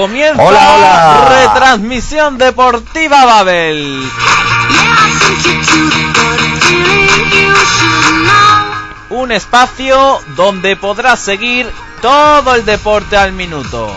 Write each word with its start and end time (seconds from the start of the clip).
Comienza 0.00 0.42
Hola, 0.42 0.76
hola. 0.76 1.28
retransmisión 1.28 2.38
deportiva 2.38 3.26
Babel. 3.26 4.02
Un 9.10 9.30
espacio 9.30 10.22
donde 10.36 10.76
podrás 10.76 11.20
seguir 11.20 11.70
todo 12.00 12.54
el 12.54 12.64
deporte 12.64 13.18
al 13.18 13.34
minuto. 13.34 13.94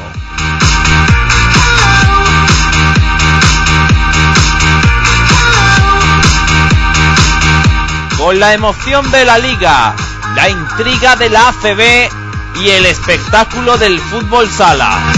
Con 8.18 8.42
la 8.42 8.54
emoción 8.54 9.10
de 9.10 9.24
la 9.24 9.38
liga, 9.38 9.96
la 10.36 10.50
intriga 10.50 11.16
de 11.16 11.30
la 11.30 11.48
ACB 11.48 12.10
y 12.60 12.70
el 12.72 12.88
espectáculo 12.88 13.78
del 13.78 14.02
fútbol 14.02 14.50
sala. 14.50 15.13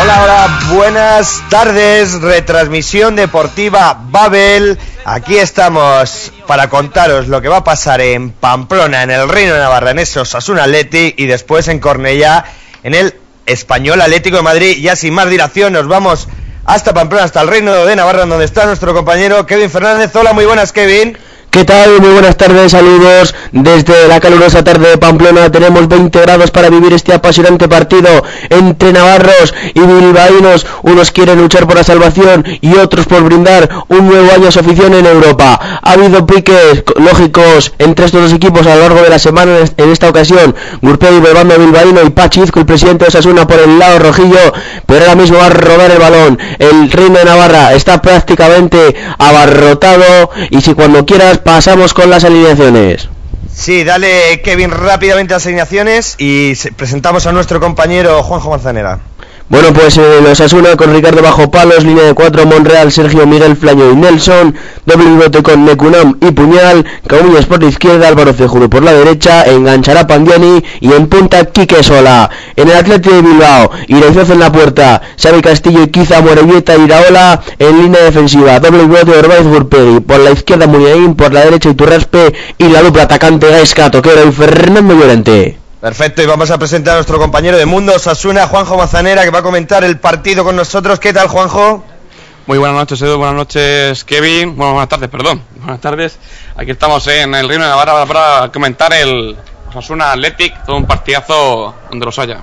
Hola, 0.00 0.22
hola, 0.22 0.60
buenas 0.74 1.42
tardes, 1.48 2.20
retransmisión 2.20 3.14
deportiva 3.14 4.00
Babel. 4.10 4.78
Aquí 5.04 5.36
estamos 5.36 6.32
para 6.46 6.68
contaros 6.68 7.28
lo 7.28 7.42
que 7.42 7.48
va 7.48 7.58
a 7.58 7.64
pasar 7.64 8.00
en 8.00 8.30
Pamplona, 8.30 9.02
en 9.02 9.10
el 9.10 9.28
Reino 9.28 9.52
de 9.52 9.60
Navarra, 9.60 9.90
en 9.90 9.98
ese 9.98 10.18
Osasuna 10.18 10.64
Athletic 10.64 11.14
y 11.18 11.26
después 11.26 11.68
en 11.68 11.78
Cornellá, 11.78 12.44
en 12.82 12.94
el 12.94 13.14
Español 13.46 14.00
Atlético 14.00 14.36
de 14.36 14.42
Madrid. 14.42 14.78
Ya 14.80 14.96
sin 14.96 15.14
más 15.14 15.28
dilación, 15.28 15.74
nos 15.74 15.86
vamos 15.86 16.26
hasta 16.64 16.94
Pamplona, 16.94 17.24
hasta 17.24 17.42
el 17.42 17.48
Reino 17.48 17.72
de 17.84 17.94
Navarra, 17.94 18.24
donde 18.24 18.44
está 18.44 18.64
nuestro 18.66 18.94
compañero 18.94 19.46
Kevin 19.46 19.70
Fernández. 19.70 20.14
Hola, 20.16 20.32
muy 20.32 20.46
buenas, 20.46 20.72
Kevin. 20.72 21.16
¿Qué 21.52 21.66
tal? 21.66 22.00
Muy 22.00 22.12
buenas 22.12 22.38
tardes, 22.38 22.72
saludos 22.72 23.34
desde 23.52 24.08
la 24.08 24.20
calurosa 24.20 24.64
tarde 24.64 24.88
de 24.88 24.96
Pamplona. 24.96 25.52
Tenemos 25.52 25.86
20 25.86 26.18
grados 26.22 26.50
para 26.50 26.70
vivir 26.70 26.94
este 26.94 27.12
apasionante 27.12 27.68
partido 27.68 28.08
entre 28.48 28.90
navarros 28.90 29.52
y 29.74 29.80
bilbaínos. 29.80 30.66
Unos 30.80 31.10
quieren 31.10 31.38
luchar 31.38 31.66
por 31.66 31.76
la 31.76 31.84
salvación 31.84 32.42
y 32.62 32.74
otros 32.76 33.04
por 33.04 33.22
brindar 33.22 33.68
un 33.88 34.08
nuevo 34.08 34.32
año 34.32 34.48
a 34.48 34.50
su 34.50 34.60
afición 34.60 34.94
en 34.94 35.04
Europa. 35.04 35.60
Ha 35.82 35.92
habido 35.92 36.24
piques 36.24 36.84
lógicos 36.96 37.74
entre 37.78 38.06
estos 38.06 38.22
dos 38.22 38.32
equipos 38.32 38.66
a 38.66 38.74
lo 38.74 38.80
largo 38.80 39.02
de 39.02 39.10
la 39.10 39.18
semana 39.18 39.58
en 39.76 39.90
esta 39.90 40.08
ocasión. 40.08 40.54
Gurpegui 40.80 41.20
por 41.20 41.28
el 41.28 41.34
bando 41.34 41.58
bilbaíno 41.58 42.00
y 42.02 42.08
Pachizco, 42.08 42.60
el 42.60 42.66
presidente 42.66 43.04
de 43.04 43.08
Osasuna, 43.08 43.46
por 43.46 43.60
el 43.60 43.78
lado 43.78 43.98
rojillo, 43.98 44.54
pero 44.86 45.00
ahora 45.00 45.16
mismo 45.16 45.36
va 45.36 45.48
a 45.48 45.50
rodar 45.50 45.90
el 45.90 45.98
balón. 45.98 46.38
El 46.58 46.90
Reino 46.90 47.18
de 47.18 47.26
Navarra 47.26 47.74
está 47.74 48.00
prácticamente 48.00 48.94
abarrotado 49.18 50.30
y 50.48 50.62
si 50.62 50.72
cuando 50.72 51.04
quieras 51.04 51.41
pasamos 51.44 51.94
con 51.94 52.10
las 52.10 52.24
alineaciones. 52.24 53.08
Sí, 53.54 53.84
dale 53.84 54.40
Kevin 54.42 54.70
rápidamente 54.70 55.34
las 55.34 55.44
alineaciones 55.46 56.14
y 56.18 56.54
se- 56.56 56.72
presentamos 56.72 57.26
a 57.26 57.32
nuestro 57.32 57.60
compañero 57.60 58.22
Juanjo 58.22 58.50
Manzanera. 58.50 59.00
Bueno, 59.52 59.70
pues 59.74 59.98
eh, 59.98 60.20
los 60.26 60.40
Asuna 60.40 60.76
con 60.76 60.94
Ricardo 60.94 61.20
Bajo 61.20 61.50
Palos, 61.50 61.84
línea 61.84 62.04
de 62.04 62.14
4, 62.14 62.46
Monreal, 62.46 62.90
Sergio 62.90 63.26
Miguel 63.26 63.54
Flaño 63.54 63.90
y 63.90 63.96
Nelson, 63.96 64.54
doble 64.86 65.04
pivote 65.04 65.42
con 65.42 65.66
Necunam 65.66 66.16
y 66.22 66.30
Puñal, 66.30 66.86
Camuñas 67.06 67.44
por 67.44 67.62
la 67.62 67.68
izquierda, 67.68 68.08
Álvaro 68.08 68.32
Cejudo 68.32 68.70
por 68.70 68.82
la 68.82 68.94
derecha, 68.94 69.44
enganchará 69.44 70.06
Pandiani 70.06 70.64
y 70.80 70.94
en 70.94 71.06
punta 71.06 71.44
Quique 71.44 71.82
Sola. 71.82 72.30
En 72.56 72.70
el 72.70 72.76
Atlético 72.78 73.14
de 73.14 73.20
Bilbao, 73.20 73.70
Iraizoz 73.88 74.30
en 74.30 74.40
la 74.40 74.50
puerta, 74.50 75.02
Xavi 75.22 75.42
Castillo 75.42 75.82
y 75.82 75.88
Quiza 75.88 76.22
Morelleta 76.22 76.74
y 76.78 76.84
Iraola 76.84 77.42
en 77.58 77.82
línea 77.82 78.04
defensiva, 78.04 78.58
doble 78.58 78.84
pivote 78.84 79.18
Orbáez 79.18 79.46
Gurpegui, 79.46 80.00
por 80.00 80.20
la 80.20 80.30
izquierda 80.30 80.66
Muniain, 80.66 81.14
por 81.14 81.34
la 81.34 81.44
derecha 81.44 81.68
Iturraspe 81.68 82.32
y 82.56 82.68
la 82.70 82.80
dupla 82.80 83.02
atacante 83.02 83.50
Gaisca 83.50 83.90
Toquero 83.90 84.26
y 84.26 84.32
Fernando 84.32 84.94
Llorente. 84.94 85.61
Perfecto, 85.82 86.22
y 86.22 86.26
vamos 86.26 86.48
a 86.52 86.58
presentar 86.58 86.92
a 86.92 86.96
nuestro 86.98 87.18
compañero 87.18 87.58
de 87.58 87.66
Mundo 87.66 87.92
Osasuna, 87.96 88.46
Juanjo 88.46 88.76
Manzanera, 88.76 89.24
que 89.24 89.30
va 89.30 89.40
a 89.40 89.42
comentar 89.42 89.82
el 89.82 89.98
partido 89.98 90.44
con 90.44 90.54
nosotros. 90.54 91.00
¿Qué 91.00 91.12
tal, 91.12 91.26
Juanjo? 91.26 91.84
Muy 92.46 92.56
buenas 92.56 92.76
noches, 92.76 93.02
Edu. 93.02 93.18
Buenas 93.18 93.34
noches, 93.34 94.04
Kevin. 94.04 94.56
Bueno, 94.56 94.74
buenas 94.74 94.88
tardes, 94.88 95.10
perdón. 95.10 95.42
Buenas 95.56 95.80
tardes. 95.80 96.20
Aquí 96.54 96.70
estamos 96.70 97.04
en 97.08 97.34
el 97.34 97.48
Reino 97.48 97.64
de 97.64 97.70
Navarra 97.70 98.06
para 98.06 98.52
comentar 98.52 98.92
el 98.92 99.36
Osasuna 99.70 100.12
Athletic, 100.12 100.64
todo 100.64 100.76
un 100.76 100.86
partidazo 100.86 101.74
donde 101.90 102.06
los 102.06 102.16
haya. 102.16 102.38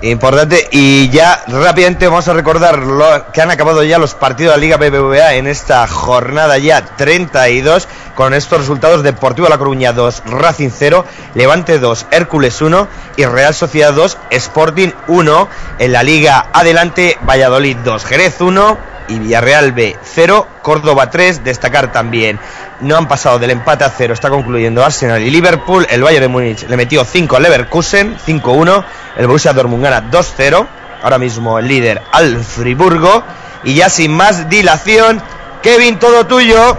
Importante, 0.00 0.68
y 0.70 1.08
ya 1.10 1.42
rápidamente 1.48 2.06
vamos 2.06 2.28
a 2.28 2.32
recordar 2.32 2.78
lo, 2.78 3.32
que 3.32 3.42
han 3.42 3.50
acabado 3.50 3.82
ya 3.82 3.98
los 3.98 4.14
partidos 4.14 4.54
de 4.54 4.56
la 4.56 4.60
Liga 4.60 4.76
BBVA 4.76 5.34
en 5.34 5.48
esta 5.48 5.88
jornada 5.88 6.56
ya 6.56 6.84
32, 6.84 7.88
con 8.14 8.32
estos 8.32 8.60
resultados: 8.60 9.02
Deportivo 9.02 9.48
La 9.48 9.58
Coruña 9.58 9.92
2, 9.92 10.22
Racing 10.26 10.70
0, 10.72 11.04
Levante 11.34 11.80
2, 11.80 12.06
Hércules 12.12 12.62
1 12.62 12.86
y 13.16 13.24
Real 13.24 13.54
Sociedad 13.54 13.92
2, 13.92 14.18
Sporting 14.30 14.90
1. 15.08 15.48
En 15.80 15.92
la 15.92 16.04
Liga 16.04 16.46
Adelante, 16.52 17.18
Valladolid 17.26 17.78
2, 17.78 18.04
Jerez 18.04 18.40
1 18.40 18.97
y 19.08 19.18
Villarreal 19.18 19.72
B 19.72 19.96
0, 20.02 20.46
Córdoba 20.62 21.10
3. 21.10 21.44
Destacar 21.44 21.92
también, 21.92 22.38
no 22.80 22.96
han 22.96 23.08
pasado 23.08 23.38
del 23.38 23.50
empate 23.50 23.84
a 23.84 23.90
0, 23.90 24.14
está 24.14 24.30
concluyendo 24.30 24.84
Arsenal 24.84 25.22
y 25.22 25.30
Liverpool. 25.30 25.86
El 25.90 26.02
Bayern 26.02 26.22
de 26.22 26.28
Múnich 26.28 26.68
le 26.68 26.76
metió 26.76 27.04
5 27.04 27.36
al 27.36 27.42
Leverkusen, 27.42 28.16
5-1. 28.18 28.84
El 29.16 29.26
Borussia 29.26 29.52
Dortmund 29.52 29.82
gana 29.82 30.10
2-0. 30.10 30.66
Ahora 31.02 31.18
mismo 31.18 31.58
el 31.58 31.68
líder 31.68 32.02
al 32.12 32.42
Friburgo. 32.44 33.22
Y 33.64 33.74
ya 33.74 33.88
sin 33.88 34.12
más 34.12 34.48
dilación, 34.48 35.20
Kevin, 35.62 35.98
todo 35.98 36.26
tuyo. 36.26 36.78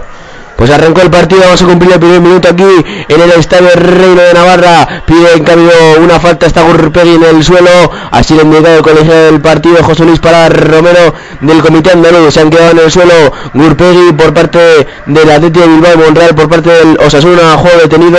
Pues 0.60 0.70
arrancó 0.72 1.00
el 1.00 1.10
partido, 1.10 1.40
vamos 1.40 1.62
a 1.62 1.64
cumplir 1.64 1.92
el 1.94 1.98
primer 1.98 2.20
minuto 2.20 2.46
aquí 2.50 2.62
en 3.08 3.20
el 3.22 3.30
Estadio 3.30 3.70
Reino 3.76 4.20
de 4.20 4.34
Navarra. 4.34 5.02
Pide 5.06 5.32
en 5.32 5.42
cambio 5.42 5.72
una 5.98 6.20
falta, 6.20 6.44
está 6.44 6.60
Gurpegui 6.60 7.14
en 7.14 7.24
el 7.24 7.42
suelo. 7.42 7.90
Así 8.10 8.38
ha 8.38 8.42
indicado 8.42 8.76
el 8.76 8.82
colegio 8.82 9.10
del 9.10 9.40
partido 9.40 9.82
José 9.82 10.04
Luis 10.04 10.20
para 10.20 10.50
Romero 10.50 11.14
del 11.40 11.62
Comité 11.62 11.92
Andaluz. 11.92 12.34
Se 12.34 12.40
han 12.40 12.50
quedado 12.50 12.72
en 12.72 12.78
el 12.80 12.90
suelo 12.90 13.14
Gurpegui 13.54 14.12
por 14.12 14.34
parte 14.34 14.86
del 15.06 15.30
Atlético 15.30 15.64
de 15.64 15.72
Bilbao 15.72 15.96
Monreal 15.96 16.34
por 16.34 16.50
parte 16.50 16.68
del 16.68 16.98
Osasuna. 16.98 17.56
Juego 17.56 17.78
detenido. 17.80 18.18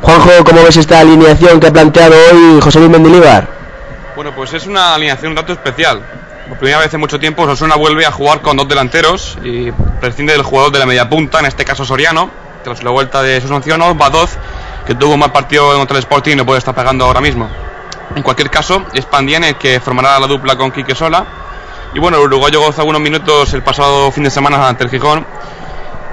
Juanjo, 0.00 0.30
¿cómo 0.44 0.62
ves 0.62 0.76
esta 0.76 1.00
alineación 1.00 1.58
que 1.58 1.66
ha 1.66 1.72
planteado 1.72 2.14
hoy 2.30 2.60
José 2.60 2.78
Luis 2.78 2.92
Mendilibar? 2.92 3.48
Bueno, 4.14 4.30
pues 4.32 4.52
es 4.52 4.64
una 4.68 4.94
alineación 4.94 5.32
un 5.32 5.36
tanto 5.38 5.54
especial. 5.54 6.04
Por 6.48 6.58
primera 6.58 6.78
vez 6.78 6.92
en 6.92 7.00
mucho 7.00 7.18
tiempo, 7.18 7.42
Osasuna 7.42 7.74
vuelve 7.76 8.04
a 8.04 8.10
jugar 8.12 8.42
con 8.42 8.56
dos 8.56 8.68
delanteros 8.68 9.38
y 9.42 9.72
prescinde 9.72 10.34
del 10.34 10.42
jugador 10.42 10.72
de 10.72 10.78
la 10.78 10.84
media 10.84 11.08
punta, 11.08 11.38
en 11.38 11.46
este 11.46 11.64
caso 11.64 11.86
Soriano, 11.86 12.30
tras 12.62 12.82
la 12.82 12.90
vuelta 12.90 13.22
de 13.22 13.40
su 13.40 13.48
sanción, 13.48 13.80
Badoz, 13.96 14.36
que 14.86 14.94
tuvo 14.94 15.14
un 15.14 15.20
mal 15.20 15.32
partido 15.32 15.74
contra 15.74 15.96
el 15.96 16.02
Sporting 16.02 16.32
y 16.32 16.36
no 16.36 16.44
puede 16.44 16.58
estar 16.58 16.74
pagando 16.74 17.06
ahora 17.06 17.22
mismo. 17.22 17.48
En 18.14 18.22
cualquier 18.22 18.50
caso, 18.50 18.84
es 18.92 19.06
que 19.58 19.80
formará 19.80 20.20
la 20.20 20.26
dupla 20.26 20.56
con 20.56 20.70
Quique 20.70 20.94
Sola. 20.94 21.24
Y 21.94 21.98
bueno, 21.98 22.18
el 22.18 22.24
uruguayo 22.24 22.60
gozó 22.60 22.82
algunos 22.82 23.00
minutos 23.00 23.54
el 23.54 23.62
pasado 23.62 24.12
fin 24.12 24.24
de 24.24 24.30
semana 24.30 24.68
ante 24.68 24.84
el 24.84 24.90
Gijón. 24.90 25.26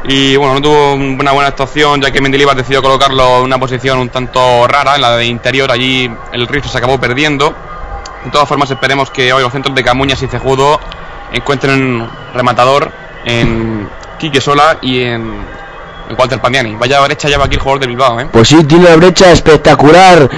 Y 0.05 0.37
bueno, 0.37 0.55
no 0.55 0.61
tuvo 0.61 0.93
una 0.93 1.31
buena 1.31 1.49
actuación 1.49 2.01
ya 2.01 2.09
que 2.09 2.21
Mendilibar 2.21 2.55
decidió 2.55 2.81
colocarlo 2.81 3.39
en 3.39 3.43
una 3.43 3.59
posición 3.59 3.99
un 3.99 4.09
tanto 4.09 4.65
rara, 4.67 4.95
en 4.95 5.01
la 5.01 5.17
de 5.17 5.25
interior. 5.25 5.69
Allí 5.71 6.09
el 6.31 6.47
rifle 6.47 6.71
se 6.71 6.77
acabó 6.77 6.99
perdiendo. 6.99 7.53
De 8.25 8.31
todas 8.31 8.47
formas, 8.47 8.69
esperemos 8.71 9.09
que 9.09 9.33
hoy 9.33 9.41
los 9.43 9.51
centros 9.51 9.73
de 9.75 9.83
Camuñas 9.83 10.21
y 10.21 10.27
Cejudo 10.27 10.79
encuentren 11.31 12.07
rematador 12.33 12.91
en 13.25 13.87
Quique 14.19 14.41
Sola 14.41 14.77
y 14.81 15.01
en 15.01 15.61
en 16.09 16.19
Walter 16.19 16.39
Pandiani. 16.41 16.75
Vaya 16.75 16.99
brecha 16.99 17.29
lleva 17.29 17.45
aquí 17.45 17.55
el 17.55 17.61
jugador 17.61 17.79
de 17.81 17.87
Bilbao, 17.87 18.19
¿eh? 18.19 18.27
Pues 18.31 18.49
sí, 18.49 18.61
tiene 18.65 18.87
una 18.87 18.95
brecha 18.97 19.31
espectacular. 19.31 20.29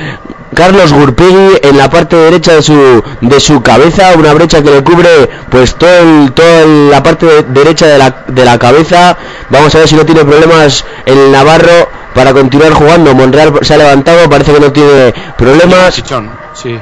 Carlos 0.54 0.94
Gurpegui 0.94 1.58
en 1.64 1.78
la 1.80 1.90
parte 1.90 2.16
derecha 2.16 2.54
de 2.54 2.62
su 2.62 3.04
de 3.22 3.40
su 3.40 3.64
cabeza, 3.64 4.12
una 4.16 4.34
brecha 4.34 4.62
que 4.62 4.70
le 4.70 4.84
cubre 4.84 5.10
pues 5.50 5.74
todo 5.76 5.90
el- 5.98 6.32
toda 6.34 6.64
la 6.66 7.02
parte 7.02 7.26
de- 7.26 7.44
derecha 7.44 7.88
de 7.88 7.98
la, 7.98 8.24
de 8.28 8.46
la 8.46 8.60
cabeza. 8.60 9.18
Vamos 9.50 9.74
a 9.74 9.80
ver 9.80 9.88
si 9.88 9.96
no 9.96 10.06
tiene 10.06 10.24
problemas 10.24 10.86
el 11.08 11.32
Navarro 11.32 11.90
para 12.14 12.34
continuar 12.34 12.74
jugando. 12.74 13.16
Monreal 13.16 13.52
se 13.64 13.74
ha 13.74 13.78
levantado, 13.78 14.30
parece 14.30 14.54
que 14.54 14.60
no 14.60 14.72
tiene 14.72 15.12
problemas. 15.36 15.96
Chichón, 15.96 16.30
sí. 16.54 16.80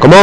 ¿Cómo? 0.00 0.14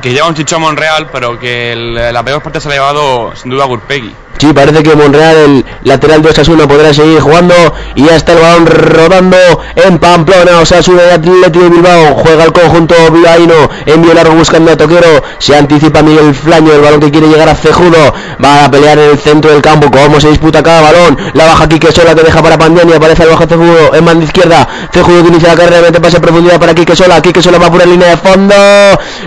Que 0.00 0.12
lleva 0.12 0.28
un 0.28 0.34
chichón, 0.34 0.60
Monreal, 0.60 1.08
pero 1.12 1.38
que 1.38 1.74
la 1.76 2.22
peor 2.24 2.42
parte 2.42 2.60
se 2.60 2.68
ha 2.68 2.72
llevado 2.72 3.34
sin 3.36 3.50
duda 3.50 3.64
Gurpegui. 3.64 4.12
Sí, 4.38 4.52
parece 4.52 4.82
que 4.82 4.94
Monreal, 4.94 5.36
el 5.36 5.64
lateral 5.84 6.20
de 6.22 6.30
Osasuna, 6.30 6.66
podrá 6.66 6.92
seguir 6.92 7.20
jugando. 7.20 7.54
Y 7.94 8.04
ya 8.04 8.16
está 8.16 8.32
el 8.32 8.40
balón 8.40 8.66
rodando 8.66 9.36
en 9.76 9.98
Pamplona. 9.98 10.58
Osasuna 10.60 11.02
y 11.10 11.14
Atlético 11.14 11.64
de 11.64 11.70
Bilbao. 11.70 12.14
Juega 12.16 12.44
el 12.44 12.52
conjunto 12.52 12.94
bilbaíno. 13.12 13.54
Envío 13.86 14.12
largo 14.12 14.34
buscando 14.34 14.72
a 14.72 14.76
Toquero. 14.76 15.22
Se 15.38 15.56
anticipa 15.56 16.02
Miguel 16.02 16.34
Flaño. 16.34 16.72
El 16.72 16.80
balón 16.80 17.00
que 17.00 17.10
quiere 17.10 17.28
llegar 17.28 17.48
a 17.48 17.54
Cejudo. 17.54 18.12
Va 18.44 18.64
a 18.64 18.70
pelear 18.70 18.98
en 18.98 19.10
el 19.10 19.18
centro 19.18 19.50
del 19.52 19.62
campo. 19.62 19.90
Cómo 19.90 20.20
se 20.20 20.28
disputa 20.28 20.62
cada 20.62 20.82
balón. 20.82 21.16
La 21.34 21.46
baja 21.46 21.68
Quique 21.68 21.92
Sola 21.92 22.14
que 22.14 22.22
deja 22.22 22.42
para 22.42 22.58
Pandiani. 22.58 22.92
Aparece 22.92 23.22
el 23.22 23.30
bajo 23.30 23.46
Cejudo 23.46 23.94
en 23.94 24.04
banda 24.04 24.24
izquierda. 24.24 24.68
Cejudo 24.92 25.22
que 25.22 25.28
inicia 25.28 25.50
la 25.50 25.56
carrera. 25.56 25.82
Mete 25.82 26.00
pase 26.00 26.16
a 26.16 26.20
profundidad 26.20 26.58
para 26.58 26.74
Quique 26.74 26.96
Sola. 26.96 27.22
Quique 27.22 27.40
Sola 27.40 27.58
va 27.58 27.70
por 27.70 27.78
la 27.78 27.86
línea 27.86 28.08
de 28.08 28.16
fondo. 28.16 28.54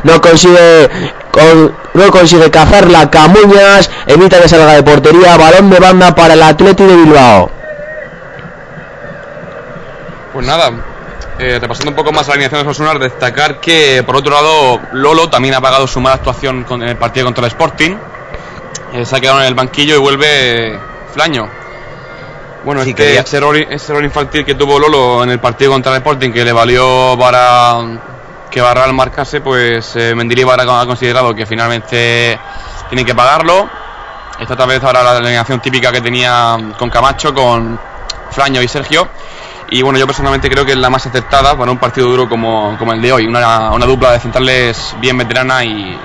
No 0.04 0.22
consigue 0.22 0.90
con- 1.32 1.76
no 1.94 2.12
consigue 2.12 2.50
cazarla 2.52 3.10
Camuñas, 3.10 3.90
evita 4.06 4.42
que 4.42 4.48
salga 4.50 4.74
de 4.74 4.84
portería, 4.84 5.38
balón 5.38 5.70
de 5.70 5.80
banda 5.80 6.14
para 6.16 6.34
el 6.34 6.44
Atleti 6.44 6.84
de 6.84 6.96
Bilbao. 6.96 7.52
Pues 10.34 10.46
nada, 10.46 10.72
eh, 11.40 11.58
repasando 11.60 11.92
un 11.92 11.96
poco 11.96 12.12
más 12.12 12.28
la 12.28 12.34
alineación 12.34 12.64
de 12.64 12.70
Osasuna, 12.70 13.00
destacar 13.00 13.60
que 13.60 14.04
por 14.06 14.16
otro 14.18 14.34
lado 14.34 14.80
Lolo 14.94 15.30
también 15.30 15.56
ha 15.56 15.62
pagado 15.62 15.88
su 15.88 16.00
mala 16.00 16.16
actuación 16.16 16.64
con- 16.64 16.82
en 16.84 16.90
el 16.90 16.98
partido 16.98 17.26
contra 17.26 17.46
el 17.46 17.52
Sporting. 17.52 17.96
Eh, 18.94 19.06
se 19.06 19.16
ha 19.16 19.20
quedado 19.20 19.40
en 19.42 19.48
el 19.48 19.54
banquillo 19.56 19.96
y 19.96 19.98
vuelve 20.00 20.80
Flaño. 21.14 21.50
Bueno, 22.64 22.84
Sí, 22.84 22.90
este, 22.92 23.04
quería- 23.06 23.22
ese, 23.22 23.38
error, 23.38 23.56
ese 23.56 23.92
error 23.92 24.04
infantil 24.04 24.46
que 24.46 24.56
tuvo 24.56 24.78
Lolo 24.78 25.24
en 25.24 25.30
el 25.32 25.40
partido 25.40 25.72
contra 25.72 25.92
el 25.94 25.98
Sporting, 26.00 26.32
que 26.32 26.44
le 26.44 26.52
valió 26.52 27.16
para 27.18 27.78
que 28.50 28.62
Barral 28.62 28.94
marcase, 28.94 29.42
pues 29.42 29.96
eh, 29.96 30.16
Mendilibar 30.16 30.60
ha 30.60 30.86
considerado 30.86 31.34
que 31.34 31.46
finalmente 31.46 32.40
tienen 32.90 33.06
que 33.06 33.16
pagarlo. 33.16 33.70
Esta 34.40 34.54
otra 34.54 34.66
vez 34.66 34.84
ahora 34.84 35.04
la 35.04 35.18
alineación 35.18 35.60
típica 35.60 35.92
que 35.92 36.02
tenía 36.02 36.58
con 36.78 36.90
Camacho, 36.90 37.34
con 37.34 37.80
Flaño 38.32 38.62
y 38.62 38.68
Sergio. 38.68 39.08
Y 39.70 39.82
bueno, 39.82 40.00
yo 40.00 40.06
personalmente 40.06 40.50
creo 40.50 40.66
que 40.66 40.72
es 40.72 40.78
la 40.78 40.90
más 40.90 41.06
acertada 41.06 41.58
para 41.58 41.72
un 41.72 41.78
partido 41.78 42.08
duro 42.08 42.30
como, 42.30 42.78
como 42.78 42.94
el 42.94 43.02
de 43.02 43.12
hoy. 43.12 43.28
Una, 43.28 43.72
una 43.72 43.86
dupla 43.86 44.12
de 44.12 44.20
centrales 44.20 44.96
bien 45.00 45.18
veterana 45.18 45.64
y, 45.66 46.00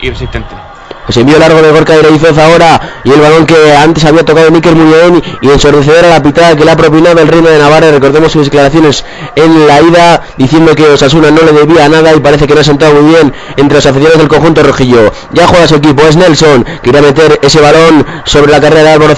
y 0.00 0.10
resistente. 0.10 0.67
Pues 1.08 1.16
envío 1.16 1.38
largo 1.38 1.62
de 1.62 1.70
Gorka 1.70 1.96
Ireizoz 1.96 2.36
ahora 2.36 3.00
y 3.02 3.10
el 3.10 3.18
balón 3.18 3.46
que 3.46 3.56
antes 3.74 4.04
había 4.04 4.26
tocado 4.26 4.50
Níker 4.50 4.74
Muñoz 4.74 5.22
y 5.40 5.48
ensordecedora 5.48 6.10
la 6.10 6.22
pitada 6.22 6.54
que 6.54 6.66
le 6.66 6.70
ha 6.70 6.76
propinado 6.76 7.18
el 7.22 7.28
Reino 7.28 7.48
de 7.48 7.58
Navarra. 7.58 7.90
Recordemos 7.90 8.30
sus 8.30 8.44
declaraciones 8.44 9.06
en 9.34 9.66
la 9.66 9.80
ida 9.80 10.22
diciendo 10.36 10.74
que 10.74 10.86
Osasuna 10.86 11.30
no 11.30 11.40
le 11.40 11.52
debía 11.52 11.88
nada 11.88 12.14
y 12.14 12.20
parece 12.20 12.46
que 12.46 12.54
no 12.54 12.60
ha 12.60 12.64
sentado 12.64 12.92
muy 13.00 13.14
bien 13.14 13.32
entre 13.56 13.76
los 13.76 13.86
aficionados 13.86 14.18
del 14.18 14.28
conjunto 14.28 14.62
rojillo. 14.62 15.10
Ya 15.32 15.46
juega 15.46 15.66
su 15.66 15.76
equipo, 15.76 16.02
es 16.06 16.16
Nelson, 16.16 16.66
que 16.82 16.90
irá 16.90 16.98
a 16.98 17.02
meter 17.02 17.40
ese 17.40 17.58
balón 17.58 18.04
sobre 18.24 18.52
la 18.52 18.60
carrera 18.60 18.82
de 18.82 18.92
Álvaro. 18.92 19.14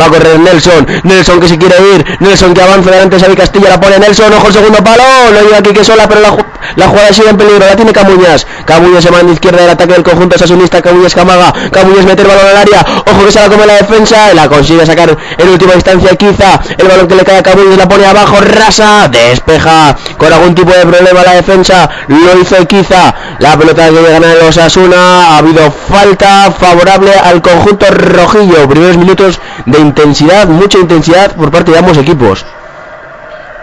Va 0.00 0.06
a 0.06 0.08
correr 0.08 0.38
Nelson, 0.38 0.86
Nelson 1.02 1.40
que 1.40 1.48
se 1.48 1.58
quiere 1.58 1.74
ir, 1.92 2.04
Nelson 2.20 2.54
que 2.54 2.62
avanza 2.62 2.90
delante 2.92 3.16
de 3.16 3.22
Xavi 3.22 3.34
Castilla, 3.34 3.70
la 3.70 3.80
pone 3.80 3.98
Nelson, 3.98 4.32
ojo 4.32 4.46
el 4.46 4.52
segundo 4.52 4.78
palo, 4.78 5.02
lo 5.32 5.42
lleva 5.42 5.58
aquí 5.58 5.70
que 5.72 5.84
sola, 5.84 6.08
pero 6.08 6.20
la, 6.20 6.36
la 6.76 6.88
jugada 6.88 7.12
sigue 7.12 7.30
en 7.30 7.36
peligro, 7.36 7.66
la 7.66 7.74
tiene 7.74 7.92
Camuñas. 7.92 8.46
Camuñas 8.64 9.02
se 9.02 9.10
manda 9.10 9.32
izquierda 9.32 9.62
del 9.62 9.70
ataque 9.70 9.94
del 9.94 10.04
conjunto 10.04 10.36
asasunista, 10.36 10.80
Camuñas 10.80 11.15
Camaga, 11.16 11.50
Camuñas 11.72 12.04
mete 12.04 12.20
el 12.20 12.28
balón 12.28 12.46
al 12.46 12.56
área, 12.58 12.84
ojo 13.06 13.24
que 13.24 13.32
se 13.32 13.40
la 13.40 13.48
come 13.48 13.64
la 13.64 13.72
defensa, 13.76 14.34
la 14.34 14.48
consigue 14.50 14.84
sacar 14.84 15.16
en 15.38 15.48
última 15.48 15.72
instancia 15.72 16.14
quizá 16.14 16.60
el 16.76 16.86
balón 16.86 17.08
que 17.08 17.14
le 17.14 17.24
cae 17.24 17.38
a 17.38 17.42
Camuñas, 17.42 17.78
la 17.78 17.88
pone 17.88 18.04
abajo, 18.04 18.36
rasa, 18.42 19.08
despeja 19.08 19.96
con 20.18 20.30
algún 20.30 20.54
tipo 20.54 20.70
de 20.72 20.82
problema 20.82 21.22
la 21.24 21.32
defensa, 21.32 21.88
lo 22.08 22.38
hizo 22.38 22.56
quizá, 22.66 23.14
la 23.38 23.56
pelota 23.56 23.88
que 23.88 24.02
gana 24.02 24.30
el 24.34 24.42
Osasuna, 24.42 25.28
ha 25.28 25.38
habido 25.38 25.70
falta 25.70 26.50
favorable 26.52 27.12
al 27.14 27.40
conjunto 27.40 27.86
rojillo, 27.90 28.68
primeros 28.68 28.98
minutos 28.98 29.40
de 29.64 29.78
intensidad, 29.78 30.46
mucha 30.48 30.76
intensidad 30.78 31.34
por 31.34 31.50
parte 31.50 31.72
de 31.72 31.78
ambos 31.78 31.96
equipos. 31.96 32.44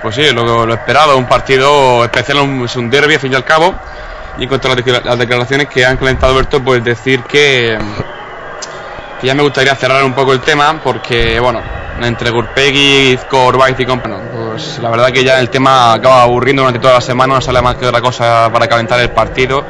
Pues 0.01 0.15
sí, 0.15 0.23
lo, 0.33 0.65
lo 0.65 0.73
esperado, 0.73 1.17
un 1.17 1.27
partido 1.27 2.03
especial, 2.03 2.39
es 2.65 2.75
un 2.75 2.89
derby 2.89 3.13
al 3.13 3.19
fin 3.19 3.31
y 3.31 3.35
al 3.35 3.45
cabo. 3.45 3.75
Y 4.37 4.43
en 4.43 4.49
cuanto 4.49 4.67
a 4.67 4.75
las 4.75 4.83
declara- 4.83 5.03
las 5.03 5.19
declaraciones 5.19 5.67
que 5.67 5.85
han 5.85 5.97
calentado 5.97 6.33
Alberto, 6.33 6.63
pues 6.63 6.83
decir 6.83 7.23
que, 7.23 7.77
ya 9.21 9.33
me 9.33 9.43
gustaría 9.43 9.75
cerrar 9.75 10.03
un 10.03 10.13
poco 10.13 10.33
el 10.33 10.41
tema, 10.41 10.79
porque 10.83 11.39
bueno, 11.39 11.61
entre 12.01 12.29
Gurpegui, 12.29 13.13
Izco, 13.13 13.51
y 13.77 13.85
compañía, 13.85 14.19
pues 14.33 14.79
la 14.79 14.89
verdad 14.89 15.11
que 15.11 15.23
ya 15.23 15.39
el 15.39 15.49
tema 15.49 15.93
acaba 15.93 16.23
aburriendo 16.23 16.61
durante 16.63 16.79
toda 16.79 16.95
la 16.95 17.01
semana, 17.01 17.35
no 17.35 17.41
sale 17.41 17.61
más 17.61 17.75
que 17.75 17.85
otra 17.85 18.01
cosa 18.01 18.49
para 18.51 18.67
calentar 18.67 18.99
el 18.99 19.11
partido. 19.11 19.63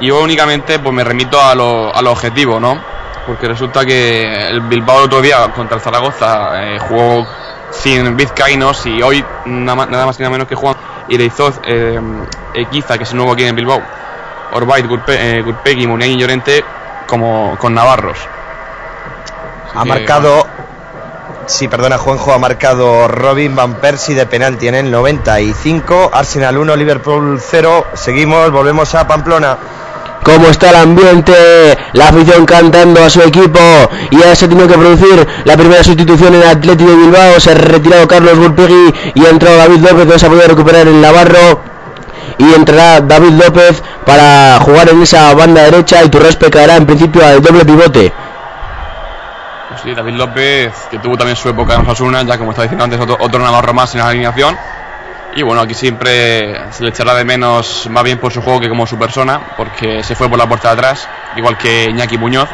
Y 0.00 0.06
yo 0.06 0.22
únicamente 0.22 0.78
pues 0.78 0.94
me 0.94 1.04
remito 1.04 1.40
a 1.40 1.54
lo, 1.54 1.94
a 1.94 2.00
lo 2.02 2.12
objetivo, 2.12 2.60
¿no? 2.60 2.82
Porque 3.26 3.48
resulta 3.48 3.84
que 3.84 4.48
el 4.48 4.60
Bilbao 4.62 4.98
el 4.98 5.04
otro 5.06 5.20
día 5.20 5.50
contra 5.54 5.76
el 5.76 5.82
Zaragoza 5.82 6.62
eh, 6.62 6.78
jugó 6.78 7.26
sin 7.70 8.16
vizcaínos 8.16 8.86
y 8.86 9.02
hoy 9.02 9.24
nada 9.44 9.76
más, 9.76 10.18
y 10.18 10.22
nada 10.22 10.30
menos 10.30 10.48
que 10.48 10.54
Juan 10.54 10.76
Ireizoz, 11.08 11.60
eh, 11.66 12.00
Equiza, 12.54 12.98
que 12.98 13.04
es 13.04 13.14
nuevo 13.14 13.32
aquí 13.32 13.44
en 13.44 13.54
Bilbao, 13.54 13.82
Orbait, 14.52 14.86
Gurpe, 14.86 15.38
eh, 15.38 15.42
Gurpegui, 15.42 15.86
Muniain 15.86 16.12
y 16.12 16.20
Llorente 16.20 16.64
como 17.06 17.56
con 17.58 17.74
Navarros. 17.74 18.18
Ha 19.74 19.84
marcado. 19.84 20.46
Sí, 21.46 21.68
perdona, 21.68 21.96
Juanjo, 21.96 22.32
ha 22.32 22.38
marcado 22.38 23.06
Robin 23.06 23.54
Van 23.54 23.74
Persie 23.74 24.16
de 24.16 24.26
penalti 24.26 24.66
en 24.66 24.74
el 24.74 24.90
95. 24.90 26.10
Arsenal 26.12 26.58
1, 26.58 26.74
Liverpool 26.74 27.38
0. 27.40 27.86
Seguimos, 27.94 28.50
volvemos 28.50 28.92
a 28.96 29.06
Pamplona. 29.06 29.56
Cómo 30.26 30.48
está 30.48 30.70
el 30.70 30.76
ambiente, 30.76 31.32
la 31.92 32.08
afición 32.08 32.44
cantando 32.46 33.00
a 33.04 33.08
su 33.08 33.22
equipo 33.22 33.60
y 34.10 34.18
ya 34.18 34.34
se 34.34 34.48
tenido 34.48 34.66
que 34.66 34.74
producir 34.74 35.24
la 35.44 35.56
primera 35.56 35.84
sustitución 35.84 36.34
en 36.34 36.42
Atlético 36.42 36.90
de 36.90 36.96
Bilbao, 36.96 37.38
se 37.38 37.52
ha 37.52 37.54
retirado 37.54 38.08
Carlos 38.08 38.36
Gurpegui 38.36 38.92
y 39.14 39.24
ha 39.24 39.30
entrado 39.30 39.56
David 39.56 39.82
López, 39.88 40.06
no 40.06 40.18
se 40.18 40.26
ha 40.26 40.28
podido 40.28 40.48
recuperar 40.48 40.88
el 40.88 41.00
Navarro 41.00 41.60
y 42.38 42.54
entrará 42.54 43.00
David 43.02 43.40
López 43.40 43.80
para 44.04 44.58
jugar 44.58 44.88
en 44.88 45.00
esa 45.02 45.32
banda 45.32 45.62
derecha 45.62 46.02
y 46.02 46.08
Turrespe 46.08 46.50
caerá 46.50 46.74
en 46.74 46.86
principio 46.86 47.24
al 47.24 47.40
doble 47.40 47.64
pivote. 47.64 48.12
Sí, 49.84 49.94
David 49.94 50.14
López, 50.14 50.72
que 50.90 50.98
tuvo 50.98 51.16
también 51.16 51.36
su 51.36 51.48
época 51.48 51.76
en 51.76 51.82
Osasuna, 51.82 52.24
ya 52.24 52.36
como 52.36 52.50
estaba 52.50 52.64
diciendo 52.64 52.82
antes, 52.82 52.98
otro, 52.98 53.16
otro 53.20 53.38
Navarro 53.38 53.72
más 53.72 53.94
en 53.94 54.00
la 54.00 54.08
alineación. 54.08 54.56
Y 55.36 55.42
bueno, 55.42 55.60
aquí 55.60 55.74
siempre 55.74 56.72
se 56.72 56.82
le 56.82 56.88
echará 56.88 57.12
de 57.14 57.22
menos 57.22 57.88
más 57.90 58.02
bien 58.02 58.18
por 58.18 58.32
su 58.32 58.40
juego 58.40 58.58
que 58.58 58.70
como 58.70 58.86
su 58.86 58.98
persona, 58.98 59.38
porque 59.58 60.02
se 60.02 60.14
fue 60.14 60.30
por 60.30 60.38
la 60.38 60.48
puerta 60.48 60.68
de 60.68 60.74
atrás, 60.74 61.06
igual 61.36 61.58
que 61.58 61.90
Iñaki 61.90 62.16
Muñoz. 62.16 62.48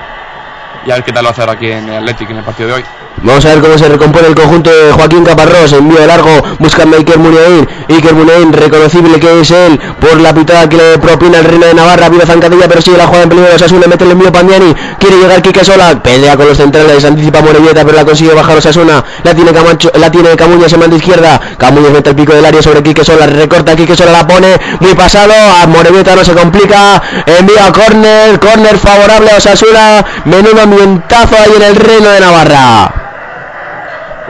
Y 0.84 0.90
a 0.90 0.96
ver 0.96 1.04
qué 1.04 1.12
tal 1.12 1.22
lo 1.22 1.30
hace 1.30 1.42
ahora 1.42 1.52
aquí 1.52 1.70
en 1.70 1.88
el 1.88 1.98
Athletic 1.98 2.30
en 2.30 2.38
el 2.38 2.44
partido 2.44 2.70
de 2.70 2.74
hoy. 2.74 2.84
Vamos 3.24 3.44
a 3.44 3.50
ver 3.50 3.60
cómo 3.60 3.78
se 3.78 3.88
recompone 3.88 4.26
el 4.26 4.34
conjunto 4.34 4.70
de 4.70 4.92
Joaquín 4.92 5.24
Caparrós. 5.24 5.72
Envío 5.72 6.04
largo, 6.06 6.30
buscando 6.58 6.96
a 6.96 6.98
Iker 6.98 7.18
Muniain. 7.18 7.68
Iker 7.88 8.14
Muniain, 8.14 8.52
reconocible 8.52 9.20
que 9.20 9.40
es 9.40 9.50
él 9.50 9.78
por 10.00 10.20
la 10.20 10.34
pitada 10.34 10.68
que 10.68 10.76
le 10.76 10.98
propina 10.98 11.38
el 11.38 11.44
reino 11.44 11.66
de 11.66 11.74
Navarra. 11.74 12.08
Vive 12.08 12.26
zancadilla, 12.26 12.66
pero 12.66 12.82
sigue 12.82 12.96
la 12.96 13.06
jugada 13.06 13.24
en 13.24 13.28
peligro. 13.28 13.54
Osasuna 13.54 13.86
mete 13.86 14.04
el 14.04 14.10
envío 14.12 14.32
Pandiani. 14.32 14.74
Quiere 14.98 15.18
llegar 15.18 15.40
Quique 15.40 15.64
Sola. 15.64 16.02
Pelea 16.02 16.36
con 16.36 16.48
los 16.48 16.56
centrales. 16.56 17.04
Anticipa 17.04 17.40
Morelleta, 17.42 17.84
pero 17.84 17.96
la 17.96 18.04
consigue 18.04 18.34
bajar 18.34 18.56
Osasuna. 18.56 19.04
La 19.22 19.34
tiene 19.34 19.52
Camacho, 19.52 19.92
la 19.94 20.10
tiene 20.10 20.34
Camuñas 20.34 20.72
en 20.72 20.80
manda 20.80 20.96
izquierda. 20.96 21.40
Camuñas 21.58 21.92
mete 21.92 22.10
el 22.10 22.16
pico 22.16 22.32
del 22.32 22.44
área 22.44 22.60
sobre 22.60 22.82
Quique 22.82 23.04
Sola. 23.04 23.26
Recorta 23.26 23.76
Quique 23.76 23.94
Sola, 23.94 24.10
la 24.10 24.26
pone 24.26 24.56
muy 24.80 24.94
pasado. 24.94 25.32
A 25.62 25.66
Morelleta 25.68 26.16
no 26.16 26.24
se 26.24 26.32
complica. 26.32 27.00
Envía 27.24 27.66
a 27.66 27.72
córner. 27.72 28.40
Córner 28.40 28.78
favorable 28.78 29.30
a 29.30 29.36
Osasuna. 29.36 30.04
Menudo 30.24 30.60
ambientazo 30.60 31.36
ahí 31.36 31.52
en 31.56 31.62
el 31.62 31.76
reino 31.76 32.08
de 32.08 32.20
Navarra. 32.20 33.01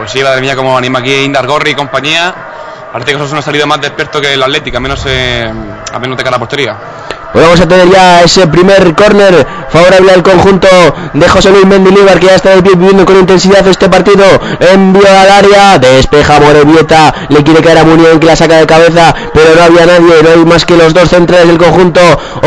Pues 0.02 0.10
sí, 0.10 0.20
madre 0.20 0.40
mía, 0.40 0.56
como 0.56 0.76
anima 0.76 0.98
aquí 0.98 1.14
Indar 1.14 1.46
Gorri 1.46 1.70
y 1.70 1.74
compañía. 1.76 2.34
Parece 2.92 3.12
que 3.12 3.14
eso 3.14 3.26
es 3.26 3.30
una 3.30 3.40
salida 3.40 3.66
más 3.66 3.80
de 3.80 3.92
que 3.92 4.34
el 4.34 4.42
Atlético, 4.42 4.78
al 4.78 4.82
menos, 4.82 5.00
eh, 5.06 5.48
al 5.92 6.00
menos 6.00 6.16
de 6.16 6.24
cara 6.24 6.34
a 6.34 6.38
la 6.38 6.38
portería. 6.40 6.76
Vamos 7.34 7.60
a 7.60 7.66
tener 7.66 7.90
ya 7.90 8.22
ese 8.22 8.46
primer 8.46 8.94
córner 8.94 9.46
favorable 9.70 10.12
al 10.12 10.22
conjunto 10.22 10.68
de 11.14 11.28
José 11.28 11.50
Luis 11.50 11.64
Mendilibar 11.66 12.20
que 12.20 12.26
ya 12.26 12.34
está 12.34 12.54
viviendo 12.56 13.06
con 13.06 13.18
intensidad 13.18 13.66
este 13.66 13.88
partido. 13.88 14.24
Envío 14.60 15.08
al 15.08 15.30
área, 15.30 15.78
despeja 15.78 16.40
Morevieta, 16.40 17.14
le 17.30 17.42
quiere 17.42 17.62
caer 17.62 17.78
a 17.78 17.84
Munión 17.84 18.20
que 18.20 18.26
la 18.26 18.36
saca 18.36 18.58
de 18.58 18.66
cabeza, 18.66 19.14
pero 19.32 19.54
no 19.56 19.62
había 19.62 19.86
nadie, 19.86 20.22
no 20.22 20.30
hay 20.30 20.44
más 20.44 20.66
que 20.66 20.76
los 20.76 20.92
dos 20.92 21.08
centrales 21.08 21.48
del 21.48 21.58
conjunto 21.58 22.00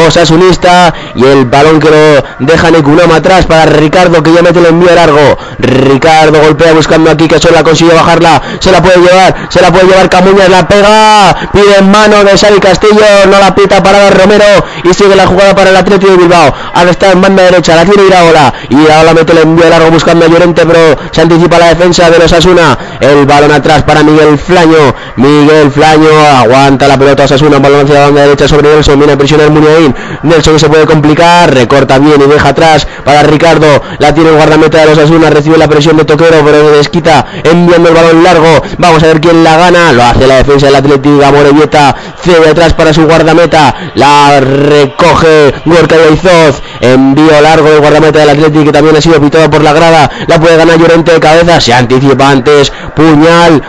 osasunista 0.08 0.94
y 1.15 1.24
el 1.25 1.46
balón 1.46 1.80
que 1.80 1.89
lo 1.89 2.46
deja 2.46 2.70
Nekunama 2.70 3.15
atrás 3.15 3.46
para 3.48 3.65
Ricardo 3.65 4.22
que 4.22 4.34
ya 4.34 4.44
mete 4.44 4.60
el 4.60 4.68
envío 4.68 4.94
largo. 4.94 5.38
Ricardo 5.58 6.42
golpea 6.42 6.74
buscando 6.74 7.10
aquí 7.10 7.27
que 7.27 7.39
solo 7.39 7.63
consigue 7.63 7.94
bajarla, 7.94 8.42
se 8.60 8.72
la 8.72 8.84
puede 8.84 8.98
llevar, 8.98 9.48
se 9.50 9.62
la 9.62 9.72
puede 9.72 9.88
llevar 9.88 10.10
Camuñas, 10.10 10.50
la 10.50 10.68
pega, 10.68 11.36
pide 11.51 11.80
en 11.80 11.89
mano 11.89 12.24
de 12.24 12.38
Xavi 12.38 12.60
Castillo, 12.60 13.04
no 13.32 13.39
la 13.39 13.56
pita 13.56 13.82
para 13.82 14.12
Romero 14.12 14.46
y 14.84 14.94
sigue 14.94 15.15
la 15.15 15.27
jugada 15.27 15.55
para 15.55 15.70
el 15.70 15.75
Atlético 15.75 16.12
de 16.12 16.17
Bilbao. 16.17 16.53
Ahora 16.74 16.91
está 16.91 17.12
en 17.12 17.22
banda 17.22 17.44
derecha, 17.44 17.75
la 17.75 17.86
tiene 17.86 18.03
Iraola. 18.08 18.53
Ahora 18.96 19.13
mete 19.13 19.32
el 19.34 19.39
envío 19.39 19.70
largo 19.70 19.91
buscando 19.91 20.25
a 20.25 20.29
Llorente, 20.29 20.65
pero 20.65 20.98
se 21.12 21.22
anticipa 21.22 21.58
la 21.58 21.67
defensa 21.67 22.10
de 22.10 22.20
los 22.20 22.32
Asuna. 22.32 22.77
El 23.00 23.25
balón 23.25 23.51
atrás 23.51 23.84
para 23.84 24.03
Miguel 24.03 24.38
Flaño. 24.38 24.96
Miguel 25.15 25.72
Flaño 25.72 26.10
aguanta 26.38 26.88
la 26.88 26.98
pelota 26.98 27.24
Osasuna, 27.24 27.60
balón 27.60 27.86
hacia 27.86 27.96
la 27.96 28.05
banda 28.05 28.22
derecha 28.22 28.48
sobre 28.48 28.70
Nelson, 28.70 28.98
viene 28.98 29.13
a 29.13 29.17
presionar 29.17 29.50
Muniain. 29.50 29.96
Nelson 30.24 30.60
se 30.60 30.70
puede 30.70 30.86
complicar, 30.86 31.53
recorta 31.53 31.98
bien 32.00 32.22
y 32.22 32.27
deja 32.29 32.50
atrás 32.50 32.88
para 33.03 33.24
Ricardo. 33.24 33.67
La 34.00 34.13
tiene 34.13 34.29
el 34.29 34.36
guardameta 34.36 34.79
de 34.79 34.86
los 34.88 34.98
Asuna, 34.98 35.29
recibe 35.29 35.58
la 35.58 35.67
presión 35.67 35.98
de 35.98 36.05
Toquero, 36.05 36.44
pero 36.44 36.72
desquita 36.72 37.25
enviando 37.44 37.89
el 37.89 37.96
balón 37.96 38.24
largo. 38.24 38.62
Vamos 38.77 39.03
a 39.03 39.08
ver 39.08 39.22
quién 39.22 39.44
la 39.44 39.58
gana. 39.58 39.91
Lo 39.94 40.03
hace 40.03 40.27
la 40.27 40.36
defensa 40.36 40.67
del 40.67 40.75
Atlético, 40.75 41.22
Morevieta 41.32 41.96
cede 42.22 42.50
atrás 42.50 42.74
para 42.74 42.94
su 42.94 43.05
guardameta. 43.05 43.74
La 43.96 44.39
recoge 44.65 45.53
Gorka 45.65 45.95
Izoz. 46.13 46.62
Envío 46.81 47.41
largo 47.41 47.69
del 47.69 47.79
guardameta 47.79 48.19
del 48.19 48.29
Atlético 48.29 48.65
que 48.65 48.72
también 48.72 48.95
ha 48.95 49.01
sido 49.01 49.19
pitado 49.22 49.50
por 49.50 49.62
la 49.62 49.74
grada. 49.74 50.10
La 50.27 50.39
puede 50.39 50.57
ganar 50.57 50.77
Llorente 50.77 51.13
de 51.13 51.19
cabeza. 51.19 51.62
Se 51.62 51.74
anticipa 51.74 52.29
antes. 52.29 52.72
Puñal 52.95 53.62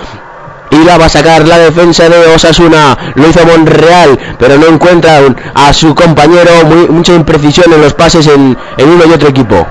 y 0.70 0.84
la 0.84 0.98
va 0.98 1.06
a 1.06 1.08
sacar 1.08 1.46
la 1.46 1.58
defensa 1.58 2.08
de 2.08 2.34
Osasuna. 2.34 2.96
Lo 3.14 3.28
hizo 3.28 3.44
Monreal, 3.46 4.18
pero 4.38 4.56
no 4.56 4.66
encuentra 4.66 5.20
a 5.54 5.72
su 5.72 5.94
compañero. 5.94 6.64
mucha 6.88 7.14
imprecisión 7.14 7.72
en 7.72 7.82
los 7.82 7.94
pases 7.94 8.26
en, 8.26 8.56
uno 8.78 9.04
y 9.06 9.12
otro 9.12 9.28
equipo. 9.28 9.66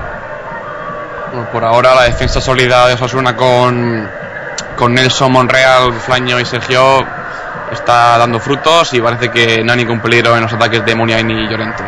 por 1.52 1.64
ahora 1.64 1.94
la 1.94 2.02
defensa 2.02 2.40
sólida 2.40 2.86
de 2.88 2.94
Osasuna 2.94 3.36
con, 3.36 4.08
con 4.76 4.94
Nelson 4.94 5.32
Monreal, 5.32 5.92
Flaño 5.94 6.40
y 6.40 6.44
Sergio 6.44 7.04
está 7.76 8.18
dando 8.18 8.40
frutos 8.40 8.92
y 8.94 9.00
parece 9.00 9.30
que 9.30 9.62
no 9.62 9.72
hay 9.72 9.78
ningún 9.78 10.00
peligro 10.00 10.36
en 10.36 10.42
los 10.42 10.52
ataques 10.52 10.84
de 10.84 10.94
Muniain 10.94 11.30
y 11.30 11.48
Llorente. 11.48 11.84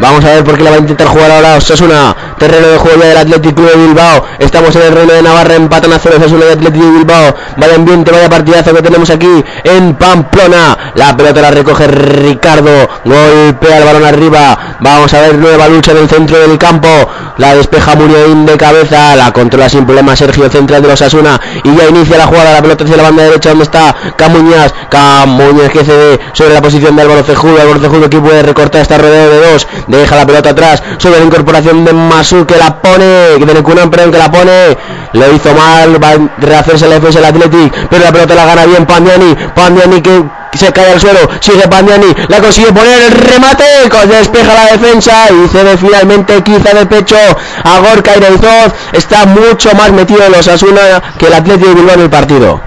Vamos 0.00 0.24
a 0.24 0.28
ver 0.28 0.44
por 0.44 0.56
qué 0.56 0.64
la 0.64 0.70
va 0.70 0.76
a 0.76 0.80
intentar 0.80 1.06
jugar 1.08 1.30
ahora 1.30 1.56
Osasuna. 1.56 2.16
Terreno 2.38 2.68
de 2.68 2.78
juego 2.78 3.02
del 3.02 3.18
Atlético 3.18 3.62
de 3.62 3.76
Bilbao. 3.76 4.24
Estamos 4.38 4.74
en 4.76 4.82
el 4.82 4.92
reino 4.92 5.12
de 5.12 5.22
Navarra. 5.22 5.54
Empatan 5.54 5.92
a 5.92 5.98
cero 5.98 6.14
Osasuna 6.18 6.46
y 6.48 6.52
Atlético 6.52 6.86
de 6.86 6.90
Bilbao. 6.92 7.34
Vaya 7.58 7.74
ambiente, 7.74 8.10
vaya 8.10 8.30
partidazo 8.30 8.74
que 8.74 8.80
tenemos 8.80 9.10
aquí 9.10 9.44
en 9.62 9.94
Pamplona. 9.96 10.92
La 10.94 11.14
pelota 11.14 11.42
la 11.42 11.50
recoge 11.50 11.86
Ricardo. 11.86 12.88
Golpea 13.04 13.78
el 13.78 13.84
balón 13.84 14.04
arriba. 14.06 14.76
Vamos 14.80 15.12
a 15.12 15.20
ver 15.20 15.34
nueva 15.34 15.68
lucha 15.68 15.92
en 15.92 15.98
el 15.98 16.08
centro 16.08 16.38
del 16.38 16.56
campo. 16.56 16.88
La 17.36 17.54
despeja 17.54 17.94
Muniain 17.94 18.46
de 18.46 18.56
cabeza. 18.56 19.14
La 19.16 19.32
controla 19.32 19.68
sin 19.68 19.84
problema 19.84 20.16
Sergio 20.16 20.48
Central 20.48 20.80
de 20.80 20.88
los 20.88 21.02
Asuna. 21.02 21.38
Y 21.62 21.76
ya 21.76 21.88
inicia 21.90 22.16
la 22.16 22.26
jugada. 22.26 22.52
La 22.52 22.62
pelota 22.62 22.84
hacia 22.84 22.96
la 22.96 23.02
banda 23.02 23.24
derecha 23.24 23.50
donde 23.50 23.64
está 23.64 23.94
Camuñas. 24.16 24.72
Camuñas 24.88 25.68
que 25.70 25.84
cede 25.84 26.20
sobre 26.32 26.54
la 26.54 26.62
posición 26.62 26.96
de 26.96 27.02
Álvaro 27.02 27.22
Cejudo. 27.22 27.60
Álvaro 27.60 27.80
Cejudo 27.80 28.08
que 28.08 28.18
puede 28.18 28.42
recortar 28.42 28.80
esta 28.80 28.96
rodeo 28.96 29.28
de 29.28 29.52
dos 29.52 29.66
deja 29.98 30.16
la 30.16 30.26
pelota 30.26 30.50
atrás, 30.50 30.82
sobre 30.98 31.18
la 31.18 31.24
incorporación 31.24 31.84
de 31.84 31.92
Masu 31.92 32.46
que 32.46 32.56
la 32.56 32.80
pone, 32.80 33.04
de 33.38 33.54
Nekunan, 33.54 33.90
que 33.90 34.18
la 34.18 34.30
pone, 34.30 34.76
lo 35.12 35.32
hizo 35.32 35.54
mal, 35.54 36.02
va 36.02 36.10
a 36.10 36.18
rehacerse 36.38 36.86
la 36.88 36.94
defensa 36.94 37.20
del 37.20 37.28
Athletic, 37.28 37.88
pero 37.88 38.04
la 38.04 38.12
pelota 38.12 38.34
la 38.34 38.46
gana 38.46 38.66
bien 38.66 38.86
Pandiani, 38.86 39.36
Pandiani 39.54 40.00
que 40.00 40.22
se 40.58 40.72
cae 40.72 40.92
al 40.92 41.00
suelo, 41.00 41.20
sigue 41.40 41.68
Pandiani, 41.68 42.06
la 42.28 42.40
consigue 42.40 42.72
poner 42.72 43.02
el 43.02 43.12
remate, 43.12 43.64
despeja 44.08 44.54
la 44.54 44.72
defensa 44.72 45.26
y 45.30 45.48
cede 45.48 45.76
finalmente 45.76 46.42
quizá 46.42 46.74
de 46.74 46.86
pecho 46.86 47.16
a 47.64 47.78
Gorka 47.78 48.16
Ireizoz, 48.16 48.72
está 48.92 49.26
mucho 49.26 49.74
más 49.74 49.92
metido 49.92 50.24
en 50.24 50.32
los 50.32 50.48
Asuna 50.48 51.02
que 51.18 51.26
el 51.26 51.34
Atlético 51.34 51.68
de 51.68 51.74
Bilbao 51.74 51.94
en 51.94 52.00
el 52.00 52.10
partido. 52.10 52.60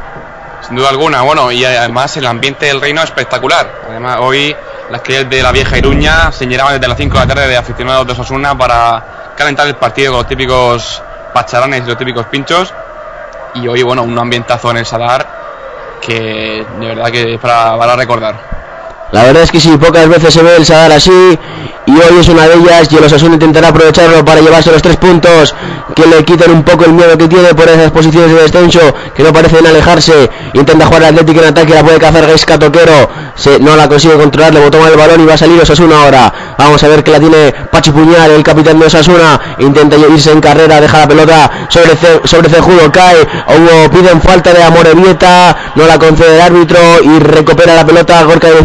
Sin 0.65 0.77
duda 0.77 0.89
alguna, 0.89 1.21
bueno, 1.23 1.51
y 1.51 1.65
además 1.65 2.15
el 2.15 2.25
ambiente 2.25 2.67
del 2.67 2.79
reino 2.79 3.01
es 3.01 3.09
espectacular. 3.09 3.81
Además, 3.89 4.17
hoy 4.21 4.55
las 4.93 5.01
que 5.01 5.25
de 5.25 5.41
la 5.41 5.51
vieja 5.51 5.75
Iruña 5.75 6.31
se 6.31 6.45
llenaban 6.45 6.73
desde 6.73 6.87
las 6.87 6.95
5 6.95 7.17
de 7.17 7.25
la 7.25 7.33
tarde 7.33 7.47
de 7.47 7.57
aficionados 7.57 8.05
de 8.05 8.13
Osasuna 8.13 8.55
para 8.55 9.33
calentar 9.35 9.65
el 9.65 9.73
partido 9.75 10.11
con 10.11 10.19
los 10.19 10.27
típicos 10.27 11.01
pacharanes 11.33 11.81
y 11.83 11.87
los 11.87 11.97
típicos 11.97 12.27
pinchos. 12.27 12.71
Y 13.55 13.67
hoy, 13.67 13.81
bueno, 13.81 14.03
un 14.03 14.15
ambientazo 14.19 14.69
en 14.69 14.77
el 14.77 14.85
Sadar 14.85 15.27
que 15.99 16.63
de 16.79 16.85
verdad 16.85 17.11
que 17.11 17.33
es 17.33 17.39
para, 17.39 17.75
para 17.75 17.95
recordar. 17.95 18.35
La 19.11 19.23
verdad 19.23 19.41
es 19.41 19.51
que 19.51 19.59
sí, 19.59 19.75
pocas 19.77 20.07
veces 20.07 20.31
se 20.31 20.43
ve 20.43 20.57
el 20.57 20.65
Sadar 20.65 20.91
así 20.91 21.39
y 21.85 21.91
hoy 21.91 22.19
es 22.19 22.29
una 22.29 22.47
de 22.47 22.55
ellas 22.55 22.87
y 22.89 22.95
el 22.95 23.03
Osasuna 23.03 23.33
intentará 23.33 23.69
aprovecharlo 23.69 24.23
para 24.23 24.41
llevarse 24.41 24.71
los 24.71 24.81
tres 24.81 24.97
puntos. 24.97 25.53
Que 25.95 26.07
le 26.07 26.23
quiten 26.23 26.49
un 26.51 26.63
poco 26.63 26.85
el 26.85 26.93
miedo 26.93 27.17
que 27.17 27.27
tiene 27.27 27.53
por 27.53 27.67
esas 27.67 27.91
posiciones 27.91 28.31
de 28.31 28.41
descenso 28.41 28.79
que 29.15 29.21
no 29.21 29.31
parecen 29.31 29.67
alejarse. 29.67 30.29
Intenta 30.53 30.85
jugar 30.85 31.03
el 31.03 31.09
Atlético 31.09 31.41
en 31.41 31.47
ataque, 31.49 31.73
la 31.73 31.83
puede 31.83 31.99
cazar 31.99 32.25
Gaisca 32.25 32.57
Toquero, 32.57 33.09
no 33.59 33.75
la 33.75 33.87
consigue 33.87 34.15
controlar, 34.15 34.53
le 34.53 34.61
botó 34.61 34.85
el 34.87 34.95
balón 34.95 35.21
y 35.21 35.25
va 35.25 35.33
a 35.33 35.37
salir 35.37 35.61
Osasuna 35.61 36.03
ahora. 36.03 36.33
Vamos 36.57 36.81
a 36.83 36.87
ver 36.87 37.03
que 37.03 37.11
la 37.11 37.19
tiene 37.19 37.53
Pachi 37.71 37.91
Puñal, 37.91 38.31
el 38.31 38.43
capitán 38.43 38.79
de 38.79 38.85
Osasuna, 38.85 39.39
intenta 39.59 39.97
irse 39.97 40.31
en 40.31 40.39
carrera, 40.39 40.79
deja 40.79 40.99
la 40.99 41.07
pelota 41.07 41.51
sobre, 41.69 41.95
sobre 42.23 42.49
Cejudo, 42.49 42.91
cae, 42.91 43.27
piden 43.91 44.21
falta 44.21 44.53
de 44.53 44.63
Amorevieta, 44.63 45.73
no 45.75 45.85
la 45.85 45.99
concede 45.99 46.35
el 46.35 46.41
árbitro 46.41 46.79
y 47.03 47.19
recupera 47.19 47.75
la 47.75 47.85
pelota 47.85 48.23
Gorka 48.23 48.47
de 48.47 48.63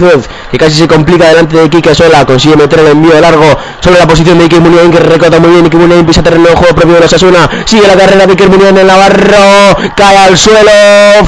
que 0.50 0.58
casi 0.58 0.76
se 0.76 0.88
complica 0.88 1.28
delante 1.28 1.56
de 1.58 1.68
Kike 1.68 1.94
Sola, 1.94 2.24
consigue 2.24 2.56
meter 2.56 2.78
el 2.80 2.96
envío 3.08 3.20
largo 3.20 3.58
sobre 3.80 3.98
la 3.98 4.06
posición 4.06 4.38
de 4.38 4.44
Iker 4.44 4.60
Muniain 4.60 4.90
que 4.90 5.00
recota 5.00 5.38
muy 5.38 5.50
bien, 5.50 5.64
Iker 5.64 5.80
Muniain 5.80 6.06
pisa 6.06 6.22
terreno 6.22 6.48
de 6.48 6.56
juego 6.56 6.74
propio 6.74 6.94
de 6.94 7.00
los 7.00 7.12
Asuna, 7.12 7.48
sigue 7.64 7.86
la 7.86 7.94
carrera 7.94 8.26
de 8.26 8.32
Iker 8.32 8.48
Muniain 8.48 8.76
en 8.76 8.86
Navarro, 8.86 9.76
cae 9.96 10.16
al 10.16 10.36
suelo, 10.38 10.70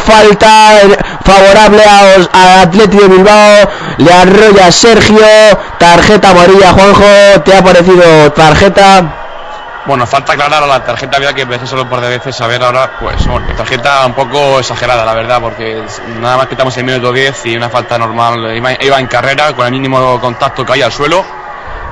falta 0.04 0.78
favorable 1.24 1.82
a, 1.84 2.62
Atlético 2.62 3.02
de 3.04 3.08
Bilbao, 3.08 3.70
le 3.98 4.12
arrolla 4.12 4.70
Sergio, 4.70 5.18
tarjeta 5.78 6.30
amarilla 6.30 6.72
Juanjo, 6.72 7.40
¿te 7.44 7.56
ha 7.56 7.62
parecido 7.62 8.32
tarjeta? 8.32 9.16
Bueno, 9.86 10.06
falta 10.06 10.34
aclarar 10.34 10.62
a 10.62 10.66
la 10.66 10.84
tarjeta, 10.84 11.16
había 11.16 11.32
que 11.32 11.42
empezar 11.42 11.66
solo 11.66 11.88
por 11.88 12.00
de 12.00 12.08
veces 12.10 12.38
a 12.40 12.46
ver 12.46 12.62
ahora, 12.62 12.98
pues 13.00 13.26
bueno, 13.26 13.46
tarjeta 13.56 14.04
un 14.04 14.12
poco 14.12 14.58
exagerada, 14.58 15.04
la 15.04 15.14
verdad, 15.14 15.40
porque 15.40 15.82
nada 16.20 16.36
más 16.36 16.46
que 16.46 16.54
estamos 16.54 16.76
en 16.76 16.86
minuto 16.86 17.12
10 17.12 17.46
y 17.46 17.56
una 17.56 17.70
falta 17.70 17.98
normal, 17.98 18.54
iba, 18.54 19.00
en 19.00 19.06
carrera 19.06 19.54
con 19.54 19.66
el 19.66 19.72
mínimo 19.72 20.20
contacto 20.20 20.66
caía 20.66 20.86
al 20.86 20.92
suelo 20.92 21.39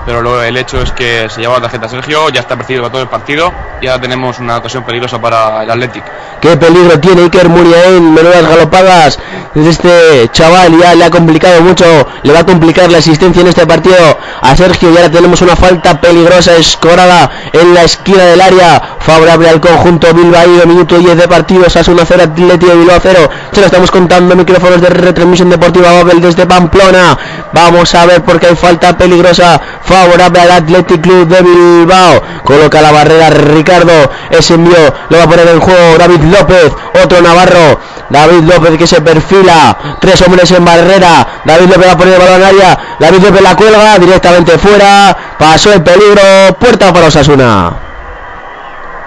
pero 0.08 0.42
el 0.42 0.56
hecho 0.56 0.80
es 0.80 0.90
que 0.92 1.28
se 1.28 1.42
lleva 1.42 1.56
la 1.56 1.60
tarjeta 1.60 1.86
Sergio, 1.86 2.30
ya 2.30 2.40
está 2.40 2.56
perdido 2.56 2.80
para 2.80 2.92
todo 2.92 3.02
el 3.02 3.08
partido 3.08 3.52
y 3.82 3.88
ahora 3.88 4.00
tenemos 4.00 4.38
una 4.38 4.56
ocasión 4.56 4.82
peligrosa 4.82 5.20
para 5.20 5.62
el 5.64 5.70
Athletic. 5.70 6.02
¿Qué 6.40 6.56
peligro 6.56 6.98
tiene 6.98 7.24
Iker 7.24 7.50
Muriain? 7.50 8.14
Menudas 8.14 8.48
galopadas 8.48 9.18
desde 9.54 9.70
este 9.70 10.28
chaval, 10.32 10.78
ya 10.78 10.94
le 10.94 11.04
ha 11.04 11.10
complicado 11.10 11.60
mucho, 11.60 11.84
le 12.22 12.32
va 12.32 12.40
a 12.40 12.46
complicar 12.46 12.90
la 12.90 12.98
asistencia 12.98 13.42
en 13.42 13.48
este 13.48 13.66
partido 13.66 13.96
a 14.40 14.56
Sergio 14.56 14.90
y 14.90 14.96
ahora 14.96 15.10
tenemos 15.10 15.42
una 15.42 15.56
falta 15.56 16.00
peligrosa 16.00 16.56
escorada 16.56 17.30
en 17.52 17.74
la 17.74 17.82
esquina 17.82 18.24
del 18.24 18.40
área, 18.40 18.96
favorable 19.00 19.48
al 19.48 19.60
conjunto 19.60 20.14
Bilbao, 20.14 20.66
minuto 20.66 20.98
10 20.98 21.16
de 21.16 21.28
partido, 21.28 21.66
a 21.66 21.70
0 21.70 22.22
Atlético 22.22 22.72
Bilbao 22.72 22.98
0, 23.02 23.30
se 23.52 23.60
lo 23.60 23.66
estamos 23.66 23.90
contando 23.90 24.36
micrófonos 24.36 24.80
de 24.80 24.88
retransmisión 24.88 25.50
deportiva 25.50 25.92
Babel 25.92 26.20
desde 26.20 26.46
Pamplona, 26.46 27.18
vamos 27.52 27.94
a 27.94 28.06
ver 28.06 28.22
por 28.22 28.38
qué 28.38 28.48
hay 28.48 28.56
falta 28.56 28.96
peligrosa, 28.96 29.60
favorable 29.98 30.40
al 30.40 30.50
Athletic 30.50 31.00
Club 31.00 31.28
de 31.28 31.42
Bilbao. 31.42 32.22
Coloca 32.44 32.80
la 32.80 32.92
barrera 32.92 33.30
Ricardo. 33.30 34.10
Ese 34.30 34.54
envío 34.54 34.76
lo 35.08 35.18
va 35.18 35.24
a 35.24 35.28
poner 35.28 35.48
en 35.48 35.60
juego 35.60 35.98
David 35.98 36.20
López. 36.22 36.72
Otro 37.02 37.20
Navarro. 37.20 37.78
David 38.10 38.44
López 38.44 38.78
que 38.78 38.86
se 38.86 39.00
perfila. 39.00 39.76
Tres 40.00 40.22
hombres 40.22 40.50
en 40.52 40.64
barrera. 40.64 41.42
David 41.44 41.68
López 41.68 41.88
va 41.88 41.92
a 41.92 41.98
poner 41.98 42.14
el 42.14 42.20
balón 42.20 42.42
área. 42.42 42.78
David 42.98 43.22
López 43.22 43.42
la 43.42 43.56
cuelga 43.56 43.98
directamente 43.98 44.58
fuera. 44.58 45.16
Pasó 45.38 45.72
el 45.72 45.82
peligro. 45.82 46.22
Puerta 46.58 46.92
para 46.92 47.06
Osasuna. 47.06 47.72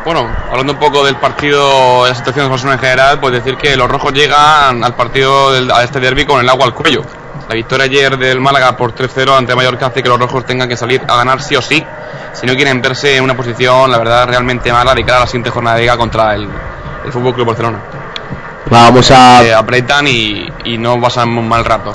Bueno, 0.04 0.28
hablando 0.50 0.74
un 0.74 0.80
poco 0.80 1.06
del 1.06 1.16
partido, 1.16 2.04
de 2.06 2.10
la 2.10 2.16
situación 2.16 2.48
de 2.48 2.54
Osasuna 2.54 2.74
en 2.74 2.80
general, 2.80 3.20
pues 3.20 3.34
decir 3.34 3.56
que 3.56 3.78
los 3.78 3.88
rojos 3.88 4.12
llegan 4.14 4.84
al 4.84 4.96
partido 4.96 5.50
a 5.76 5.84
este 5.84 6.00
derby 6.00 6.26
con 6.26 6.42
el 6.42 6.50
agua 6.50 6.66
al 6.66 6.74
cuello. 6.74 7.04
La 7.52 7.56
victoria 7.56 7.84
ayer 7.84 8.18
del 8.18 8.40
Málaga 8.40 8.78
por 8.78 8.96
3-0 8.96 9.38
ante 9.38 9.54
Mallorca 9.54 9.88
hace 9.88 10.02
que 10.02 10.08
los 10.08 10.18
rojos 10.18 10.46
tengan 10.46 10.70
que 10.70 10.78
salir 10.78 11.02
a 11.06 11.18
ganar 11.18 11.42
sí 11.42 11.54
o 11.58 11.62
sí, 11.62 11.86
si 12.32 12.48
no 12.48 12.56
quieren 12.56 12.82
verse 12.82 13.18
en 13.18 13.26
una 13.26 13.36
posición, 13.36 13.92
la 13.92 13.98
verdad, 13.98 14.26
realmente 14.26 14.72
mala 14.72 14.96
de 14.96 15.04
cara 15.04 15.18
a 15.18 15.20
la 15.20 15.28
siguiente 15.28 15.50
jornada 15.50 15.76
de 15.76 15.82
liga 15.82 15.98
contra 15.98 16.34
el, 16.34 16.48
el 17.04 17.12
Fútbol 17.12 17.34
Club 17.34 17.48
Barcelona. 17.48 17.80
Vamos 18.70 19.12
a. 19.12 19.60
apretan 19.60 20.08
y, 20.08 20.48
y 20.64 20.78
no 20.78 21.02
pasan 21.02 21.38
un 21.38 21.50
mal 21.50 21.66
rato. 21.66 21.94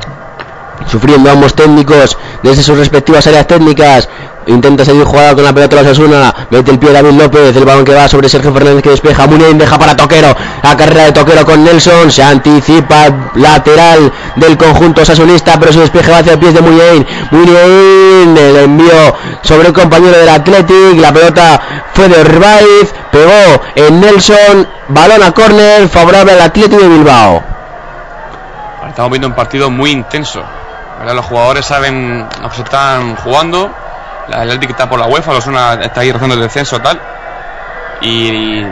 sufriendo 0.86 1.30
ambos 1.30 1.54
técnicos 1.54 2.18
desde 2.42 2.62
sus 2.62 2.76
respectivas 2.76 3.26
áreas 3.26 3.46
técnicas. 3.46 4.10
Intenta 4.46 4.84
seguir 4.84 5.04
jugando 5.04 5.34
con 5.34 5.44
la 5.44 5.52
pelota 5.52 5.76
de 5.76 5.90
Osasuna. 5.90 6.32
Mete 6.50 6.70
el 6.70 6.78
pie 6.78 6.92
David 6.92 7.20
López. 7.20 7.56
El 7.56 7.64
balón 7.64 7.84
que 7.84 7.92
va 7.92 8.06
sobre 8.06 8.28
Sergio 8.28 8.52
Fernández 8.52 8.80
que 8.80 8.90
despeja. 8.90 9.26
Muniain 9.26 9.58
deja 9.58 9.76
para 9.76 9.96
Toquero. 9.96 10.36
La 10.62 10.76
carrera 10.76 11.06
de 11.06 11.12
Toquero 11.12 11.44
con 11.44 11.64
Nelson. 11.64 12.12
Se 12.12 12.22
anticipa 12.22 13.32
lateral 13.34 14.12
del 14.36 14.56
conjunto 14.56 15.04
sasunista. 15.04 15.58
Pero 15.58 15.72
se 15.72 15.80
despeja 15.80 16.18
hacia 16.18 16.34
el 16.34 16.38
pies 16.38 16.54
de 16.54 16.60
Muniain. 16.60 17.06
Muniain 17.32 18.38
el 18.38 18.56
envío 18.56 19.16
sobre 19.42 19.66
el 19.66 19.74
compañero 19.74 20.16
del 20.16 20.28
Athletic. 20.28 21.00
La 21.00 21.12
pelota 21.12 21.60
fue 21.92 22.08
de 22.08 22.20
Orbaiz. 22.20 22.94
Pegó 23.10 23.62
en 23.74 24.00
Nelson. 24.00 24.68
Balón 24.88 25.24
a 25.24 25.32
córner. 25.32 25.88
Favorable 25.88 26.34
al 26.34 26.42
Athletic 26.42 26.78
de 26.78 26.88
Bilbao. 26.88 27.42
Estamos 28.88 29.10
viendo 29.10 29.26
un 29.26 29.34
partido 29.34 29.70
muy 29.70 29.90
intenso. 29.90 30.40
Los 31.04 31.24
jugadores 31.26 31.66
saben 31.66 32.26
lo 32.40 32.48
que 32.48 32.56
se 32.56 32.62
están 32.62 33.16
jugando 33.16 33.70
la 34.28 34.42
Atlético 34.42 34.72
está 34.72 34.88
por 34.88 34.98
la 34.98 35.06
UEFA, 35.06 35.32
los 35.32 35.46
una 35.46 35.74
está 35.74 36.00
ahí 36.00 36.12
rozando 36.12 36.34
el 36.34 36.40
descenso 36.40 36.80
tal. 36.80 37.00
Y, 38.00 38.62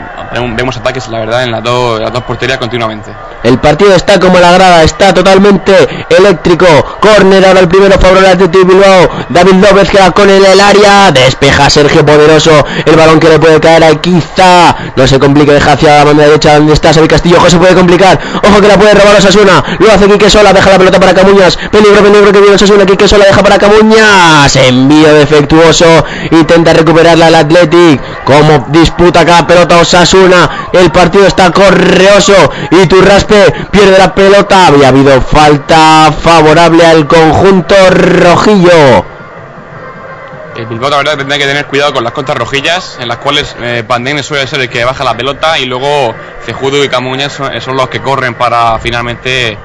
vemos 0.55 0.77
ataques, 0.77 1.07
la 1.07 1.19
verdad, 1.19 1.43
en 1.43 1.51
las 1.51 1.63
dos, 1.63 1.99
las 1.99 2.13
dos 2.13 2.23
porterías 2.23 2.59
continuamente. 2.59 3.11
El 3.43 3.57
partido 3.59 3.93
está 3.95 4.19
como 4.19 4.39
la 4.39 4.51
grada, 4.51 4.83
está 4.83 5.13
totalmente 5.13 6.05
eléctrico. 6.09 6.65
Corner 6.99 7.45
ahora 7.45 7.59
el 7.59 7.67
primero 7.67 7.99
favorable 7.99 8.27
al 8.27 8.33
Atlético 8.33 8.65
Bilbao. 8.65 9.09
David 9.29 9.53
López 9.53 9.89
queda 9.89 10.11
con 10.11 10.29
el, 10.29 10.43
el 10.45 10.59
área. 10.59 11.11
Despeja 11.11 11.69
Sergio 11.69 12.05
Poderoso. 12.05 12.65
El 12.85 12.95
balón 12.95 13.19
que 13.19 13.29
le 13.29 13.39
puede 13.39 13.59
caer 13.59 13.83
a 13.83 13.95
quizá. 14.01 14.75
No 14.95 15.07
se 15.07 15.19
complique, 15.19 15.51
deja 15.51 15.73
hacia 15.73 15.97
la 15.97 16.03
banda 16.05 16.23
derecha 16.23 16.55
donde 16.55 16.73
está 16.73 16.93
Xavi 16.93 17.07
Castillo. 17.07 17.37
Se 17.47 17.57
puede 17.57 17.75
complicar. 17.75 18.19
Ojo 18.43 18.61
que 18.61 18.67
la 18.67 18.77
puede 18.77 18.93
robar 18.93 19.15
Osasuna. 19.17 19.63
Lo 19.79 19.91
hace 19.91 20.07
Quique 20.07 20.29
Sola, 20.29 20.53
deja 20.53 20.71
la 20.71 20.77
pelota 20.77 20.99
para 20.99 21.13
Camuñas. 21.13 21.57
Peligro, 21.71 22.01
peligro 22.01 22.31
que 22.31 22.39
viene 22.39 22.55
Osasuna. 22.55 22.85
Quique 22.85 23.07
Sola 23.07 23.25
deja 23.25 23.43
para 23.43 23.57
Camuñas. 23.57 24.55
Envío 24.55 25.13
defectuoso. 25.13 26.05
Intenta 26.31 26.73
recuperarla 26.73 27.27
el 27.27 27.35
Athletic. 27.35 28.01
Como 28.23 28.65
disputa 28.69 29.14
acá 29.21 29.45
pelota 29.47 29.77
Osasuna. 29.77 30.69
El 30.71 30.91
partido 30.91 31.27
está 31.27 31.51
correoso. 31.51 32.33
Y 32.71 32.85
Turraspe 32.87 33.51
pierde 33.71 33.97
la 33.97 34.13
pelota. 34.13 34.67
Había 34.67 34.89
habido 34.89 35.21
falta 35.21 36.11
favorable 36.11 36.85
al 36.85 37.07
conjunto 37.07 37.75
rojillo. 37.89 39.05
El 40.55 40.67
Bilbao 40.67 40.89
la 40.89 40.97
verdad 40.97 41.17
tendrá 41.17 41.37
que 41.37 41.45
tener 41.45 41.65
cuidado 41.65 41.93
con 41.93 42.03
las 42.03 42.13
contas 42.13 42.37
rojillas, 42.37 42.97
en 43.01 43.09
las 43.09 43.17
cuales 43.17 43.55
eh, 43.59 43.83
suele 44.23 44.47
ser 44.47 44.61
el 44.61 44.69
que 44.69 44.85
baja 44.85 45.03
la 45.03 45.17
pelota 45.17 45.59
y 45.59 45.65
luego 45.65 46.15
Cejudo 46.45 46.81
y 46.81 46.87
Camuñas 46.87 47.33
son, 47.33 47.59
son, 47.59 47.75
los 47.75 47.89
que 47.89 48.01
corren 48.01 48.35
para 48.35 48.79
finalmente 48.79 49.57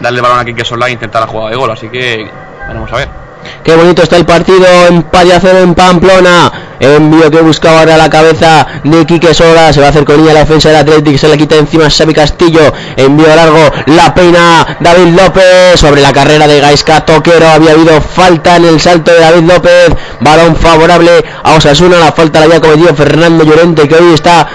darle 0.00 0.22
balón 0.22 0.38
a 0.38 0.44
Quique 0.46 0.64
Solá 0.64 0.88
e 0.88 0.92
intentar 0.92 1.20
la 1.20 1.26
jugada 1.26 1.50
de 1.50 1.56
gol. 1.56 1.70
Así 1.70 1.90
que 1.90 2.30
vamos 2.68 2.90
a 2.90 2.96
ver. 2.96 3.23
Qué 3.62 3.74
bonito 3.74 4.02
está 4.02 4.16
el 4.16 4.26
partido 4.26 4.66
en 4.88 5.02
Payacero 5.04 5.58
en 5.58 5.74
Pamplona. 5.74 6.52
Envío 6.80 7.30
que 7.30 7.40
buscaba 7.40 7.80
ahora 7.80 7.96
la 7.96 8.10
cabeza 8.10 8.66
de 8.82 9.06
Quique 9.06 9.32
Sola. 9.32 9.72
Se 9.72 9.80
va 9.80 9.86
a 9.86 9.90
hacer 9.90 10.04
con 10.04 10.20
ella 10.20 10.34
la 10.34 10.40
defensa 10.40 10.68
del 10.68 10.78
Atlético. 10.78 11.18
Se 11.18 11.28
le 11.28 11.38
quita 11.38 11.56
encima 11.56 11.88
Xavi 11.88 12.12
Castillo. 12.12 12.72
Envío 12.96 13.26
largo. 13.34 13.70
La 13.86 14.12
peina 14.12 14.76
David 14.80 15.14
López. 15.14 15.80
Sobre 15.80 16.02
la 16.02 16.12
carrera 16.12 16.46
de 16.46 16.60
Gaisca 16.60 17.04
Toquero. 17.04 17.48
Había 17.48 17.72
habido 17.72 18.00
falta 18.00 18.56
en 18.56 18.66
el 18.66 18.80
salto 18.80 19.12
de 19.12 19.20
David 19.20 19.44
López. 19.44 19.90
Balón 20.20 20.56
favorable 20.56 21.24
a 21.42 21.54
Osasuna. 21.54 21.98
La 21.98 22.12
falta 22.12 22.40
la 22.40 22.46
había 22.46 22.60
cometido 22.60 22.94
Fernando 22.94 23.44
Llorente. 23.44 23.88
Que 23.88 23.94
hoy 23.94 24.12
está 24.12 24.48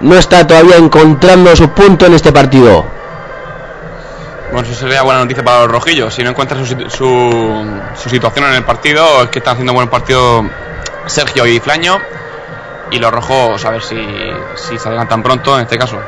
no 0.00 0.16
está 0.16 0.46
todavía 0.46 0.76
encontrando 0.76 1.54
su 1.54 1.68
punto 1.70 2.06
en 2.06 2.14
este 2.14 2.32
partido. 2.32 2.97
Bueno, 4.52 4.66
eso 4.66 4.80
sería 4.80 5.02
buena 5.02 5.20
noticia 5.20 5.44
para 5.44 5.60
los 5.62 5.70
rojillos. 5.70 6.14
Si 6.14 6.22
no 6.22 6.30
encuentran 6.30 6.64
su, 6.64 6.74
su, 6.88 7.80
su, 7.94 8.08
situación 8.08 8.46
en 8.46 8.54
el 8.54 8.64
partido, 8.64 9.22
es 9.22 9.28
que 9.28 9.40
están 9.40 9.52
haciendo 9.52 9.72
un 9.72 9.76
buen 9.76 9.88
partido 9.88 10.44
Sergio 11.06 11.46
y 11.46 11.60
Flaño. 11.60 11.98
Y 12.90 12.98
los 12.98 13.12
rojos, 13.12 13.64
a 13.66 13.70
ver 13.70 13.82
si, 13.82 13.96
si 14.54 14.78
se 14.78 14.88
adelantan 14.88 15.22
pronto 15.22 15.54
en 15.56 15.64
este 15.64 15.76
caso. 15.76 15.98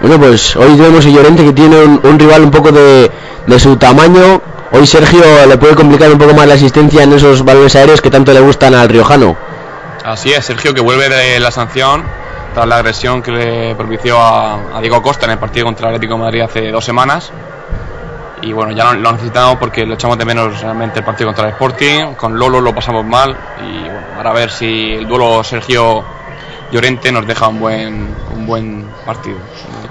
Bueno, 0.00 0.18
pues 0.18 0.56
hoy 0.56 0.74
vemos 0.76 1.04
a 1.04 1.10
Llorente 1.10 1.44
que 1.44 1.52
tiene 1.52 1.76
un, 1.76 2.00
un 2.02 2.18
rival 2.18 2.42
un 2.42 2.50
poco 2.50 2.72
de, 2.72 3.10
de, 3.46 3.60
su 3.60 3.76
tamaño. 3.76 4.40
Hoy 4.70 4.86
Sergio 4.86 5.22
le 5.46 5.58
puede 5.58 5.74
complicar 5.74 6.10
un 6.10 6.18
poco 6.18 6.32
más 6.32 6.46
la 6.46 6.54
asistencia 6.54 7.02
en 7.02 7.12
esos 7.12 7.44
balones 7.44 7.76
aéreos 7.76 8.00
que 8.00 8.10
tanto 8.10 8.32
le 8.32 8.40
gustan 8.40 8.74
al 8.74 8.88
riojano. 8.88 9.36
Así 10.02 10.32
es, 10.32 10.46
Sergio 10.46 10.72
que 10.72 10.80
vuelve 10.80 11.10
de 11.10 11.38
la 11.38 11.50
sanción 11.50 12.02
tras 12.52 12.66
la 12.66 12.76
agresión 12.76 13.22
que 13.22 13.30
le 13.30 13.74
propició 13.74 14.18
a, 14.18 14.80
Diego 14.80 15.02
Costa 15.02 15.26
en 15.26 15.32
el 15.32 15.38
partido 15.38 15.66
contra 15.66 15.88
el 15.88 15.94
Atlético 15.94 16.14
de 16.14 16.20
Madrid 16.20 16.40
hace 16.42 16.70
dos 16.70 16.84
semanas. 16.84 17.32
Y 18.42 18.52
bueno, 18.52 18.72
ya 18.72 18.92
lo, 18.92 18.94
lo, 18.94 19.12
necesitamos 19.12 19.56
porque 19.56 19.86
lo 19.86 19.94
echamos 19.94 20.18
de 20.18 20.24
menos 20.24 20.60
realmente 20.60 20.98
el 20.98 21.04
partido 21.04 21.28
contra 21.28 21.46
el 21.46 21.52
Sporting. 21.52 22.14
Con 22.14 22.38
Lolo 22.38 22.60
lo 22.60 22.74
pasamos 22.74 23.04
mal. 23.04 23.36
Y 23.60 23.82
bueno, 23.82 24.06
ahora 24.16 24.30
a 24.30 24.34
ver 24.34 24.50
si 24.50 24.92
el 24.92 25.06
duelo 25.06 25.44
Sergio 25.44 26.04
Llorente 26.72 27.12
nos 27.12 27.26
deja 27.26 27.48
un 27.48 27.60
buen, 27.60 28.14
un 28.34 28.46
buen 28.46 28.86
partido. 29.06 29.36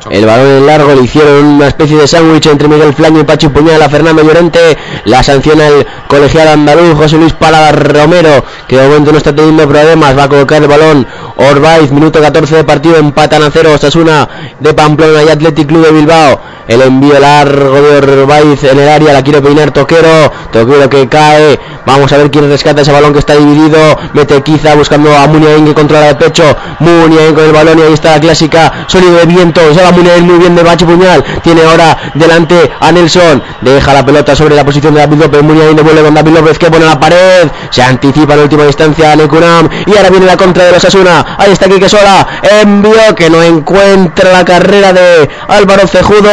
El 0.09 0.25
balón 0.25 0.47
en 0.47 0.65
largo 0.65 0.95
le 0.95 1.03
hicieron 1.03 1.45
una 1.45 1.67
especie 1.67 1.95
de 1.95 2.07
sándwich 2.07 2.47
entre 2.47 2.67
Miguel 2.67 2.93
Flaño 2.93 3.19
y 3.19 3.23
Pachi 3.23 3.49
Puñal 3.49 3.81
a 3.81 3.89
Fernando 3.89 4.23
Llorente. 4.23 4.77
La 5.05 5.21
sanciona 5.21 5.67
el 5.67 5.85
colegial 6.07 6.47
andaluz 6.47 6.97
José 6.97 7.17
Luis 7.17 7.33
Palada 7.33 7.71
Romero, 7.71 8.43
que 8.67 8.77
de 8.77 8.87
momento 8.87 9.11
no 9.11 9.17
está 9.19 9.35
teniendo 9.35 9.67
problemas. 9.67 10.17
Va 10.17 10.23
a 10.23 10.29
colocar 10.29 10.61
el 10.61 10.67
balón 10.67 11.07
Orbaiz, 11.37 11.91
minuto 11.91 12.19
14 12.19 12.57
de 12.57 12.63
partido, 12.63 12.97
empatan 12.97 13.43
a 13.43 13.51
cero 13.51 13.71
Osasuna 13.75 14.27
de 14.59 14.73
Pamplona 14.73 15.23
y 15.23 15.29
Athletic 15.29 15.67
Club 15.67 15.85
de 15.85 15.91
Bilbao. 15.91 16.39
El 16.67 16.81
envío 16.81 17.19
largo 17.19 17.81
de 17.81 18.21
Orbaiz 18.21 18.63
en 18.63 18.79
el 18.79 18.87
área, 18.87 19.13
la 19.13 19.23
quiere 19.23 19.41
peinar 19.41 19.71
Toquero. 19.71 20.31
Toquero 20.51 20.89
que 20.89 21.07
cae. 21.07 21.59
Vamos 21.85 22.11
a 22.13 22.17
ver 22.17 22.29
quién 22.29 22.49
rescata 22.49 22.81
ese 22.81 22.91
balón 22.91 23.13
que 23.13 23.19
está 23.19 23.35
dividido. 23.35 23.77
Mete 24.13 24.41
quizá 24.41 24.75
buscando 24.75 25.15
a 25.15 25.27
Muniain 25.27 25.65
que 25.65 25.73
controla 25.73 26.07
de 26.07 26.15
pecho. 26.15 26.43
Muniain 26.79 27.33
con 27.33 27.43
el 27.43 27.51
balón 27.51 27.79
y 27.79 27.81
ahí 27.81 27.93
está 27.93 28.11
la 28.11 28.19
clásica 28.19 28.85
sonido 28.87 29.15
de 29.15 29.25
viento. 29.25 29.61
Se 29.73 29.81
va 29.81 29.90
Muniain 29.91 30.25
muy 30.25 30.39
bien 30.39 30.55
de 30.55 30.63
Bachi 30.63 30.85
Puñal. 30.85 31.23
Tiene 31.43 31.63
ahora 31.63 31.97
delante 32.13 32.71
a 32.79 32.91
Nelson. 32.91 33.41
Deja 33.61 33.93
la 33.93 34.05
pelota 34.05 34.35
sobre 34.35 34.55
la 34.55 34.65
posición 34.65 34.93
de 34.93 35.01
David 35.01 35.17
López. 35.19 35.43
Muniain 35.43 35.75
devuelve 35.75 36.01
con 36.01 36.13
David 36.13 36.31
López 36.31 36.57
que 36.57 36.69
pone 36.69 36.85
la 36.85 36.99
pared. 36.99 37.49
Se 37.69 37.81
anticipa 37.81 38.33
en 38.33 38.41
última 38.41 38.65
instancia 38.65 39.11
a 39.11 39.15
Necunam. 39.15 39.69
Y 39.85 39.95
ahora 39.95 40.09
viene 40.09 40.25
la 40.25 40.37
contra 40.37 40.65
de 40.65 40.71
los 40.71 40.85
Asuna. 40.85 41.37
Ahí 41.37 41.51
está 41.51 41.67
Quique 41.67 41.89
Sola. 41.89 42.27
Envío 42.61 43.15
que 43.15 43.29
no 43.29 43.41
encuentra 43.41 44.31
la 44.31 44.45
carrera 44.45 44.93
de 44.93 45.29
Álvaro 45.47 45.87
Cejudo. 45.87 46.29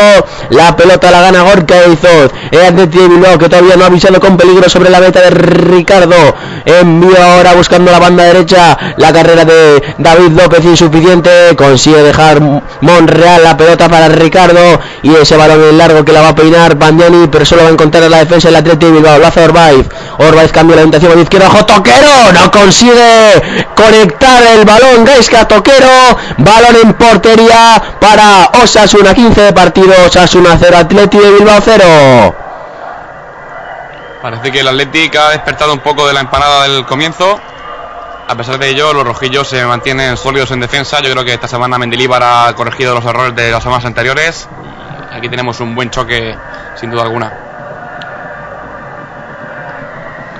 La 0.50 0.76
pelota 0.76 1.10
la 1.10 1.20
gana 1.22 1.42
Gorka 1.42 1.74
Eizoz. 1.84 2.32
De 2.50 2.86
Bilbao 2.86 3.38
que 3.38 3.48
todavía 3.48 3.76
no 3.76 3.84
ha 3.84 3.86
avisado 3.86 4.20
con 4.20 4.36
peligro 4.36 4.68
sobre 4.68 4.90
la 4.90 5.00
meta 5.00 5.20
de 5.20 5.30
Ricardo. 5.30 6.16
Envío 6.64 7.22
ahora 7.22 7.54
buscando 7.54 7.90
la 7.90 7.98
banda 7.98 8.24
derecha. 8.24 8.76
La 8.96 9.12
carrera 9.12 9.44
de 9.44 9.82
David 9.98 10.32
López 10.40 10.64
insuficiente. 10.64 11.30
Consigue 11.56 12.02
dejar 12.02 12.40
Monreal 12.80 13.46
la 13.48 13.56
pelota 13.56 13.88
para 13.88 14.08
Ricardo. 14.08 14.80
Y 15.02 15.14
ese 15.14 15.36
balón 15.36 15.62
en 15.62 15.78
largo 15.78 16.04
que 16.04 16.12
la 16.12 16.22
va 16.22 16.28
a 16.28 16.34
peinar 16.34 16.76
Bandiani. 16.76 17.26
Pero 17.28 17.44
solo 17.44 17.62
va 17.62 17.68
a 17.68 17.72
encontrar 17.72 18.08
la 18.10 18.18
defensa 18.18 18.48
del 18.48 18.56
Atlético 18.56 18.86
de 18.86 18.98
Bilbao. 18.98 19.18
Lo 19.18 19.26
hace 19.26 19.44
Orbaiz. 19.44 19.86
Orbaiz 20.18 20.52
cambia 20.52 20.76
la 20.76 20.82
orientación 20.82 21.12
a 21.12 21.14
la 21.16 21.22
izquierda. 21.22 21.48
¡Ojo, 21.48 21.66
Toquero! 21.66 22.32
No 22.32 22.50
consigue 22.50 23.66
conectar 23.74 24.42
el 24.54 24.64
balón. 24.64 25.04
Gaisca 25.04 25.46
Toquero. 25.48 26.18
Balón 26.38 26.76
en 26.82 26.92
portería 26.94 27.82
para 28.00 28.50
Osasuna. 28.62 29.14
15 29.14 29.40
de 29.40 29.52
partido. 29.52 29.94
Osasuna 30.06 30.56
0. 30.60 30.76
Atlético 30.76 31.24
de 31.24 31.30
Bilbao 31.32 31.60
0. 31.64 32.34
Parece 34.22 34.50
que 34.50 34.60
el 34.60 34.68
Atlético 34.68 35.18
ha 35.18 35.30
despertado 35.30 35.72
un 35.72 35.78
poco 35.78 36.06
de 36.06 36.12
la 36.12 36.20
empanada 36.20 36.64
del 36.64 36.84
comienzo. 36.84 37.40
A 38.28 38.34
pesar 38.36 38.58
de 38.58 38.68
ello, 38.68 38.92
los 38.92 39.04
rojillos 39.04 39.48
se 39.48 39.64
mantienen 39.64 40.18
sólidos 40.18 40.50
en 40.50 40.60
defensa. 40.60 41.00
Yo 41.00 41.10
creo 41.12 41.24
que 41.24 41.32
esta 41.32 41.48
semana 41.48 41.78
Mendilibar 41.78 42.22
ha 42.22 42.52
corregido 42.54 42.94
los 42.94 43.04
errores 43.06 43.34
de 43.34 43.50
las 43.50 43.62
semanas 43.62 43.86
anteriores. 43.86 44.46
Aquí 45.10 45.30
tenemos 45.30 45.58
un 45.60 45.74
buen 45.74 45.88
choque, 45.88 46.36
sin 46.78 46.90
duda 46.90 47.04
alguna. 47.04 47.32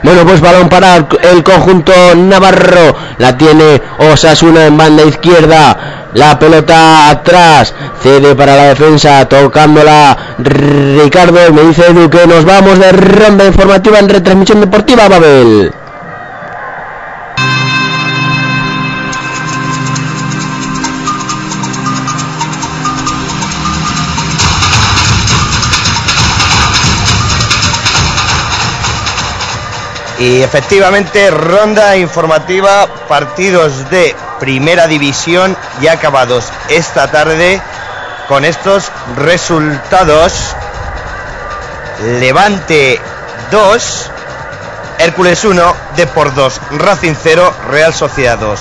Bueno, 0.03 0.23
pues 0.27 0.43
balón 0.43 0.69
para 0.69 0.97
el 0.97 1.43
conjunto 1.43 1.93
Navarro. 2.15 2.95
La 3.17 3.39
tiene 3.39 3.81
Osasuna 3.99 4.67
en 4.67 4.77
banda 4.77 5.05
izquierda. 5.05 6.11
La 6.13 6.39
pelota 6.39 7.09
atrás. 7.09 7.75
Cede 8.03 8.35
para 8.35 8.55
la 8.55 8.65
defensa. 8.65 9.27
Tocándola 9.27 10.35
Ricardo. 10.37 11.55
Me 11.55 11.63
dice 11.63 11.87
Edu 11.87 12.11
que 12.11 12.27
nos 12.27 12.45
vamos 12.45 12.79
de 12.79 12.93
ronda 12.93 13.47
informativa 13.47 13.99
en 13.99 14.11
retransmisión 14.11 14.61
deportiva, 14.61 15.09
Babel. 15.09 15.73
Y 30.19 30.43
efectivamente, 30.43 31.31
ronda 31.31 31.97
informativa, 31.97 32.89
partidos 33.09 33.89
de 33.89 34.17
primera 34.41 34.89
división 34.89 35.57
ya 35.81 35.93
acabados 35.93 36.47
esta 36.69 37.09
tarde 37.09 37.61
con 38.27 38.45
estos 38.45 38.91
resultados. 39.17 40.57
Levante 42.21 43.01
2, 43.53 44.11
Hércules 44.99 45.45
1, 45.45 45.75
Depor 45.97 46.35
2, 46.35 46.61
Racing 46.79 47.15
0, 47.21 47.55
Real 47.71 47.95
Sociedad 47.95 48.39
2, 48.39 48.61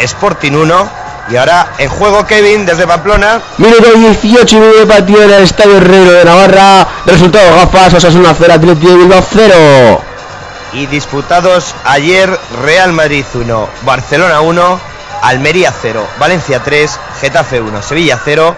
Sporting 0.00 0.52
1. 0.52 1.08
Y 1.30 1.36
ahora 1.36 1.74
en 1.76 1.90
juego 1.90 2.26
Kevin 2.26 2.64
desde 2.64 2.86
Pamplona. 2.86 3.42
Minuto 3.58 3.92
18 3.92 4.56
y 4.56 4.60
medio 4.60 4.78
de 4.80 4.86
partido 4.86 5.22
en 5.22 5.30
el 5.30 5.42
Estadio 5.42 5.76
Herrero 5.76 6.12
de 6.12 6.24
Navarra. 6.24 6.86
Resultado 7.04 7.54
gafas, 7.54 7.94
Osasuna 7.94 8.34
0, 8.38 8.52
Atlético 8.54 8.88
de 8.88 8.96
Bilbao 8.96 9.22
0. 9.30 10.07
Y 10.72 10.86
disputados 10.86 11.74
ayer 11.84 12.38
Real 12.62 12.92
Madrid 12.92 13.24
1, 13.32 13.68
Barcelona 13.82 14.40
1, 14.40 14.80
Almería 15.22 15.72
0, 15.72 16.06
Valencia 16.18 16.62
3, 16.62 17.00
Getafe 17.20 17.60
1, 17.60 17.82
Sevilla 17.82 18.20
0 18.22 18.54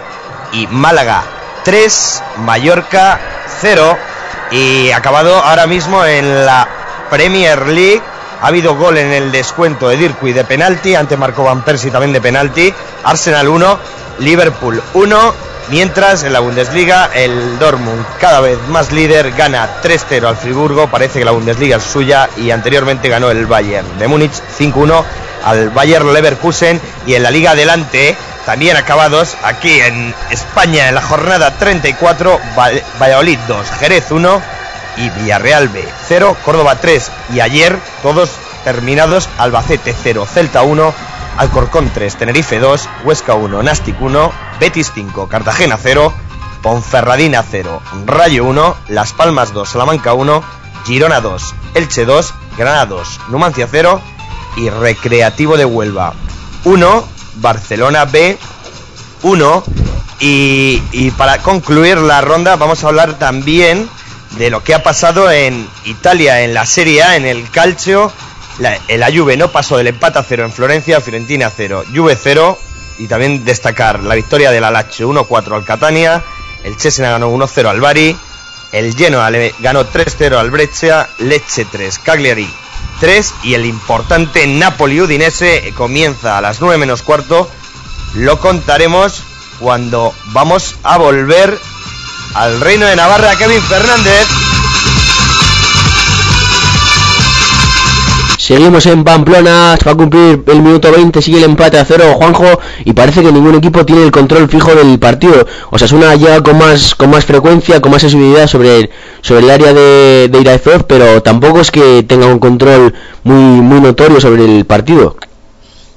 y 0.53 0.67
Málaga 0.67 1.23
3, 1.63 2.23
Mallorca 2.37 3.19
0. 3.61 3.97
Y 4.51 4.91
acabado 4.91 5.35
ahora 5.35 5.65
mismo 5.67 6.03
en 6.05 6.45
la 6.45 6.67
Premier 7.09 7.67
League. 7.67 8.01
Ha 8.41 8.47
habido 8.47 8.75
gol 8.75 8.97
en 8.97 9.11
el 9.11 9.31
descuento 9.31 9.87
de 9.87 9.97
Dirkui 9.97 10.33
de 10.33 10.43
penalti, 10.43 10.95
ante 10.95 11.15
Marco 11.15 11.43
Van 11.43 11.61
Persie 11.61 11.91
también 11.91 12.11
de 12.11 12.21
penalti. 12.21 12.73
Arsenal 13.03 13.47
1, 13.47 13.79
Liverpool 14.19 14.81
1. 14.93 15.50
Mientras 15.69 16.23
en 16.23 16.33
la 16.33 16.39
Bundesliga 16.39 17.09
el 17.13 17.57
Dortmund, 17.59 18.05
cada 18.19 18.41
vez 18.41 18.57
más 18.67 18.91
líder, 18.91 19.31
gana 19.31 19.81
3-0 19.81 20.27
al 20.27 20.35
Friburgo. 20.35 20.87
Parece 20.87 21.19
que 21.19 21.25
la 21.25 21.31
Bundesliga 21.31 21.77
es 21.77 21.83
suya 21.83 22.29
y 22.37 22.51
anteriormente 22.51 23.09
ganó 23.09 23.31
el 23.31 23.45
Bayern 23.45 23.97
de 23.97 24.07
Múnich 24.07 24.33
5-1 24.59 25.03
al 25.45 25.69
Bayern 25.69 26.13
Leverkusen. 26.13 26.81
Y 27.05 27.13
en 27.13 27.23
la 27.23 27.31
Liga 27.31 27.51
adelante, 27.51 28.17
también 28.45 28.75
acabados 28.75 29.37
aquí 29.43 29.79
en 29.79 30.13
España 30.29 30.89
en 30.89 30.95
la 30.95 31.01
jornada 31.01 31.57
34, 31.57 32.39
Valladolid 32.99 33.39
2, 33.47 33.71
Jerez 33.79 34.11
1 34.11 34.41
y 34.97 35.09
Villarreal 35.09 35.69
B 35.69 35.87
0, 36.07 36.35
Córdoba 36.43 36.75
3 36.81 37.11
y 37.33 37.39
ayer 37.39 37.77
todos 38.01 38.31
terminados 38.63 39.29
Albacete 39.37 39.95
0, 40.03 40.27
Celta 40.31 40.63
1, 40.63 40.93
Alcorcón 41.37 41.89
3, 41.93 42.15
Tenerife 42.15 42.59
2, 42.59 42.89
Huesca 43.03 43.33
1, 43.35 43.63
Nastic 43.63 43.99
1, 44.01 44.31
Betis 44.59 44.91
5, 44.93 45.27
Cartagena 45.27 45.77
0, 45.81 46.13
Ponferradina 46.61 47.43
0, 47.49 47.81
Rayo 48.05 48.45
1, 48.45 48.75
Las 48.89 49.13
Palmas 49.13 49.53
2, 49.53 49.69
Salamanca 49.69 50.13
1, 50.13 50.43
Girona 50.85 51.21
2, 51.21 51.55
Elche 51.73 52.05
2, 52.05 52.33
Granada 52.57 52.85
2, 52.85 53.19
Numancia 53.29 53.67
0 53.69 54.01
y 54.57 54.69
Recreativo 54.69 55.57
de 55.57 55.65
Huelva 55.65 56.13
1, 56.65 57.07
Barcelona 57.35 58.05
B 58.05 58.37
1 59.23 59.63
y, 60.19 60.81
y 60.91 61.11
para 61.11 61.39
concluir 61.39 61.97
la 61.97 62.21
ronda 62.21 62.55
vamos 62.55 62.83
a 62.83 62.87
hablar 62.87 63.17
también 63.17 63.89
de 64.37 64.49
lo 64.49 64.63
que 64.63 64.73
ha 64.73 64.83
pasado 64.83 65.31
en 65.31 65.67
Italia 65.85 66.41
en 66.41 66.53
la 66.53 66.65
Serie 66.65 67.03
A, 67.03 67.15
en 67.15 67.25
el 67.25 67.49
Calcio. 67.49 68.11
La, 68.59 68.79
la 68.87 69.11
Juve 69.11 69.37
no 69.37 69.51
pasó 69.51 69.77
del 69.77 69.87
empate 69.87 70.19
a 70.19 70.23
cero 70.23 70.43
en 70.43 70.51
Florencia, 70.51 71.01
Fiorentina 71.01 71.51
0, 71.55 71.85
Juve 71.93 72.17
0. 72.21 72.57
Y 72.97 73.07
también 73.07 73.43
destacar 73.43 74.01
la 74.01 74.15
victoria 74.15 74.51
del 74.51 74.63
Alache 74.63 75.05
1-4 75.05 75.55
al 75.55 75.65
Catania. 75.65 76.23
El 76.63 76.79
Cesena 76.79 77.11
ganó 77.11 77.31
1-0 77.31 77.67
al 77.67 77.81
Bari. 77.81 78.15
El 78.71 78.95
Genoa 78.95 79.31
ganó 79.59 79.85
3-0 79.85 80.37
al 80.37 80.51
Breccia. 80.51 81.09
Lecce 81.17 81.65
3, 81.65 81.99
Cagliari 81.99 82.47
3. 82.99 83.33
Y 83.43 83.55
el 83.55 83.65
importante 83.65 84.45
Napoli 84.45 85.01
Udinese 85.01 85.73
comienza 85.75 86.37
a 86.37 86.41
las 86.41 86.61
9 86.61 86.77
menos 86.77 87.01
cuarto. 87.01 87.49
Lo 88.13 88.39
contaremos 88.39 89.23
cuando 89.59 90.13
vamos 90.27 90.75
a 90.83 90.97
volver 90.97 91.57
al 92.35 92.59
Reino 92.61 92.85
de 92.85 92.95
Navarra, 92.95 93.35
Kevin 93.35 93.61
Fernández. 93.61 94.50
Seguimos 98.51 98.85
en 98.85 99.05
Pamplona, 99.05 99.77
va 99.87 99.91
a 99.93 99.95
cumplir 99.95 100.43
el 100.45 100.61
minuto 100.61 100.91
20, 100.91 101.21
sigue 101.21 101.37
el 101.37 101.45
empate 101.45 101.79
a 101.79 101.85
cero 101.85 102.03
Juanjo 102.15 102.59
y 102.83 102.91
parece 102.91 103.21
que 103.21 103.31
ningún 103.31 103.55
equipo 103.55 103.85
tiene 103.85 104.03
el 104.03 104.11
control 104.11 104.49
fijo 104.49 104.75
del 104.75 104.99
partido. 104.99 105.47
O 105.69 105.79
sea, 105.79 105.87
una 105.95 106.15
llega 106.15 106.43
con 106.43 106.57
más 106.57 106.93
con 106.93 107.11
más 107.11 107.23
frecuencia, 107.23 107.79
con 107.79 107.93
más 107.93 108.01
sensibilidad 108.01 108.47
sobre, 108.47 108.89
sobre 109.21 109.45
el 109.45 109.51
área 109.51 109.73
de, 109.73 110.27
de 110.27 110.83
pero 110.85 111.23
tampoco 111.23 111.61
es 111.61 111.71
que 111.71 112.03
tenga 112.03 112.25
un 112.25 112.39
control 112.39 112.93
muy, 113.23 113.61
muy 113.61 113.79
notorio 113.79 114.19
sobre 114.19 114.43
el 114.43 114.65
partido. 114.65 115.15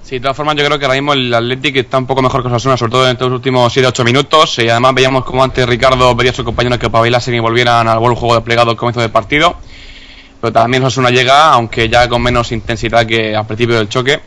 Sí, 0.04 0.14
de 0.14 0.20
todas 0.20 0.36
formas 0.36 0.54
yo 0.54 0.64
creo 0.64 0.78
que 0.78 0.84
ahora 0.84 0.94
mismo 0.94 1.12
el 1.12 1.34
Athletic 1.34 1.74
está 1.74 1.98
un 1.98 2.06
poco 2.06 2.22
mejor 2.22 2.42
que 2.42 2.46
Osasuna, 2.50 2.76
sobre 2.76 2.92
todo 2.92 3.06
en 3.06 3.14
estos 3.14 3.32
últimos 3.32 3.76
7-8 3.76 4.04
minutos. 4.04 4.60
Y 4.60 4.68
además 4.68 4.94
veíamos 4.94 5.24
como 5.24 5.42
antes 5.42 5.68
Ricardo 5.68 6.16
pedía 6.16 6.30
a 6.30 6.34
sus 6.34 6.44
compañeros 6.44 6.78
que 6.78 6.88
pavilasen 6.88 7.34
y 7.34 7.40
volvieran 7.40 7.88
al 7.88 7.98
buen 7.98 8.14
juego 8.14 8.36
desplegado 8.36 8.70
al 8.70 8.76
comienzo 8.76 9.00
del 9.00 9.10
partido. 9.10 9.56
Pero 10.44 10.52
también 10.52 10.84
Osasuna 10.84 11.08
llega, 11.08 11.52
aunque 11.54 11.88
ya 11.88 12.06
con 12.06 12.20
menos 12.20 12.52
intensidad 12.52 13.06
que 13.06 13.34
al 13.34 13.46
principio 13.46 13.76
del 13.76 13.88
choque. 13.88 14.20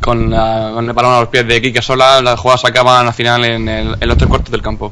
Con, 0.00 0.30
la, 0.30 0.70
con 0.72 0.86
el 0.86 0.94
balón 0.94 1.12
a 1.12 1.20
los 1.20 1.28
pies 1.28 1.46
de 1.46 1.60
Quique 1.60 1.82
Sola, 1.82 2.22
las 2.22 2.40
jugadas 2.40 2.64
acaban 2.64 3.06
al 3.06 3.12
final 3.12 3.44
en, 3.44 3.68
el, 3.68 3.96
en 4.00 4.08
los 4.08 4.16
tres 4.16 4.30
cuartos 4.30 4.50
del 4.50 4.62
campo. 4.62 4.90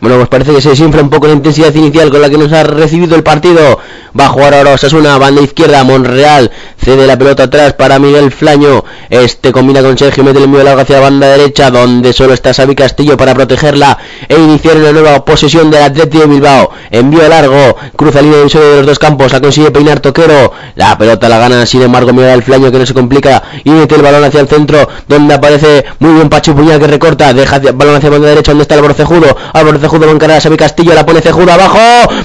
Bueno, 0.00 0.16
pues 0.16 0.28
parece 0.28 0.54
que 0.54 0.62
se 0.62 0.70
desinfla 0.70 1.02
un 1.02 1.10
poco 1.10 1.26
la 1.26 1.34
intensidad 1.34 1.74
inicial 1.74 2.10
con 2.10 2.22
la 2.22 2.30
que 2.30 2.38
nos 2.38 2.50
ha 2.52 2.62
recibido 2.62 3.16
el 3.16 3.22
partido. 3.22 3.78
Va 4.18 4.26
a 4.26 4.28
jugar 4.28 4.54
ahora 4.54 4.72
Osasuna, 4.72 5.18
banda 5.18 5.42
izquierda, 5.42 5.84
Monreal, 5.84 6.50
cede 6.82 7.06
la 7.06 7.16
pelota 7.16 7.44
atrás 7.44 7.74
para 7.74 7.98
Miguel 7.98 8.32
Flaño. 8.32 8.82
Este 9.08 9.52
combina 9.52 9.82
con 9.82 9.96
Sergio, 9.96 10.24
mete 10.24 10.38
el 10.38 10.44
envío 10.44 10.64
largo 10.64 10.80
hacia 10.80 10.96
la 10.96 11.02
banda 11.02 11.28
derecha, 11.28 11.70
donde 11.70 12.12
solo 12.12 12.32
está 12.32 12.52
Xavi 12.52 12.74
Castillo 12.74 13.16
para 13.16 13.34
protegerla 13.34 13.98
e 14.26 14.36
iniciar 14.36 14.78
una 14.78 14.90
nueva 14.90 15.24
posesión 15.24 15.70
del 15.70 15.82
Atlético 15.82 16.24
de 16.24 16.28
Bilbao. 16.28 16.70
Envío 16.90 17.28
largo, 17.28 17.76
cruza 17.94 18.22
línea 18.22 18.38
de 18.38 18.76
los 18.78 18.86
dos 18.86 18.98
campos, 18.98 19.32
la 19.32 19.40
consigue 19.40 19.70
peinar 19.70 20.00
Toquero. 20.00 20.52
La 20.76 20.96
pelota 20.96 21.28
la 21.28 21.38
gana, 21.38 21.66
sin 21.66 21.82
embargo, 21.82 22.12
Miguel 22.12 22.42
Flaño 22.42 22.72
que 22.72 22.78
no 22.78 22.86
se 22.86 22.94
complica 22.94 23.42
y 23.62 23.70
mete 23.70 23.94
el 23.94 24.02
balón 24.02 24.24
hacia 24.24 24.40
el 24.40 24.48
centro, 24.48 24.88
donde 25.06 25.34
aparece 25.34 25.84
muy 25.98 26.14
bien 26.14 26.28
Pachi 26.28 26.52
Puñal 26.52 26.80
que 26.80 26.86
recorta, 26.86 27.32
deja 27.32 27.56
el 27.56 27.72
balón 27.74 27.96
hacia 27.96 28.08
la 28.08 28.14
banda 28.16 28.28
derecha, 28.30 28.50
donde 28.52 28.62
está 28.62 28.74
el 28.74 28.82
Borcejudo 28.82 29.36
va 29.98 30.06
a 30.06 30.14
encarar 30.14 30.36
a 30.36 30.40
Xavi 30.40 30.56
Castillo, 30.56 30.94
la 30.94 31.04
pone 31.04 31.20
Cejudo 31.20 31.52
abajo, 31.52 31.78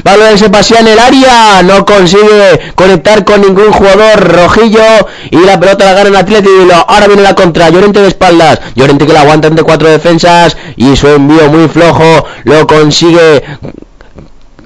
balón 0.04 0.38
se 0.38 0.49
pasea 0.49 0.80
en 0.82 0.88
el 0.88 0.99
área, 0.99 1.62
no 1.63 1.86
consigue 1.86 2.73
conectar 2.75 3.25
con 3.25 3.41
ningún 3.41 3.71
jugador 3.71 4.19
rojillo 4.19 4.84
y 5.32 5.38
la 5.38 5.60
pelota 5.60 5.86
la 5.86 5.93
gana 5.93 6.10
en 6.10 6.15
Atlético 6.15 6.65
y 6.67 6.71
ahora 6.71 7.08
viene 7.08 7.21
la 7.21 7.36
contra, 7.36 7.69
Llorente 7.69 8.01
de 8.01 8.08
espaldas, 8.08 8.60
Llorente 8.75 9.06
que 9.06 9.13
la 9.13 9.21
aguanta 9.21 9.47
entre 9.47 9.63
cuatro 9.63 9.89
defensas 9.89 10.58
y 10.75 10.95
su 10.95 11.08
envío 11.08 11.49
muy 11.49 11.67
flojo 11.67 12.25
lo 12.43 12.67
consigue 12.67 13.43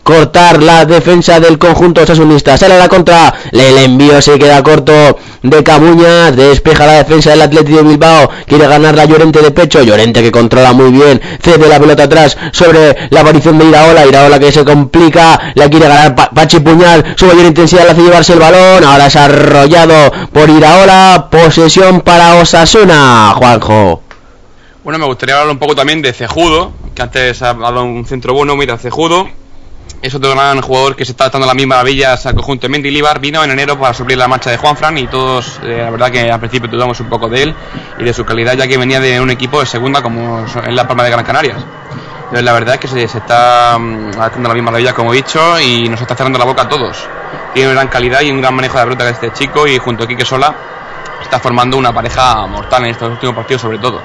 cortar 0.10 0.64
la 0.64 0.86
defensa 0.86 1.40
del 1.40 1.60
conjunto 1.60 2.04
sasunista. 2.04 2.58
Sale 2.58 2.74
a 2.74 2.78
la 2.80 2.90
contra, 2.90 3.32
el 3.52 3.78
envío 3.78 4.20
se 4.24 4.40
queda 4.40 4.64
corto 4.64 5.20
de 5.44 5.64
Camuña, 5.64 6.32
despeja 6.32 6.88
la 6.88 6.94
defensa 6.94 7.30
del 7.30 7.44
Atlético 7.44 7.78
de 7.78 7.84
Bilbao, 7.84 8.28
quiere 8.48 8.66
ganar 8.66 8.96
la 8.96 9.06
Llorente 9.06 9.40
de 9.40 9.52
pecho, 9.52 9.84
Llorente 9.84 10.24
que 10.24 10.32
controla 10.32 10.74
muy 10.74 10.90
bien, 10.90 11.22
cede 11.40 11.68
la 11.68 11.80
pelota 11.80 12.04
atrás 12.04 12.36
sobre 12.52 13.08
la 13.12 13.22
aparición 13.22 13.60
de 13.60 13.66
Iraola, 13.66 14.08
Iraola 14.08 14.40
que 14.40 14.52
se 14.52 14.66
complica, 14.66 15.54
la 15.54 15.70
quiere 15.70 15.88
ganar 15.88 16.16
Pachi 16.34 16.60
Puñal, 16.60 17.14
su 17.16 17.28
mayor 17.28 17.46
intensidad 17.46 17.84
le 17.84 17.92
hace 17.92 18.02
llevarse 18.02 18.34
el 18.34 18.40
balón, 18.40 18.84
ahora 18.84 19.06
es 19.06 19.16
arrollado 19.16 20.12
por 20.34 20.50
Iraola, 20.50 21.28
posesión 21.30 22.02
para 22.02 22.34
Osasuna, 22.34 23.36
Juanjo. 23.38 24.02
Bueno, 24.84 24.98
me 24.98 25.06
gustaría 25.06 25.36
hablar 25.36 25.52
un 25.52 25.60
poco 25.60 25.76
también 25.76 26.02
de 26.02 26.14
Cejudo, 26.14 26.72
que 26.96 27.04
antes 27.04 27.44
ha 27.44 27.54
dado 27.54 27.84
un 27.84 28.06
centro 28.06 28.34
bueno, 28.34 28.56
mira, 28.56 28.80
Cejudo, 28.80 29.28
es 30.02 30.16
otro 30.16 30.32
gran 30.32 30.62
jugador 30.62 30.96
que 30.96 31.06
se 31.06 31.12
está 31.12 31.30
dando 31.30 31.46
las 31.46 31.56
mismas 31.56 31.78
maravillas 31.78 32.26
al 32.26 32.36
conjunto 32.36 32.68
de. 32.68 33.20
Vino 33.20 33.44
en 33.44 33.52
enero 33.52 33.78
para 33.80 33.94
suplir 33.94 34.18
la 34.18 34.28
marcha 34.28 34.50
de 34.50 34.58
Juanfran 34.58 34.98
y 34.98 35.08
todos, 35.08 35.60
eh, 35.64 35.82
la 35.84 35.90
verdad 35.90 36.12
que 36.12 36.32
al 36.32 36.40
principio 36.40 36.70
dudamos 36.70 37.00
un 37.00 37.10
poco 37.10 37.28
de 37.28 37.44
él 37.44 37.56
y 37.98 38.04
de 38.04 38.14
su 38.14 38.24
calidad, 38.26 38.56
ya 38.56 38.68
que 38.68 38.78
venía 38.78 39.00
de 39.00 39.20
un 39.20 39.30
equipo 39.30 39.60
de 39.60 39.66
segunda 39.66 40.02
como 40.02 40.46
en 40.64 40.76
la 40.76 40.88
Palma 40.88 41.04
de 41.04 41.12
Gran 41.12 41.26
Canarias. 41.26 41.58
Entonces, 42.30 42.44
la 42.44 42.54
verdad 42.54 42.76
es 42.76 42.82
que 42.82 42.88
se, 42.88 43.04
está 43.04 43.76
um, 43.76 44.12
haciendo 44.20 44.50
la 44.50 44.54
misma 44.54 44.72
maravilla, 44.72 44.94
como 44.94 45.14
he 45.14 45.18
dicho, 45.18 45.60
y 45.60 45.90
nos 45.90 46.00
está 46.00 46.16
cerrando 46.16 46.38
la 46.38 46.46
boca 46.46 46.62
a 46.62 46.70
todos. 46.70 47.08
Tiene 47.54 47.70
una 47.70 47.82
gran 47.82 47.88
calidad 47.88 48.22
y 48.22 48.32
un 48.32 48.40
gran 48.40 48.54
manejo 48.54 48.78
de 48.78 48.80
la 48.82 48.86
pelota 48.86 49.06
que 49.06 49.28
este 49.28 49.34
chico 49.34 49.68
y 49.68 49.80
junto 49.80 50.04
a 50.04 50.08
Quique 50.08 50.24
Sola 50.24 50.54
está 51.24 51.40
formando 51.40 51.76
una 51.78 51.92
pareja 51.92 52.46
mortal 52.46 52.84
en 52.86 52.92
estos 52.92 53.10
últimos 53.10 53.36
partidos, 53.36 53.64
sobre 53.64 53.80
todo. 53.80 54.02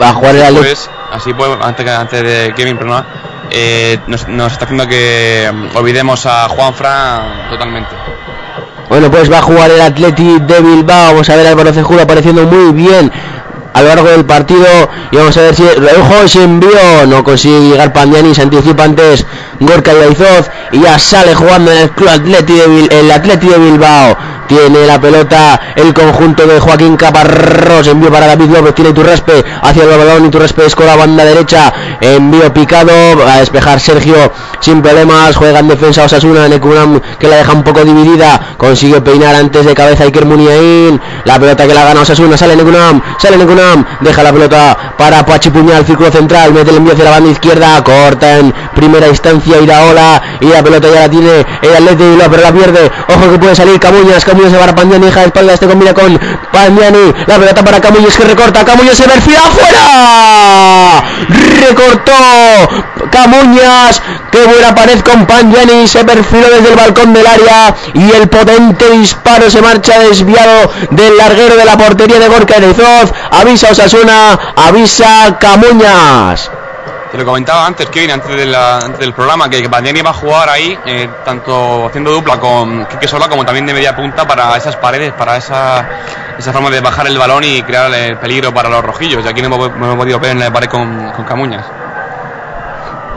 Va 0.00 0.10
a 0.10 0.12
jugar 0.14 0.36
el 0.36 0.54
pues, 0.56 0.90
así 1.12 1.32
pues, 1.32 1.50
antes, 1.62 1.88
antes 1.88 2.22
de 2.22 2.52
Kevin, 2.54 2.76
perdona, 2.76 3.04
eh, 3.50 3.98
nos, 4.06 4.28
nos, 4.28 4.52
está 4.52 4.64
haciendo 4.64 4.86
que 4.86 5.50
mm, 5.52 5.76
olvidemos 5.76 6.24
a 6.26 6.48
Juan 6.48 6.74
Fran 6.74 7.48
totalmente. 7.50 7.96
Bueno, 8.88 9.10
pues 9.10 9.30
va 9.30 9.38
a 9.38 9.42
jugar 9.42 9.70
el 9.70 9.80
Atleti 9.80 10.40
de 10.40 10.60
Bilbao. 10.60 11.12
Vamos 11.12 11.30
a 11.30 11.36
ver 11.36 11.46
Álvaro 11.46 11.72
Cejudo 11.72 12.02
apareciendo 12.02 12.44
muy 12.44 12.72
bien 12.72 13.10
a 13.72 13.82
lo 13.82 13.88
largo 13.88 14.08
del 14.08 14.24
partido 14.24 14.66
y 15.10 15.16
vamos 15.16 15.36
a 15.36 15.42
ver 15.42 15.54
si 15.54 15.62
ojo 15.62 16.28
se 16.28 16.42
envió 16.42 17.06
no 17.06 17.22
consigue 17.24 17.60
llegar 17.60 17.92
Pandiani 17.92 18.34
se 18.34 18.42
anticipa 18.42 18.84
antes 18.84 19.24
Gorka 19.60 19.92
Iaizoz 19.92 20.50
y 20.72 20.80
ya 20.80 20.98
sale 20.98 21.34
jugando 21.34 21.70
en 21.70 21.78
el 21.78 21.90
club 21.90 22.08
Atleti 22.08 22.54
de, 22.54 23.00
el 23.00 23.10
Atleti 23.10 23.46
Bilbao. 23.46 24.16
Tiene 24.48 24.84
la 24.84 25.00
pelota 25.00 25.60
el 25.76 25.94
conjunto 25.94 26.44
de 26.44 26.58
Joaquín 26.58 26.96
Caparrós, 26.96 27.86
envío 27.86 28.10
para 28.10 28.26
David 28.26 28.50
López, 28.50 28.74
tiene 28.74 28.92
Turraspe 28.92 29.44
hacia 29.62 29.84
el 29.84 29.88
balón 29.88 30.26
y 30.26 30.28
Turraspe 30.28 30.66
escola 30.66 30.96
banda 30.96 31.24
derecha, 31.24 31.72
envío 32.00 32.52
picado 32.52 32.90
a 33.28 33.36
despejar 33.36 33.78
Sergio 33.78 34.32
sin 34.58 34.82
problemas, 34.82 35.36
juega 35.36 35.60
en 35.60 35.68
defensa 35.68 36.02
Osasuna, 36.02 36.48
Nekunam 36.48 37.00
que 37.20 37.28
la 37.28 37.36
deja 37.36 37.52
un 37.52 37.62
poco 37.62 37.84
dividida, 37.84 38.56
consigue 38.56 39.00
peinar 39.00 39.36
antes 39.36 39.64
de 39.66 39.72
cabeza 39.72 40.02
Iker 40.02 40.26
Muniain, 40.26 41.00
la 41.24 41.38
pelota 41.38 41.68
que 41.68 41.74
la 41.74 41.84
gana 41.84 42.00
Osasuna, 42.00 42.36
sale 42.36 42.56
Nekunam, 42.56 43.00
sale 43.18 43.36
Nekunam, 43.36 43.59
deja 44.00 44.22
la 44.22 44.32
pelota 44.32 44.94
para 44.96 45.24
Pachi 45.24 45.50
Puñal, 45.50 45.84
círculo 45.84 46.10
central, 46.10 46.52
mete 46.52 46.70
el 46.70 46.76
envío 46.76 46.92
hacia 46.92 47.04
la 47.04 47.10
banda 47.10 47.30
izquierda, 47.30 47.82
corta 47.82 48.38
en 48.38 48.52
primera 48.74 49.08
instancia 49.08 49.58
Iraola 49.60 50.22
y 50.40 50.46
la 50.46 50.62
pelota 50.62 50.88
ya 50.92 51.00
la 51.00 51.08
tiene 51.08 51.46
el 51.62 51.76
Atleti 51.76 52.04
pero 52.30 52.42
la 52.42 52.52
pierde, 52.52 52.90
ojo 53.08 53.32
que 53.32 53.38
puede 53.38 53.54
salir 53.54 53.78
Camuñas, 53.78 54.24
Camuñas 54.24 54.52
se 54.52 54.58
va 54.58 54.64
a 54.64 54.74
Pandiani, 54.74 55.06
deja 55.06 55.20
de 55.20 55.26
espalda, 55.26 55.54
este 55.54 55.66
combina 55.66 55.94
con 55.94 56.18
Pandiani, 56.52 57.12
la 57.26 57.38
pelota 57.38 57.64
para 57.64 57.80
Camuñas 57.80 58.16
que 58.16 58.24
recorta, 58.24 58.64
Camuñas 58.64 58.96
se 58.96 59.04
perfila 59.04 59.40
afuera, 59.40 61.02
recortó 61.68 62.12
Camuñas, 63.10 64.02
que 64.30 64.44
buena 64.44 64.74
pared 64.74 65.00
con 65.00 65.26
Pandiani, 65.26 65.86
se 65.86 66.04
perfiló 66.04 66.48
desde 66.50 66.70
el 66.70 66.76
balcón 66.76 67.12
del 67.12 67.26
área 67.26 67.74
y 67.94 68.10
el 68.12 68.28
potente 68.28 68.90
disparo 68.90 69.50
se 69.50 69.60
marcha 69.60 69.98
desviado 69.98 70.70
del 70.90 71.16
larguero 71.16 71.56
de 71.56 71.64
la 71.64 71.76
portería 71.76 72.18
de 72.18 72.28
Gorka 72.28 72.56
Erezoz, 72.56 73.12
avisa 73.50 73.72
Osasuna, 73.72 74.38
avisa 74.54 75.36
Camuñas. 75.40 76.48
Te 77.10 77.18
lo 77.18 77.24
comentaba 77.24 77.66
antes, 77.66 77.90
Kevin, 77.90 78.12
antes, 78.12 78.36
del 78.36 79.12
programa, 79.12 79.50
que 79.50 79.66
Bandiani 79.66 80.02
va 80.02 80.10
a 80.10 80.12
jugar 80.12 80.48
ahí, 80.48 80.78
eh, 80.86 81.08
tanto 81.24 81.86
haciendo 81.88 82.12
dupla 82.12 82.38
con 82.38 82.86
Quique 82.86 83.08
Sola 83.08 83.28
como 83.28 83.44
también 83.44 83.66
de 83.66 83.74
media 83.74 83.96
punta 83.96 84.24
para 84.24 84.56
esas 84.56 84.76
paredes, 84.76 85.12
para 85.14 85.36
esa, 85.36 85.88
esa 86.38 86.52
forma 86.52 86.70
de 86.70 86.80
bajar 86.80 87.08
el 87.08 87.18
balón 87.18 87.42
y 87.42 87.60
crear 87.62 87.92
el 87.92 88.16
peligro 88.18 88.54
para 88.54 88.68
los 88.68 88.84
rojillos. 88.84 89.24
Y 89.24 89.28
aquí 89.28 89.42
no 89.42 89.48
hemos, 89.48 89.96
podido 89.96 90.20
ver 90.20 90.30
en 90.30 90.38
la 90.38 90.52
pared 90.52 90.68
con 90.68 91.10
Camuñas. 91.26 91.79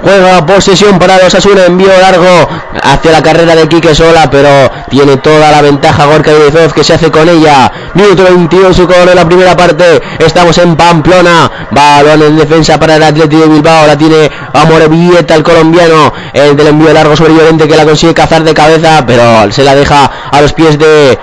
Juega 0.04 0.46
posesión 0.46 1.00
para 1.00 1.18
los 1.18 1.34
Asuna, 1.34 1.66
envío 1.66 1.88
largo 1.88 2.50
hacia 2.84 3.12
la 3.12 3.24
carrera 3.24 3.56
de 3.56 3.70
Quique 3.70 3.96
Sola, 3.96 4.30
pero 4.30 4.70
tiene 4.90 5.16
toda 5.16 5.50
la 5.50 5.62
ventaja 5.62 6.06
Gorka 6.06 6.30
Ibezoz 6.30 6.74
que 6.74 6.84
se 6.84 6.96
hace 6.96 7.10
con 7.10 7.30
ella. 7.30 7.72
Minuto 7.94 8.26
22 8.26 8.82
con 8.82 9.16
la 9.16 9.26
primera 9.26 9.56
parte. 9.56 10.02
Estamos 10.20 10.58
en 10.58 10.76
Pamplona. 10.76 11.50
Balón 11.72 12.22
en 12.22 12.38
defensa 12.38 12.78
para 12.78 12.98
el 12.98 13.04
Atlético 13.04 13.44
de 13.44 13.48
Bilbao. 13.48 13.88
La 13.88 13.98
tiene 13.98 14.30
Amorevieta, 14.52 15.36
el 15.36 15.44
colombiano. 15.44 16.14
El 16.34 16.58
del 16.58 16.68
envío 16.68 16.92
largo 16.92 17.16
sobre 17.16 17.34
que 17.58 17.76
la 17.78 17.86
consigue 17.86 18.14
cazar 18.14 18.44
de 18.44 18.54
cabeza, 18.54 19.06
pero 19.08 19.50
se 19.54 19.64
la 19.64 19.74
deja 19.74 20.12
a 20.30 20.42
los 20.42 20.52
pies 20.52 20.78
de 20.78 21.18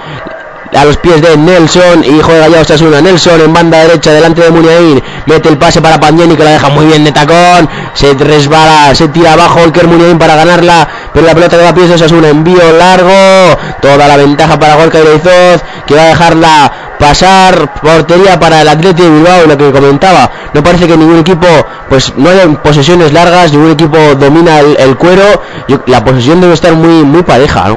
a 0.72 0.84
los 0.84 0.96
pies 0.98 1.20
de 1.20 1.36
Nelson 1.36 2.04
y 2.04 2.20
juega 2.20 2.48
ya 2.48 2.60
Osasuna 2.60 3.00
Nelson 3.00 3.40
en 3.40 3.52
banda 3.52 3.78
derecha 3.78 4.12
delante 4.12 4.42
de 4.42 4.50
Muniain 4.50 5.02
mete 5.26 5.48
el 5.48 5.58
pase 5.58 5.80
para 5.80 5.98
Pandiani 5.98 6.36
que 6.36 6.44
la 6.44 6.52
deja 6.52 6.68
muy 6.68 6.86
bien 6.86 7.04
de 7.04 7.12
tacón 7.12 7.68
se 7.94 8.14
resbala 8.14 8.94
se 8.94 9.08
tira 9.08 9.32
abajo 9.32 9.60
el 9.60 9.88
Muniain 9.88 10.18
para 10.18 10.36
ganarla 10.36 10.88
pero 11.12 11.26
la 11.26 11.34
pelota 11.34 11.56
de 11.56 11.68
a 11.68 11.74
pies 11.74 11.88
de 11.88 12.28
envío 12.28 12.72
largo 12.78 13.58
toda 13.80 14.06
la 14.06 14.16
ventaja 14.16 14.58
para 14.58 14.76
Gorka 14.76 14.98
Ireizoz 14.98 15.62
que 15.86 15.94
va 15.94 16.02
a 16.02 16.06
dejarla 16.06 16.72
pasar 16.98 17.74
portería 17.80 18.38
para 18.38 18.60
el 18.62 18.68
Atlético 18.68 19.08
de 19.08 19.10
Bilbao 19.10 19.46
lo 19.46 19.56
que 19.56 19.72
comentaba 19.72 20.30
no 20.52 20.62
parece 20.62 20.86
que 20.86 20.96
ningún 20.96 21.20
equipo 21.20 21.46
pues 21.88 22.12
no 22.16 22.30
hay 22.30 22.46
posesiones 22.62 23.12
largas 23.12 23.52
ningún 23.52 23.72
equipo 23.72 23.96
domina 24.18 24.60
el, 24.60 24.96
cuero 24.96 25.42
la 25.86 26.04
posesión 26.04 26.40
debe 26.40 26.54
estar 26.54 26.74
muy 26.74 27.04
muy 27.04 27.22
pareja. 27.22 27.76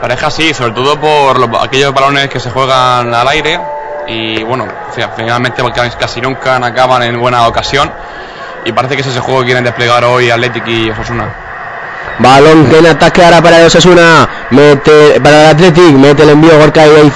Pareja 0.00 0.30
sí, 0.30 0.54
sobre 0.54 0.72
todo 0.72 0.98
por 0.98 1.62
aquellos 1.62 1.92
balones 1.92 2.28
que 2.28 2.40
se 2.40 2.50
juegan 2.50 3.14
al 3.14 3.28
aire 3.28 3.60
y 4.06 4.42
bueno, 4.42 4.66
finalmente 5.16 5.62
casi 5.98 6.20
nunca 6.20 6.56
acaban 6.56 7.02
en 7.02 7.20
buena 7.20 7.46
ocasión 7.46 7.92
y 8.64 8.72
parece 8.72 8.94
que 8.94 9.02
ese 9.02 9.10
es 9.10 9.16
el 9.16 9.22
juego 9.22 9.40
que 9.40 9.46
quieren 9.46 9.64
desplegar 9.64 10.04
hoy 10.04 10.30
Athletic 10.30 10.66
y 10.66 10.90
Osasuna. 10.90 11.49
Balón 12.20 12.66
que 12.66 12.78
en 12.78 12.86
ataque 12.86 13.24
ahora 13.24 13.42
para 13.42 13.60
el 13.60 13.66
Osasuna. 13.66 14.28
Mete 14.50 15.20
para 15.20 15.42
el 15.42 15.56
Athletic. 15.56 15.92
Mete 15.94 16.22
el 16.22 16.30
envío 16.30 16.58
Gorka 16.58 16.82
y 16.86 17.12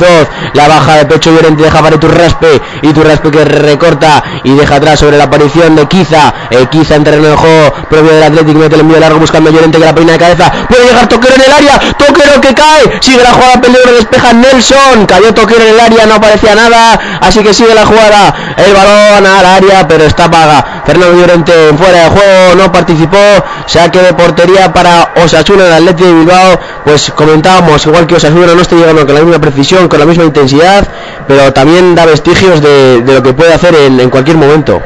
La 0.55 0.67
baja 0.69 0.97
de 0.97 1.07
pecho 1.07 1.31
Llorente 1.31 1.63
deja 1.63 1.83
para 1.83 1.97
Iturraspe. 1.97 2.61
Iturraspe 2.83 3.31
que 3.31 3.45
recorta 3.45 4.23
y 4.43 4.55
deja 4.55 4.77
atrás 4.77 5.01
sobre 5.01 5.19
la 5.19 5.25
aparición 5.25 5.77
de 5.77 5.87
Kiza. 5.87 6.33
Eh, 6.51 6.67
Kiza 6.71 6.95
en 6.95 7.05
terreno 7.05 7.29
de 7.29 7.37
juego 7.37 7.73
propio 7.91 8.13
del 8.13 8.23
Athletic. 8.23 8.57
Mete 8.57 8.75
el 8.77 8.81
envío 8.81 8.99
largo 8.99 9.19
buscando 9.19 9.51
a 9.51 9.53
Llorente 9.53 9.79
que 9.79 9.85
la 9.85 9.95
peina 9.95 10.13
de 10.13 10.19
cabeza. 10.19 10.51
Puede 10.69 10.87
llegar 10.87 11.07
Toquero 11.07 11.35
en 11.35 11.43
el 11.43 11.53
área. 11.53 11.79
Toquero 11.99 12.41
que 12.41 12.55
cae. 12.55 12.99
Sigue 13.01 13.23
la 13.23 13.33
jugada 13.33 13.61
peligro. 13.61 13.93
Despeja 13.93 14.33
Nelson. 14.33 15.07
Cayó 15.07 15.35
Toquero 15.35 15.63
en 15.63 15.75
el 15.75 15.81
área. 15.81 16.07
No 16.07 16.15
aparecía 16.15 16.55
nada. 16.55 16.99
Así 17.21 17.41
que 17.41 17.53
sigue 17.53 17.75
la 17.75 17.85
jugada. 17.85 18.35
El 18.57 18.73
balón 18.73 19.27
al 19.27 19.45
área. 19.45 19.87
Pero 19.87 20.05
está 20.05 20.31
paga. 20.31 20.74
Fernando 20.87 21.19
Llorente 21.19 21.53
fuera 21.77 22.05
de 22.05 22.11
juego. 22.11 22.55
No 22.57 22.73
participó. 22.73 23.19
Saque 23.67 24.01
de 24.01 24.13
portería 24.13 24.73
para 24.73 25.13
Osasuna, 25.17 25.67
el 25.67 25.73
Atlético 25.73 26.09
de 26.09 26.15
Bilbao, 26.15 26.61
pues 26.85 27.11
comentábamos, 27.13 27.85
igual 27.87 28.07
que 28.07 28.17
Osasuna 28.17 28.55
no 28.55 28.61
está 28.61 28.77
llegando 28.77 29.07
con 29.07 29.15
la 29.15 29.23
misma 29.23 29.41
precisión, 29.41 29.89
con 29.89 29.99
la 29.99 30.07
misma 30.07 30.25
intensidad, 30.25 30.87
pero 31.27 31.53
también 31.53 31.95
da 31.95 32.05
vestigios 32.05 32.61
de, 32.61 33.03
lo 33.07 33.23
que 33.23 33.33
puede 33.33 33.55
hacer 33.55 33.75
en, 33.75 34.11
cualquier 34.11 34.37
momento. 34.37 34.83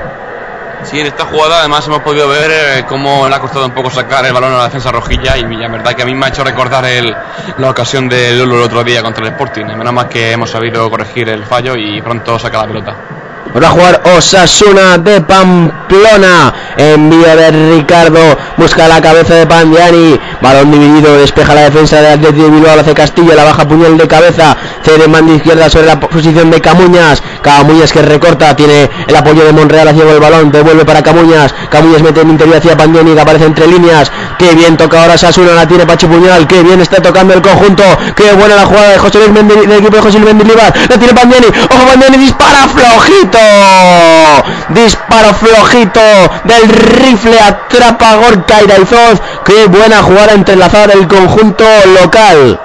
Sí, 0.85 1.01
en 1.01 1.07
esta 1.07 1.25
jugada 1.25 1.59
además 1.59 1.87
hemos 1.87 2.01
podido 2.01 2.29
ver 2.29 2.51
eh, 2.51 2.85
cómo 2.89 3.29
le 3.29 3.35
ha 3.35 3.41
costado 3.41 3.67
un 3.67 3.73
poco 3.73 3.91
sacar 3.91 4.25
el 4.25 4.33
balón 4.33 4.55
a 4.55 4.59
la 4.59 4.65
defensa 4.65 4.93
rojilla 4.93 5.37
y 5.37 5.43
la 5.43 5.69
verdad 5.69 5.93
que 5.93 6.03
a 6.03 6.07
mí 6.07 6.15
me 6.15 6.27
ha 6.27 6.29
hecho 6.29 6.45
recordar 6.45 6.85
la 7.59 7.71
ocasión 7.71 8.09
del 8.09 8.41
el 8.41 8.53
otro 8.53 8.85
día 8.85 9.03
contra 9.03 9.25
el 9.25 9.33
Sporting. 9.33 9.67
Menos 9.67 9.93
mal 9.93 10.09
que 10.09 10.33
hemos 10.33 10.51
sabido 10.51 10.89
corregir 10.89 11.29
el 11.29 11.45
fallo 11.45 11.75
y 11.77 12.01
pronto 12.01 12.39
saca 12.39 12.59
la 12.59 12.67
pelota. 12.69 12.97
Va 13.61 13.67
a 13.67 13.71
jugar 13.71 14.03
Osasuna 14.17 14.99
de 14.99 15.21
Pamplona. 15.21 16.55
Envío 16.77 17.35
de 17.37 17.51
Ricardo. 17.51 18.21
Busca 18.57 18.87
la 18.87 19.01
cabeza 19.01 19.35
de 19.35 19.47
Pandiani. 19.47 20.21
Balón 20.41 20.71
dividido. 20.71 21.17
Despeja 21.17 21.55
la 21.55 21.63
defensa 21.63 22.01
de 22.01 22.13
Atlético 22.13 22.51
de. 22.51 22.71
Hace 22.71 22.95
Castillo. 22.95 23.35
La 23.35 23.45
baja 23.45 23.67
puñal 23.67 23.97
de 23.97 24.07
cabeza. 24.07 24.57
Cede 24.83 25.09
mando 25.09 25.35
izquierda 25.35 25.69
sobre 25.71 25.87
la 25.87 25.99
posición 25.99 26.51
de 26.51 26.61
Camuñas. 26.61 27.23
Camuñas 27.43 27.93
que 27.93 28.03
recorta. 28.03 28.55
Tiene 28.55 28.91
el 29.07 29.17
apoyo 29.17 29.45
de 29.45 29.53
Monreal 29.53 29.89
hacia 29.89 30.09
el 30.09 30.21
balón. 30.21 30.53
Devuelve 30.53 30.85
para 30.85 31.03
Camuñas. 31.03 31.55
Camuñas 31.71 32.03
mete 32.03 32.21
en 32.21 32.31
interior 32.31 32.59
hacia 32.59 32.77
Pandiani. 32.77 33.15
Que 33.15 33.21
aparece 33.21 33.47
entre 33.47 33.67
líneas. 33.67 34.13
Qué 34.39 34.55
bien 34.55 34.77
toca 34.77 35.01
ahora 35.03 35.15
Osasuna. 35.15 35.55
La 35.55 35.67
tiene 35.67 35.85
Pachi 35.87 36.07
Puñal. 36.07 36.47
Qué 36.47 36.63
bien 36.63 36.81
está 36.81 37.03
tocando 37.03 37.35
el 37.35 37.43
conjunto. 37.43 37.83
Qué 38.15 38.33
buena 38.35 38.55
la 38.55 38.67
jugada 38.67 38.91
de 38.91 38.99
José 38.99 39.19
Luis 39.19 39.35
del 39.35 39.73
equipo 39.73 39.97
de 39.97 40.03
José 40.03 40.19
Luis 40.19 40.35
Mendilibar. 40.35 40.73
La 40.89 40.97
tiene 40.97 41.15
Pandiani. 41.15 41.47
Ojo 41.47 41.87
Pandiani. 41.89 42.19
Dispara 42.19 42.69
flojito. 42.69 43.28
Disparo 44.71 45.35
flojito 45.35 46.01
del 46.45 46.69
rifle 46.69 47.39
atrapa 47.41 48.17
Gorka 48.17 48.63
Iraizoz. 48.63 49.21
Qué 49.45 49.67
buena 49.67 50.03
jugada 50.03 50.33
entrelazada 50.33 50.89
del 50.89 51.07
conjunto 51.09 51.65
local. 52.01 52.61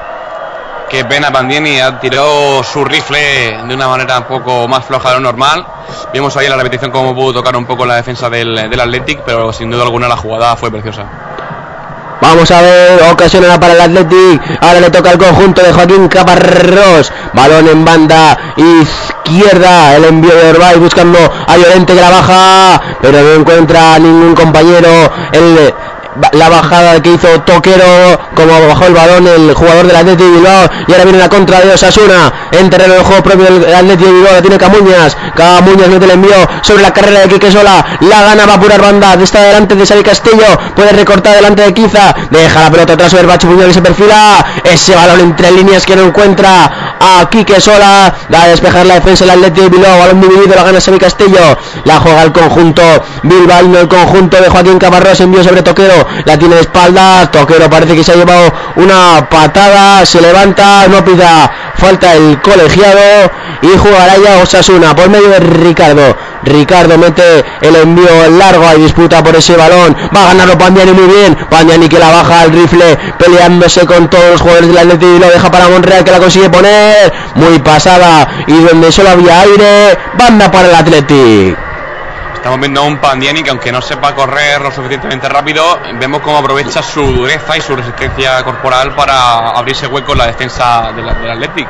Qué 0.89 1.05
pena 1.05 1.31
Pandiani 1.31 1.79
ha 1.79 1.99
tirado 1.99 2.63
su 2.63 2.85
rifle 2.85 3.57
de 3.67 3.73
una 3.73 3.87
manera 3.87 4.19
un 4.19 4.25
poco 4.25 4.67
más 4.67 4.85
floja 4.85 5.09
de 5.09 5.15
lo 5.15 5.21
normal. 5.21 5.65
Vimos 6.13 6.37
ahí 6.37 6.45
en 6.45 6.51
la 6.51 6.57
repetición 6.57 6.91
cómo 6.91 7.15
pudo 7.15 7.33
tocar 7.33 7.55
un 7.55 7.65
poco 7.65 7.85
la 7.85 7.95
defensa 7.95 8.29
del, 8.29 8.69
del 8.69 8.79
Athletic, 8.79 9.21
pero 9.25 9.51
sin 9.51 9.71
duda 9.71 9.83
alguna 9.83 10.07
la 10.07 10.17
jugada 10.17 10.55
fue 10.55 10.69
preciosa. 10.69 11.32
Vamos 12.23 12.49
a 12.51 12.61
ver, 12.61 13.03
ocasión 13.11 13.43
para 13.59 13.73
el 13.73 13.81
Athletic. 13.81 14.41
Ahora 14.61 14.79
le 14.79 14.89
toca 14.89 15.09
al 15.09 15.17
conjunto 15.17 15.61
de 15.61 15.73
Joaquín 15.73 16.07
Caparrós. 16.07 17.11
Balón 17.33 17.67
en 17.67 17.83
banda 17.83 18.37
izquierda. 18.55 19.97
El 19.97 20.05
envío 20.05 20.33
de 20.33 20.51
Orbay 20.51 20.77
buscando 20.77 21.19
a 21.19 21.57
Llorente 21.57 21.93
que. 21.93 22.81
Pero 23.01 23.21
no 23.21 23.33
encuentra 23.41 23.99
ningún 23.99 24.35
compañero. 24.35 25.11
El 25.33 25.73
la 26.33 26.49
bajada 26.49 27.01
que 27.01 27.13
hizo 27.13 27.41
Toquero, 27.41 28.19
como 28.35 28.67
bajó 28.67 28.85
el 28.85 28.93
balón 28.93 29.27
el 29.27 29.53
jugador 29.53 29.87
del 29.87 29.95
Atlético 29.95 30.29
de 30.29 30.35
Bilbao, 30.37 30.69
y 30.87 30.91
ahora 30.91 31.03
viene 31.03 31.19
la 31.19 31.29
contra 31.29 31.61
de 31.61 31.73
Osasuna, 31.73 32.33
en 32.51 32.69
terreno 32.69 32.93
del 32.93 33.03
juego 33.03 33.23
propio 33.23 33.45
del 33.45 33.73
Atlético 33.73 34.09
de 34.09 34.15
Bilbao, 34.15 34.33
la 34.33 34.41
tiene 34.41 34.57
Camuñas, 34.57 35.17
Camuñas 35.35 35.89
mete 35.89 36.05
el 36.05 36.11
envío 36.11 36.35
sobre 36.61 36.83
la 36.83 36.93
carrera 36.93 37.21
de 37.21 37.27
Quique 37.29 37.51
Sola, 37.51 37.85
la 38.01 38.21
gana 38.21 38.45
va 38.45 38.53
a 38.53 38.55
apurar 38.55 38.81
banda, 38.81 39.13
está 39.21 39.41
delante 39.41 39.75
de 39.75 39.85
Xavi 39.85 40.03
Castillo, 40.03 40.45
puede 40.75 40.91
recortar 40.91 41.35
delante 41.35 41.63
de 41.63 41.73
Quiza, 41.73 42.15
deja 42.29 42.61
la 42.61 42.71
pelota 42.71 42.93
atrás 42.93 43.11
sobre 43.11 43.25
Bacho 43.25 43.47
Puñal 43.47 43.69
y 43.69 43.73
se 43.73 43.81
perfila, 43.81 44.45
ese 44.63 44.95
balón 44.95 45.19
entre 45.19 45.51
líneas 45.51 45.85
que 45.85 45.95
no 45.95 46.03
encuentra 46.03 46.95
a 46.99 47.29
Quique 47.29 47.59
Sola, 47.59 48.13
va 48.33 48.43
a 48.43 48.47
despejar 48.47 48.85
la 48.85 48.95
defensa 48.95 49.25
del 49.25 49.35
Atlético 49.35 49.63
de 49.63 49.69
Bilbao, 49.69 49.99
balón 49.99 50.21
dividido, 50.21 50.55
la 50.55 50.63
gana 50.63 50.79
Xavi 50.79 50.97
Castillo, 50.97 51.57
la 51.85 51.99
juega 51.99 52.23
el 52.23 52.31
conjunto 52.31 52.83
Bilbao, 53.23 53.59
el 53.79 53.87
conjunto 53.87 54.37
de 54.37 54.49
Joaquín 54.49 54.79
Camarros, 54.79 55.19
envío 55.19 55.43
sobre 55.43 55.63
Toquero, 55.63 56.02
la 56.25 56.37
tiene 56.37 56.55
de 56.55 56.61
espaldas, 56.61 57.31
Toquero 57.31 57.69
parece 57.69 57.95
que 57.95 58.03
se 58.03 58.11
ha 58.11 58.15
llevado 58.15 58.51
una 58.75 59.27
patada, 59.29 60.05
se 60.05 60.21
levanta, 60.21 60.87
no 60.87 61.03
pida 61.03 61.51
falta 61.75 62.13
el 62.13 62.39
colegiado 62.41 63.31
y 63.61 63.77
jugará 63.77 64.13
ya 64.17 64.41
Osasuna 64.41 64.95
por 64.95 65.09
medio 65.09 65.29
de 65.29 65.39
Ricardo. 65.39 66.15
Ricardo 66.43 66.97
mete 66.97 67.43
el 67.61 67.75
envío 67.75 68.29
largo, 68.37 68.67
hay 68.67 68.81
disputa 68.81 69.23
por 69.23 69.35
ese 69.35 69.55
balón, 69.55 69.95
va 70.15 70.23
a 70.23 70.27
ganarlo 70.27 70.57
Pandiani 70.57 70.91
muy 70.91 71.13
bien, 71.13 71.37
Pandiani 71.49 71.87
que 71.87 71.99
la 71.99 72.09
baja 72.09 72.41
al 72.41 72.51
rifle, 72.51 72.97
peleándose 73.17 73.85
con 73.85 74.09
todos 74.09 74.31
los 74.31 74.41
jugadores 74.41 74.67
del 74.67 74.77
Atlético 74.77 75.15
y 75.15 75.19
lo 75.19 75.29
deja 75.29 75.51
para 75.51 75.69
Monreal 75.69 76.03
que 76.03 76.11
la 76.11 76.19
consigue 76.19 76.49
poner, 76.49 77.13
muy 77.35 77.59
pasada 77.59 78.27
y 78.47 78.61
donde 78.61 78.91
solo 78.91 79.09
había 79.09 79.41
aire, 79.41 79.97
banda 80.17 80.51
para 80.51 80.69
el 80.69 80.75
Atlético. 80.75 81.72
Estamos 82.43 82.59
viendo 82.59 82.81
a 82.81 82.83
un 82.83 82.97
Pandiani 82.97 83.41
que 83.41 83.51
aunque 83.51 83.71
no 83.71 83.81
sepa 83.81 84.13
correr 84.13 84.59
lo 84.59 84.69
suficientemente 84.69 85.29
rápido, 85.29 85.63
vemos 85.97 86.19
cómo 86.19 86.39
aprovecha 86.39 86.83
su 86.83 87.01
dureza 87.01 87.55
y 87.55 87.61
su 87.61 87.73
resistencia 87.73 88.43
corporal 88.43 88.93
para 88.95 89.51
abrirse 89.51 89.87
hueco 89.87 90.11
en 90.11 90.17
la 90.17 90.27
defensa 90.27 90.91
del, 90.93 91.05
del 91.05 91.31
Athletic. 91.31 91.69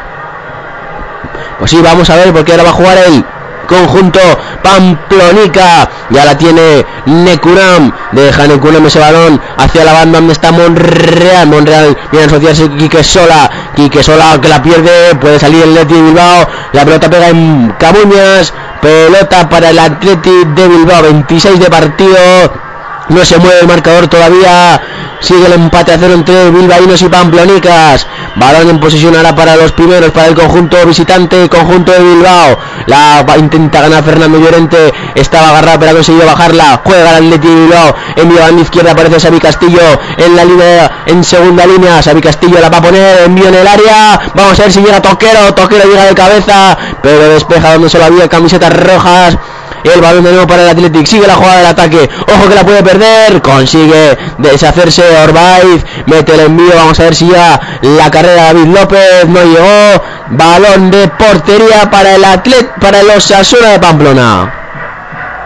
Pues 1.60 1.70
sí, 1.70 1.80
vamos 1.80 2.10
a 2.10 2.16
ver 2.16 2.34
porque 2.34 2.54
ahora 2.54 2.64
va 2.64 2.70
a 2.72 2.74
jugar 2.74 2.98
el 3.06 3.24
conjunto 3.68 4.20
Pamplonica. 4.64 5.88
Ya 6.10 6.26
la 6.26 6.36
tiene 6.36 6.84
Nekuram. 7.06 7.92
Deja 8.12 8.48
Nekuram 8.48 8.84
ese 8.88 8.98
balón 8.98 9.40
hacia 9.58 9.84
la 9.84 9.94
banda 9.94 10.18
donde 10.18 10.34
está 10.34 10.52
Monreal. 10.52 11.50
Monreal 11.50 11.96
viene 12.12 12.24
a 12.24 12.28
asociarse 12.28 12.68
Quique 12.72 13.04
Sola. 13.04 13.48
Quique 13.76 14.02
Sola 14.02 14.40
que 14.42 14.50
la 14.50 14.60
pierde. 14.60 15.14
Puede 15.22 15.38
salir 15.38 15.62
el 15.66 15.76
Leti 15.76 15.94
de 15.94 16.02
Bilbao. 16.02 16.48
La 16.72 16.84
pelota 16.84 17.12
pega 17.12 17.30
en 17.30 17.76
Camuñas. 17.78 18.52
Pelota 18.84 19.48
para 19.48 19.69
el 19.69 19.80
Atleti 19.80 20.43
de 20.56 20.67
Bilbao. 20.67 21.04
26 21.04 21.58
de 21.58 21.69
partido. 21.69 22.62
No 23.10 23.26
se 23.26 23.38
mueve 23.38 23.60
el 23.62 23.68
marcador 23.68 24.08
todavía. 24.08 24.82
Sigue 25.20 25.46
el 25.46 25.54
empate 25.54 25.94
a 25.94 25.98
cero 25.98 26.13
entre 26.13 26.52
bilbaínos 26.52 27.02
y 27.02 27.08
pamplonicas. 27.08 28.06
Balón 28.36 28.70
en 28.70 28.80
posición 28.80 29.16
ahora 29.16 29.34
para 29.36 29.56
los 29.56 29.72
primeros, 29.72 30.12
para 30.12 30.28
el 30.28 30.36
conjunto 30.36 30.78
visitante, 30.86 31.48
conjunto 31.48 31.92
de 31.92 32.00
Bilbao. 32.00 32.58
La 32.88 33.26
intenta 33.38 33.82
ganar 33.82 34.04
Fernando 34.04 34.39
Llorente. 34.39 34.94
Estaba 35.16 35.50
agarrado 35.50 35.80
pero 35.80 35.92
ha 35.92 35.94
conseguido 35.96 36.26
bajarla. 36.26 36.82
Juega 36.84 37.18
el 37.18 37.26
Atleti 37.26 37.48
Bilbao. 37.48 37.96
Envío 38.16 38.44
a 38.44 38.52
la 38.52 38.62
izquierda 38.62 38.92
aparece 38.92 39.20
Xavi 39.20 39.39
Castillo 39.39 39.82
en 40.18 40.36
la 40.36 40.46
línea, 40.46 41.04
en 41.06 41.24
segunda 41.24 41.66
línea. 41.66 42.02
Xavi 42.02 42.22
Castillo 42.22 42.60
la 42.60 42.70
va 42.70 42.78
a 42.78 42.82
poner. 42.82 43.24
Envío 43.26 43.48
en 43.48 43.56
el 43.56 43.68
área. 43.68 44.20
Vamos 44.34 44.60
a 44.60 44.63
ver 44.63 44.72
si 44.72 44.82
llega 44.82 45.02
Toquero. 45.02 45.54
Toquero 45.54 45.86
llega 45.86 46.06
de 46.06 46.16
cabeza. 46.16 46.78
Pero 47.02 47.30
despeja 47.30 47.74
donde 47.74 47.89
solo 47.89 48.06
había 48.06 48.28
camisetas 48.28 48.74
rojas. 48.74 49.38
El 49.84 50.02
balón 50.02 50.24
de 50.24 50.32
nuevo 50.32 50.48
para 50.48 50.63
el 50.63 50.69
Athletic. 50.69 51.06
Sigue 51.06 51.28
la 51.28 51.36
jugada 51.36 51.58
del 51.58 51.67
ataque. 51.67 52.10
Ojo 52.34 52.50
que 52.50 52.56
la 52.56 52.63
puede 52.63 52.84
perder. 52.84 53.41
Consigue 53.41 54.17
deshacerse 54.38 55.04
Orbaiz. 55.24 55.84
Mete 56.06 56.34
el 56.36 56.41
envío. 56.41 56.74
Vamos 56.76 57.00
a 57.00 57.04
ver 57.04 57.15
si 57.15 57.28
ya 57.30 57.60
la 57.82 58.10
carrera 58.10 58.54
de 58.54 58.54
David 58.54 58.80
López 58.80 59.28
no 59.28 59.43
llegó. 59.43 60.04
Balón 60.30 60.89
de 60.89 61.08
portería 61.10 61.89
para 61.91 62.15
el 62.15 62.24
atlet 62.24 62.80
para 62.80 63.02
el 63.02 63.10
Osasuna 63.10 63.69
de 63.69 63.80
Pamplona. 63.80 64.54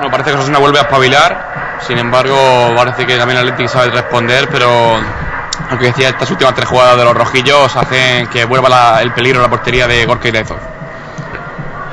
No, 0.02 0.12
parece 0.12 0.32
que 0.32 0.38
Osasuna 0.38 0.60
vuelve 0.60 0.80
a 0.80 0.84
espabilar. 0.84 1.78
Sin 1.86 1.98
embargo, 1.98 2.36
parece 2.76 3.06
que 3.06 3.18
también 3.18 3.40
el 3.40 3.48
Athletic 3.48 3.70
sabe 3.70 3.90
responder, 3.90 4.48
pero 4.50 5.00
lo 5.70 5.78
que 5.78 5.88
decía, 5.88 6.10
estas 6.10 6.30
últimas 6.32 6.54
tres 6.56 6.68
jugadas 6.68 6.98
de 6.98 7.04
los 7.04 7.14
rojillos 7.14 7.76
hacen 7.76 8.28
que 8.28 8.46
vuelva 8.46 9.02
el 9.02 9.12
peligro 9.12 9.40
a 9.40 9.44
la 9.44 9.50
portería 9.50 9.88
de 9.88 10.06
Gorka 10.06 10.28
y 10.28 10.32
Lezov. 10.32 10.77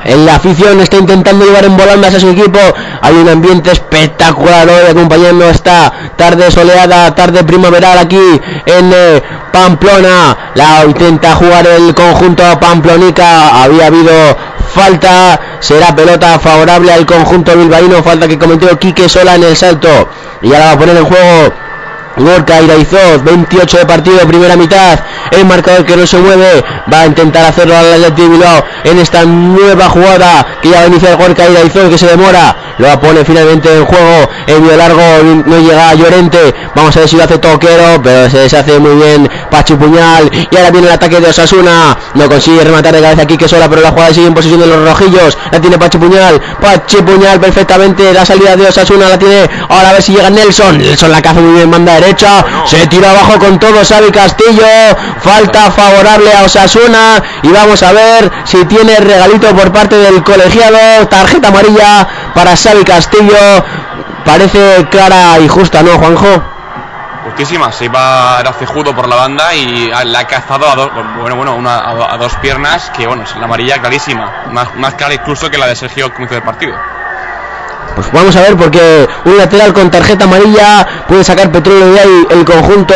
La 0.05 0.35
afición 0.35 0.81
está 0.81 0.99
intentando 0.99 1.47
llevar 1.47 1.65
en 1.65 1.79
volandas 1.79 2.15
a 2.15 2.21
su 2.21 2.29
equipo. 2.29 2.59
Hay 3.01 3.15
un 3.15 3.29
ambiente 3.29 3.71
espectacular 3.73 4.69
hoy 4.69 4.91
acompañando 4.91 5.49
esta 5.49 5.91
tarde 6.17 6.51
soleada, 6.51 7.15
tarde 7.15 7.43
primaveral 7.43 7.99
aquí 7.99 8.41
en 8.67 8.93
eh, 8.95 9.23
Pamplona. 9.51 10.53
La 10.55 10.85
intenta 10.85 11.35
jugar 11.35 11.67
el 11.67 11.95
conjunto 11.95 12.43
Pamplonica. 12.61 13.63
Había 13.63 13.87
habido 13.87 14.13
falta. 14.75 15.41
Será 15.61 15.97
pelota 15.97 16.39
favorable 16.39 16.93
al 16.93 17.07
conjunto 17.07 17.57
bilbaíno. 17.57 18.03
Falta 18.03 18.29
que 18.29 18.39
cometió 18.39 18.79
Quique 18.79 19.09
Sola 19.09 19.37
en 19.37 19.45
el 19.45 19.57
salto. 19.57 19.89
Y 20.43 20.53
ahora 20.53 20.67
va 20.67 20.73
a 20.73 20.79
poner 20.79 20.97
en 20.99 21.05
juego 21.07 21.55
Gorka 22.17 22.63
Iraizoz, 22.63 23.25
28 23.25 23.79
de 23.79 23.87
partido, 23.87 24.19
primera 24.27 24.57
mitad, 24.57 24.99
el 25.33 25.45
marcador 25.45 25.85
que 25.85 25.97
no 25.97 26.07
se 26.07 26.19
mueve, 26.19 26.65
va 26.93 27.01
a 27.01 27.07
intentar 27.07 27.45
hacerlo 27.45 27.77
al 27.77 27.93
Athletic 27.95 28.17
de 28.17 28.29
Bilbao 28.29 28.65
en 28.85 28.99
esta 28.99 29.25
nueva 29.25 29.89
jugada 29.89 30.47
que 30.63 30.71
ya 30.71 30.79
va 30.79 30.83
a 30.85 30.87
iniciar 30.87 31.17
Gorka 31.17 31.49
Iraizoz 31.49 31.91
que 31.91 31.99
se 31.99 32.07
demora, 32.07 32.57
lo 32.79 33.01
pone 33.01 33.25
finalmente 33.25 33.73
en 33.77 33.85
juego, 33.85 34.31
envío 34.47 34.77
largo, 34.77 35.03
no 35.47 35.59
llega 35.59 35.91
a 35.91 35.95
Llorente, 35.95 36.55
vamos 36.75 36.97
a 36.97 37.01
ver 37.01 37.09
si 37.09 37.17
lo 37.17 37.25
hace 37.25 37.39
Toquero, 37.39 38.01
pero 38.03 38.31
se 38.31 38.39
deshace 38.39 38.79
muy 38.79 38.95
bien 38.95 39.29
Pachi 39.51 39.75
Puñal, 39.75 40.31
y 40.51 40.57
ahora 40.57 40.71
viene 40.71 40.89
el 40.89 40.93
ataque 40.95 41.21
de 41.21 41.29
Osasuna, 41.29 41.97
no 42.15 42.29
consigue 42.29 42.65
rematar 42.65 42.95
de 42.95 43.01
cabeza 43.01 43.23
aquí 43.23 43.37
que 43.37 43.49
sola, 43.49 43.69
pero 43.69 43.83
la 43.83 43.91
jugada 43.91 44.15
sigue 44.15 44.27
en 44.27 44.35
posición 44.35 44.61
de 44.61 44.67
los 44.67 44.89
rojillos, 44.89 45.39
la 45.51 45.61
tiene 45.61 45.79
Pachi 45.79 45.99
Puñal, 45.99 46.41
Pachi 46.61 46.99
Puñal 46.99 47.41
perfectamente, 47.41 48.13
la 48.13 48.25
salida 48.25 48.57
de 48.57 48.67
Osasuna 48.67 49.09
la 49.09 49.19
tiene, 49.19 49.49
ahora 49.69 49.91
a 49.91 49.93
ver 49.93 50.03
si 50.03 50.13
llega 50.13 50.31
Nelson, 50.31 50.79
Nelson 50.79 51.11
la 51.11 51.23
caza 51.23 51.41
muy 51.41 51.55
bien, 51.55 51.71
manda 51.71 51.99
derecha, 52.05 52.45
se 52.67 52.87
tira 52.87 53.11
abajo 53.11 53.39
con 53.39 53.59
todo 53.59 53.85
Xavi 53.85 54.11
Castillo, 54.11 54.67
falta 55.21 55.71
favorable 55.71 56.33
a 56.35 56.43
Osasuna 56.45 57.23
y 57.43 57.49
vamos 57.49 57.83
a 57.83 57.93
ver 57.93 58.31
si 58.45 58.65
tiene 58.67 58.97
regalito 58.97 59.55
por 59.55 59.73
parte 59.73 59.97
del 59.97 60.23
colegiado, 60.23 61.07
tarjeta 61.09 61.49
amarilla 61.49 62.07
para 62.35 62.57
Xavi 62.57 62.85
Castillo, 62.85 63.65
parece 64.25 64.87
clara 64.91 65.39
y 65.41 65.49
justa, 65.49 65.83
¿no, 65.83 65.93
Juanjo? 65.99 66.43
Justísima, 67.25 67.73
se 67.73 67.87
iba 67.87 68.37
era 68.39 68.53
cejudo 68.53 68.95
por 68.95 69.09
la 69.09 69.17
banda 69.17 69.55
y 69.55 69.91
la 70.05 70.19
ha 70.21 70.27
cazado 70.27 70.69
a 70.71 70.75
dos, 70.77 70.91
bueno, 71.19 71.37
bueno, 71.37 71.55
una- 71.57 71.79
a, 71.79 72.15
a 72.15 72.19
dos 72.19 72.35
piernas 72.37 72.91
que, 72.91 73.07
bueno, 73.07 73.23
es 73.23 73.35
la 73.37 73.47
amarilla 73.47 73.79
clarísima, 73.81 74.43
más, 74.53 74.75
más 74.77 74.95
clara 74.95 75.15
incluso 75.15 75.51
que 75.51 75.57
la 75.57 75.67
de 75.67 75.75
Sergio 75.75 76.05
al 76.05 76.13
comienzo 76.13 76.35
del 76.35 76.45
partido. 76.45 76.77
Pues 77.95 78.11
vamos 78.13 78.35
a 78.37 78.41
ver 78.41 78.57
porque 78.57 79.09
un 79.25 79.37
lateral 79.37 79.73
con 79.73 79.91
tarjeta 79.91 80.25
amarilla 80.25 80.87
puede 81.07 81.23
sacar 81.23 81.51
petróleo 81.53 81.93
de 81.93 82.01
ahí. 82.01 82.27
El 82.31 82.45
conjunto 82.45 82.95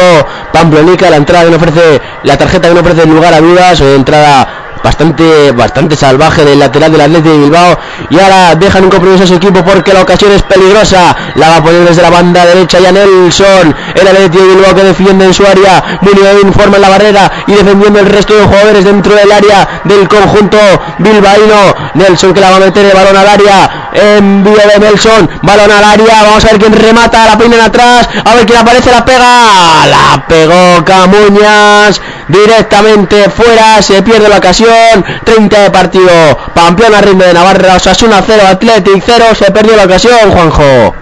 Pamplonica, 0.53 1.09
la 1.11 1.17
entrada 1.17 1.45
que 1.45 1.51
no 1.51 1.57
ofrece, 1.57 2.01
la 2.25 2.37
tarjeta 2.37 2.69
que 2.69 2.75
no 2.75 2.81
ofrece 2.81 3.07
lugar 3.07 3.33
a 3.33 3.41
dudas, 3.41 3.81
o 3.81 3.95
entrada 3.95 4.49
bastante 4.83 5.53
bastante 5.53 5.97
salvaje 5.97 6.45
del 6.45 6.59
lateral 6.59 6.93
del 6.93 7.01
Atlético 7.01 7.31
de 7.31 7.39
Bilbao. 7.39 7.79
Y 8.11 8.19
ahora 8.19 8.55
dejan 8.55 8.85
un 8.85 8.91
compromiso 8.91 9.25
a 9.25 9.27
su 9.27 9.35
equipo 9.35 9.63
porque 9.65 9.93
la 9.93 10.03
ocasión 10.03 10.33
es 10.33 10.43
peligrosa. 10.43 11.15
La 11.37 11.49
va 11.49 11.57
a 11.57 11.63
poner 11.63 11.87
desde 11.89 12.03
la 12.03 12.11
banda 12.11 12.45
derecha 12.45 12.79
ya 12.81 12.93
Nelson. 12.93 13.75
El 13.95 14.09
Atlético 14.09 14.45
de 14.45 14.55
Bilbao 14.55 14.75
que 14.75 14.85
defiende 14.85 15.25
en 15.27 15.35
su 15.35 15.47
área. 15.47 15.99
Muniain 16.01 16.53
forma 16.53 16.77
en 16.77 16.83
la 16.83 16.89
barrera 16.89 17.31
y 17.47 17.53
defendiendo 17.53 18.01
el 18.01 18.07
resto 18.07 18.35
de 18.35 18.45
jugadores 18.45 18.85
dentro 18.85 19.15
del 19.15 19.31
área 19.31 19.83
del 19.85 20.09
conjunto 20.09 20.59
bilbaíno. 20.99 21.75
Nelson 21.95 22.35
que 22.35 22.41
la 22.41 22.51
va 22.51 22.57
a 22.57 22.61
meter 22.61 22.87
el 22.87 22.93
balón 22.93 23.17
al 23.17 23.29
área 23.29 23.78
envío 23.93 24.55
de 24.55 24.79
Nelson 24.79 25.31
balón 25.43 25.71
al 25.71 25.85
área 25.85 26.23
vamos 26.23 26.45
a 26.45 26.49
ver 26.49 26.59
quién 26.59 26.73
remata 26.73 27.27
la 27.27 27.39
peinan 27.39 27.61
atrás 27.61 28.09
a 28.25 28.35
ver 28.35 28.47
quién 28.47 28.59
aparece 28.59 28.91
la 28.91 29.05
pega 29.05 29.87
la 29.87 30.25
pegó 30.29 30.85
Camuñas 30.85 32.01
directamente 32.29 33.31
fuera 33.31 33.81
se 33.83 34.03
pierde 34.03 34.29
la 34.29 34.39
ocasión 34.39 35.05
30 35.25 35.61
de 35.61 35.71
partido 35.71 36.39
Pamplona 36.55 37.01
rinde 37.01 37.27
de 37.27 37.35
Navarra 37.35 37.77
Osasuna 37.77 38.23
0 38.25 38.43
Athletic 38.49 39.03
0 39.05 39.25
se 39.35 39.51
perdió 39.51 39.77
la 39.77 39.85
ocasión 39.85 40.31
Juanjo 40.31 40.95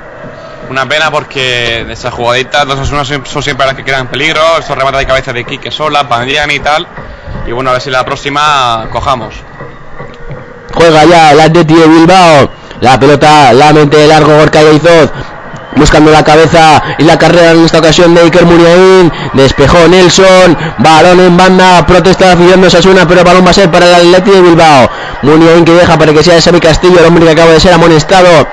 Una 0.71 0.89
pena 0.89 1.11
porque 1.11 1.85
de 1.87 1.93
esas 1.93 2.13
jugaditas 2.13 2.67
los 2.67 2.79
Osasuna 2.79 3.05
son 3.05 3.27
son 3.27 3.43
siempre 3.43 3.67
las 3.67 3.77
que 3.77 3.85
crean 3.85 4.09
peligro, 4.09 4.41
esos 4.59 4.77
remates 4.77 5.01
de 5.01 5.07
cabeza 5.07 5.33
de 5.33 5.45
Quique 5.45 5.71
Sola, 5.71 6.09
Pandriani 6.09 6.55
y 6.55 6.61
tal. 6.61 6.87
Y 7.47 7.53
bueno, 7.53 7.71
a 7.71 7.75
ver 7.75 7.83
si 7.83 7.91
la 7.91 8.05
próxima 8.05 8.89
cojamos. 8.91 9.35
juega 10.75 11.05
ya 11.05 11.33
el 11.33 11.41
Atleti 11.41 11.75
de 11.75 11.87
Bilbao 11.87 12.51
la 12.81 12.99
pelota 12.99 13.53
la 13.53 13.73
mente 13.73 13.97
de 13.97 14.07
largo 14.07 14.37
Gorka 14.37 14.63
Yaizoz 14.63 15.11
buscando 15.77 16.11
la 16.11 16.25
cabeza 16.25 16.83
y 16.99 17.05
la 17.05 17.19
carrera 17.19 17.53
en 17.53 17.65
esta 17.65 17.79
ocasión 17.79 18.15
de 18.15 18.23
Iker 18.23 18.45
Muniain 18.45 19.13
despejó 19.35 19.87
Nelson 19.89 20.57
balón 20.79 21.21
en 21.21 21.37
banda 21.37 21.87
protesta 21.87 22.35
de 22.35 22.67
Osasuna 22.67 23.07
pero 23.07 23.25
balón 23.25 23.45
va 23.45 23.51
a 23.51 23.55
ser 23.55 23.71
para 23.71 23.87
el 23.87 23.95
Atleti 23.95 24.31
de 24.31 24.41
Bilbao. 24.41 24.91
Muniain 25.23 25.65
que 25.65 25.73
deja 25.73 25.99
para 25.99 26.13
que 26.13 26.23
sea 26.23 26.41
Xavi 26.41 26.61
Castillo 26.61 26.99
el 26.99 27.07
hombre 27.07 27.25
que 27.25 27.33
acaba 27.33 27.53
de 27.53 27.61
ser 27.61 27.73
amonestado 27.73 28.47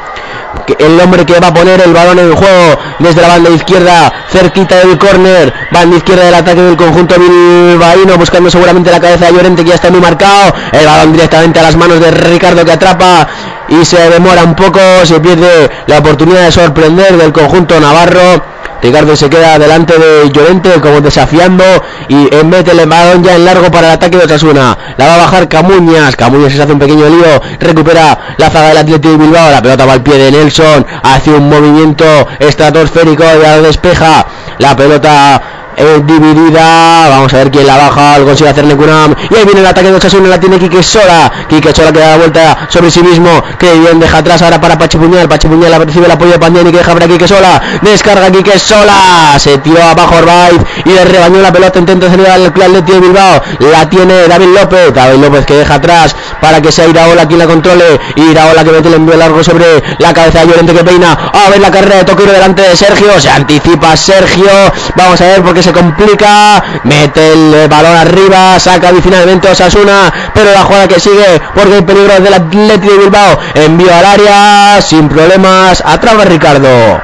el 0.80 1.00
hombre 1.00 1.26
que 1.26 1.40
va 1.40 1.48
a 1.48 1.54
poner 1.54 1.82
el 1.82 1.94
balón 1.94 2.20
en 2.20 2.36
juego 2.36 2.80
desde 3.00 3.22
la 3.22 3.28
banda 3.28 3.50
izquierda, 3.50 4.12
cerquita 4.30 4.78
del 4.78 4.98
córner, 4.98 5.54
banda 5.72 5.98
izquierda 5.98 6.26
del 6.26 6.36
ataque 6.36 6.62
del 6.62 6.78
conjunto 6.78 7.16
bilbaíno, 7.20 8.18
buscando 8.18 8.50
seguramente 8.50 8.92
la 8.92 9.00
cabeza 9.00 9.26
de 9.26 9.34
Llorente 9.34 9.64
que 9.64 9.70
ya 9.70 9.76
está 9.76 9.90
muy 9.90 10.02
marcado, 10.02 10.54
el 10.72 10.86
balón 10.86 11.14
directamente 11.14 11.60
a 11.60 11.64
las 11.64 11.76
manos 11.76 12.00
de 12.00 12.12
Ricardo 12.12 12.64
que 12.64 12.72
atrapa 12.72 13.28
y 13.70 13.86
se 13.86 14.10
demora 14.10 14.44
un 14.44 14.56
poco, 14.56 14.80
se 15.04 15.20
pierde 15.20 15.70
la 15.88 16.00
oportunidad 16.00 16.46
de 16.46 16.52
sorprender 16.52 17.18
del 17.18 17.32
conjunto 17.32 17.80
navarro. 17.80 18.53
Ricardo 18.84 19.16
se 19.16 19.30
queda 19.30 19.58
delante 19.58 19.94
de 19.98 20.30
Llorente 20.30 20.82
como 20.82 21.00
desafiando 21.00 21.64
y 22.10 22.28
mete 22.44 22.72
el 22.72 22.86
balón 22.86 23.24
ya 23.24 23.36
en 23.36 23.46
largo 23.46 23.72
para 23.72 23.88
el 23.88 23.94
ataque 23.94 24.18
de 24.18 24.26
Osasuna. 24.26 24.78
La 24.98 25.08
va 25.08 25.16
a 25.16 25.18
bajar 25.20 25.48
Camuñas. 25.48 26.18
Camuñas 26.18 26.52
se 26.52 26.62
hace 26.62 26.74
un 26.74 26.80
pequeño 26.80 27.08
lío. 27.08 27.42
Recupera 27.62 28.36
la 28.38 28.50
zaga 28.50 28.68
del 28.68 28.78
Atlético 28.80 29.10
de 29.12 29.18
Bilbao. 29.18 29.52
La 29.52 29.62
pelota 29.62 29.86
va 29.86 29.94
al 29.94 30.04
pie 30.04 30.18
de 30.18 30.32
Nelson. 30.32 30.86
Hace 31.02 31.32
un 31.32 31.48
movimiento 31.48 32.04
estratosférico 32.40 33.24
y 33.24 33.42
la 33.42 33.62
despeja. 33.62 34.28
La 34.58 34.76
pelota 34.76 35.42
eh, 35.78 36.02
dividida. 36.04 37.10
Vamos 37.10 37.34
a 37.34 37.38
ver 37.38 37.52
quién 37.52 37.68
la 37.68 37.78
baja. 37.78 38.20
Lo 38.20 38.26
consigue 38.26 38.50
hacer 38.50 38.66
Necunam. 38.66 39.16
Y 39.30 39.36
ahí 39.36 39.46
viene 39.46 39.62
el 39.62 39.68
ataque 39.68 39.90
de 39.90 39.96
Osasuna. 39.96 40.30
La 40.30 40.40
tiene 40.40 40.60
Quique 40.60 40.84
Sola. 40.84 41.32
Quique 41.48 41.74
Sola 41.74 41.92
que 41.92 42.00
da 42.00 42.12
la 42.12 42.18
vuelta 42.18 42.68
sobre 42.70 42.90
sí 42.92 43.02
mismo. 43.02 43.30
Que 43.58 43.74
bien 43.74 44.00
deja 44.00 44.18
atrás 44.20 44.42
ahora 44.42 44.60
para 44.60 44.78
Pachipuñal. 44.78 45.28
Pachipuñal 45.28 45.86
recibe 45.86 46.06
el 46.06 46.12
apoyo 46.12 46.32
de 46.32 46.40
Pandiani 46.40 46.72
que 46.72 46.78
deja 46.78 46.94
para 46.94 47.08
Quique 47.08 47.28
Sola. 47.28 47.62
Descarga 47.82 48.32
Quique 48.32 48.58
Sola. 48.60 49.38
Se 49.38 49.58
tiró 49.60 49.84
abajo 49.84 50.16
Orbaiz 50.16 50.62
y 50.86 50.90
le 50.90 51.06
rebañó 51.06 51.42
la 51.42 51.52
pelota. 51.52 51.80
Intenta 51.80 52.10
salir 52.10 52.28
al 52.28 52.46
Atleti 52.46 52.92
de 52.92 53.00
Bilbao. 53.00 53.42
La 53.60 53.90
tiene 53.90 54.28
David 54.28 54.48
López. 54.60 54.94
David 54.94 55.20
López 55.20 55.46
que 55.46 55.56
deja 55.56 55.76
atrás 55.76 56.16
para 56.40 56.62
que 56.62 56.72
sea 56.72 56.88
Iraola 56.88 57.28
quien 57.28 57.40
la 57.40 57.48
controle. 57.48 58.00
Iraola 58.16 58.64
que 58.64 58.72
mete 58.72 58.88
el 58.90 58.96
envío 58.96 59.16
largo 59.16 59.44
sobre 59.44 59.66
la 59.98 60.14
cabeza 60.14 60.42
de 60.42 60.48
Llorente 60.48 60.74
que 60.74 60.84
peina. 60.84 61.14
A 61.14 61.50
ver 61.50 61.60
la 61.60 61.72
carrera 61.72 61.98
de 61.98 62.04
Toquero 62.04 62.32
delante 62.32 62.62
de 62.62 62.76
Sergio. 62.76 63.20
Se 63.20 63.30
anticipa 63.30 63.96
Sergio. 63.96 64.52
Vamos 64.96 65.20
a 65.22 65.26
ver 65.26 65.42
por 65.42 65.54
qué 65.54 65.63
se 65.64 65.72
complica. 65.72 66.62
Mete 66.84 67.34
el 67.34 67.68
balón 67.70 67.96
arriba. 67.96 68.60
Saca 68.60 68.90
finalmente 69.02 69.50
Osasuna. 69.50 70.14
Pero 70.34 70.52
la 70.52 70.64
jugada 70.64 70.88
que 70.88 71.00
sigue 71.00 71.42
porque 71.56 71.76
hay 71.76 71.82
peligro 71.82 72.20
del 72.20 72.34
Atlético 72.34 72.94
de 72.94 73.00
Bilbao. 73.00 73.40
Envío 73.56 73.94
al 73.94 74.06
área 74.06 74.82
sin 74.82 75.08
problemas. 75.10 75.82
Atrapa 75.86 76.26
Ricardo. 76.26 77.02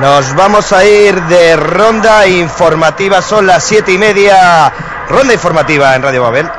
Nos 0.00 0.34
vamos 0.34 0.72
a 0.72 0.84
ir 0.84 1.20
de 1.22 1.56
ronda 1.56 2.26
informativa. 2.26 3.22
Son 3.22 3.46
las 3.46 3.64
siete 3.64 3.92
y 3.92 3.98
media. 3.98 4.70
Ronda 5.08 5.32
informativa 5.32 5.94
en 5.94 6.02
Radio 6.02 6.22
Babel. 6.22 6.50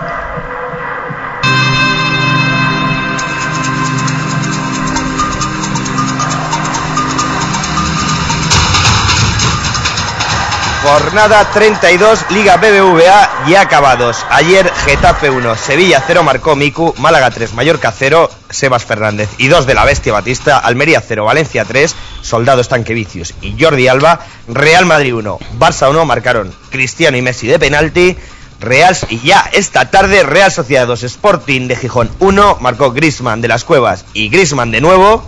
Jornada 10.88 11.44
32, 11.52 12.32
Liga 12.32 12.56
BBVA 12.56 13.44
y 13.46 13.56
acabados. 13.56 14.26
Ayer 14.30 14.72
Getafe 14.86 15.30
1, 15.30 15.58
Sevilla 15.58 16.02
0 16.08 16.24
marcó 16.24 16.56
Miku, 16.56 16.96
Málaga 16.98 17.30
3, 17.30 17.56
Mallorca 17.56 17.92
0, 17.92 18.30
Sebas 18.50 18.86
Fernández 18.86 19.28
y 19.38 19.50
2 19.50 19.66
de 19.68 19.74
la 19.74 19.84
Bestia 19.84 20.14
Batista, 20.14 20.58
Almería 20.58 21.04
0, 21.06 21.26
Valencia 21.26 21.66
3, 21.66 21.94
Soldados 22.22 22.70
Tanquevicius 22.70 23.34
y 23.42 23.62
Jordi 23.62 23.90
Alba, 23.90 24.22
Real 24.48 24.86
Madrid 24.86 25.14
1, 25.14 25.40
Barça 25.60 25.90
1 25.90 26.06
marcaron 26.06 26.56
Cristiano 26.70 27.18
y 27.18 27.22
Messi 27.22 27.48
de 27.48 27.60
penalti, 27.60 28.16
Real 28.62 28.96
y 29.10 29.20
ya 29.20 29.42
esta 29.52 29.92
tarde 29.92 30.24
Real 30.24 30.54
Sociedad 30.54 30.88
2, 30.88 31.04
Sporting 31.04 31.68
de 31.68 31.76
Gijón 31.76 32.10
1, 32.20 32.60
marcó 32.62 32.94
Grisman 32.94 33.42
de 33.42 33.50
las 33.50 33.66
Cuevas 33.66 34.06
y 34.14 34.30
Grisman 34.30 34.72
de 34.72 34.80
nuevo, 34.80 35.22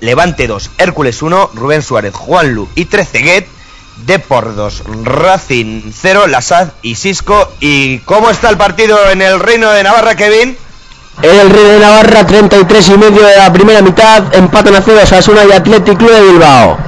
Levante 0.00 0.46
2, 0.46 0.72
Hércules 0.76 1.22
1, 1.22 1.52
Rubén 1.54 1.80
Suárez, 1.80 2.14
Juanlu 2.14 2.68
y 2.74 2.84
Treceguet, 2.84 3.55
de 4.04 4.18
por 4.18 4.54
2. 4.54 4.82
Racing 5.04 5.92
0, 5.92 6.26
Lasad 6.26 6.68
y 6.82 6.96
Cisco. 6.96 7.52
¿Y 7.60 7.98
cómo 8.00 8.30
está 8.30 8.50
el 8.50 8.56
partido 8.56 8.98
en 9.10 9.22
el 9.22 9.40
Reino 9.40 9.70
de 9.70 9.82
Navarra, 9.82 10.14
Kevin? 10.14 10.56
En 11.22 11.40
el 11.40 11.50
Reino 11.50 11.68
de 11.70 11.80
Navarra, 11.80 12.26
33 12.26 12.88
y 12.88 12.98
medio 12.98 13.24
de 13.24 13.36
la 13.36 13.52
primera 13.52 13.80
mitad, 13.80 14.34
empatan 14.34 14.76
a 14.76 14.82
0 14.82 15.06
Sasuna 15.06 15.44
y 15.44 15.52
Atlético 15.52 15.96
Club 15.96 16.12
de 16.12 16.22
Bilbao. 16.22 16.78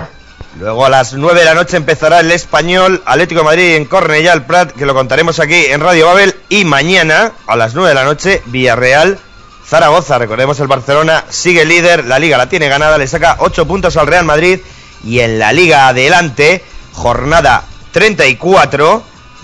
Luego 0.59 0.84
a 0.84 0.88
las 0.90 1.14
9 1.14 1.38
de 1.38 1.44
la 1.44 1.54
noche 1.54 1.76
empezará 1.76 2.20
el 2.20 2.30
español 2.32 3.00
Atlético 3.06 3.40
de 3.40 3.44
Madrid 3.44 3.76
en 3.76 3.84
Cornellá 3.84 4.32
al 4.32 4.44
Prat, 4.44 4.72
que 4.72 4.86
lo 4.86 4.92
contaremos 4.92 5.38
aquí 5.38 5.66
en 5.66 5.80
Radio 5.80 6.06
Babel. 6.06 6.34
Y 6.48 6.64
mañana, 6.64 7.32
a 7.46 7.56
las 7.56 7.74
9 7.74 7.90
de 7.90 7.94
la 7.94 8.04
noche, 8.04 8.42
Villarreal, 8.46 9.18
Zaragoza. 9.64 10.18
Recordemos 10.18 10.59
el 10.59 10.66
Barcelona 10.66 11.24
sigue 11.28 11.64
líder, 11.64 12.04
la 12.06 12.18
liga 12.18 12.36
la 12.36 12.48
tiene 12.48 12.68
ganada, 12.68 12.98
le 12.98 13.06
saca 13.06 13.36
8 13.38 13.66
puntos 13.66 13.96
al 13.96 14.09
Real 14.09 14.24
Madrid. 14.24 14.59
Y 15.04 15.20
en 15.20 15.38
la 15.38 15.52
liga 15.52 15.86
adelante, 15.86 16.64
jornada 16.99 17.64
34. 17.92 19.03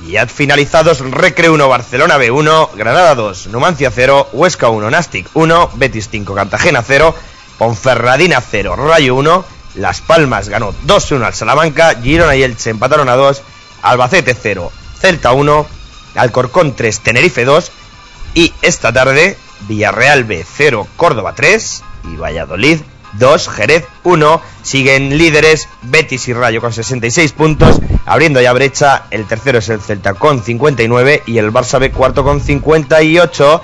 Ya 0.08 0.26
finalizados 0.26 0.98
Recre 0.98 1.48
1, 1.48 1.68
Barcelona 1.68 2.18
B1, 2.18 2.70
Granada 2.74 3.14
2, 3.14 3.46
Numancia 3.46 3.90
0, 3.94 4.28
Huesca 4.32 4.68
1, 4.68 4.90
Nastic 4.90 5.28
1, 5.32 5.70
Betis 5.74 6.08
5, 6.10 6.34
Cartagena 6.34 6.82
0, 6.82 7.14
Ponferradina 7.58 8.40
0, 8.40 8.74
Rayo 8.76 9.14
1, 9.14 9.44
Las 9.76 10.00
Palmas 10.00 10.48
ganó 10.48 10.74
2-1 10.86 11.24
al 11.24 11.32
Salamanca, 11.32 11.94
Girona 12.02 12.34
y 12.34 12.42
Elche 12.42 12.70
empataron 12.70 13.08
a 13.08 13.14
2, 13.14 13.42
Albacete 13.82 14.34
0, 14.34 14.72
Celta 14.98 15.32
1, 15.32 15.66
Alcorcón 16.16 16.74
3, 16.74 17.00
Tenerife 17.00 17.44
2 17.44 17.70
y 18.34 18.52
esta 18.62 18.92
tarde 18.92 19.38
Villarreal 19.68 20.24
B 20.24 20.44
0, 20.44 20.88
Córdoba 20.96 21.34
3 21.34 21.82
y 22.12 22.16
Valladolid 22.16 22.80
2, 23.18 23.48
Jerez 23.48 23.84
1. 24.02 24.42
Siguen 24.62 25.18
líderes 25.18 25.68
Betis 25.82 26.28
y 26.28 26.32
Rayo 26.32 26.60
con 26.60 26.72
66 26.72 27.32
puntos, 27.32 27.80
abriendo 28.06 28.40
ya 28.40 28.52
brecha. 28.52 29.04
El 29.10 29.26
tercero 29.26 29.58
es 29.58 29.68
el 29.68 29.80
Celta 29.80 30.14
con 30.14 30.42
59 30.42 31.22
y 31.26 31.38
el 31.38 31.52
Barça 31.52 31.78
B 31.78 31.90
cuarto 31.90 32.24
con 32.24 32.40
58. 32.40 33.62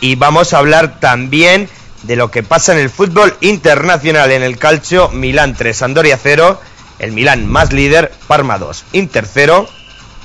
Y 0.00 0.14
vamos 0.14 0.52
a 0.52 0.58
hablar 0.58 1.00
también 1.00 1.68
de 2.02 2.16
lo 2.16 2.30
que 2.30 2.42
pasa 2.42 2.72
en 2.72 2.78
el 2.78 2.90
fútbol 2.90 3.36
internacional. 3.40 4.30
En 4.30 4.42
el 4.42 4.58
calcio, 4.58 5.08
Milán 5.10 5.54
3, 5.54 5.76
Sandoria 5.76 6.18
0. 6.20 6.60
El 6.98 7.12
Milán 7.12 7.46
más 7.46 7.72
líder, 7.72 8.12
Parma 8.26 8.58
2, 8.58 8.84
Inter 8.92 9.26
0. 9.32 9.68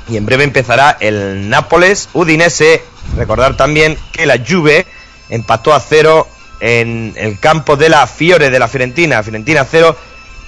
Y 0.10 0.18
en 0.18 0.26
breve 0.26 0.44
empezará 0.44 0.98
el 1.00 1.50
Nápoles, 1.50 2.10
Udinese. 2.14 2.84
Recordar 3.16 3.58
también 3.58 3.98
que 4.12 4.26
la 4.26 4.38
Juve 4.38 4.86
empató 5.30 5.74
a 5.74 5.80
0 5.80 6.28
en 6.66 7.14
el 7.18 7.40
campo 7.40 7.76
de 7.76 7.90
la 7.90 8.08
Fiore 8.08 8.50
de 8.50 8.58
la 8.58 8.70
Fiorentina, 8.70 9.22
Fiorentina 9.22 9.68
0, 9.70 9.98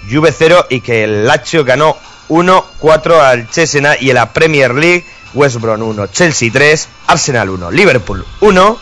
Juve 0.09 0.32
0 0.32 0.68
y 0.70 0.80
que 0.80 1.03
el 1.03 1.26
Lazio 1.26 1.66
ganó 1.66 1.97
1-4 2.30 3.20
al 3.20 3.49
Cesena 3.51 3.97
y 3.99 4.11
en 4.11 4.16
la 4.16 4.32
Premier 4.32 4.74
League 4.74 5.03
West 5.34 5.57
Brom 5.57 5.82
1, 5.82 6.07
Chelsea 6.07 6.49
3, 6.53 6.88
Arsenal 7.07 7.49
1, 7.49 7.70
Liverpool 7.70 8.26
1 8.39 8.80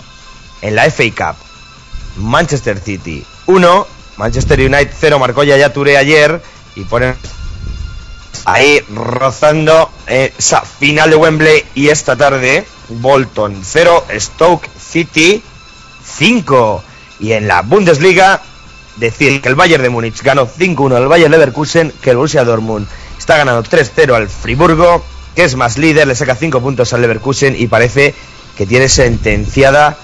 en 0.61 0.75
la 0.75 0.83
FA 0.91 1.03
Cup. 1.15 1.35
Manchester 2.17 2.79
City 2.79 3.25
1, 3.47 3.87
Manchester 4.17 4.59
United 4.59 4.93
0 4.95 5.17
marcó 5.17 5.43
ya 5.43 5.73
Touré 5.73 5.97
ayer 5.97 6.39
y 6.75 6.83
ponen 6.83 7.15
ahí 8.45 8.79
rozando 8.93 9.89
esa 10.05 10.61
final 10.61 11.09
de 11.09 11.15
Wembley 11.15 11.65
y 11.73 11.87
esta 11.87 12.15
tarde 12.15 12.67
Bolton 12.89 13.59
0, 13.63 14.05
Stoke 14.19 14.69
City 14.79 15.41
5. 16.05 16.83
Y 17.23 17.31
en 17.31 17.47
la 17.47 17.61
Bundesliga, 17.61 18.41
decir 18.97 19.41
que 19.41 19.47
el 19.47 19.55
Bayern 19.55 19.81
de 19.81 19.89
Múnich 19.89 20.21
ganó 20.23 20.45
5-1 20.45 20.97
al 20.97 21.07
Bayern 21.07 21.31
Leverkusen, 21.31 21.93
que 22.01 22.09
el 22.09 22.17
Borussia 22.17 22.43
Dortmund 22.43 22.85
está 23.17 23.37
ganando 23.37 23.63
3-0 23.63 24.13
al 24.13 24.27
Friburgo, 24.27 25.05
que 25.33 25.45
es 25.45 25.55
más 25.55 25.77
líder, 25.77 26.05
le 26.05 26.15
saca 26.15 26.35
5 26.35 26.59
puntos 26.59 26.91
al 26.91 26.99
Leverkusen 26.99 27.55
y 27.57 27.67
parece 27.67 28.13
que 28.57 28.65
tiene 28.65 28.89
sentenciada 28.89 29.97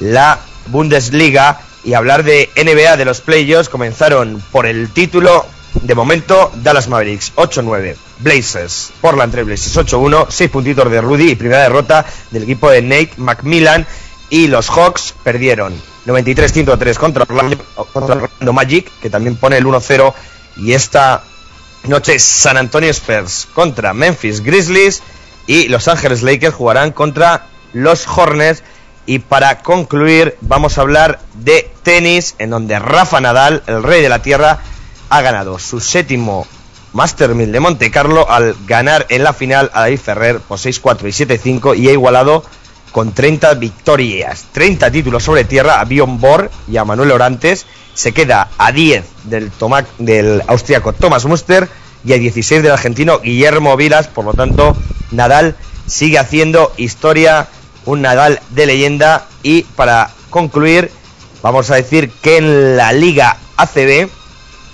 la 0.00 0.40
Bundesliga. 0.66 1.60
Y 1.84 1.94
hablar 1.94 2.24
de 2.24 2.50
NBA, 2.56 2.96
de 2.96 3.04
los 3.04 3.20
playoffs, 3.20 3.68
comenzaron 3.68 4.42
por 4.50 4.66
el 4.66 4.90
título. 4.90 5.46
De 5.74 5.94
momento, 5.94 6.50
Dallas 6.56 6.88
Mavericks 6.88 7.34
8-9, 7.36 7.94
Blazers, 8.18 8.92
Portland 9.00 9.30
Trail 9.30 9.46
Blazers 9.46 9.76
8-1, 9.76 10.26
6 10.28 10.50
puntitos 10.50 10.90
de 10.90 11.00
Rudy 11.00 11.30
y 11.30 11.34
primera 11.36 11.62
derrota 11.62 12.04
del 12.32 12.42
equipo 12.42 12.68
de 12.68 12.82
Nate 12.82 13.12
McMillan. 13.18 13.86
Y 14.28 14.48
los 14.48 14.70
Hawks 14.70 15.14
perdieron 15.22 15.93
93-103 16.06 16.96
contra, 16.96 17.26
contra 17.26 18.14
Orlando 18.14 18.52
Magic, 18.52 18.90
que 19.00 19.10
también 19.10 19.36
pone 19.36 19.56
el 19.56 19.64
1-0. 19.64 20.14
Y 20.56 20.72
esta 20.72 21.22
noche 21.84 22.18
San 22.18 22.56
Antonio 22.56 22.90
Spurs 22.90 23.48
contra 23.54 23.94
Memphis 23.94 24.42
Grizzlies. 24.42 25.02
Y 25.46 25.68
Los 25.68 25.88
Ángeles 25.88 26.22
Lakers 26.22 26.54
jugarán 26.54 26.92
contra 26.92 27.46
los 27.72 28.06
Hornets. 28.06 28.62
Y 29.06 29.18
para 29.18 29.60
concluir, 29.60 30.36
vamos 30.40 30.78
a 30.78 30.80
hablar 30.80 31.20
de 31.34 31.70
tenis, 31.82 32.34
en 32.38 32.50
donde 32.50 32.78
Rafa 32.78 33.20
Nadal, 33.20 33.62
el 33.66 33.82
rey 33.82 34.00
de 34.00 34.08
la 34.08 34.22
tierra, 34.22 34.60
ha 35.10 35.20
ganado 35.20 35.58
su 35.58 35.80
séptimo 35.80 36.46
Master 36.94 37.34
1000 37.34 37.52
de 37.52 37.60
Monte 37.60 37.90
Carlo 37.90 38.30
al 38.30 38.56
ganar 38.66 39.04
en 39.08 39.24
la 39.24 39.32
final 39.32 39.70
a 39.74 39.80
David 39.80 39.98
Ferrer 39.98 40.38
por 40.38 40.58
6-4 40.58 41.02
y 41.02 41.60
7-5 41.60 41.76
y 41.76 41.88
ha 41.88 41.92
igualado 41.92 42.44
con 42.94 43.12
30 43.12 43.54
victorias, 43.54 44.46
30 44.52 44.88
títulos 44.92 45.24
sobre 45.24 45.42
tierra 45.42 45.80
a 45.80 45.84
Bjorn 45.84 46.20
Borg 46.20 46.48
y 46.68 46.76
a 46.76 46.84
Manuel 46.84 47.10
Orantes. 47.10 47.66
Se 47.92 48.12
queda 48.12 48.50
a 48.56 48.70
10 48.70 49.04
del, 49.24 49.50
del 49.98 50.40
austriaco 50.46 50.92
Thomas 50.92 51.24
Muster 51.24 51.68
y 52.04 52.12
a 52.12 52.18
16 52.18 52.62
del 52.62 52.70
argentino 52.70 53.18
Guillermo 53.18 53.76
Vilas. 53.76 54.06
Por 54.06 54.24
lo 54.24 54.32
tanto, 54.32 54.76
Nadal 55.10 55.56
sigue 55.88 56.20
haciendo 56.20 56.72
historia, 56.76 57.48
un 57.84 58.02
Nadal 58.02 58.38
de 58.50 58.66
leyenda. 58.66 59.26
Y 59.42 59.62
para 59.62 60.10
concluir, 60.30 60.88
vamos 61.42 61.72
a 61.72 61.74
decir 61.74 62.12
que 62.22 62.36
en 62.36 62.76
la 62.76 62.92
Liga 62.92 63.38
ACB, 63.56 64.08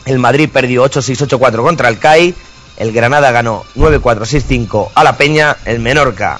el 0.04 0.18
Madrid 0.18 0.50
perdió 0.52 0.84
8-6-8-4 0.84 1.62
contra 1.62 1.88
el 1.88 1.98
CAI. 1.98 2.34
El 2.76 2.92
Granada 2.92 3.30
ganó 3.30 3.64
9-4-6-5 3.76 4.90
a 4.94 5.04
la 5.04 5.16
Peña. 5.16 5.56
El 5.64 5.80
Menorca 5.80 6.38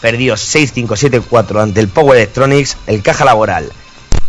perdió 0.00 0.34
6-5-7-4 0.34 1.62
ante 1.62 1.80
el 1.80 1.88
Power 1.88 2.18
Electronics, 2.18 2.76
el 2.86 3.02
Caja 3.02 3.24
Laboral. 3.24 3.72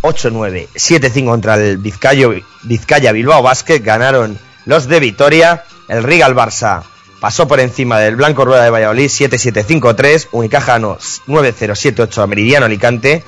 8-9, 0.02 0.68
7-5 0.74 1.26
contra 1.26 1.54
el 1.54 1.78
Vizcayo, 1.78 2.32
Vizcaya 2.62 3.12
Bilbao 3.12 3.42
Basket, 3.42 3.80
ganaron 3.80 4.38
los 4.64 4.86
de 4.86 5.00
Vitoria, 5.00 5.64
el 5.88 6.02
Rigal 6.02 6.34
Barça. 6.34 6.82
Pasó 7.20 7.48
por 7.48 7.58
encima 7.58 7.98
del 7.98 8.14
Blanco 8.14 8.44
Rueda 8.44 8.62
de 8.62 8.70
Valladolid 8.70 9.08
7753, 9.08 10.28
Unicaja 10.30 10.78
9078 10.78 12.22
a 12.22 12.26
Meridiano 12.28 12.66
Alicante 12.66 13.24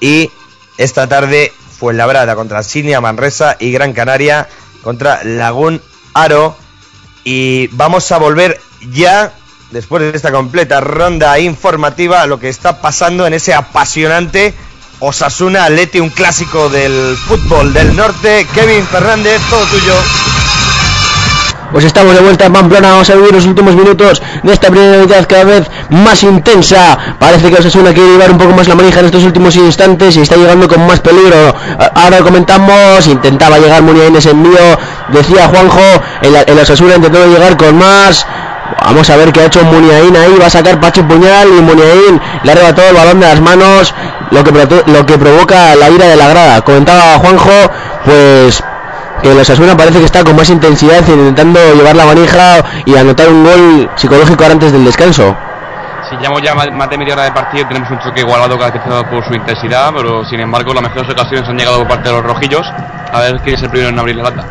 y 0.00 0.30
esta 0.78 1.08
tarde 1.08 1.52
fue 1.78 1.94
Labrada 1.94 2.36
contra 2.36 2.62
Sidney 2.62 3.00
Manresa 3.00 3.56
y 3.58 3.72
Gran 3.72 3.92
Canaria 3.92 4.48
contra 4.82 5.24
Lagún 5.24 5.82
Aro. 6.14 6.56
Y 7.24 7.68
vamos 7.68 8.10
a 8.12 8.18
volver 8.18 8.60
ya 8.92 9.32
después 9.72 10.02
de 10.02 10.16
esta 10.16 10.30
completa 10.30 10.80
ronda 10.80 11.38
informativa 11.38 12.26
lo 12.26 12.38
que 12.38 12.48
está 12.48 12.80
pasando 12.80 13.26
en 13.26 13.34
ese 13.34 13.54
apasionante 13.54 14.54
Osasuna 15.00 15.64
Atleti, 15.64 15.98
un 15.98 16.10
clásico 16.10 16.68
del 16.68 17.16
fútbol 17.16 17.72
del 17.72 17.96
norte. 17.96 18.46
Kevin 18.54 18.86
Fernández, 18.86 19.40
todo 19.50 19.64
tuyo. 19.64 19.94
Pues 21.72 21.86
estamos 21.86 22.14
de 22.14 22.20
vuelta 22.20 22.44
en 22.44 22.52
Pamplona, 22.52 22.90
vamos 22.90 23.08
a 23.08 23.14
vivir 23.14 23.32
los 23.32 23.46
últimos 23.46 23.74
minutos 23.74 24.22
de 24.42 24.52
esta 24.52 24.68
primera 24.68 24.98
mitad 24.98 25.26
cada 25.26 25.44
vez 25.44 25.66
más 25.88 26.22
intensa. 26.22 27.16
Parece 27.18 27.50
que 27.50 27.56
Osasuna 27.56 27.94
quiere 27.94 28.10
llevar 28.12 28.30
un 28.30 28.38
poco 28.38 28.52
más 28.52 28.68
la 28.68 28.74
manija 28.74 29.00
en 29.00 29.06
estos 29.06 29.24
últimos 29.24 29.56
instantes 29.56 30.16
y 30.16 30.20
está 30.20 30.36
llegando 30.36 30.68
con 30.68 30.86
más 30.86 31.00
peligro. 31.00 31.56
Ahora 31.94 32.18
comentamos, 32.18 33.06
intentaba 33.06 33.58
llegar 33.58 33.82
Muniain 33.82 34.14
ese 34.14 34.30
envío, 34.30 34.78
decía 35.08 35.48
Juanjo, 35.48 35.80
el, 36.20 36.36
el 36.46 36.58
Osasuna 36.58 36.96
intentó 36.96 37.26
llegar 37.26 37.56
con 37.56 37.76
más. 37.76 38.24
Vamos 38.84 39.08
a 39.10 39.16
ver 39.16 39.32
qué 39.32 39.40
ha 39.40 39.46
hecho 39.46 39.62
Muniain 39.64 40.16
ahí, 40.16 40.36
va 40.40 40.46
a 40.46 40.50
sacar 40.50 40.80
Pacho 40.80 41.06
Puñal 41.06 41.48
y 41.48 41.60
Muniain 41.60 42.20
le 42.42 42.52
arrebató 42.52 42.82
el 42.82 42.94
balón 42.94 43.20
de 43.20 43.26
las 43.26 43.40
manos, 43.40 43.94
lo 44.30 44.44
que, 44.44 44.52
lo 44.86 45.06
que 45.06 45.18
provoca 45.18 45.74
la 45.74 45.90
ira 45.90 46.06
de 46.06 46.16
la 46.16 46.28
grada. 46.28 46.60
Comentaba 46.62 47.18
Juanjo, 47.18 47.70
pues 48.04 48.62
que 49.22 49.30
el 49.30 49.38
Osasuna 49.38 49.76
parece 49.76 50.00
que 50.00 50.04
está 50.04 50.24
con 50.24 50.34
más 50.34 50.50
intensidad 50.50 51.06
intentando 51.06 51.60
llevar 51.74 51.94
la 51.94 52.06
manija 52.06 52.64
y 52.84 52.96
anotar 52.96 53.28
un 53.28 53.44
gol 53.44 53.90
psicológico 53.94 54.44
antes 54.44 54.72
del 54.72 54.84
descanso. 54.84 55.36
Si 56.10 56.16
llevamos 56.16 56.42
ya 56.42 56.54
más 56.54 56.90
de 56.90 56.98
media 56.98 57.14
hora 57.14 57.24
de 57.24 57.32
partido 57.32 57.66
tenemos 57.68 57.90
un 57.90 58.00
choque 58.00 58.20
igualado 58.20 58.58
caracterizado 58.58 59.08
por 59.08 59.24
su 59.24 59.32
intensidad, 59.32 59.92
pero 59.96 60.24
sin 60.24 60.40
embargo 60.40 60.74
las 60.74 60.82
mejores 60.82 61.08
ocasiones 61.08 61.48
han 61.48 61.56
llegado 61.56 61.78
por 61.78 61.88
parte 61.88 62.08
de 62.08 62.16
los 62.16 62.24
rojillos. 62.24 62.66
A 63.12 63.20
ver 63.20 63.40
quién 63.42 63.54
es 63.54 63.62
el 63.62 63.70
primero 63.70 63.90
en 63.90 63.98
abrir 63.98 64.16
la 64.16 64.24
lata. 64.24 64.44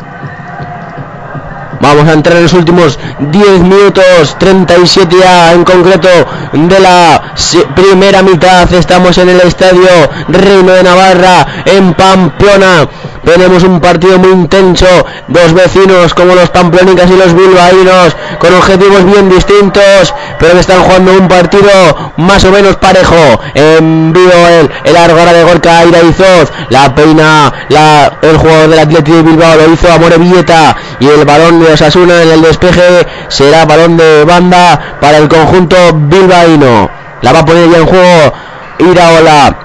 Vamos 1.82 2.06
a 2.06 2.12
entrar 2.12 2.36
en 2.36 2.44
los 2.44 2.52
últimos 2.52 2.96
10 3.18 3.60
minutos, 3.62 4.36
37 4.38 5.16
ya 5.20 5.52
en 5.52 5.64
concreto 5.64 6.08
de 6.52 6.78
la 6.78 7.34
primera 7.74 8.22
mitad. 8.22 8.72
Estamos 8.72 9.18
en 9.18 9.30
el 9.30 9.40
estadio 9.40 9.88
Reino 10.28 10.72
de 10.74 10.84
Navarra, 10.84 11.64
en 11.64 11.92
Pamplona. 11.94 12.88
Tenemos 13.24 13.62
un 13.64 13.80
partido 13.80 14.18
muy 14.18 14.30
intenso, 14.30 14.86
dos 15.28 15.52
vecinos 15.52 16.14
como 16.14 16.34
los 16.34 16.50
pamplonicas 16.50 17.08
y 17.08 17.16
los 17.16 17.34
bilbaínos, 17.34 18.16
con 18.38 18.54
objetivos 18.54 19.04
bien 19.04 19.28
distintos, 19.28 20.12
pero 20.38 20.58
están 20.58 20.82
jugando 20.82 21.12
un 21.12 21.28
partido 21.28 21.70
más 22.16 22.44
o 22.44 22.50
menos 22.50 22.76
parejo. 22.76 23.40
Envío 23.54 24.48
el, 24.48 24.70
el 24.84 24.96
ahora 24.96 25.32
de 25.32 25.44
Gorka 25.44 25.84
Iraizoz, 25.84 26.50
la 26.68 26.94
peina 26.94 27.52
la, 27.68 28.18
el 28.22 28.36
jugador 28.36 28.68
del 28.68 28.78
Atlético 28.80 29.16
de 29.18 29.22
Bilbao 29.22 29.56
lo 29.56 29.72
hizo 29.72 29.92
a 29.92 29.98
Morevilleta 29.98 30.76
y 30.98 31.06
el 31.06 31.24
balón 31.24 31.60
de 31.60 31.71
Osasuna 31.72 32.22
en 32.22 32.30
el 32.30 32.42
despeje 32.42 33.06
será 33.28 33.64
balón 33.64 33.96
de 33.96 34.24
banda 34.24 34.96
para 35.00 35.18
el 35.18 35.28
conjunto 35.28 35.76
bilbaíno. 35.92 36.90
La 37.22 37.32
va 37.32 37.40
a 37.40 37.44
poner 37.44 37.70
ya 37.70 37.78
en 37.78 37.86
juego 37.86 38.32
Iraola 38.78 39.56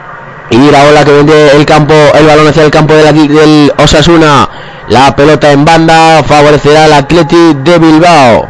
y 0.50 0.70
ola 0.70 1.04
que 1.04 1.12
vende 1.12 1.52
el 1.52 1.66
campo, 1.66 1.94
el 2.14 2.26
balón 2.26 2.48
hacia 2.48 2.64
el 2.64 2.72
campo 2.72 2.94
del 2.94 3.72
Osasuna. 3.78 4.50
La 4.88 5.16
pelota 5.16 5.52
en 5.52 5.66
banda 5.66 6.24
favorecerá 6.24 6.86
al 6.86 6.94
Atleti 6.94 7.54
de 7.56 7.78
Bilbao. 7.78 8.48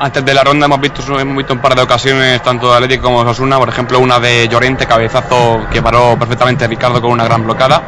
Antes 0.00 0.24
de 0.24 0.34
la 0.34 0.44
ronda 0.44 0.66
hemos 0.66 0.80
visto, 0.80 1.18
hemos 1.18 1.36
visto 1.36 1.54
un 1.54 1.60
par 1.60 1.74
de 1.74 1.82
ocasiones, 1.82 2.42
tanto 2.42 2.70
de 2.70 2.74
Atlético 2.74 3.04
como 3.04 3.18
Osasuna, 3.20 3.58
por 3.58 3.68
ejemplo 3.68 3.98
una 3.98 4.20
de 4.20 4.46
Llorente, 4.46 4.86
cabezazo 4.86 5.62
que 5.72 5.82
paró 5.82 6.16
perfectamente 6.18 6.66
Ricardo 6.68 7.00
con 7.00 7.10
una 7.10 7.24
gran 7.24 7.44
blocada. 7.44 7.82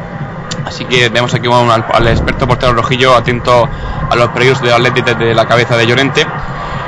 Así 0.65 0.85
que 0.85 1.09
vemos 1.09 1.33
aquí 1.33 1.47
al, 1.47 2.07
experto 2.07 2.47
portero 2.47 2.73
rojillo 2.73 3.15
atento 3.15 3.67
a 4.09 4.15
los 4.15 4.29
peligros 4.29 4.61
de 4.61 4.71
Atlético 4.73 5.13
desde 5.13 5.33
la 5.33 5.45
cabeza 5.45 5.75
de 5.77 5.87
Llorente 5.87 6.25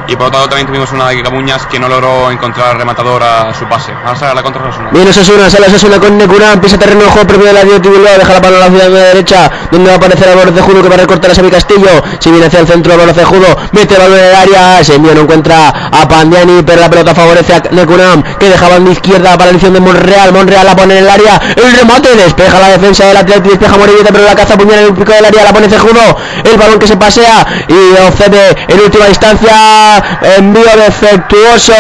y 0.08 0.16
por 0.16 0.28
otro 0.28 0.40
lado 0.40 0.50
también 0.50 0.68
tuvimos 0.68 0.92
una 0.92 1.10
de 1.10 1.24
Camuñas 1.24 1.66
que 1.68 1.80
no 1.80 1.88
logró 1.88 2.32
encontrar 2.32 2.78
rematador 2.78 3.24
a 3.24 3.54
su 3.54 3.66
pase. 3.68 3.94
Vamos 4.04 4.22
a 4.22 4.28
ver 4.28 4.36
la 4.36 4.44
contra 4.44 4.62
Osasuna. 4.64 4.90
Bien, 4.92 5.08
Osasuna, 5.08 5.50
sale 5.50 5.68
Osasuna 5.68 6.00
con 6.00 6.18
Necurán, 6.18 6.60
pisa 6.60 6.78
terreno 6.78 7.02
juego 7.10 7.28
propio 7.28 7.48
de 7.48 7.54
la 7.54 7.64
Bilbao, 7.64 8.18
deja 8.18 8.34
la 8.34 8.40
mano 8.40 8.56
a 8.58 8.60
la 8.60 8.68
ciudad 8.68 8.86
de 8.86 8.90
la 8.90 9.06
derecha, 9.08 9.52
donde 9.72 9.88
va 9.88 9.94
a 9.94 9.98
aparecer 9.98 10.30
Álvaro 10.30 10.52
Cejudo 10.52 10.82
que 10.82 10.90
va 10.90 10.96
a 10.96 10.98
recortar 10.98 11.32
a 11.32 11.36
Xavi 11.36 11.50
Castillo, 11.50 12.04
si 12.20 12.32
viene 12.32 12.48
hacia 12.48 12.60
el 12.60 12.68
centro 12.68 12.94
Álvaro 12.94 13.14
Cejudo, 13.14 13.48
mete 13.72 13.96
el 13.96 14.02
balón 14.02 14.20
en 14.20 14.26
el 14.26 14.36
área, 14.36 14.84
se 14.84 14.96
envía, 14.96 15.14
no 15.14 15.22
encuentra 15.22 15.70
a 15.70 16.08
Pandiani, 16.08 16.64
pero 16.64 16.82
la 16.82 16.90
pelota 16.90 17.16
favorece 17.16 17.54
a 17.54 17.62
Necurán, 17.72 18.24
que 18.40 18.50
dejaba 18.50 18.76
en 18.76 18.86
la 18.86 18.92
izquierda 18.92 19.32
para 19.32 19.46
la 19.46 19.50
elección 19.52 19.74
de 19.74 19.80
Monreal, 19.80 20.34
Monreal 20.34 20.66
la 20.66 20.76
pone 20.76 20.98
en 20.98 21.04
el 21.04 21.10
área, 21.10 21.42
el 21.56 21.78
remate, 21.78 22.16
despeja 22.16 22.60
la 22.60 22.70
defensa 22.70 23.06
del 23.06 23.18
Atlético, 23.18 23.50
despeja 23.50 23.78
Morilleta, 23.78 24.10
pero 24.12 24.26
la 24.26 24.36
caza 24.36 24.58
puñal 24.58 24.80
en 24.80 24.86
el 24.86 24.94
pico 24.94 25.12
del 25.12 25.26
área, 25.26 25.44
la 25.44 25.54
pone 25.54 25.70
Cejudo, 25.70 26.18
el 26.44 26.58
balón 26.58 26.80
que 26.80 26.88
se 26.88 26.98
pasea 26.98 27.46
y 27.68 27.94
Ocede 28.04 28.56
en 28.68 28.80
última 28.80 29.08
instancia, 29.08 29.93
envío 30.38 30.64
defectuoso 30.78 31.74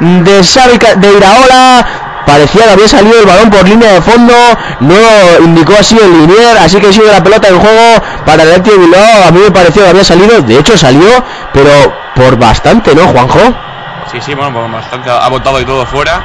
de 0.00 0.44
Xavi 0.44 0.78
de 0.96 1.12
Iraola. 1.16 1.86
Parecía 2.26 2.64
que 2.64 2.70
había 2.70 2.86
salido 2.86 3.18
el 3.18 3.26
balón 3.26 3.50
por 3.50 3.66
línea 3.68 3.94
de 3.94 4.02
fondo, 4.02 4.34
no 4.80 4.94
indicó 5.44 5.72
así 5.80 5.96
el 5.98 6.12
linier, 6.12 6.58
así 6.58 6.78
que 6.78 6.92
sigue 6.92 7.10
la 7.10 7.22
pelota 7.22 7.48
en 7.48 7.58
juego 7.58 8.02
para 8.24 8.44
el 8.44 8.50
Atlético 8.50 8.76
a 9.26 9.30
mí 9.32 9.40
me 9.40 9.50
pareció 9.50 9.82
que 9.82 9.88
había 9.88 10.04
salido, 10.04 10.40
de 10.40 10.58
hecho 10.58 10.76
salió, 10.76 11.08
pero 11.52 11.92
por 12.14 12.38
bastante, 12.38 12.94
¿no, 12.94 13.08
Juanjo? 13.08 13.40
Sí, 14.12 14.20
sí, 14.20 14.34
bueno, 14.34 14.52
por 14.52 14.70
bastante, 14.70 15.10
ha 15.10 15.28
botado 15.28 15.60
y 15.60 15.64
todo 15.64 15.84
fuera, 15.86 16.22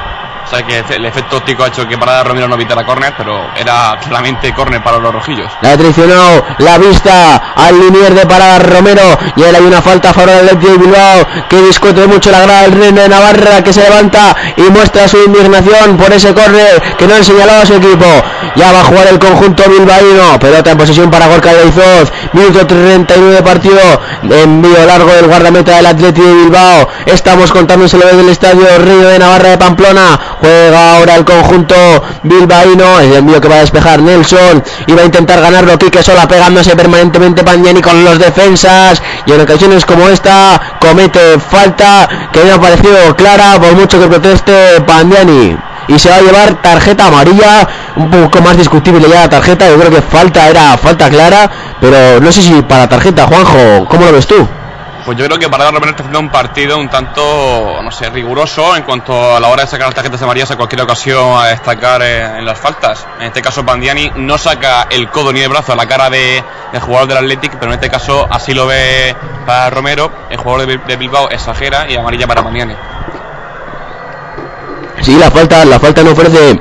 o 0.52 0.66
que 0.66 0.94
el 0.94 1.04
efecto 1.04 1.38
óptico 1.38 1.64
ha 1.64 1.68
hecho 1.68 1.86
que 1.86 1.98
para 1.98 2.22
Romero 2.22 2.48
no 2.48 2.54
evitara 2.54 2.84
córner, 2.84 3.14
pero 3.16 3.46
era 3.56 3.98
claramente 4.00 4.52
córner 4.54 4.82
para 4.82 4.98
los 4.98 5.12
rojillos. 5.12 5.50
La 5.60 5.72
ha 5.72 5.76
traicionado 5.76 6.44
la 6.58 6.78
vista 6.78 7.36
al 7.54 7.78
linier 7.78 8.14
de 8.14 8.26
Parada 8.26 8.58
Romero. 8.60 9.18
Y 9.36 9.44
ahora 9.44 9.58
hay 9.58 9.64
una 9.64 9.82
falta 9.82 10.10
a 10.10 10.12
favor 10.14 10.30
del 10.30 10.46
Atlético 10.46 10.72
de 10.72 10.78
Bilbao 10.78 11.26
que 11.48 11.62
discute 11.62 12.06
mucho 12.06 12.30
la 12.30 12.40
grada 12.40 12.62
del 12.62 12.72
Reino 12.72 13.02
de 13.02 13.08
Navarra 13.08 13.62
que 13.62 13.72
se 13.72 13.82
levanta 13.82 14.34
y 14.56 14.62
muestra 14.62 15.08
su 15.08 15.18
indignación 15.24 15.96
por 15.96 16.12
ese 16.12 16.32
córner 16.32 16.82
que 16.96 17.06
no 17.06 17.14
han 17.14 17.24
señalado 17.24 17.62
a 17.62 17.66
su 17.66 17.74
equipo. 17.74 18.06
Ya 18.54 18.72
va 18.72 18.80
a 18.80 18.84
jugar 18.84 19.08
el 19.08 19.18
conjunto 19.18 19.64
bilbaíno. 19.68 20.38
Pelota 20.40 20.70
en 20.70 20.78
posesión 20.78 21.10
para 21.10 21.26
Gorka 21.26 21.52
Leizoz. 21.52 22.12
Minuto 22.32 22.66
39 22.66 23.34
de 23.34 23.42
partido. 23.42 23.80
Envío 24.22 24.86
largo 24.86 25.12
del 25.12 25.26
guardameta 25.26 25.76
del 25.76 25.86
Atlético 25.86 26.26
de 26.26 26.34
Bilbao. 26.34 26.88
Estamos 27.06 27.52
contándoselo 27.52 28.06
desde 28.06 28.20
el 28.20 28.28
estadio 28.28 28.66
Reino 28.78 29.08
de 29.08 29.18
Navarra 29.18 29.50
de 29.50 29.58
Pamplona. 29.58 30.18
Juega 30.40 30.96
ahora 30.96 31.16
el 31.16 31.24
conjunto 31.24 31.74
bilbaíno. 32.22 33.00
El 33.00 33.14
envío 33.14 33.40
que 33.40 33.48
va 33.48 33.56
a 33.56 33.60
despejar 33.60 34.00
Nelson. 34.00 34.62
Y 34.86 34.92
va 34.92 35.02
a 35.02 35.04
intentar 35.04 35.40
ganarlo 35.40 35.78
Quique 35.78 36.02
Sola 36.02 36.28
pegándose 36.28 36.76
permanentemente 36.76 37.44
Pandiani 37.44 37.80
con 37.80 38.04
los 38.04 38.18
defensas. 38.18 39.02
Y 39.26 39.32
en 39.32 39.40
ocasiones 39.40 39.84
como 39.84 40.08
esta 40.08 40.60
comete 40.80 41.38
falta 41.38 42.08
que 42.32 42.44
me 42.44 42.52
ha 42.52 42.60
parecido 42.60 43.16
clara 43.16 43.58
por 43.60 43.74
mucho 43.74 44.00
que 44.00 44.06
proteste 44.06 44.80
Pandiani 44.86 45.56
y 45.88 45.98
se 45.98 46.10
va 46.10 46.16
a 46.16 46.20
llevar 46.20 46.60
tarjeta 46.60 47.06
amarilla 47.06 47.68
un 47.96 48.10
poco 48.10 48.40
más 48.40 48.56
discutible 48.56 49.08
ya 49.08 49.20
la 49.20 49.28
tarjeta 49.28 49.68
yo 49.68 49.78
creo 49.78 49.90
que 49.90 50.02
falta 50.02 50.48
era 50.48 50.76
falta 50.76 51.08
clara 51.08 51.48
pero 51.80 52.20
no 52.20 52.32
sé 52.32 52.42
si 52.42 52.60
para 52.62 52.88
tarjeta 52.88 53.26
Juanjo 53.26 53.86
¿cómo 53.88 54.06
lo 54.06 54.12
ves 54.12 54.26
tú? 54.26 54.46
Pues 55.06 55.16
yo 55.16 55.24
creo 55.26 55.38
que 55.38 55.48
para 55.48 55.70
Romero 55.70 55.90
está 55.90 56.02
haciendo 56.02 56.18
un 56.18 56.30
partido 56.30 56.76
un 56.76 56.88
tanto, 56.88 57.80
no 57.80 57.92
sé, 57.92 58.10
riguroso 58.10 58.76
en 58.76 58.82
cuanto 58.82 59.36
a 59.36 59.38
la 59.38 59.46
hora 59.46 59.62
de 59.62 59.68
sacar 59.68 59.86
las 59.86 59.94
tarjetas 59.94 60.20
amarillas 60.20 60.50
a 60.50 60.56
cualquier 60.56 60.82
ocasión 60.82 61.38
a 61.38 61.46
destacar 61.46 62.02
en, 62.02 62.44
las 62.44 62.58
faltas. 62.58 63.06
En 63.20 63.26
este 63.26 63.40
caso, 63.40 63.62
Bandiani 63.62 64.10
no 64.16 64.36
saca 64.36 64.88
el 64.90 65.08
codo 65.08 65.32
ni 65.32 65.42
el 65.42 65.48
brazo 65.48 65.74
a 65.74 65.76
la 65.76 65.86
cara 65.86 66.10
de, 66.10 66.42
del 66.72 66.80
jugador 66.80 67.06
del 67.06 67.18
Athletic, 67.18 67.52
pero 67.52 67.66
en 67.70 67.74
este 67.74 67.88
caso 67.88 68.26
así 68.28 68.52
lo 68.52 68.66
ve 68.66 69.14
para 69.46 69.70
Romero. 69.70 70.10
El 70.28 70.38
jugador 70.38 70.66
de, 70.66 70.96
Bilbao 70.96 71.30
exagera 71.30 71.88
y 71.88 71.94
amarilla 71.94 72.26
para 72.26 72.42
Bandiani. 72.42 72.74
Sí, 75.02 75.16
la 75.16 75.30
falta, 75.30 75.64
la 75.64 75.78
falta 75.78 76.02
no 76.02 76.10
ofrece 76.10 76.60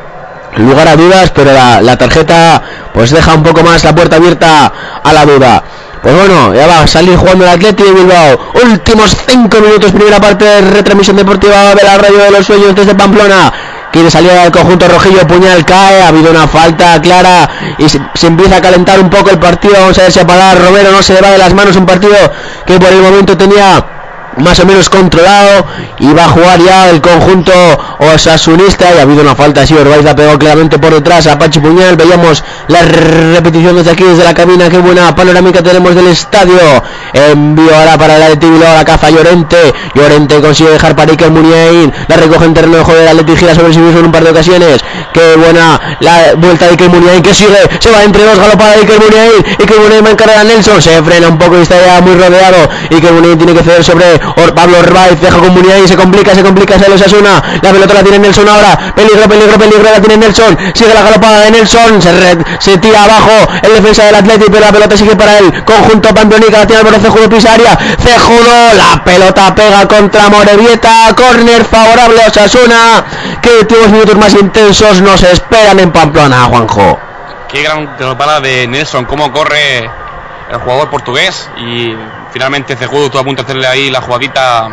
lugar 0.57 0.87
a 0.87 0.95
dudas, 0.95 1.31
pero 1.31 1.51
la 1.51 1.97
tarjeta 1.97 2.61
pues 2.93 3.09
deja 3.09 3.33
un 3.33 3.41
poco 3.41 3.63
más 3.63 3.83
la 3.83 3.95
puerta 3.95 4.17
abierta 4.17 4.71
a 5.03 5.13
la 5.13 5.25
duda. 5.25 5.63
Pues 6.06 6.16
bueno, 6.16 6.53
ya 6.53 6.68
va 6.68 6.82
a 6.82 6.88
salir 6.88 7.18
jugando 7.18 7.45
el 7.45 7.49
Atlético 7.49 7.89
de 7.89 7.95
Bilbao. 7.95 8.39
Últimos 8.64 9.18
5 9.28 9.58
minutos, 9.60 9.91
primera 9.91 10.22
parte 10.22 10.45
de 10.45 10.62
retransmisión 10.62 11.18
deportiva 11.18 11.74
de 11.74 11.82
la 11.82 11.97
radio 11.97 12.20
de 12.20 12.30
los 12.30 12.45
sueños 12.45 12.76
desde 12.76 12.93
Pamplona. 12.93 13.51
Quiere 13.91 14.12
salir 14.12 14.30
al 14.30 14.51
conjunto 14.51 14.88
rojillo, 14.88 15.26
puñal 15.26 15.66
cae, 15.66 16.03
ha 16.03 16.10
habido 16.10 16.30
una 16.30 16.47
falta 16.47 17.01
clara 17.01 17.49
y 17.80 17.89
se, 17.89 17.99
empieza 18.22 18.58
a 18.58 18.62
calentar 18.62 18.99
un 18.99 19.10
poco 19.10 19.32
el 19.32 19.39
partido. 19.39 19.74
Vamos 19.80 19.97
a 19.97 20.03
ver 20.03 20.12
si 20.12 20.20
a 20.20 20.24
Romero 20.53 20.91
no 20.91 21.01
se 21.01 21.16
le 21.16 21.22
va 21.22 21.32
de 21.32 21.39
las 21.39 21.56
manos 21.56 21.76
un 21.76 21.88
partido 21.88 22.16
que 22.68 22.80
por 22.80 22.93
el 22.93 23.01
momento 23.01 23.36
tenía 23.36 23.84
más 24.38 24.59
o 24.59 24.65
menos 24.65 24.89
controlado 24.89 25.65
y 25.99 26.13
va 26.13 26.25
a 26.25 26.29
jugar 26.29 26.59
ya 26.59 26.89
el 26.89 27.01
conjunto 27.01 27.53
osasunista 27.99 28.93
y 28.93 28.99
ha 28.99 29.03
habido 29.03 29.21
una 29.21 29.36
falta 29.36 29.61
así 29.61 29.73
Orbaiz 29.73 30.03
la 30.03 30.15
pegó 30.15 30.38
claramente 30.38 30.77
por 30.79 30.93
detrás 30.93 31.27
a 31.27 31.38
Pachi 31.38 31.59
Puñal. 31.59 31.95
Veíamos 31.95 32.43
la 32.67 32.81
repetición 32.81 33.75
desde 33.75 33.91
aquí 33.91 34.03
desde 34.03 34.23
la 34.23 34.33
cabina. 34.33 34.69
Qué 34.69 34.77
buena 34.77 35.13
panorámica 35.15 35.61
tenemos 35.61 35.95
del 35.95 36.07
estadio. 36.07 36.59
Envío 37.13 37.75
ahora 37.75 37.97
para 37.97 38.17
el 38.17 38.23
Atleti 38.23 38.47
Bilbao 38.47 38.73
la 38.73 38.86
caza 38.86 39.09
Llorente. 39.09 39.57
Llorente 39.93 40.41
consigue 40.41 40.71
dejar 40.71 40.95
para 40.95 41.11
Iker 41.11 41.31
Muniain 41.31 41.93
la 42.07 42.17
recoge 42.17 42.45
en 42.45 42.53
terreno 42.53 42.77
de 42.77 42.83
juego 42.83 42.99
del 42.99 43.09
Atleti 43.09 43.38
gira 43.38 43.55
sobre 43.55 43.73
sí 43.73 43.79
mismo 43.79 43.99
en 43.99 44.05
un 44.05 44.11
par 44.11 44.23
de 44.23 44.31
ocasiones. 44.31 44.81
Qué 45.13 45.36
buena 45.38 45.97
la 45.99 46.33
vuelta 46.38 46.65
de 46.65 46.71
Iker 46.71 46.89
Muniain 46.89 47.21
que 47.21 47.33
sigue 47.33 47.57
se 47.79 47.91
va 47.91 48.03
entre 48.03 48.23
dos 48.23 48.38
galopada 48.38 48.73
de 48.73 48.81
Iker 48.81 48.99
Muniain 48.99 49.45
Iker 49.59 49.79
Muniain 49.79 50.03
va 50.03 50.09
a 50.09 50.11
encargar 50.11 50.38
a 50.38 50.43
Nelson. 50.43 50.81
Se 50.81 51.01
frena 51.03 51.29
un 51.29 51.38
poco 51.38 51.57
y 51.57 51.61
está 51.61 51.75
ya 51.83 52.01
muy 52.01 52.15
rodeado. 52.15 52.69
Iker 52.91 53.13
Muniain 53.13 53.38
tiene 53.38 53.53
que 53.53 53.63
ceder 53.63 53.83
sobre 53.83 54.19
Pablo 54.34 54.80
Orbaiz 54.80 55.19
deja 55.19 55.38
con 55.38 55.53
Muniain 55.53 55.88
se 55.88 55.95
complica 55.95 56.34
se 56.34 56.43
complica 56.43 56.80
se 56.80 56.89
los 56.89 57.01
asuna. 57.01 57.41
La 57.61 57.71
pelota 57.71 57.93
la 57.93 58.03
tiene 58.03 58.19
Nelson 58.19 58.47
ahora. 58.47 58.93
Peligro 58.95 59.28
peligro 59.28 59.57
peligro 59.57 59.84
la 59.84 59.99
tiene 60.01 60.17
Nelson. 60.17 60.57
Sigue 60.73 60.93
la 60.93 61.03
galopada 61.03 61.41
de 61.41 61.51
Nelson. 61.51 62.01
Se, 62.01 62.38
se 62.59 62.78
tira 62.78 63.03
abajo 63.03 63.32
el 63.61 63.73
defensa 63.76 64.05
del 64.05 64.15
Atlético 64.15 64.51
pero 64.51 64.65
la 64.65 64.71
pelota 64.71 64.97
sigue 64.97 65.15
para 65.15 65.38
él. 65.39 65.63
Conjunto 65.63 66.13
Pamplónica 66.13 66.59
la 66.59 66.67
tiene 66.67 66.82
Álvaro 66.82 66.99
Cejudo 66.99 67.30
Pisaria 67.30 67.78
Cejudo 67.99 68.73
la 68.76 69.03
pelota 69.03 69.53
pega 69.53 69.88
contra 69.88 70.30
Morevieta. 70.30 71.13
Corner 71.15 71.65
favorable 71.65 72.23
a 72.23 72.28
Osasuna. 72.28 73.05
Que 73.41 73.49
últimos 73.59 73.89
minutos 73.89 74.15
más 74.17 74.34
intensos 74.34 75.01
nos 75.01 75.23
esperan 75.23 75.80
en 75.80 75.91
Pamplona 75.91 76.45
Juanjo. 76.45 76.99
Qué 77.49 77.63
gran 77.63 77.95
pelota 77.97 78.39
de 78.41 78.67
Nelson 78.67 79.05
cómo 79.05 79.32
corre 79.32 79.89
el 80.49 80.57
jugador 80.57 80.89
portugués 80.89 81.49
y 81.57 81.95
finalmente 82.36 82.75
Cejudo 82.75 83.05
estuvo 83.05 83.21
a 83.21 83.23
punto 83.23 83.43
de 83.43 83.45
hacerle 83.45 83.65
ahí 83.65 83.89
la 83.89 84.01
jugadita 84.01 84.65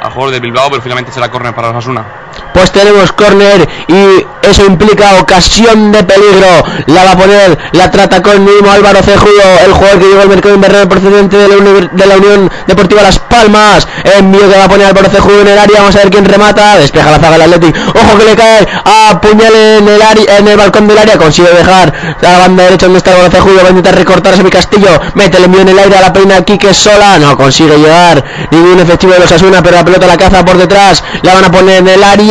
al 0.00 0.10
jugador 0.12 0.30
de 0.32 0.40
Bilbao, 0.40 0.70
pero 0.70 0.80
finalmente 0.80 1.12
se 1.12 1.20
la 1.20 1.30
corner 1.30 1.54
para 1.54 1.68
Osasuna. 1.68 2.21
Pues 2.52 2.70
tenemos 2.70 3.12
córner 3.12 3.68
y 3.88 4.26
eso 4.42 4.64
implica 4.64 5.20
ocasión 5.20 5.92
de 5.92 6.02
peligro. 6.02 6.64
La 6.86 7.04
va 7.04 7.12
a 7.12 7.16
poner, 7.16 7.58
la 7.72 7.90
trata 7.90 8.22
con 8.22 8.44
mismo 8.44 8.70
Álvaro 8.70 9.02
Cejudo, 9.02 9.42
el 9.64 9.72
jugador 9.72 9.98
que 9.98 10.06
llegó 10.06 10.20
al 10.20 10.28
mercado 10.28 10.54
invernal 10.54 10.88
procedente 10.88 11.36
de 11.36 11.48
la, 11.48 12.16
Unión 12.16 12.50
Deportiva 12.66 13.02
Las 13.02 13.18
Palmas. 13.18 13.86
Envío 14.18 14.50
que 14.50 14.58
va 14.58 14.64
a 14.64 14.68
poner 14.68 14.86
Álvaro 14.86 15.08
Cejudo 15.08 15.40
en 15.42 15.48
el 15.48 15.58
área, 15.58 15.80
vamos 15.80 15.96
a 15.96 16.00
ver 16.00 16.10
quién 16.10 16.24
remata. 16.24 16.76
Despeja 16.78 17.10
la 17.10 17.18
zaga 17.18 17.38
del 17.38 17.42
Atlético. 17.42 17.78
Ojo 17.94 18.18
que 18.18 18.24
le 18.24 18.36
cae 18.36 18.66
a 18.84 19.20
puñal 19.20 19.54
en 19.54 19.88
el 19.88 20.02
área, 20.02 20.38
en 20.38 20.48
el 20.48 20.56
balcón 20.56 20.88
del 20.88 20.98
área. 20.98 21.16
Consigue 21.16 21.50
dejar 21.50 21.92
la 22.20 22.38
banda 22.38 22.64
derecha 22.64 22.86
donde 22.86 22.98
está 22.98 23.12
Álvaro 23.12 23.30
Cejudo. 23.30 23.56
Va 23.62 23.68
a 23.68 23.70
intentar 23.70 23.94
recortar 23.94 24.34
a 24.34 24.36
mi 24.38 24.50
Castillo. 24.50 25.00
Mete 25.14 25.38
el 25.38 25.44
envío 25.44 25.60
en 25.62 25.68
el 25.68 25.78
aire 25.78 25.96
a 25.96 26.00
la 26.00 26.12
peina 26.12 26.42
Quique 26.44 26.74
sola. 26.74 27.18
No 27.18 27.36
consigue 27.36 27.78
llegar 27.78 28.24
ningún 28.50 28.80
efectivo 28.80 29.12
de 29.12 29.20
los 29.20 29.32
Asuna, 29.32 29.62
pero 29.62 29.76
la 29.76 29.84
pelota 29.84 30.06
la 30.06 30.16
caza 30.16 30.44
por 30.44 30.56
detrás. 30.56 31.02
La 31.22 31.34
van 31.34 31.44
a 31.44 31.50
poner 31.50 31.78
en 31.78 31.88
el 31.88 32.02
área. 32.02 32.21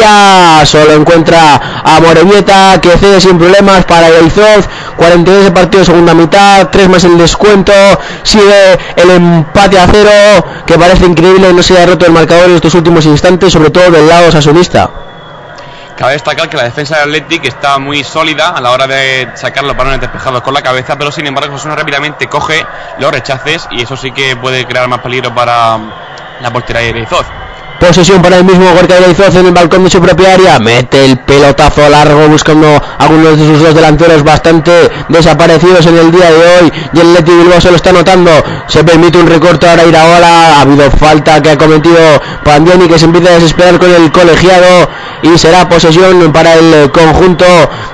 Solo 0.65 0.93
encuentra 0.93 1.81
a 1.83 1.99
Morevieta 1.99 2.79
que 2.81 2.91
cede 2.97 3.19
sin 3.19 3.37
problemas 3.37 3.85
para 3.85 4.09
Izoz. 4.19 4.67
42 4.97 5.45
de 5.45 5.51
partido, 5.51 5.85
segunda 5.85 6.13
mitad. 6.13 6.69
3 6.69 6.89
más 6.89 7.03
el 7.03 7.17
descuento. 7.17 7.73
Sigue 8.23 8.79
el 8.95 9.09
empate 9.09 9.79
a 9.79 9.87
cero. 9.87 10.45
Que 10.65 10.77
parece 10.77 11.05
increíble. 11.05 11.53
No 11.53 11.63
se 11.63 11.75
haya 11.75 11.87
roto 11.87 12.05
el 12.05 12.11
marcador 12.11 12.49
en 12.49 12.55
estos 12.55 12.73
últimos 12.75 13.05
instantes, 13.05 13.51
sobre 13.53 13.69
todo 13.69 13.91
del 13.91 14.07
lado 14.07 14.31
sasunista. 14.31 14.89
Cabe 15.97 16.13
destacar 16.13 16.49
que 16.49 16.57
la 16.57 16.63
defensa 16.63 16.97
del 16.97 17.09
Athletic 17.09 17.45
está 17.45 17.77
muy 17.77 18.03
sólida 18.03 18.49
a 18.49 18.61
la 18.61 18.71
hora 18.71 18.87
de 18.87 19.29
sacar 19.35 19.63
los 19.63 19.77
balones 19.77 20.01
despejados 20.01 20.41
con 20.41 20.53
la 20.53 20.63
cabeza, 20.63 20.97
pero 20.97 21.11
sin 21.11 21.27
embargo 21.27 21.53
Osasuna 21.53 21.75
rápidamente 21.75 22.27
coge 22.27 22.65
los 22.97 23.11
rechaces 23.11 23.67
y 23.69 23.83
eso 23.83 23.95
sí 23.95 24.11
que 24.11 24.35
puede 24.35 24.65
crear 24.65 24.87
más 24.87 24.99
peligro 25.01 25.35
para 25.35 25.77
la 26.39 26.51
portería 26.51 26.91
de 26.91 27.01
Izoz. 27.01 27.40
Posesión 27.81 28.21
para 28.21 28.37
el 28.37 28.43
mismo 28.43 28.63
Gorka 28.75 28.93
Izoz 29.09 29.35
en 29.35 29.47
el 29.47 29.53
balcón 29.53 29.83
de 29.83 29.89
su 29.89 29.99
propia 29.99 30.35
área. 30.35 30.59
Mete 30.59 31.03
el 31.03 31.17
pelotazo 31.17 31.89
largo 31.89 32.27
buscando 32.27 32.67
algunos 32.99 33.39
de 33.39 33.47
sus 33.47 33.59
dos 33.59 33.73
delanteros 33.73 34.23
bastante 34.23 34.71
desaparecidos 35.09 35.87
en 35.87 35.97
el 35.97 36.11
día 36.11 36.29
de 36.29 36.37
hoy. 36.37 36.73
Y 36.93 36.99
el 36.99 37.11
Leti 37.15 37.31
Bilbao 37.31 37.59
se 37.59 37.71
lo 37.71 37.77
está 37.77 37.91
notando. 37.91 38.29
Se 38.67 38.83
permite 38.83 39.17
un 39.17 39.25
recorte 39.25 39.67
ahora 39.67 39.83
Iraola. 39.83 40.57
Ha 40.57 40.61
habido 40.61 40.91
falta 40.91 41.41
que 41.41 41.49
ha 41.49 41.57
cometido 41.57 41.97
Pandiani 42.45 42.87
que 42.87 42.99
se 42.99 43.05
empieza 43.05 43.31
a 43.31 43.33
desesperar 43.33 43.79
con 43.79 43.91
el 43.91 44.11
colegiado. 44.11 44.87
Y 45.23 45.37
será 45.39 45.67
posesión 45.67 46.31
para 46.31 46.53
el 46.53 46.91
conjunto 46.91 47.45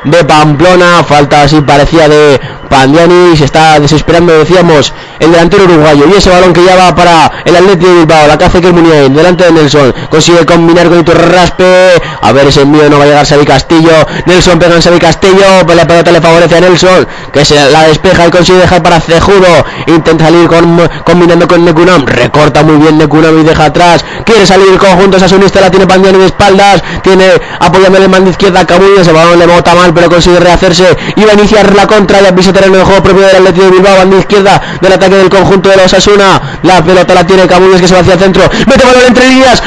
de 0.03 0.23
Pamplona. 0.25 1.05
Falta 1.05 1.43
así 1.43 1.61
parecía 1.61 2.09
de 2.09 2.41
Pandiani. 2.69 3.37
Se 3.37 3.45
está 3.45 3.79
desesperando, 3.79 4.33
decíamos, 4.33 4.93
el 5.19 5.31
delantero 5.31 5.63
uruguayo. 5.63 6.05
Y 6.13 6.17
ese 6.17 6.29
balón 6.29 6.51
que 6.51 6.65
ya 6.65 6.75
va 6.75 6.93
para 6.93 7.31
el 7.45 7.55
Atlético 7.55 7.87
de 7.87 7.99
Bilbao. 7.99 8.27
La 8.27 8.37
que 8.37 8.45
hace 8.45 8.59
que 8.59 8.71
delante 8.73 9.45
de 9.45 9.51
Nelson. 9.53 9.76
Consigue 10.09 10.45
combinar 10.45 10.87
con 10.89 11.05
Raspe. 11.05 12.01
A 12.21 12.31
ver 12.31 12.47
ese 12.47 12.61
envío 12.61 12.89
no 12.89 12.97
va 12.97 13.03
a 13.03 13.07
llegar 13.07 13.25
Xavi 13.25 13.45
Castillo. 13.45 13.91
Nelson 14.25 14.59
pega 14.59 14.75
en 14.75 14.81
Xavi 14.81 14.99
Castillo. 14.99 15.63
La 15.75 15.85
pelota 15.87 16.11
le 16.11 16.21
favorece 16.21 16.57
a 16.57 16.61
Nelson. 16.61 17.07
Que 17.31 17.45
se 17.45 17.69
la 17.69 17.83
despeja 17.83 18.27
y 18.27 18.31
consigue 18.31 18.59
dejar 18.59 18.81
para 18.81 18.99
Cejudo. 18.99 19.65
Intenta 19.87 20.25
salir 20.25 20.47
con, 20.47 20.89
combinando 21.03 21.47
con 21.47 21.63
Nekunam. 21.63 22.05
Recorta 22.05 22.63
muy 22.63 22.77
bien 22.77 22.97
Nekunam 22.97 23.39
y 23.39 23.43
deja 23.43 23.65
atrás. 23.65 24.03
Quiere 24.25 24.45
salir 24.45 24.67
el 24.71 24.77
conjunto 24.77 25.19
Sasunista. 25.19 25.61
La 25.61 25.69
tiene 25.69 25.87
Pandiani 25.87 26.17
de 26.17 26.25
espaldas. 26.25 26.81
Tiene 27.03 27.25
apoyando 27.59 27.97
el 27.97 28.09
mando 28.09 28.29
izquierda 28.29 28.61
a 28.61 29.03
Se 29.03 29.11
balón 29.11 29.39
le 29.39 29.45
bota 29.45 29.75
mal 29.75 29.93
pero 29.93 30.09
consigue 30.09 30.39
rehacerse. 30.39 30.97
Y 31.15 31.23
va 31.23 31.31
a 31.31 31.35
iniciar 31.35 31.75
la 31.75 31.87
contra. 31.87 32.21
Ya 32.21 32.35
pisa 32.35 32.51
terreno 32.51 32.77
de 32.77 32.83
juego 32.83 33.03
propio 33.03 33.27
del 33.27 33.37
Atlético 33.37 33.65
de 33.65 33.71
Bilbao. 33.71 33.97
Banda 33.97 34.17
izquierda 34.17 34.61
del 34.81 34.93
ataque 34.93 35.15
del 35.15 35.29
conjunto 35.29 35.69
de 35.69 35.77
los 35.77 35.93
Asuna. 35.93 36.59
La 36.63 36.83
pelota 36.83 37.13
la 37.13 37.25
tiene 37.25 37.47
Camuñas 37.47 37.81
que 37.81 37.87
se 37.87 37.93
va 37.93 38.01
hacia 38.01 38.13
el 38.13 38.19
centro. 38.19 38.43
Mete 38.65 38.85
balón 38.85 39.03
entre 39.07 39.27
líneas. 39.27 39.61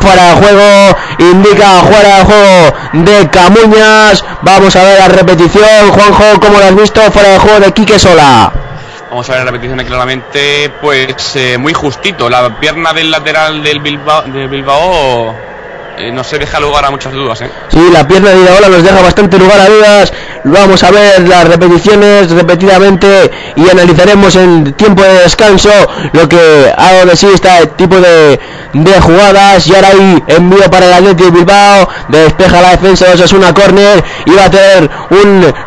Fuera 0.00 0.34
de 0.34 0.40
juego. 0.40 0.96
Indica 1.18 1.80
fuera 1.82 2.18
de 2.18 2.24
juego 2.24 2.76
de 2.92 3.30
Camuñas. 3.30 4.24
Vamos 4.42 4.76
a 4.76 4.82
ver 4.84 4.98
la 4.98 5.08
repetición. 5.08 5.90
Juanjo, 5.90 6.40
¿cómo 6.40 6.58
lo 6.58 6.64
has 6.64 6.76
visto? 6.76 7.00
Fuera 7.10 7.30
de 7.30 7.38
juego 7.38 7.60
de 7.60 7.72
Quique 7.72 7.98
Sola. 7.98 8.52
Vamos 9.10 9.28
a 9.28 9.32
ver 9.32 9.44
la 9.44 9.50
repetición 9.50 9.84
claramente, 9.86 10.70
pues 10.80 11.36
eh, 11.36 11.58
muy 11.58 11.72
justito. 11.72 12.28
La 12.28 12.58
pierna 12.60 12.92
del 12.92 13.10
lateral 13.10 13.62
del 13.62 13.80
de 13.82 14.46
Bilbao 14.46 15.34
eh, 15.98 16.12
no 16.12 16.24
se 16.24 16.38
deja 16.38 16.60
lugar 16.60 16.84
a 16.84 16.90
muchas 16.90 17.12
dudas. 17.12 17.40
¿eh? 17.40 17.50
Sí, 17.68 17.80
la 17.92 18.06
pierna 18.06 18.30
de 18.30 18.42
Iraola 18.42 18.68
nos 18.68 18.82
deja 18.82 19.00
bastante 19.02 19.38
lugar 19.38 19.60
a 19.60 19.68
dudas. 19.68 20.12
Vamos 20.44 20.82
a 20.84 20.90
ver 20.90 21.28
las 21.28 21.48
repeticiones 21.48 22.30
repetidamente 22.30 23.30
y 23.56 23.68
analizaremos 23.68 24.36
en 24.36 24.74
tiempo 24.74 25.02
de 25.02 25.22
descanso 25.22 25.70
lo 26.12 26.28
que 26.28 26.72
ha 26.76 27.04
de 27.04 27.16
sí 27.16 27.26
este 27.34 27.48
tipo 27.76 27.96
de, 27.96 28.38
de 28.72 29.00
jugadas. 29.00 29.66
Y 29.66 29.74
ahora 29.74 29.88
hay 29.88 30.22
envío 30.28 30.70
para 30.70 30.86
el 30.86 30.92
Atlético 30.92 31.30
de 31.30 31.38
Bilbao. 31.38 31.88
Despeja 32.08 32.62
la 32.62 32.70
defensa 32.70 33.06
de 33.06 33.36
una 33.36 33.52
Corner. 33.52 34.04
Y 34.26 34.30
va 34.32 34.44
a 34.44 34.50
tener 34.50 34.90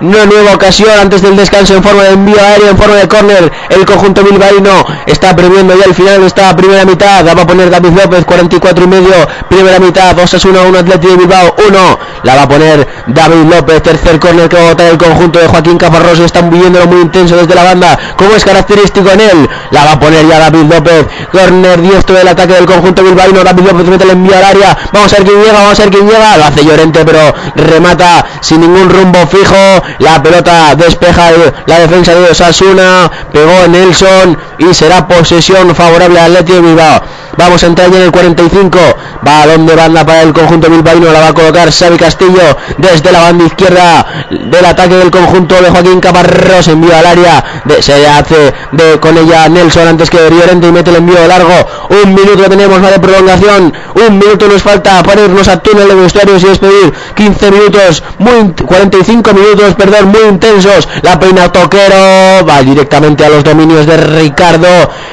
una 0.01 0.25
nueva 0.25 0.53
ocasión 0.53 0.91
antes 0.99 1.21
del 1.21 1.35
descanso 1.35 1.75
en 1.75 1.83
forma 1.83 2.03
de 2.03 2.13
envío 2.13 2.39
aéreo, 2.39 2.69
en 2.69 2.77
forma 2.77 2.95
de 2.95 3.07
corner. 3.07 3.51
El 3.69 3.85
conjunto 3.85 4.23
bilbaíno 4.23 4.85
está 5.05 5.35
previendo 5.35 5.75
ya 5.77 5.85
el 5.85 5.95
final 5.95 6.21
de 6.21 6.27
esta 6.27 6.55
primera 6.55 6.85
mitad. 6.85 7.25
Va 7.25 7.41
a 7.41 7.47
poner 7.47 7.69
David 7.69 7.91
López, 8.01 8.25
44 8.25 8.83
y 8.83 8.87
medio. 8.87 9.27
Primera 9.49 9.79
mitad, 9.79 10.15
2 10.19 10.45
1, 10.45 10.59
1 10.67 10.79
Atlético 10.79 11.13
de 11.13 11.17
Bilbao, 11.17 11.55
1. 11.69 11.99
La 12.23 12.35
va 12.35 12.41
a 12.43 12.47
poner 12.47 12.85
David 13.07 13.53
López, 13.53 13.81
tercer 13.81 14.19
corner 14.19 14.49
que 14.49 14.57
va 14.57 14.63
a 14.63 14.69
botar 14.71 14.87
el 14.87 14.97
conjunto 14.97 15.39
de 15.39 15.47
Joaquín 15.47 15.77
Caparrós. 15.77 16.19
Están 16.19 16.49
viviéndolo 16.49 16.87
muy 16.87 17.01
intenso 17.01 17.37
desde 17.37 17.55
la 17.55 17.63
banda, 17.63 17.97
como 18.17 18.35
es 18.35 18.43
característico 18.43 19.09
en 19.11 19.21
él. 19.21 19.49
La 19.71 19.85
va 19.85 19.91
a 19.93 19.99
poner 19.99 20.27
ya 20.27 20.39
David 20.39 20.73
López, 20.73 21.05
corner 21.31 21.81
diestro 21.81 22.17
del 22.17 22.27
ataque 22.27 22.53
del 22.53 22.65
conjunto 22.65 23.01
bilbaíno. 23.01 23.43
David 23.43 23.63
López 23.63 23.87
mete 23.87 24.03
el 24.03 24.09
envío 24.11 24.35
al 24.35 24.43
área. 24.43 24.77
Vamos 24.91 25.13
a 25.13 25.17
ver 25.17 25.25
quién 25.25 25.41
llega, 25.41 25.53
vamos 25.53 25.79
a 25.79 25.83
ver 25.83 25.91
quién 25.91 26.07
llega. 26.07 26.37
Lo 26.37 26.45
hace 26.45 26.65
Llorente, 26.65 27.05
pero 27.05 27.33
remata 27.55 28.25
sin 28.41 28.59
ningún 28.59 28.89
rumbo 28.89 29.25
fijo. 29.27 29.55
La 29.99 30.21
pelota 30.21 30.75
despeja 30.75 31.31
la 31.65 31.79
defensa 31.79 32.13
de 32.13 32.31
Osasuna. 32.31 33.09
Pegó 33.31 33.67
Nelson 33.69 34.37
y 34.57 34.73
será 34.73 35.07
posesión 35.07 35.73
favorable 35.73 36.19
al 36.19 36.31
Atlético 36.31 36.61
de 36.61 36.67
Bilbao. 36.67 37.01
Vamos 37.37 37.63
a 37.63 37.67
entrar 37.67 37.89
ya 37.89 37.97
en 37.99 38.03
el 38.03 38.11
45. 38.11 38.77
Balón 39.21 39.65
de 39.65 39.75
banda 39.75 40.05
para 40.09 40.23
el 40.23 40.33
conjunto 40.33 40.71
bilbaíno. 40.71 41.11
La 41.11 41.19
va 41.19 41.27
a 41.27 41.33
colocar 41.35 41.71
Xavi 41.71 41.97
Castillo 41.97 42.57
desde 42.79 43.11
la 43.11 43.21
banda 43.21 43.45
izquierda 43.45 44.25
del 44.31 44.65
ataque 44.65 44.95
del 44.95 45.11
conjunto 45.11 45.53
de 45.61 45.69
Joaquín 45.69 45.99
Caparrós. 45.99 46.67
Envío 46.67 46.95
al 46.95 47.05
área. 47.05 47.43
se 47.79 48.07
hace 48.07 48.51
de, 48.71 48.99
con 48.99 49.15
ella 49.15 49.47
Nelson 49.47 49.87
antes 49.87 50.09
que 50.09 50.17
Llorente 50.17 50.67
y 50.67 50.71
mete 50.71 50.89
el 50.89 50.95
envío 50.95 51.27
largo. 51.27 51.53
Un 52.03 52.15
minuto 52.15 52.49
tenemos 52.49 52.79
más 52.79 52.91
de 52.91 52.99
prolongación. 52.99 53.71
Un 54.07 54.17
minuto 54.17 54.47
nos 54.47 54.63
falta 54.63 55.03
para 55.03 55.21
irnos 55.21 55.47
a 55.47 55.59
túnel 55.59 55.87
de 55.87 55.95
vestuarios 55.95 56.43
y 56.43 56.47
despedir. 56.47 56.91
15 57.13 57.51
minutos, 57.51 58.03
muy 58.17 58.53
45 58.65 59.33
minutos, 59.33 59.75
perdón, 59.75 60.07
muy 60.07 60.21
intensos. 60.27 60.87
La 61.03 61.19
peina 61.19 61.51
Toquero 61.51 62.45
va 62.49 62.63
directamente 62.63 63.25
a 63.25 63.29
los 63.29 63.43
dominios 63.43 63.85
de 63.85 63.97
Ricardo 63.97 64.67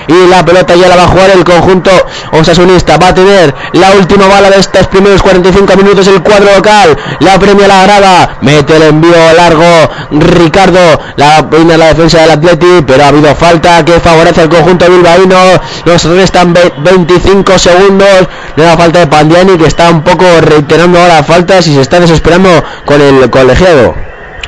y 0.07 0.31
la 0.31 0.43
pelota 0.43 0.75
ya 0.75 0.89
la 0.89 0.97
va 0.97 1.05
a 1.05 1.09
jugar 1.09 1.31
el 1.35 1.45
conjunto 1.45 1.91
Osasunista. 2.33 2.97
Va 2.97 3.09
a 3.09 3.15
tener 3.15 3.55
la 3.73 3.91
última 3.93 4.27
bala 4.27 4.49
de 4.49 4.59
este 4.59 4.86
los 4.87 4.89
primeros 4.89 5.22
45 5.22 5.76
minutos 5.76 6.07
el 6.07 6.22
cuadro 6.22 6.55
local. 6.55 6.97
La 7.20 7.39
premia 7.39 7.66
la 7.66 7.82
grada. 7.82 8.39
Mete 8.41 8.76
el 8.76 8.82
envío 8.82 9.32
largo. 9.37 9.64
Ricardo. 10.11 11.01
La 11.16 11.49
peina 11.49 11.76
la 11.76 11.89
defensa 11.89 12.20
del 12.20 12.30
Atleti. 12.30 12.84
Pero 12.87 13.05
ha 13.05 13.09
habido 13.09 13.34
falta 13.34 13.84
que 13.84 13.99
favorece 14.01 14.43
al 14.43 14.49
conjunto 14.49 14.87
bilbaíno. 14.89 15.37
Nos 15.84 16.05
restan 16.05 16.55
25 16.55 17.59
segundos. 17.59 18.28
Nueva 18.57 18.76
falta 18.76 19.01
de 19.01 19.07
Pandiani 19.07 19.59
que 19.59 19.66
está 19.66 19.91
un 19.91 20.03
poco 20.03 20.24
reiterando 20.41 21.01
ahora 21.01 21.22
faltas 21.22 21.66
y 21.66 21.74
se 21.74 21.80
está 21.80 22.01
desesperando 22.01 22.51
con 22.84 23.01
el 23.01 23.28
colegiado. 23.30 23.95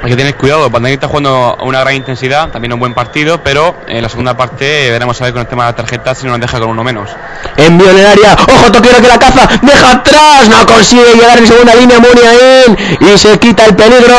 Hay 0.02 0.10
que 0.10 0.16
tener 0.16 0.36
cuidado, 0.36 0.70
Pandiani 0.70 0.94
está 0.94 1.08
jugando 1.08 1.56
a 1.58 1.64
una 1.64 1.80
gran 1.80 1.94
intensidad, 1.94 2.50
también 2.50 2.72
un 2.72 2.78
buen 2.78 2.94
partido, 2.94 3.42
pero 3.42 3.74
en 3.88 4.00
la 4.00 4.08
segunda 4.08 4.36
parte 4.36 4.90
veremos 4.90 5.20
a 5.20 5.24
ver 5.24 5.32
con 5.32 5.42
el 5.42 5.48
tema 5.48 5.64
de 5.64 5.72
la 5.72 5.76
tarjeta 5.76 6.14
si 6.14 6.24
no 6.24 6.32
nos 6.32 6.40
deja 6.40 6.60
con 6.60 6.68
uno 6.68 6.84
menos. 6.84 7.10
Envío 7.56 7.90
en 7.90 7.98
el 7.98 8.06
área, 8.06 8.34
ojo 8.34 8.70
Toquero 8.70 9.02
que 9.02 9.08
la 9.08 9.18
caza, 9.18 9.48
deja 9.60 9.90
atrás, 9.90 10.48
no 10.48 10.64
consigue 10.66 11.14
llegar 11.14 11.38
en 11.38 11.46
segunda 11.48 11.74
línea 11.74 11.98
Muniain. 11.98 12.98
Y 13.00 13.18
se 13.18 13.38
quita 13.38 13.64
el 13.66 13.74
peligro. 13.74 14.14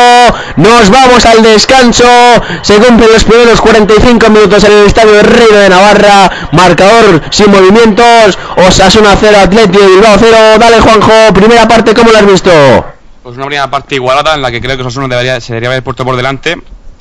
Nos 0.57 0.89
vamos 0.89 1.25
al 1.25 1.41
descanso, 1.41 2.05
se 2.61 2.75
cumplen 2.75 3.09
los 3.13 3.23
primeros 3.23 3.61
45 3.61 4.29
minutos 4.29 4.63
en 4.65 4.71
el 4.73 4.85
estadio 4.85 5.23
Reino 5.23 5.57
de 5.57 5.69
Navarra, 5.69 6.29
marcador 6.51 7.21
sin 7.29 7.51
movimientos, 7.51 8.37
Osasuna 8.67 9.15
0, 9.19 9.37
Atleti 9.43 9.77
Bilbao 9.77 10.17
0, 10.19 10.37
dale 10.59 10.81
Juanjo, 10.81 11.33
primera 11.33 11.67
parte, 11.67 11.93
¿cómo 11.93 12.11
lo 12.11 12.17
has 12.17 12.25
visto? 12.25 12.98
Pues 13.29 13.37
una 13.37 13.45
primera 13.45 13.69
parte 13.69 13.93
igualada 13.93 14.33
en 14.33 14.41
la 14.41 14.49
que 14.49 14.59
creo 14.59 14.75
que 14.75 14.81
Osasuna 14.81 15.07
debería, 15.07 15.39
se 15.39 15.53
debería 15.53 15.69
haber 15.69 15.83
puesto 15.83 16.03
por 16.03 16.15
delante. 16.15 16.53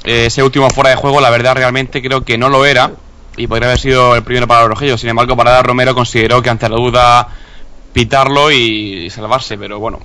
Eh, 0.05 0.27
ese 0.27 0.43
último 0.43 0.69
fuera 0.69 0.91
de 0.91 0.97
juego, 0.97 1.23
la 1.23 1.31
verdad, 1.31 1.57
realmente 1.57 2.03
creo 2.03 2.23
que 2.23 2.37
no 2.37 2.51
lo 2.51 2.67
era 2.67 2.91
y 3.39 3.47
podría 3.47 3.69
haber 3.69 3.81
sido 3.81 4.15
el 4.15 4.23
primero 4.23 4.47
para 4.47 4.67
los. 4.67 5.01
Sin 5.01 5.09
embargo, 5.09 5.39
Parada 5.39 5.63
Romero 5.63 5.95
consideró 5.95 6.43
que 6.43 6.51
ante 6.51 6.69
la 6.69 6.77
duda 6.77 7.29
pitarlo 7.95 8.53
y 8.53 9.09
salvarse, 9.09 9.57
pero 9.57 9.79
bueno, 9.79 10.01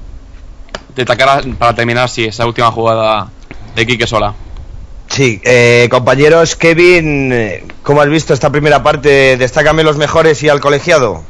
destacar 0.96 1.44
para 1.58 1.76
terminar, 1.76 2.08
sí, 2.08 2.24
esa 2.24 2.46
última 2.46 2.72
jugada 2.72 3.30
de 3.76 3.86
Quique 3.86 4.08
Sola. 4.08 4.34
Sí, 5.10 5.42
eh, 5.44 5.90
compañeros, 5.92 6.56
Kevin, 6.56 7.34
eh, 7.34 7.66
¿cómo 7.84 8.00
has 8.00 8.08
visto 8.08 8.34
esta 8.34 8.50
primera 8.50 8.82
parte? 8.82 9.36
Destácame 9.36 9.84
los 9.84 9.98
mejores 9.98 10.42
y 10.42 10.48
al 10.48 10.62
colegiado. 10.62 11.22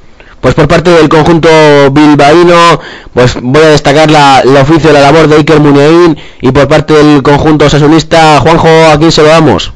Pues 0.44 0.56
por 0.56 0.68
parte 0.68 0.90
del 0.90 1.08
conjunto 1.08 1.48
bilbaíno, 1.92 2.82
pues 3.14 3.38
voy 3.42 3.64
a 3.64 3.70
destacar 3.70 4.12
la, 4.12 4.42
el 4.42 4.58
oficio 4.58 4.92
la 4.92 5.00
labor 5.00 5.30
de 5.30 5.38
Iker 5.38 5.62
Muniain 5.62 6.18
y 6.42 6.52
por 6.52 6.68
parte 6.68 6.96
del 6.96 7.24
conjunto 7.24 7.70
sasunista, 7.70 8.42
Juanjo, 8.42 8.68
¿a 8.68 8.98
quién 9.00 9.10
se 9.10 9.22
lo 9.22 9.30
damos? 9.30 9.72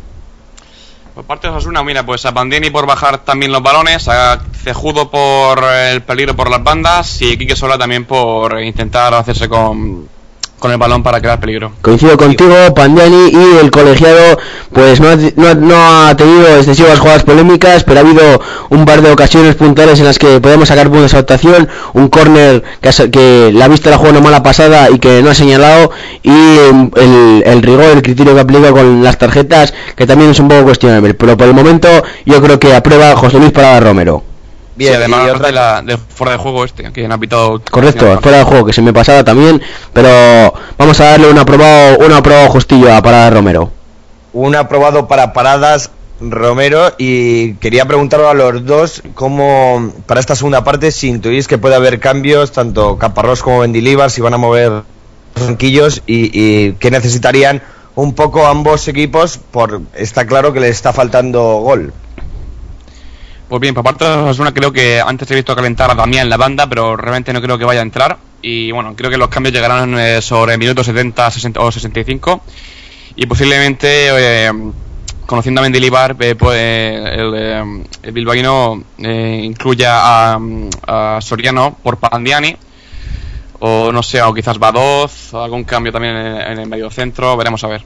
Por 1.16 1.24
parte 1.24 1.48
de 1.48 1.54
Osasuna, 1.54 1.84
mira, 1.84 2.06
pues 2.06 2.26
a 2.26 2.34
Pandini 2.34 2.70
por 2.70 2.86
bajar 2.86 3.20
también 3.20 3.54
los 3.54 3.64
balones, 3.64 4.10
a 4.10 4.42
Cejudo 4.62 5.10
por 5.10 5.64
el 5.64 6.02
peligro 6.02 6.36
por 6.36 6.50
las 6.50 6.62
bandas 6.62 7.22
y 7.22 7.38
Quique 7.38 7.56
Sola 7.56 7.78
también 7.78 8.04
por 8.04 8.62
intentar 8.62 9.14
hacerse 9.14 9.48
con, 9.48 10.10
con 10.60 10.72
el 10.72 10.78
balón 10.78 11.04
para 11.04 11.22
crear 11.22 11.40
peligro. 11.40 11.72
Coincido 11.82 12.18
contigo, 12.18 12.56
Pandiani 12.76 13.30
y 13.32 13.58
el 13.64 13.70
colegiado, 13.72 14.40
pues 14.74 15.00
no 15.00 15.76
ha, 15.76 16.10
ha 16.10 16.18
tenido 16.18 16.48
excesivas 16.58 17.00
jugadas 17.00 17.24
polémicas, 17.24 17.84
pero 17.84 18.00
ha 18.00 18.04
habido 18.04 18.42
un 18.70 18.86
par 18.86 19.02
de 19.02 19.12
ocasiones 19.12 19.56
puntuales 19.56 20.00
en 20.00 20.06
las 20.06 20.18
que 20.18 20.40
podemos 20.42 20.68
sacar 20.70 20.90
puntos 20.90 21.12
de 21.12 21.68
un 21.94 22.08
córner 22.10 22.64
que, 22.82 22.90
ha- 22.90 23.12
que 23.12 23.52
la 23.54 23.68
vista 23.68 23.90
la 23.92 23.98
jugó 23.98 24.10
una 24.10 24.22
mala 24.22 24.42
pasada 24.44 24.90
y 24.90 24.98
que 25.00 25.22
no 25.22 25.30
ha 25.30 25.36
señalado, 25.36 25.92
y 26.24 26.30
em, 26.32 26.90
el, 26.96 27.44
el 27.46 27.62
rigor, 27.62 27.86
el 27.86 28.02
criterio 28.02 28.34
que 28.34 28.42
aplica 28.42 28.72
con 28.72 29.04
las 29.04 29.18
tarjetas, 29.18 29.74
que 29.96 30.08
también 30.08 30.32
es 30.32 30.40
un 30.40 30.48
poco 30.48 30.64
cuestionable, 30.64 31.14
pero 31.14 31.38
por 31.38 31.48
el 31.48 31.54
momento 31.54 31.88
yo 32.26 32.42
creo 32.42 32.60
que 32.60 32.74
aprueba 32.76 33.16
José 33.16 33.38
Luis 33.38 33.52
Parada 33.52 33.80
Romero. 33.80 34.24
Bien, 34.78 34.96
además 34.96 35.20
y 35.20 35.30
aparte 35.30 35.38
otra- 35.38 35.48
de, 35.48 35.54
la, 35.54 35.82
de 35.82 35.98
fuera 35.98 36.34
de 36.34 36.38
juego 36.40 36.64
este, 36.64 36.92
que 36.94 37.06
han 37.06 37.12
apitado. 37.12 37.62
Correcto, 37.72 38.20
fuera 38.22 38.38
de 38.40 38.44
juego, 38.44 38.66
que 38.66 38.74
se 38.74 38.82
me 38.82 38.94
pasaba 38.94 39.24
también, 39.24 39.62
pero 39.94 40.54
vamos 40.78 41.00
a 41.02 41.06
darle 41.06 41.30
un 41.30 41.38
aprobado, 41.38 41.98
un 42.00 42.12
aprobado 42.14 42.50
justillo 42.50 42.94
a 42.94 43.02
Parada 43.02 43.30
Romero. 43.32 43.72
Un 44.34 44.56
aprobado 44.56 45.08
para 45.08 45.34
paradas 45.34 45.90
Romero 46.20 46.94
y 46.98 47.54
quería 47.56 47.86
preguntaros 47.86 48.28
a 48.28 48.34
los 48.34 48.66
dos 48.66 49.04
cómo 49.14 49.94
para 50.08 50.20
esta 50.20 50.36
segunda 50.36 50.64
parte 50.64 50.92
si 50.92 51.10
intuís 51.10 51.48
que 51.48 51.60
puede 51.60 51.76
haber 51.76 52.00
cambios 52.00 52.52
tanto 52.52 52.98
Caparrós 52.98 53.44
como 53.44 53.60
Mendilibar 53.60 54.10
si 54.10 54.22
van 54.22 54.34
a 54.34 54.38
mover 54.38 54.72
los 55.36 55.46
banquillos 55.48 56.02
y, 56.08 56.32
y 56.34 56.74
que 56.74 56.90
necesitarían 56.90 57.62
un 57.94 58.14
poco 58.16 58.48
ambos 58.48 58.88
equipos 58.88 59.38
por 59.52 59.82
está 59.96 60.26
claro 60.26 60.54
que 60.54 60.60
les 60.60 60.72
está 60.72 60.92
faltando 60.92 61.58
gol. 61.60 61.94
Pues 63.48 63.62
bien, 63.62 63.74
por 63.74 63.84
parte 63.84 64.04
de 64.04 64.12
Osasuna 64.12 64.54
creo 64.54 64.74
que 64.74 65.00
antes 65.00 65.32
he 65.32 65.36
visto 65.36 65.56
calentar 65.56 65.90
a 65.90 65.96
Damián 65.96 66.24
en 66.24 66.30
la 66.30 66.36
banda, 66.36 66.68
pero 66.68 66.98
realmente 66.98 67.32
no 67.32 67.42
creo 67.42 67.58
que 67.58 67.64
vaya 67.64 67.80
a 67.80 67.84
entrar. 67.84 68.18
Y 68.42 68.72
bueno, 68.72 68.94
creo 68.96 69.10
que 69.10 69.18
los 69.18 69.30
cambios 69.30 69.54
llegarán 69.54 69.98
eh, 69.98 70.22
sobre 70.22 70.54
el 70.54 70.60
minuto 70.60 70.84
70 70.84 71.32
60 71.32 71.60
o 71.62 71.72
65. 71.72 72.42
Y 73.16 73.26
posiblemente, 73.26 73.88
eh, 73.90 74.52
conociendo 75.26 75.62
a 75.62 75.64
Mendilibar, 75.64 76.18
eh, 76.20 76.36
pues, 76.36 76.58
el, 76.58 77.86
el 78.04 78.12
bilbaíno 78.12 78.84
incluya 78.98 80.34
a, 80.36 81.20
Soriano 81.22 81.78
por 81.82 81.98
Pandiani. 81.98 82.58
O 83.60 83.92
no 83.94 84.04
sé, 84.04 84.22
o 84.22 84.34
quizás 84.34 84.60
Badoz, 84.60 85.34
algún 85.34 85.64
cambio 85.64 85.92
también 85.92 86.16
en, 86.16 86.42
en 86.42 86.60
el 86.60 86.68
medio 86.68 86.92
centro, 86.92 87.36
veremos 87.38 87.64
a 87.64 87.68
ver. 87.68 87.84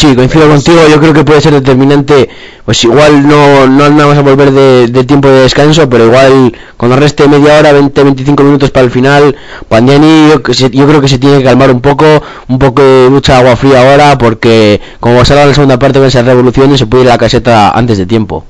Sí, 0.00 0.16
coincido 0.16 0.48
contigo, 0.48 0.80
yo 0.88 0.98
creo 0.98 1.12
que 1.12 1.24
puede 1.24 1.42
ser 1.42 1.52
determinante, 1.52 2.26
pues 2.64 2.82
igual 2.84 3.26
no, 3.28 3.66
no 3.66 3.90
vamos 3.94 4.16
a 4.16 4.22
volver 4.22 4.50
de, 4.50 4.86
de 4.86 5.04
tiempo 5.04 5.28
de 5.28 5.42
descanso, 5.42 5.90
pero 5.90 6.06
igual 6.06 6.56
cuando 6.78 6.96
reste 6.96 7.28
media 7.28 7.58
hora, 7.58 7.72
20-25 7.74 8.42
minutos 8.42 8.70
para 8.70 8.84
el 8.86 8.90
final, 8.90 9.36
Pandiani 9.68 10.28
yo, 10.30 10.42
que 10.42 10.54
se- 10.54 10.70
yo 10.70 10.86
creo 10.86 11.02
que 11.02 11.08
se 11.08 11.18
tiene 11.18 11.38
que 11.38 11.44
calmar 11.44 11.70
un 11.70 11.82
poco, 11.82 12.06
un 12.48 12.58
poco 12.58 12.80
de 12.80 13.10
mucha 13.10 13.36
agua 13.36 13.56
fría 13.56 13.80
ahora, 13.90 14.16
porque 14.16 14.80
como 15.00 15.22
salga 15.26 15.44
la 15.44 15.52
segunda 15.52 15.78
parte 15.78 15.98
con 15.98 16.08
esas 16.08 16.24
revoluciones 16.24 16.78
se 16.78 16.86
puede 16.86 17.02
ir 17.04 17.10
a 17.10 17.14
la 17.14 17.18
caseta 17.18 17.72
antes 17.72 17.98
de 17.98 18.06
tiempo. 18.06 18.42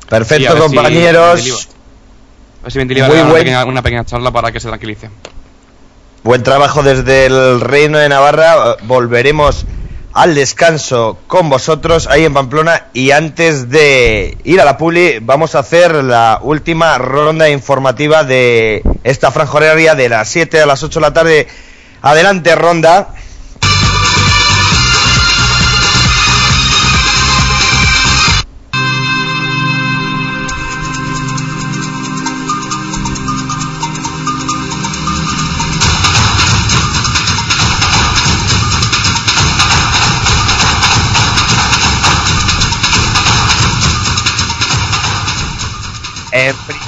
Sí, 0.00 0.06
Perfecto, 0.10 0.52
ver 0.54 0.62
si 0.62 0.68
compañeros. 0.76 1.68
A 2.60 2.64
ver 2.64 2.72
si 2.72 2.78
una 2.78 3.08
buen- 3.08 3.32
pequeña, 3.32 3.64
una 3.64 3.82
pequeña 3.82 4.04
charla 4.04 4.30
para 4.30 4.52
que 4.52 4.60
se 4.60 4.68
tranquilice. 4.68 5.10
Buen 6.22 6.44
trabajo 6.44 6.84
desde 6.84 7.26
el 7.26 7.60
Reino 7.60 7.98
de 7.98 8.08
Navarra. 8.08 8.76
Volveremos 8.84 9.64
al 10.12 10.34
descanso 10.34 11.18
con 11.26 11.48
vosotros 11.50 12.06
ahí 12.06 12.24
en 12.24 12.34
Pamplona 12.34 12.86
y 12.92 13.10
antes 13.10 13.68
de 13.70 14.36
ir 14.44 14.60
a 14.60 14.64
la 14.64 14.76
Puli 14.76 15.18
vamos 15.20 15.54
a 15.54 15.60
hacer 15.60 16.02
la 16.02 16.40
última 16.42 16.96
ronda 16.98 17.48
informativa 17.48 18.24
de 18.24 18.82
esta 19.04 19.30
franja 19.30 19.56
horaria 19.56 19.94
de 19.94 20.08
las 20.08 20.28
7 20.28 20.60
a 20.60 20.66
las 20.66 20.82
8 20.82 20.98
de 20.98 21.06
la 21.06 21.12
tarde. 21.12 21.48
Adelante 22.02 22.54
ronda. 22.54 23.14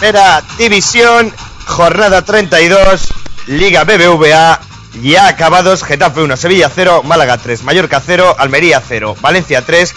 Primera 0.00 0.42
división, 0.56 1.30
jornada 1.66 2.22
32, 2.22 3.08
Liga 3.48 3.84
BBVA, 3.84 4.58
ya 5.02 5.28
acabados, 5.28 5.82
Getafe 5.82 6.22
1, 6.22 6.38
Sevilla 6.38 6.70
0, 6.74 7.02
Málaga 7.02 7.36
3, 7.36 7.62
Mallorca 7.64 8.02
0, 8.04 8.36
Almería 8.38 8.82
0, 8.86 9.14
Valencia 9.20 9.60
3, 9.66 9.94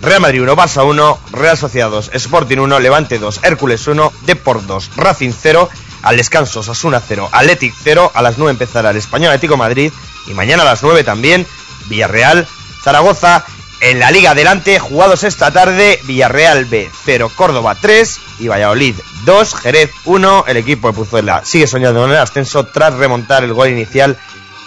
Real 0.00 0.20
Madrid 0.20 0.42
1, 0.42 0.56
Barça 0.56 0.84
1, 0.84 1.20
Real 1.30 1.56
Sociedad 1.56 1.88
2, 1.88 2.10
Sporting 2.14 2.58
1, 2.58 2.80
Levante 2.80 3.20
2, 3.20 3.44
Hércules 3.44 3.86
1, 3.86 4.12
Deport 4.22 4.62
2, 4.64 4.90
Racing 4.96 5.32
0, 5.40 5.68
al 6.02 6.16
descanso 6.16 6.64
Sasuna 6.64 7.00
0, 7.06 7.28
Athletic 7.30 7.74
0, 7.80 8.10
a 8.12 8.22
las 8.22 8.38
9 8.38 8.50
empezará 8.50 8.90
el 8.90 8.96
Español 8.96 9.28
Atlético 9.28 9.56
Madrid 9.56 9.92
y 10.26 10.34
mañana 10.34 10.64
a 10.64 10.66
las 10.66 10.82
9 10.82 11.04
también 11.04 11.46
Villarreal, 11.86 12.48
Zaragoza, 12.82 13.44
en 13.80 14.00
la 14.00 14.10
Liga 14.10 14.32
Adelante, 14.32 14.80
jugados 14.80 15.22
esta 15.22 15.52
tarde, 15.52 16.00
Villarreal 16.04 16.64
B 16.64 16.90
0, 17.04 17.30
Córdoba 17.36 17.76
3 17.80 18.20
y 18.40 18.48
Valladolid 18.48 18.96
2, 19.24 19.54
Jerez 19.56 19.90
1. 20.04 20.44
El 20.48 20.56
equipo 20.56 20.88
de 20.88 20.94
Puzuela 20.94 21.44
sigue 21.44 21.66
soñando 21.66 22.04
en 22.04 22.10
el 22.12 22.16
ascenso 22.18 22.64
tras 22.66 22.94
remontar 22.94 23.44
el 23.44 23.52
gol 23.52 23.68
inicial 23.70 24.16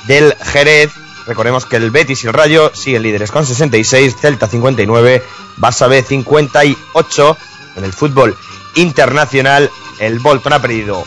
del 0.05 0.35
Jerez. 0.43 0.91
Recordemos 1.25 1.65
que 1.65 1.75
el 1.75 1.91
Betis 1.91 2.23
y 2.23 2.27
el 2.27 2.33
Rayo 2.33 2.71
siguen 2.73 3.03
líderes 3.03 3.31
con 3.31 3.45
66, 3.45 4.15
Celta 4.19 4.47
59, 4.47 5.23
Barça 5.59 5.89
B 5.89 6.01
58. 6.01 7.37
En 7.75 7.83
el 7.83 7.93
fútbol 7.93 8.35
internacional, 8.75 9.69
el 9.99 10.19
Bolton 10.19 10.53
ha 10.53 10.61
perdido 10.61 11.03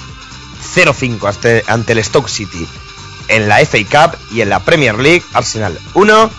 0-5 0.74 1.26
ante- 1.28 1.64
ante 1.66 1.92
el 1.92 2.04
Stoke 2.04 2.28
City 2.28 2.68
en 3.28 3.48
la 3.48 3.60
FA 3.64 3.78
Cup 4.10 4.18
y 4.32 4.40
en 4.42 4.50
la 4.50 4.60
Premier 4.60 4.98
League, 4.98 5.22
Arsenal 5.32 5.78
1, 5.94 6.30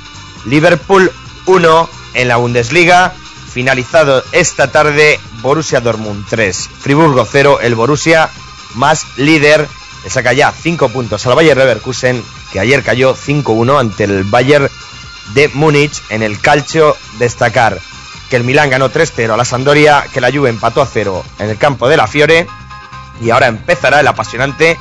Liverpool 0.46 1.12
1 1.46 1.90
en 2.14 2.28
la 2.28 2.36
Bundesliga. 2.38 3.14
Finalizado 3.52 4.24
esta 4.32 4.72
tarde, 4.72 5.20
Borussia 5.42 5.82
Dortmund 5.82 6.26
3, 6.30 6.70
Friburgo 6.80 7.26
0, 7.30 7.60
el 7.62 7.76
Borussia 7.76 8.30
más 8.76 9.06
líder 9.18 9.68
le 10.04 10.10
saca 10.10 10.34
ya 10.34 10.52
5 10.52 10.90
puntos 10.90 11.26
al 11.26 11.36
Bayer 11.36 11.58
Leverkusen, 11.58 12.24
que 12.52 12.60
ayer 12.60 12.84
cayó 12.84 13.16
5-1 13.16 13.80
ante 13.80 14.04
el 14.06 14.24
Bayern 14.24 14.70
de 15.34 15.50
Múnich 15.50 16.02
en 16.10 16.24
el 16.24 16.40
calcio. 16.40 16.98
Destacar 17.20 17.80
que 18.30 18.36
el 18.38 18.44
Milán 18.44 18.70
ganó 18.70 18.90
3-0 18.90 19.34
a 19.34 19.38
la 19.38 19.46
Sampdoria, 19.46 20.06
que 20.12 20.22
la 20.22 20.32
Juve 20.32 20.50
empató 20.50 20.82
a 20.82 20.88
0 20.88 21.24
en 21.40 21.50
el 21.50 21.58
campo 21.58 21.88
de 21.88 21.98
la 21.98 22.08
Fiore 22.08 22.48
y 23.22 23.30
ahora 23.30 23.48
empezará 23.48 24.00
el 24.00 24.08
apasionante 24.08 24.80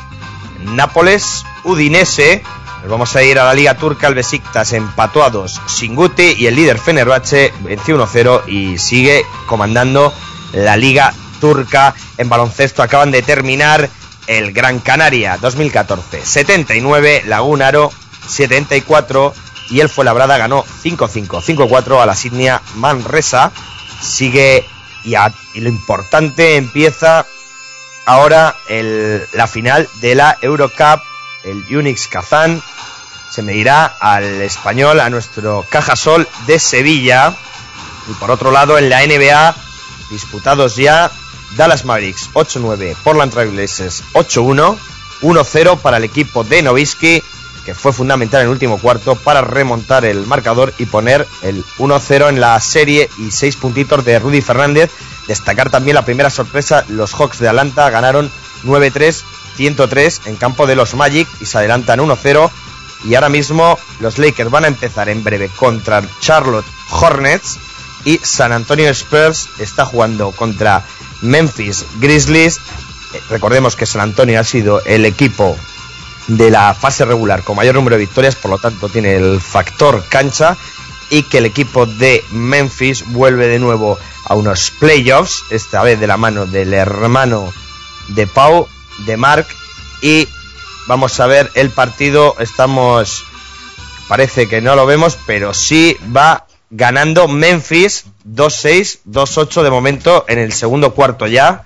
Nápoles 0.60 1.44
Udinese. 1.64 2.42
Nos 2.82 2.90
vamos 2.90 3.14
a 3.14 3.22
ir 3.22 3.38
a 3.38 3.44
la 3.44 3.52
Liga 3.52 3.76
Turca, 3.76 4.06
el 4.06 4.14
Besiktas 4.14 4.72
empató 4.72 5.22
a 5.22 5.30
2 5.30 5.60
sin 5.66 5.94
Guti 5.94 6.34
y 6.38 6.46
el 6.46 6.56
líder 6.56 6.78
Fenerbahce 6.78 7.52
venció 7.60 7.98
1-0 7.98 8.48
y 8.48 8.78
sigue 8.78 9.26
comandando 9.46 10.14
la 10.52 10.76
Liga 10.76 11.12
Turca 11.40 11.94
en 12.18 12.28
baloncesto. 12.28 12.82
Acaban 12.82 13.10
de 13.10 13.22
terminar 13.22 13.88
el 14.26 14.52
Gran 14.52 14.78
Canaria 14.78 15.38
2014 15.38 16.24
79, 16.24 17.24
Lagunaro 17.26 17.90
74 18.28 19.34
y 19.70 19.80
el 19.80 19.88
Fuenlabrada 19.88 20.36
ganó 20.36 20.64
5-5, 20.64 21.42
5-4 21.42 22.02
a 22.02 22.06
la 22.06 22.14
Sidnia 22.14 22.60
Manresa. 22.74 23.52
Sigue 24.00 24.64
y, 25.04 25.14
y, 25.54 25.60
lo 25.60 25.68
importante 25.68 26.56
empieza 26.56 27.26
ahora 28.06 28.56
el, 28.68 29.26
la 29.32 29.46
final 29.46 29.88
de 30.00 30.14
la 30.14 30.36
Eurocup, 30.42 31.02
el 31.44 31.64
Unix 31.76 32.08
Kazán. 32.08 32.62
Se 33.30 33.42
medirá 33.42 33.86
al 34.00 34.24
español, 34.42 34.98
a 34.98 35.08
nuestro 35.08 35.64
Cajasol 35.68 36.28
de 36.46 36.58
Sevilla. 36.58 37.32
Y 38.08 38.14
por 38.14 38.30
otro 38.32 38.50
lado, 38.50 38.76
en 38.76 38.88
la 38.88 39.06
NBA, 39.06 39.54
disputados 40.10 40.76
ya 40.76 41.10
Dallas 41.56 41.84
Mavericks 41.84 42.30
8-9, 42.34 42.96
Portland 43.02 43.32
Trailblazers 43.32 44.04
8-1, 44.12 44.76
1-0 45.22 45.78
para 45.78 45.96
el 45.96 46.04
equipo 46.04 46.44
de 46.44 46.62
Novisky, 46.62 47.22
que 47.64 47.74
fue 47.74 47.92
fundamental 47.92 48.40
en 48.40 48.46
el 48.46 48.52
último 48.52 48.78
cuarto 48.78 49.16
para 49.16 49.42
remontar 49.42 50.04
el 50.04 50.26
marcador 50.26 50.72
y 50.78 50.86
poner 50.86 51.26
el 51.42 51.64
1-0 51.78 52.28
en 52.28 52.40
la 52.40 52.58
serie 52.60 53.10
y 53.18 53.30
6 53.30 53.56
puntitos 53.56 54.04
de 54.04 54.18
Rudy 54.18 54.40
Fernández. 54.40 54.90
Destacar 55.26 55.70
también 55.70 55.94
la 55.94 56.04
primera 56.04 56.30
sorpresa, 56.30 56.84
los 56.88 57.14
Hawks 57.14 57.38
de 57.38 57.48
Atlanta 57.48 57.90
ganaron 57.90 58.30
9-3, 58.64 59.22
103 59.56 60.22
en 60.26 60.36
campo 60.36 60.66
de 60.66 60.76
los 60.76 60.94
Magic 60.94 61.28
y 61.40 61.46
se 61.46 61.58
adelantan 61.58 62.00
1-0. 62.00 62.50
Y 63.04 63.14
ahora 63.14 63.28
mismo 63.28 63.78
los 64.00 64.18
Lakers 64.18 64.50
van 64.50 64.64
a 64.64 64.68
empezar 64.68 65.08
en 65.08 65.24
breve 65.24 65.48
contra 65.56 66.02
Charlotte 66.20 66.66
Hornets 66.90 67.58
y 68.04 68.18
San 68.18 68.52
Antonio 68.52 68.88
Spurs 68.90 69.48
está 69.58 69.84
jugando 69.84 70.32
contra 70.32 70.84
Memphis 71.22 71.84
Grizzlies. 72.00 72.58
Eh, 73.14 73.20
recordemos 73.28 73.76
que 73.76 73.86
San 73.86 74.00
Antonio 74.00 74.40
ha 74.40 74.44
sido 74.44 74.82
el 74.84 75.04
equipo 75.04 75.56
de 76.28 76.50
la 76.50 76.74
fase 76.74 77.04
regular 77.04 77.42
con 77.42 77.56
mayor 77.56 77.74
número 77.74 77.96
de 77.96 78.00
victorias, 78.00 78.36
por 78.36 78.50
lo 78.50 78.58
tanto 78.58 78.88
tiene 78.88 79.16
el 79.16 79.40
factor 79.40 80.04
cancha 80.08 80.56
y 81.10 81.24
que 81.24 81.38
el 81.38 81.46
equipo 81.46 81.86
de 81.86 82.24
Memphis 82.30 83.04
vuelve 83.08 83.48
de 83.48 83.58
nuevo 83.58 83.98
a 84.24 84.34
unos 84.34 84.70
playoffs, 84.70 85.42
esta 85.50 85.82
vez 85.82 85.98
de 85.98 86.06
la 86.06 86.16
mano 86.16 86.46
del 86.46 86.72
hermano 86.72 87.52
de 88.08 88.26
Pau, 88.26 88.68
de 89.06 89.16
Mark 89.16 89.46
y 90.02 90.28
vamos 90.86 91.18
a 91.18 91.26
ver 91.26 91.50
el 91.54 91.70
partido, 91.70 92.36
estamos 92.38 93.24
parece 94.08 94.48
que 94.48 94.60
no 94.60 94.76
lo 94.76 94.86
vemos, 94.86 95.18
pero 95.26 95.54
sí 95.54 95.96
va 96.16 96.46
ganando 96.70 97.28
Memphis 97.28 98.06
2-6, 98.26 99.00
2-8 99.06 99.62
de 99.62 99.70
momento 99.70 100.24
en 100.28 100.38
el 100.38 100.52
segundo 100.52 100.94
cuarto 100.94 101.26
ya. 101.26 101.64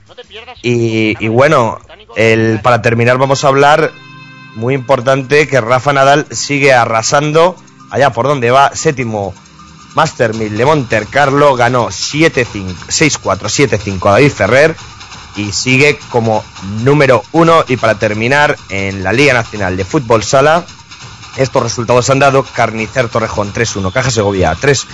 Y, 0.62 1.28
bueno, 1.28 1.78
el, 2.16 2.61
para 2.62 2.82
terminar 2.82 3.18
vamos 3.18 3.44
a 3.44 3.48
hablar, 3.48 3.92
muy 4.55 4.74
importante, 4.74 5.46
que 5.46 5.61
Rafa 5.61 5.92
Nadal 5.92 6.26
sigue 6.30 6.72
arrasando 6.72 7.57
allá 7.90 8.11
por 8.11 8.26
donde 8.26 8.50
va, 8.50 8.74
séptimo 8.74 9.34
Master 9.94 10.34
1000 10.34 10.57
de 10.57 10.64
Monte 10.64 11.07
Carlo, 11.07 11.55
ganó 11.55 11.88
7-5, 11.88 12.44
6-4, 12.88 13.18
7-5 13.20 14.09
a 14.09 14.12
David 14.12 14.32
Ferrer 14.32 14.76
y 15.36 15.52
sigue 15.52 15.98
como 16.11 16.44
número 16.82 17.22
uno. 17.32 17.64
Y 17.68 17.76
para 17.76 17.98
terminar, 17.98 18.57
en 18.70 19.05
la 19.05 19.12
Liga 19.12 19.34
Nacional 19.34 19.76
de 19.76 19.84
Fútbol 19.84 20.24
Sala, 20.24 20.64
estos 21.37 21.62
resultados 21.62 22.09
han 22.11 22.18
dado 22.18 22.45
Carnicer 22.45 23.09
Torrejón 23.09 23.53
3-1, 23.53 23.93
Caja 23.93 24.11
Segovia 24.11 24.57
3, 24.59 24.87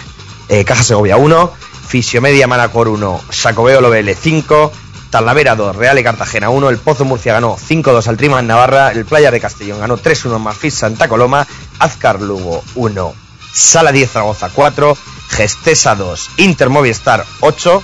eh, 0.49 0.65
Caja 0.65 0.83
Segovia 0.83 1.17
1, 1.17 1.53
Fisiomedia 1.87 2.47
Manacor 2.47 2.89
1, 2.89 3.21
Sacobeo 3.31 3.81
Lovele 3.81 4.15
5, 4.15 4.73
Talavera 5.11 5.57
2, 5.57 5.77
Real 5.77 5.99
y 5.99 6.05
Cartagena 6.05 6.51
1, 6.51 6.69
el 6.71 6.79
Pozo 6.79 7.05
Murcia 7.05 7.33
ganó 7.33 7.57
5-2 7.57 8.07
al 8.07 8.17
Trima 8.17 8.41
en 8.41 8.47
Navarra, 8.47 8.93
el 8.93 9.05
Playa 9.05 9.31
de 9.31 9.41
Castellón 9.41 9.81
ganó 9.81 9.99
3-1 9.99 10.39
Mafis 10.39 10.75
Santa 10.75 11.09
Coloma, 11.09 11.47
Azcar 11.79 12.21
Lugo 12.21 12.63
1, 12.77 13.15
Sala 13.53 13.93
10 13.93 14.11
Zaragoza 14.11 14.51
4, 14.51 14.97
Gestesa 15.29 15.95
2, 15.95 16.31
Inter 16.39 16.69
Movistar 16.69 17.25
8 17.41 17.83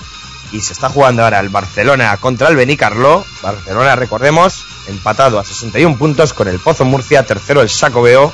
y 0.51 0.61
se 0.61 0.73
está 0.73 0.89
jugando 0.89 1.23
ahora 1.23 1.39
el 1.39 1.49
Barcelona 1.49 2.15
contra 2.17 2.47
el 2.47 2.55
Benicarló. 2.55 3.25
Barcelona, 3.41 3.95
recordemos, 3.95 4.65
empatado 4.87 5.39
a 5.39 5.43
61 5.43 5.97
puntos 5.97 6.33
con 6.33 6.47
el 6.47 6.59
Pozo 6.59 6.85
Murcia, 6.85 7.25
tercero 7.25 7.61
el 7.61 7.69
Sacobeo, 7.69 8.31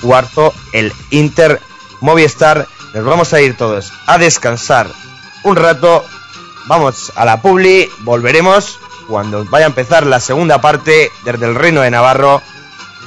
cuarto 0.00 0.52
el 0.72 0.92
Inter 1.10 1.60
Movistar. 2.00 2.68
Nos 2.94 3.04
vamos 3.04 3.32
a 3.32 3.40
ir 3.40 3.56
todos 3.56 3.92
a 4.06 4.18
descansar 4.18 4.88
un 5.42 5.56
rato. 5.56 6.04
Vamos 6.66 7.12
a 7.14 7.24
la 7.24 7.40
Publi, 7.40 7.88
volveremos 8.00 8.80
cuando 9.06 9.44
vaya 9.44 9.66
a 9.66 9.68
empezar 9.68 10.06
la 10.06 10.20
segunda 10.20 10.60
parte 10.60 11.12
desde 11.24 11.46
el 11.46 11.54
Reino 11.54 11.80
de 11.80 11.90
Navarro 11.90 12.42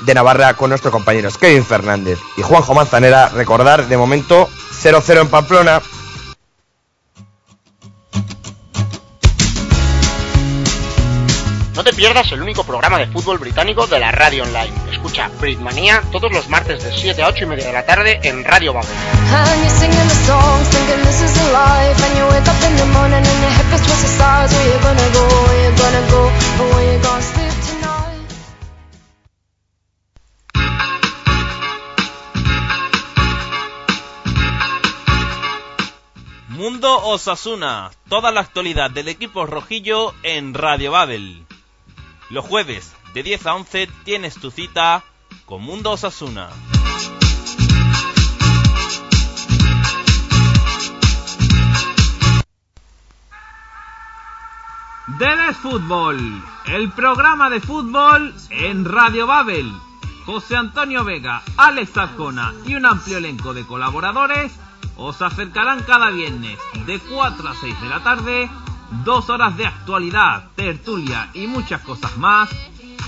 de 0.01 0.13
Navarra 0.13 0.53
con 0.53 0.69
nuestros 0.69 0.93
compañeros 0.93 1.37
Kevin 1.37 1.65
Fernández 1.65 2.19
y 2.37 2.41
Juanjo 2.41 2.73
Manzanera. 2.73 3.29
Recordar 3.29 3.87
de 3.87 3.97
momento 3.97 4.49
0-0 4.81 5.21
en 5.21 5.27
Pamplona. 5.27 5.81
No 11.79 11.85
te 11.85 11.93
pierdas 11.93 12.29
el 12.33 12.41
único 12.41 12.65
programa 12.65 12.97
de 12.97 13.07
fútbol 13.07 13.37
británico 13.37 13.87
de 13.87 13.99
la 13.99 14.11
radio 14.11 14.43
online. 14.43 14.73
Escucha 14.91 15.29
Britmania 15.39 16.03
todos 16.11 16.29
los 16.29 16.49
martes 16.49 16.83
de 16.83 16.91
7 16.91 17.23
a 17.23 17.29
8 17.29 17.45
y 17.45 17.47
media 17.47 17.67
de 17.67 17.71
la 17.71 17.85
tarde 17.85 18.19
en 18.21 18.43
Radio 18.43 18.73
Babel. 18.73 18.89
Mundo 36.49 37.05
Osasuna, 37.05 37.89
toda 38.09 38.33
la 38.33 38.41
actualidad 38.41 38.91
del 38.91 39.07
equipo 39.07 39.45
rojillo 39.45 40.13
en 40.23 40.53
Radio 40.53 40.91
Babel. 40.91 41.45
Los 42.29 42.45
jueves 42.45 42.95
de 43.15 43.23
10 43.23 43.45
a 43.47 43.55
11 43.55 43.89
tienes 44.03 44.35
tu 44.35 44.51
cita 44.51 45.03
con 45.45 45.63
Mundo 45.63 45.91
Osasuna. 45.91 46.49
Debes 55.17 55.57
Fútbol, 55.57 56.43
el 56.67 56.91
programa 56.91 57.49
de 57.49 57.61
fútbol 57.61 58.35
en 58.51 58.85
Radio 58.85 59.25
Babel. 59.25 59.73
José 60.27 60.55
Antonio 60.55 61.03
Vega, 61.03 61.41
Alex 61.57 61.97
Azcona 61.97 62.53
y 62.63 62.75
un 62.75 62.85
amplio 62.85 63.17
elenco 63.17 63.55
de 63.55 63.65
colaboradores 63.65 64.51
os 64.97 65.19
acercarán 65.23 65.81
cada 65.81 66.11
viernes 66.11 66.59
de 66.85 66.99
4 66.99 67.49
a 67.49 67.55
6 67.55 67.81
de 67.81 67.89
la 67.89 68.03
tarde 68.03 68.49
dos 69.03 69.29
horas 69.29 69.55
de 69.57 69.65
actualidad, 69.65 70.49
tertulia 70.55 71.29
y 71.33 71.47
muchas 71.47 71.81
cosas 71.81 72.17
más 72.17 72.49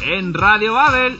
en 0.04 0.34
Radio 0.34 0.74
Babel. 0.74 1.20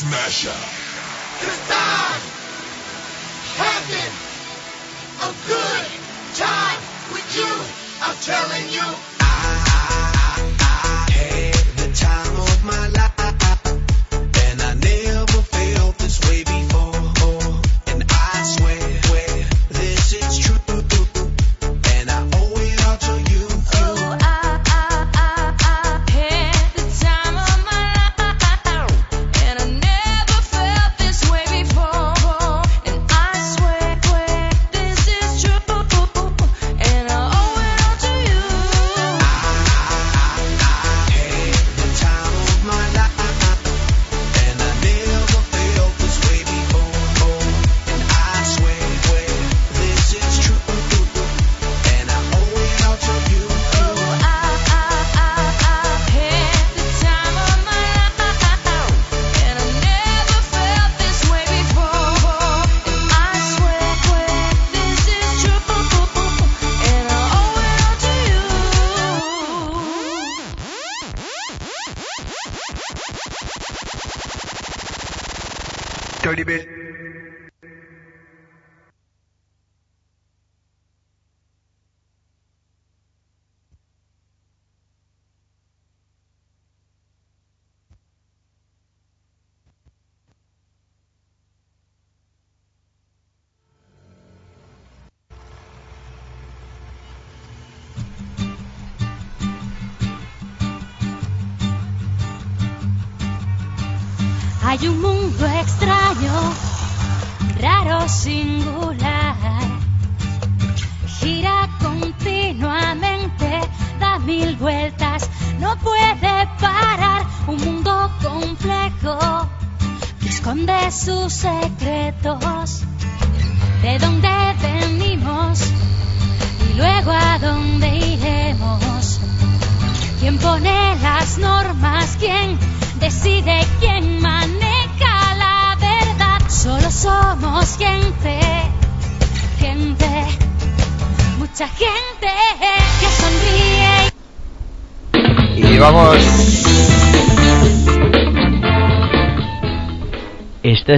Smasher. 0.00 0.79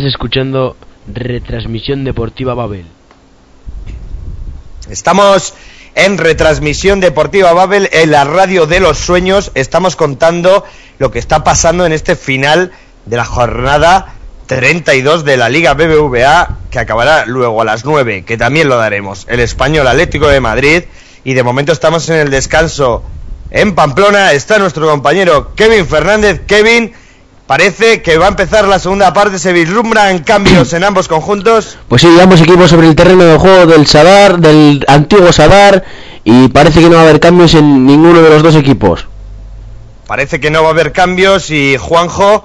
Estás 0.02 0.14
escuchando 0.14 0.76
Retransmisión 1.06 2.02
Deportiva 2.02 2.54
Babel. 2.54 2.86
Estamos 4.90 5.54
en 5.94 6.18
retransmisión 6.18 6.98
deportiva 6.98 7.52
Babel 7.52 7.88
en 7.92 8.10
la 8.10 8.24
radio 8.24 8.66
de 8.66 8.80
los 8.80 8.98
sueños. 8.98 9.52
Estamos 9.54 9.94
contando 9.94 10.64
lo 10.98 11.12
que 11.12 11.20
está 11.20 11.44
pasando 11.44 11.86
en 11.86 11.92
este 11.92 12.16
final 12.16 12.72
de 13.06 13.16
la 13.16 13.24
jornada 13.24 14.14
32 14.46 15.24
de 15.24 15.36
la 15.36 15.48
Liga 15.48 15.74
BBVA 15.74 16.58
que 16.72 16.80
acabará 16.80 17.24
luego 17.24 17.62
a 17.62 17.64
las 17.64 17.84
9, 17.84 18.24
que 18.24 18.36
también 18.36 18.68
lo 18.68 18.78
daremos. 18.78 19.24
El 19.28 19.38
español 19.38 19.86
Atlético 19.86 20.26
de 20.26 20.40
Madrid. 20.40 20.82
Y 21.22 21.34
de 21.34 21.44
momento 21.44 21.70
estamos 21.70 22.08
en 22.08 22.16
el 22.16 22.30
descanso 22.30 23.04
en 23.52 23.76
Pamplona. 23.76 24.32
Está 24.32 24.58
nuestro 24.58 24.88
compañero 24.90 25.54
Kevin 25.54 25.86
Fernández. 25.86 26.40
Kevin, 26.44 26.92
parece 27.52 28.00
que 28.00 28.16
va 28.16 28.24
a 28.24 28.28
empezar 28.28 28.66
la 28.66 28.78
segunda 28.78 29.12
parte. 29.12 29.38
Se 29.38 29.52
vislumbran 29.52 30.20
cambios 30.20 30.72
en 30.72 30.84
ambos 30.84 31.06
conjuntos. 31.06 31.76
Pues 31.86 32.00
sí, 32.00 32.08
ambos 32.18 32.40
equipos 32.40 32.70
sobre 32.70 32.88
el 32.88 32.96
terreno 32.96 33.24
de 33.24 33.36
juego 33.36 33.66
del 33.66 33.86
Sadar, 33.86 34.38
del 34.38 34.82
antiguo 34.88 35.30
Sadar, 35.34 35.84
y 36.24 36.48
parece 36.48 36.80
que 36.80 36.88
no 36.88 36.94
va 36.94 37.00
a 37.00 37.04
haber 37.04 37.20
cambios 37.20 37.52
en 37.52 37.84
ninguno 37.84 38.22
de 38.22 38.30
los 38.30 38.42
dos 38.42 38.56
equipos. 38.56 39.06
Parece 40.06 40.40
que 40.40 40.50
no 40.50 40.62
va 40.62 40.68
a 40.68 40.72
haber 40.72 40.92
cambios 40.92 41.50
y 41.50 41.76
Juanjo, 41.76 42.42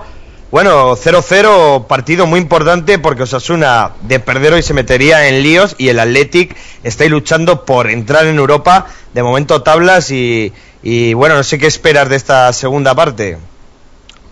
bueno, 0.51 0.97
0-0, 0.97 1.88
partido 1.88 2.28
muy 2.28 2.41
importante 2.41 2.99
porque 2.99 3.24
Osasuna 3.24 3.91
de 4.01 4.20
perder 4.20 4.55
hoy 4.55 4.62
se 4.62 4.74
metería 4.74 5.30
en 5.30 5.41
líos 5.41 5.76
y 5.78 5.88
el 5.88 5.99
Athletic 5.99 6.53
está 6.84 7.05
ahí 7.05 7.10
luchando 7.10 7.64
por 7.64 7.89
entrar 7.89 8.26
en 8.26 8.39
Europa. 8.39 8.88
De 9.14 9.24
momento 9.24 9.62
tablas 9.62 10.12
y, 10.12 10.51
y 10.84 11.14
bueno, 11.14 11.36
no 11.36 11.43
sé 11.43 11.58
qué 11.58 11.68
esperas 11.68 12.10
de 12.10 12.18
esta 12.18 12.51
segunda 12.51 12.93
parte. 12.93 13.38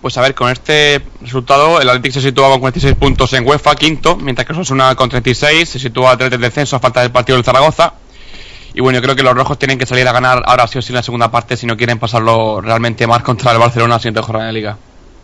Pues 0.05 0.19
a 0.19 0.21
ver, 0.21 0.35
con 0.35 0.51
este 0.51 1.01
resultado 1.19 1.81
el 1.81 1.89
Atlético 1.89 2.13
se 2.13 2.27
sitúa 2.27 2.47
con 2.49 2.59
46 2.59 2.93
puntos 2.93 3.33
en 3.33 3.43
UEFA, 3.43 3.73
quinto, 3.73 4.15
mientras 4.15 4.45
que 4.45 4.53
Osasuna 4.53 4.93
con 4.93 5.09
36 5.09 5.67
se 5.67 5.79
sitúa 5.79 6.11
a 6.11 6.15
3 6.15 6.29
del 6.29 6.41
descenso 6.41 6.75
a 6.75 6.79
falta 6.79 7.01
del 7.01 7.09
partido 7.09 7.37
del 7.37 7.43
Zaragoza. 7.43 7.91
Y 8.75 8.81
bueno, 8.81 8.99
yo 8.99 9.01
creo 9.01 9.15
que 9.15 9.23
los 9.23 9.33
rojos 9.33 9.57
tienen 9.57 9.79
que 9.79 9.87
salir 9.87 10.07
a 10.07 10.11
ganar 10.11 10.43
ahora 10.45 10.67
sí 10.67 10.77
o 10.77 10.81
sí 10.83 10.91
en 10.91 10.97
la 10.97 11.01
segunda 11.01 11.31
parte 11.31 11.57
si 11.57 11.65
no 11.65 11.75
quieren 11.75 11.97
pasarlo 11.97 12.61
realmente 12.61 13.07
más 13.07 13.23
contra 13.23 13.51
el 13.51 13.57
Barcelona 13.57 13.85
en 13.85 13.89
la 13.93 13.99
siguiente 13.99 14.21
jornada 14.21 14.45
de 14.45 14.53
liga. 14.53 14.77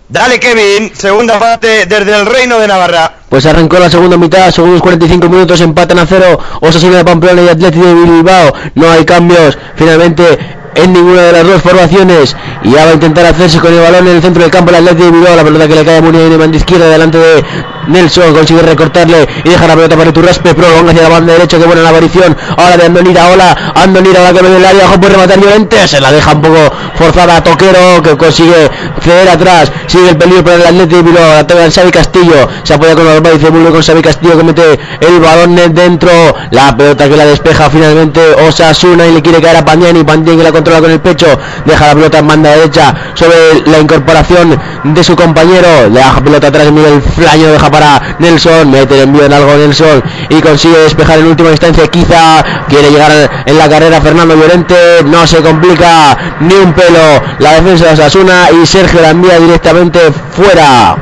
Dale 0.09 0.39
Kevin, 0.39 0.91
segunda 0.95 1.37
parte 1.37 1.85
desde 1.85 2.19
el 2.19 2.25
Reino 2.25 2.57
de 2.57 2.67
Navarra. 2.67 3.17
Pues 3.29 3.45
arrancó 3.45 3.77
la 3.77 3.87
segunda 3.87 4.17
mitad, 4.17 4.49
segundos 4.49 4.81
45 4.81 5.29
minutos, 5.29 5.61
empatan 5.61 5.99
a 5.99 6.07
cero, 6.07 6.39
Osasuna 6.59 6.97
de 6.97 7.05
Pamplona 7.05 7.43
y 7.43 7.49
Atlético 7.49 7.85
de 7.85 7.93
Bilbao. 7.93 8.51
No 8.73 8.89
hay 8.89 9.05
cambios, 9.05 9.59
finalmente 9.75 10.60
en 10.75 10.93
ninguna 10.93 11.21
de 11.23 11.31
las 11.31 11.47
dos 11.47 11.61
formaciones 11.61 12.35
y 12.63 12.71
ya 12.71 12.85
va 12.85 12.91
a 12.91 12.93
intentar 12.93 13.25
hacerse 13.25 13.59
con 13.59 13.73
el 13.73 13.79
balón 13.81 14.07
en 14.07 14.15
el 14.15 14.21
centro 14.21 14.41
del 14.41 14.51
campo 14.51 14.69
el 14.69 14.77
Atlético 14.77 15.05
de 15.05 15.11
Bilbao, 15.11 15.35
la 15.35 15.43
pelota 15.43 15.67
que 15.67 15.75
le 15.75 15.85
cae 15.85 15.97
a 15.97 16.01
Muniain 16.01 16.29
de 16.29 16.37
banda 16.37 16.57
izquierda 16.57 16.87
delante 16.87 17.17
de 17.17 17.43
Nelson, 17.87 18.33
consigue 18.33 18.61
recortarle 18.61 19.27
y 19.43 19.49
deja 19.49 19.67
la 19.67 19.75
pelota 19.75 19.97
para 19.97 20.13
Turraspe, 20.13 20.53
prolonga 20.53 20.91
hacia 20.91 21.03
la 21.03 21.09
banda 21.09 21.33
derecha, 21.33 21.57
que 21.57 21.65
buena 21.65 21.81
la 21.81 21.89
aparición, 21.89 22.37
ahora 22.57 22.77
de 22.77 22.85
Andonir 22.85 23.17
Ola, 23.19 23.73
Andonir 23.75 24.17
Ola 24.17 24.33
que 24.33 24.41
ve 24.41 24.47
en 24.49 24.55
el 24.55 24.65
área, 24.65 24.85
ojo 24.85 24.99
puede 24.99 25.13
rematar 25.13 25.39
Llorente, 25.39 25.87
se 25.87 25.99
la 25.99 26.11
deja 26.11 26.33
un 26.33 26.41
poco 26.41 26.71
forzada 26.95 27.43
Toquero, 27.43 28.01
que 28.03 28.15
consigue 28.17 28.69
ceder 29.01 29.29
atrás, 29.29 29.71
sigue 29.87 30.09
el 30.09 30.17
peligro 30.17 30.43
para 30.43 30.55
el 30.57 30.65
Atlético 30.67 30.97
de 30.97 31.03
Bilbao, 31.03 31.33
la 31.33 31.47
toca 31.47 31.71
Xavi 31.71 31.91
Castillo, 31.91 32.47
se 32.63 32.73
apoya 32.73 32.95
con 32.95 33.05
los 33.05 33.23
dice 33.23 33.47
con 33.47 33.81
Xavi 33.81 34.01
Castillo 34.01 34.37
que 34.37 34.43
mete 34.43 34.79
el 35.01 35.19
balón 35.19 35.55
dentro, 35.73 36.11
la 36.51 36.75
pelota 36.77 37.09
que 37.09 37.17
la 37.17 37.25
despeja 37.25 37.69
finalmente 37.69 38.21
Osasuna 38.47 39.07
y 39.07 39.13
le 39.13 39.21
quiere 39.21 39.41
caer 39.41 39.57
a 39.57 39.65
Pandiani, 39.65 40.03
Pandiani 40.03 40.37
que 40.37 40.43
la 40.43 40.51
controla 40.61 40.81
con 40.81 40.91
el 40.91 40.99
pecho, 40.99 41.25
deja 41.65 41.87
la 41.87 41.95
pelota 41.95 42.19
en 42.19 42.27
banda 42.27 42.51
derecha 42.51 42.93
sobre 43.15 43.35
la 43.65 43.79
incorporación 43.79 44.59
de 44.83 45.03
su 45.03 45.15
compañero, 45.15 45.89
le 45.89 45.99
deja 45.99 46.23
pelota 46.23 46.47
atrás 46.47 46.71
Miguel 46.71 47.01
Flaño, 47.01 47.47
deja 47.47 47.71
para 47.71 48.15
Nelson, 48.19 48.69
mete 48.69 48.93
el 48.93 49.01
envío 49.01 49.25
en 49.25 49.33
algo 49.33 49.55
Nelson 49.55 50.03
y 50.29 50.39
consigue 50.39 50.77
despejar 50.77 51.17
en 51.17 51.25
última 51.25 51.49
instancia, 51.49 51.87
quizá 51.87 52.43
quiere 52.69 52.91
llegar 52.91 53.11
en 53.43 53.57
la 53.57 53.67
carrera 53.67 53.99
Fernando 54.01 54.35
Llorente, 54.35 54.75
no 55.05 55.25
se 55.25 55.37
complica 55.37 56.15
ni 56.41 56.53
un 56.53 56.73
pelo 56.73 57.23
la 57.39 57.53
defensa 57.53 57.85
de 57.85 57.93
Osasuna 57.93 58.49
y 58.61 58.65
Sergio 58.67 59.01
la 59.01 59.09
envía 59.09 59.39
directamente 59.39 59.99
fuera. 60.31 60.95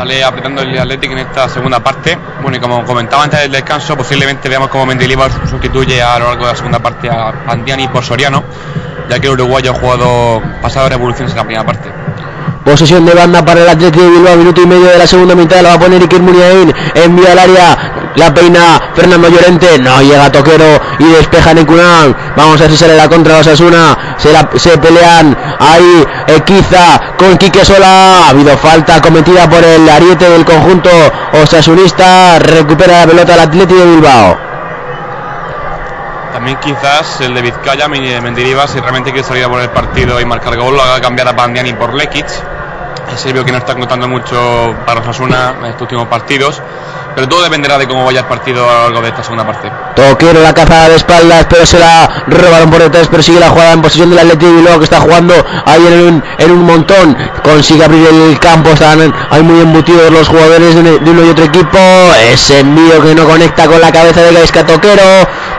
Sale 0.00 0.24
apretando 0.24 0.62
el 0.62 0.78
Atlético 0.78 1.12
en 1.12 1.18
esta 1.18 1.46
segunda 1.46 1.78
parte. 1.78 2.16
Bueno, 2.40 2.56
y 2.56 2.60
como 2.60 2.82
comentaba 2.86 3.24
antes 3.24 3.40
del 3.40 3.52
descanso, 3.52 3.98
posiblemente 3.98 4.48
veamos 4.48 4.70
cómo 4.70 4.86
Mendilibar 4.86 5.30
sustituye 5.46 6.00
a 6.00 6.18
lo 6.18 6.28
largo 6.28 6.46
de 6.46 6.52
la 6.52 6.56
segunda 6.56 6.78
parte 6.78 7.10
a 7.10 7.30
Pandiani 7.44 7.86
por 7.88 8.02
Soriano, 8.02 8.42
ya 9.10 9.18
que 9.18 9.26
el 9.26 9.34
uruguayo 9.34 9.72
ha 9.72 9.74
jugado 9.74 10.42
pasado 10.62 10.88
revoluciones 10.88 11.32
en 11.32 11.36
la 11.36 11.44
primera 11.44 11.66
parte. 11.66 11.92
Posesión 12.64 13.04
de 13.04 13.12
banda 13.12 13.44
para 13.44 13.60
el 13.60 13.68
Atlético 13.68 14.02
de 14.02 14.10
Bilbao, 14.10 14.36
minuto 14.38 14.62
y 14.62 14.66
medio 14.66 14.86
de 14.86 14.96
la 14.96 15.06
segunda 15.06 15.34
mitad, 15.34 15.60
la 15.60 15.68
va 15.68 15.74
a 15.74 15.78
poner 15.78 16.00
Iker 16.00 16.22
Muniain, 16.22 16.74
envía 16.94 17.32
al 17.32 17.38
área, 17.38 17.92
la 18.16 18.32
peina 18.34 18.80
Fernando 18.94 19.28
Llorente, 19.28 19.78
no 19.78 20.02
llega 20.02 20.30
Toquero 20.32 20.80
y 20.98 21.04
despeja 21.04 21.54
Necunán, 21.54 22.16
vamos 22.36 22.60
a 22.60 22.64
ver 22.64 22.70
si 22.72 22.76
sale 22.76 22.96
la 22.96 23.08
contra 23.08 23.34
de 23.34 23.40
Osasuna, 23.40 24.16
se, 24.16 24.78
pelean 24.78 25.36
ahí 25.58 26.04
Equiza 26.26 27.00
con 27.16 27.36
Quique 27.38 27.64
Sola, 27.64 28.26
ha 28.26 28.28
habido 28.30 28.56
falta 28.58 29.00
cometida 29.00 29.48
por 29.48 29.62
el 29.64 29.88
ariete 29.88 30.28
del 30.28 30.44
conjunto 30.44 30.90
osasunista, 31.42 32.38
recupera 32.38 33.00
la 33.00 33.06
pelota 33.06 33.34
el 33.34 33.40
Atlético 33.40 33.80
de 33.80 33.86
Bilbao. 33.86 34.38
También 36.32 36.58
quizás 36.58 37.20
el 37.20 37.34
de 37.34 37.42
Vizcaya, 37.42 37.88
Men- 37.88 38.22
Mendilibar, 38.22 38.68
si 38.68 38.80
realmente 38.80 39.12
quiere 39.12 39.26
salir 39.26 39.44
a 39.44 39.48
por 39.48 39.60
el 39.60 39.70
partido 39.70 40.20
y 40.20 40.24
marcar 40.24 40.56
gol, 40.56 40.74
lo 40.76 40.82
haga 40.82 41.00
cambiar 41.00 41.28
a 41.28 41.36
Pandiani 41.36 41.72
por 41.74 41.92
Lekic. 41.92 42.26
Obvio 43.10 43.44
que 43.44 43.52
no 43.52 43.58
está 43.58 43.74
contando 43.74 44.08
mucho 44.08 44.74
para 44.86 45.00
Osasuna 45.00 45.54
en 45.58 45.66
estos 45.66 45.82
últimos 45.82 46.06
partidos, 46.06 46.62
pero 47.14 47.28
todo 47.28 47.42
dependerá 47.42 47.76
de 47.76 47.86
cómo 47.86 48.04
vaya 48.04 48.20
el 48.20 48.26
partido 48.26 48.68
a 48.68 48.74
lo 48.74 48.84
largo 48.84 49.02
de 49.02 49.08
esta 49.08 49.22
segunda 49.22 49.44
parte. 49.44 49.70
Toquero 49.94 50.40
la 50.40 50.54
cazada 50.54 50.88
de 50.88 50.96
espaldas, 50.96 51.46
pero 51.48 51.66
se 51.66 51.78
la 51.78 52.24
robaron 52.28 52.70
por 52.70 52.80
detrás, 52.80 53.08
pero 53.10 53.22
sigue 53.22 53.40
la 53.40 53.50
jugada 53.50 53.72
en 53.72 53.82
posesión 53.82 54.10
del 54.10 54.20
Atlético 54.20 54.46
de 54.46 54.56
Bilbao 54.58 54.78
que 54.78 54.84
está 54.84 55.00
jugando 55.00 55.34
ahí 55.66 56.22
en 56.38 56.50
un, 56.50 56.64
montón. 56.64 57.16
Consigue 57.42 57.84
abrir 57.84 58.06
el 58.08 58.38
campo, 58.38 58.70
están 58.70 59.12
ahí 59.30 59.42
muy 59.42 59.60
embutidos 59.60 60.10
los 60.10 60.28
jugadores 60.28 60.74
de, 60.74 60.82
de 60.82 61.10
uno 61.10 61.24
y 61.24 61.30
otro 61.30 61.44
equipo. 61.44 61.78
Ese 62.32 62.60
envío 62.60 63.02
que 63.02 63.14
no 63.14 63.26
conecta 63.26 63.66
con 63.66 63.80
la 63.80 63.92
cabeza 63.92 64.22
de 64.22 64.32
Gaisca 64.32 64.64
Toquero. 64.64 65.02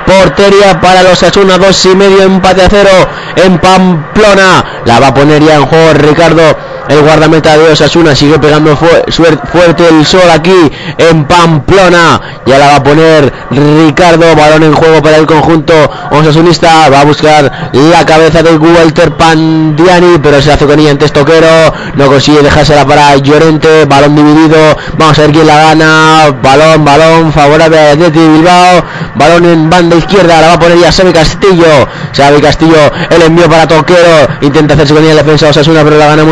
Portería 0.06 0.82
para 0.82 1.04
los 1.04 1.22
Asuna, 1.22 1.58
dos 1.58 1.86
y 1.86 1.96
medio, 1.96 2.24
empate 2.24 2.64
a 2.64 2.70
cero 2.70 2.90
en 3.36 3.60
Pamplona. 3.60 4.82
La 4.86 5.00
va 5.00 5.08
a 5.08 5.14
poner 5.14 5.44
ya 5.44 5.56
en 5.56 5.66
juego 5.66 5.94
Ricardo 5.94 6.71
el 6.90 7.02
guardameta 7.02 7.58
de 7.58 7.72
Osasuna 7.72 8.16
sigue 8.16 8.40
pegando 8.40 8.76
fuerte 8.76 9.88
el 9.90 10.06
sol 10.06 10.30
aquí 10.32 10.72
en 10.98 11.26
Pamplona. 11.26 12.20
Ya 12.46 12.58
la 12.58 12.68
va 12.68 12.76
a 12.78 12.84
poner 12.84 13.32
Ricardo. 13.52 14.36
Balón 14.36 14.64
en 14.64 14.74
juego 14.74 15.02
para 15.02 15.18
el 15.18 15.26
conjunto 15.26 15.74
osasunista. 16.12 16.90
Va 16.90 17.02
a 17.02 17.06
buscar 17.06 17.72
la 17.74 18.06
cabeza 18.06 18.42
de 18.44 18.56
Walter 18.58 19.16
Pandiani, 19.16 20.18
pero 20.22 20.42
se 20.42 20.52
hace 20.52 20.66
con 20.66 20.80
ella 20.80 20.92
antes 20.92 21.14
Toquero. 21.14 21.74
No 21.96 22.08
consigue 22.08 22.42
dejársela 22.42 22.86
para 22.86 23.16
Llorente. 23.18 23.86
Balón 23.86 24.16
dividido. 24.16 24.58
Vamos 24.98 25.18
a 25.20 25.22
ver 25.22 25.32
quién 25.32 25.48
la 25.48 25.58
gana. 25.58 26.36
Balón, 26.42 26.84
balón 26.84 27.32
favorable 27.32 27.80
al 27.80 27.92
Athletic 27.94 28.22
de 28.22 28.28
Bilbao. 28.28 28.84
Balón 29.16 29.46
en 29.46 29.70
banda 29.70 29.96
izquierda. 29.96 30.42
La 30.42 30.48
va 30.48 30.54
a 30.54 30.60
poner 30.60 30.80
ya 30.80 30.92
Xavi 30.92 31.14
Castillo. 31.14 31.88
Xavi 32.16 32.42
Castillo. 32.42 32.92
El 33.10 33.22
envío 33.22 33.50
para 33.50 33.68
Toquero. 33.68 34.28
Intenta 34.42 34.74
hacerse 34.74 34.94
con 34.94 35.04
ella 35.04 35.16
la 35.16 35.24
defensa 35.24 35.46
de 35.46 35.52
Osasuna, 35.52 35.84
pero 35.84 35.98
la 35.98 36.08
gana 36.08 36.24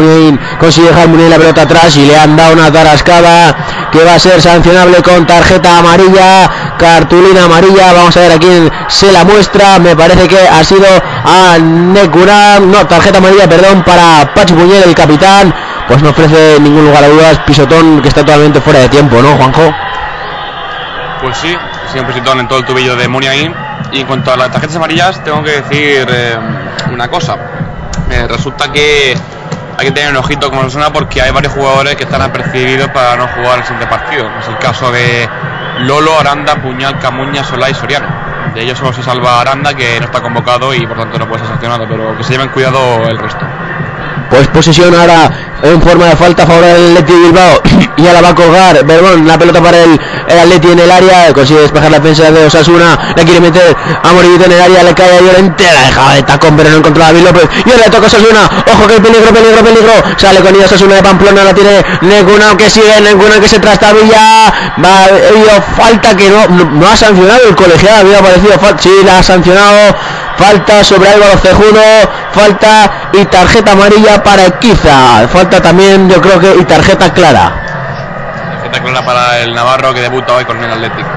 Consigue 0.59 0.87
dejar 0.87 1.07
Muniain 1.07 1.29
la 1.29 1.37
pelota 1.37 1.61
atrás 1.63 1.95
y 1.97 2.05
le 2.05 2.17
han 2.17 2.35
dado 2.35 2.53
una 2.53 2.71
tarascada 2.71 3.55
que 3.91 4.03
va 4.03 4.15
a 4.15 4.19
ser 4.19 4.41
sancionable 4.41 5.01
con 5.01 5.25
tarjeta 5.25 5.77
amarilla. 5.79 6.49
Cartulina 6.77 7.45
amarilla. 7.45 7.93
Vamos 7.93 8.15
a 8.17 8.21
ver 8.21 8.31
a 8.33 8.37
quién 8.37 8.71
se 8.87 9.11
la 9.11 9.23
muestra. 9.23 9.79
Me 9.79 9.95
parece 9.95 10.27
que 10.27 10.39
ha 10.39 10.63
sido 10.63 10.87
a 10.87 11.57
Nekuram. 11.59 12.71
No, 12.71 12.85
tarjeta 12.87 13.17
amarilla, 13.17 13.47
perdón, 13.47 13.83
para 13.83 14.33
Pachi 14.33 14.53
Puñel, 14.53 14.83
el 14.83 14.95
capitán. 14.95 15.53
Pues 15.87 16.03
no 16.03 16.09
ofrece 16.09 16.59
ningún 16.59 16.85
lugar 16.85 17.03
a 17.03 17.07
dudas. 17.07 17.39
Pisotón 17.39 18.01
que 18.01 18.09
está 18.09 18.21
totalmente 18.21 18.61
fuera 18.61 18.79
de 18.79 18.89
tiempo, 18.89 19.21
¿no, 19.21 19.35
Juanjo? 19.37 19.73
Pues 21.21 21.37
sí, 21.37 21.57
un 21.97 22.05
presitón 22.05 22.39
en 22.39 22.47
todo 22.47 22.59
el 22.59 22.65
tubillo 22.65 22.95
de 22.95 23.07
Muniain. 23.07 23.53
Y 23.91 24.01
en 24.01 24.07
cuanto 24.07 24.31
a 24.31 24.37
las 24.37 24.51
tarjetas 24.51 24.75
amarillas, 24.75 25.23
tengo 25.23 25.43
que 25.43 25.61
decir 25.61 26.07
eh, 26.09 26.37
una 26.91 27.07
cosa. 27.07 27.37
Eh, 28.11 28.27
resulta 28.27 28.71
que 28.71 29.17
hay 29.79 29.85
que 29.85 29.91
tener 29.93 30.11
un 30.11 30.17
ojito 30.17 30.49
con 30.49 30.59
Osasuna 30.59 30.91
porque 30.91 31.21
hay 31.21 31.31
varios 31.31 31.53
jugadores 31.53 31.95
que 31.95 32.03
están 32.03 32.21
apercibidos 32.21 32.89
para 32.89 33.15
no 33.15 33.27
jugar 33.29 33.59
el 33.59 33.63
siguiente 33.63 33.87
partido. 33.87 34.29
Es 34.37 34.47
el 34.49 34.57
caso 34.57 34.91
de 34.91 35.29
Lolo, 35.79 36.19
Aranda, 36.19 36.55
Puñal, 36.55 36.99
Camuña, 36.99 37.45
Solá 37.45 37.69
y 37.69 37.73
Soriano. 37.73 38.07
De 38.53 38.61
ellos 38.61 38.77
solo 38.77 38.91
se 38.91 39.01
salva 39.01 39.39
Aranda, 39.39 39.73
que 39.73 39.97
no 40.01 40.07
está 40.07 40.21
convocado 40.21 40.73
y 40.73 40.85
por 40.85 40.97
tanto 40.97 41.17
no 41.17 41.29
puede 41.29 41.39
ser 41.39 41.51
sancionado, 41.51 41.87
pero 41.87 42.17
que 42.17 42.23
se 42.25 42.33
lleven 42.33 42.49
cuidado 42.49 43.07
el 43.07 43.17
resto. 43.17 43.45
Pues 44.29 44.47
posesión 44.47 44.93
ahora 44.93 45.31
en 45.63 45.81
forma 45.81 46.05
de 46.05 46.15
falta 46.15 46.43
a 46.43 46.47
favor 46.47 46.63
del 46.63 46.97
Atleti 46.97 47.13
Bilbao. 47.13 47.61
y 47.97 48.07
ahora 48.07 48.21
va 48.21 48.29
a 48.29 48.35
colgar 48.35 48.85
Berbón, 48.85 49.27
la 49.27 49.37
pelota 49.37 49.61
para 49.61 49.83
el, 49.83 49.99
el 50.27 50.39
Atleti 50.39 50.69
en 50.69 50.79
el 50.79 50.91
área. 50.91 51.33
Consigue 51.33 51.61
despejar 51.61 51.91
la 51.91 51.99
defensa 51.99 52.31
de 52.31 52.45
Osasuna. 52.45 53.13
La 53.15 53.23
quiere 53.23 53.39
meter 53.41 53.75
a 54.03 54.13
Morillito 54.13 54.45
en 54.45 54.51
el 54.51 54.61
área. 54.61 54.83
Le 54.83 54.93
cae 54.93 55.17
a 55.17 55.21
Llorente. 55.21 55.63
La 55.63 55.81
deja 55.87 56.13
de 56.13 56.23
tacón, 56.23 56.55
pero 56.57 56.69
no 56.69 56.77
encontró 56.77 57.03
a 57.03 57.07
David 57.07 57.25
López. 57.25 57.49
Y 57.65 57.71
ahora 57.71 57.85
le 57.85 57.91
toca 57.91 58.07
Osasuna. 58.07 58.49
Ojo 58.73 58.87
que 58.87 59.01
peligro, 59.01 59.33
peligro, 59.33 59.63
peligro. 59.63 59.93
Sale 60.17 60.39
con 60.39 60.55
ella 60.55 60.65
Osasuna 60.65 60.95
de 60.95 61.03
Pamplona. 61.03 61.43
La 61.43 61.53
tiene 61.53 61.83
Neguna 62.01 62.55
que 62.57 62.69
sigue. 62.69 63.01
Neguna 63.01 63.39
que 63.39 63.47
se 63.47 63.59
trastabilla. 63.59 64.53
Va, 64.83 65.07
y 65.09 65.79
falta 65.79 66.15
que 66.15 66.29
no, 66.29 66.47
no, 66.47 66.87
ha 66.87 66.95
sancionado 66.95 67.41
el 67.47 67.55
colegiado. 67.55 68.01
Había 68.01 68.21
parecido 68.21 68.59
falta. 68.59 68.81
Sí, 68.81 68.91
la 69.03 69.19
ha 69.19 69.23
sancionado. 69.23 69.95
Falta 70.39 70.85
sobre 70.85 71.09
Álvaro 71.09 71.37
Cejudo, 71.37 71.81
falta 72.31 73.09
y 73.11 73.25
tarjeta 73.25 73.73
amarilla 73.73 74.23
para 74.23 74.45
Equiza. 74.45 75.27
Falta 75.27 75.61
también, 75.61 76.09
yo 76.09 76.21
creo 76.21 76.39
que, 76.39 76.55
y 76.61 76.63
tarjeta 76.63 77.13
clara. 77.13 77.51
Tarjeta 78.53 78.81
clara 78.81 79.05
para 79.05 79.39
el 79.39 79.53
Navarro 79.53 79.93
que 79.93 79.99
debuta 79.99 80.35
hoy 80.35 80.45
con 80.45 80.63
el 80.63 80.71
Atlético. 80.71 81.08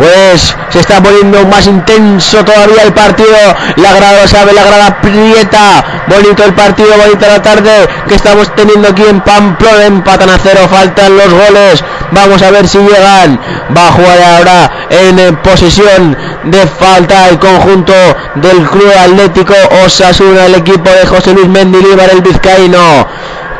Pues 0.00 0.56
se 0.70 0.80
está 0.80 1.02
poniendo 1.02 1.44
más 1.44 1.66
intenso 1.66 2.42
todavía 2.42 2.84
el 2.84 2.94
partido. 2.94 3.36
La 3.76 3.92
grada 3.92 4.26
sabe, 4.26 4.54
la 4.54 4.64
grada 4.64 4.86
aprieta. 4.86 5.84
Bonito 6.06 6.42
el 6.42 6.54
partido, 6.54 6.88
bonita 6.96 7.28
la 7.28 7.42
tarde 7.42 7.70
que 8.08 8.14
estamos 8.14 8.50
teniendo 8.56 8.88
aquí 8.88 9.02
en 9.02 9.20
Pamplona. 9.20 9.84
Empatan 9.84 10.30
a 10.30 10.38
cero, 10.42 10.60
faltan 10.70 11.18
los 11.18 11.28
goles. 11.28 11.84
Vamos 12.12 12.40
a 12.40 12.50
ver 12.50 12.66
si 12.66 12.78
llegan. 12.78 13.38
Va 13.76 13.88
a 13.88 13.92
jugar 13.92 14.18
ahora 14.22 14.70
en 14.88 15.36
posesión 15.42 16.16
de 16.44 16.66
falta 16.66 17.28
el 17.28 17.38
conjunto 17.38 17.92
del 18.36 18.70
Club 18.70 18.90
Atlético 19.04 19.52
Osasuna, 19.84 20.46
el 20.46 20.54
equipo 20.54 20.88
de 20.88 21.06
José 21.06 21.34
Luis 21.34 21.48
Mendilibar, 21.48 22.08
el 22.08 22.22
vizcaíno 22.22 23.06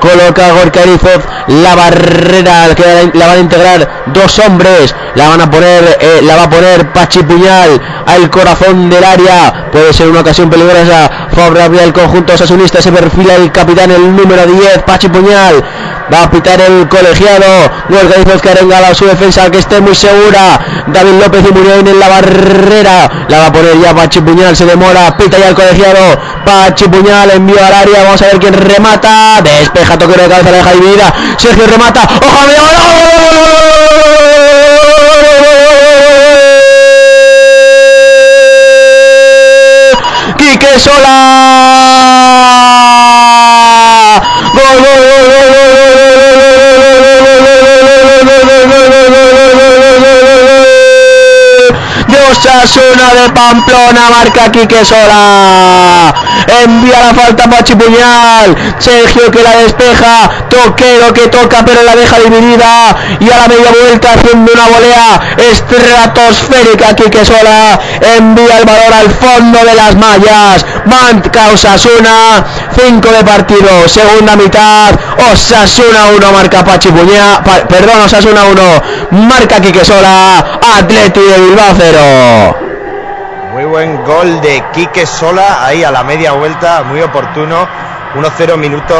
coloca 0.00 0.52
Gorka 0.52 0.82
Arizov 0.82 1.22
la 1.48 1.74
barrera 1.74 2.74
que 2.74 3.10
la 3.14 3.26
van 3.26 3.36
a 3.36 3.40
integrar 3.40 4.04
dos 4.06 4.38
hombres. 4.38 4.94
La 5.14 5.28
van 5.28 5.40
a 5.40 5.50
poner 5.50 5.98
eh, 6.00 6.20
la 6.22 6.36
va 6.36 6.42
a 6.44 6.50
poner 6.50 6.92
Pachi 6.92 7.22
Puñal 7.22 7.80
al 8.06 8.30
corazón 8.30 8.88
del 8.90 9.04
área. 9.04 9.70
Puede 9.70 9.92
ser 9.92 10.08
una 10.08 10.20
ocasión 10.20 10.50
peligrosa. 10.50 11.28
Favorable 11.30 11.82
al 11.82 11.92
conjunto 11.92 12.36
sasunista 12.36 12.82
se 12.82 12.90
perfila 12.90 13.36
el 13.36 13.52
capitán 13.52 13.90
el 13.90 14.16
número 14.16 14.46
10 14.46 14.82
Pachi 14.84 15.08
Puñal 15.08 15.62
va 16.12 16.24
a 16.24 16.30
pitar 16.30 16.60
el 16.60 16.88
colegiado 16.88 17.70
Arizov 18.14 18.40
que 18.40 18.50
arengala 18.50 18.94
su 18.94 19.06
defensa 19.06 19.50
que 19.50 19.58
esté 19.58 19.80
muy 19.80 19.94
segura 19.94 20.58
David 20.86 21.20
López 21.22 21.44
y 21.48 21.52
Muriel 21.52 21.86
en 21.86 21.98
la 22.00 22.08
barrera 22.08 23.10
la 23.28 23.38
va 23.38 23.46
a 23.46 23.52
poner 23.52 23.80
ya 23.80 23.94
Pachi 23.94 24.20
Puñal 24.20 24.56
se 24.56 24.66
demora 24.66 25.16
pita 25.16 25.38
ya 25.38 25.48
el 25.48 25.54
colegiado 25.54 26.18
Pachi 26.44 26.88
Puñal 26.88 27.30
envío 27.30 27.64
al 27.64 27.74
área 27.74 28.02
vamos 28.04 28.20
a 28.22 28.26
ver 28.26 28.38
quién 28.38 28.54
remata 28.54 29.40
despeja 29.42 29.98
toque 29.98 30.20
de 30.20 30.28
cabeza, 30.28 30.50
deja 30.50 30.72
dividida. 30.72 31.14
Sergio 31.36 31.66
remata. 31.66 32.02
¡Ojo! 32.02 32.46
¡Gol! 35.40 35.56
¡Quique 40.36 40.78
Sola! 40.78 41.16
¡Gol, 44.52 44.76
gol, 44.78 45.00
gol, 45.08 45.24
gol, 45.30 45.48
cosa 52.30 52.59
Osasuna 52.62 53.14
de 53.14 53.30
Pamplona 53.30 54.10
marca 54.10 54.52
Quique 54.52 54.84
Sola. 54.84 56.12
Envía 56.62 57.00
la 57.00 57.14
falta 57.14 57.48
Pachi 57.48 57.74
Puñal. 57.74 58.54
Sergio 58.78 59.30
que 59.30 59.42
la 59.42 59.56
despeja. 59.56 60.28
Toquero 60.50 61.12
que 61.14 61.28
toca 61.28 61.64
pero 61.64 61.82
la 61.82 61.96
deja 61.96 62.18
dividida. 62.18 62.96
Y 63.18 63.30
a 63.30 63.38
la 63.38 63.48
media 63.48 63.70
vuelta 63.70 64.12
haciendo 64.12 64.52
una 64.52 64.66
volea 64.66 65.20
estratosférica 65.38 66.94
Quique 66.96 67.24
Sola. 67.24 67.80
Envía 68.18 68.58
el 68.58 68.64
balón 68.66 68.92
al 68.92 69.10
fondo 69.10 69.58
de 69.64 69.74
las 69.74 69.94
mallas. 69.96 70.66
Marca 70.84 71.48
Osasuna 71.54 72.44
5 72.76 73.08
de 73.08 73.24
partido 73.24 73.88
segunda 73.88 74.36
mitad. 74.36 74.90
Osasuna 75.32 76.08
1 76.14 76.32
marca 76.32 76.62
Pachi 76.62 76.90
Puñal 76.90 77.42
pa, 77.42 77.66
perdón 77.66 78.02
Osasuna 78.04 78.44
1 78.44 79.18
marca 79.28 79.60
Quique 79.62 79.82
Sola. 79.82 80.60
Atleti 80.78 81.20
de 81.20 81.38
Bilbao 81.38 81.74
0 81.76 82.49
muy 83.50 83.64
buen 83.64 84.04
gol 84.04 84.40
de 84.40 84.62
Quique 84.72 85.06
Sola 85.06 85.64
ahí 85.64 85.82
a 85.82 85.90
la 85.90 86.04
media 86.04 86.32
vuelta, 86.32 86.84
muy 86.84 87.00
oportuno. 87.00 87.68
1-0 88.14 88.56
minuto 88.56 88.94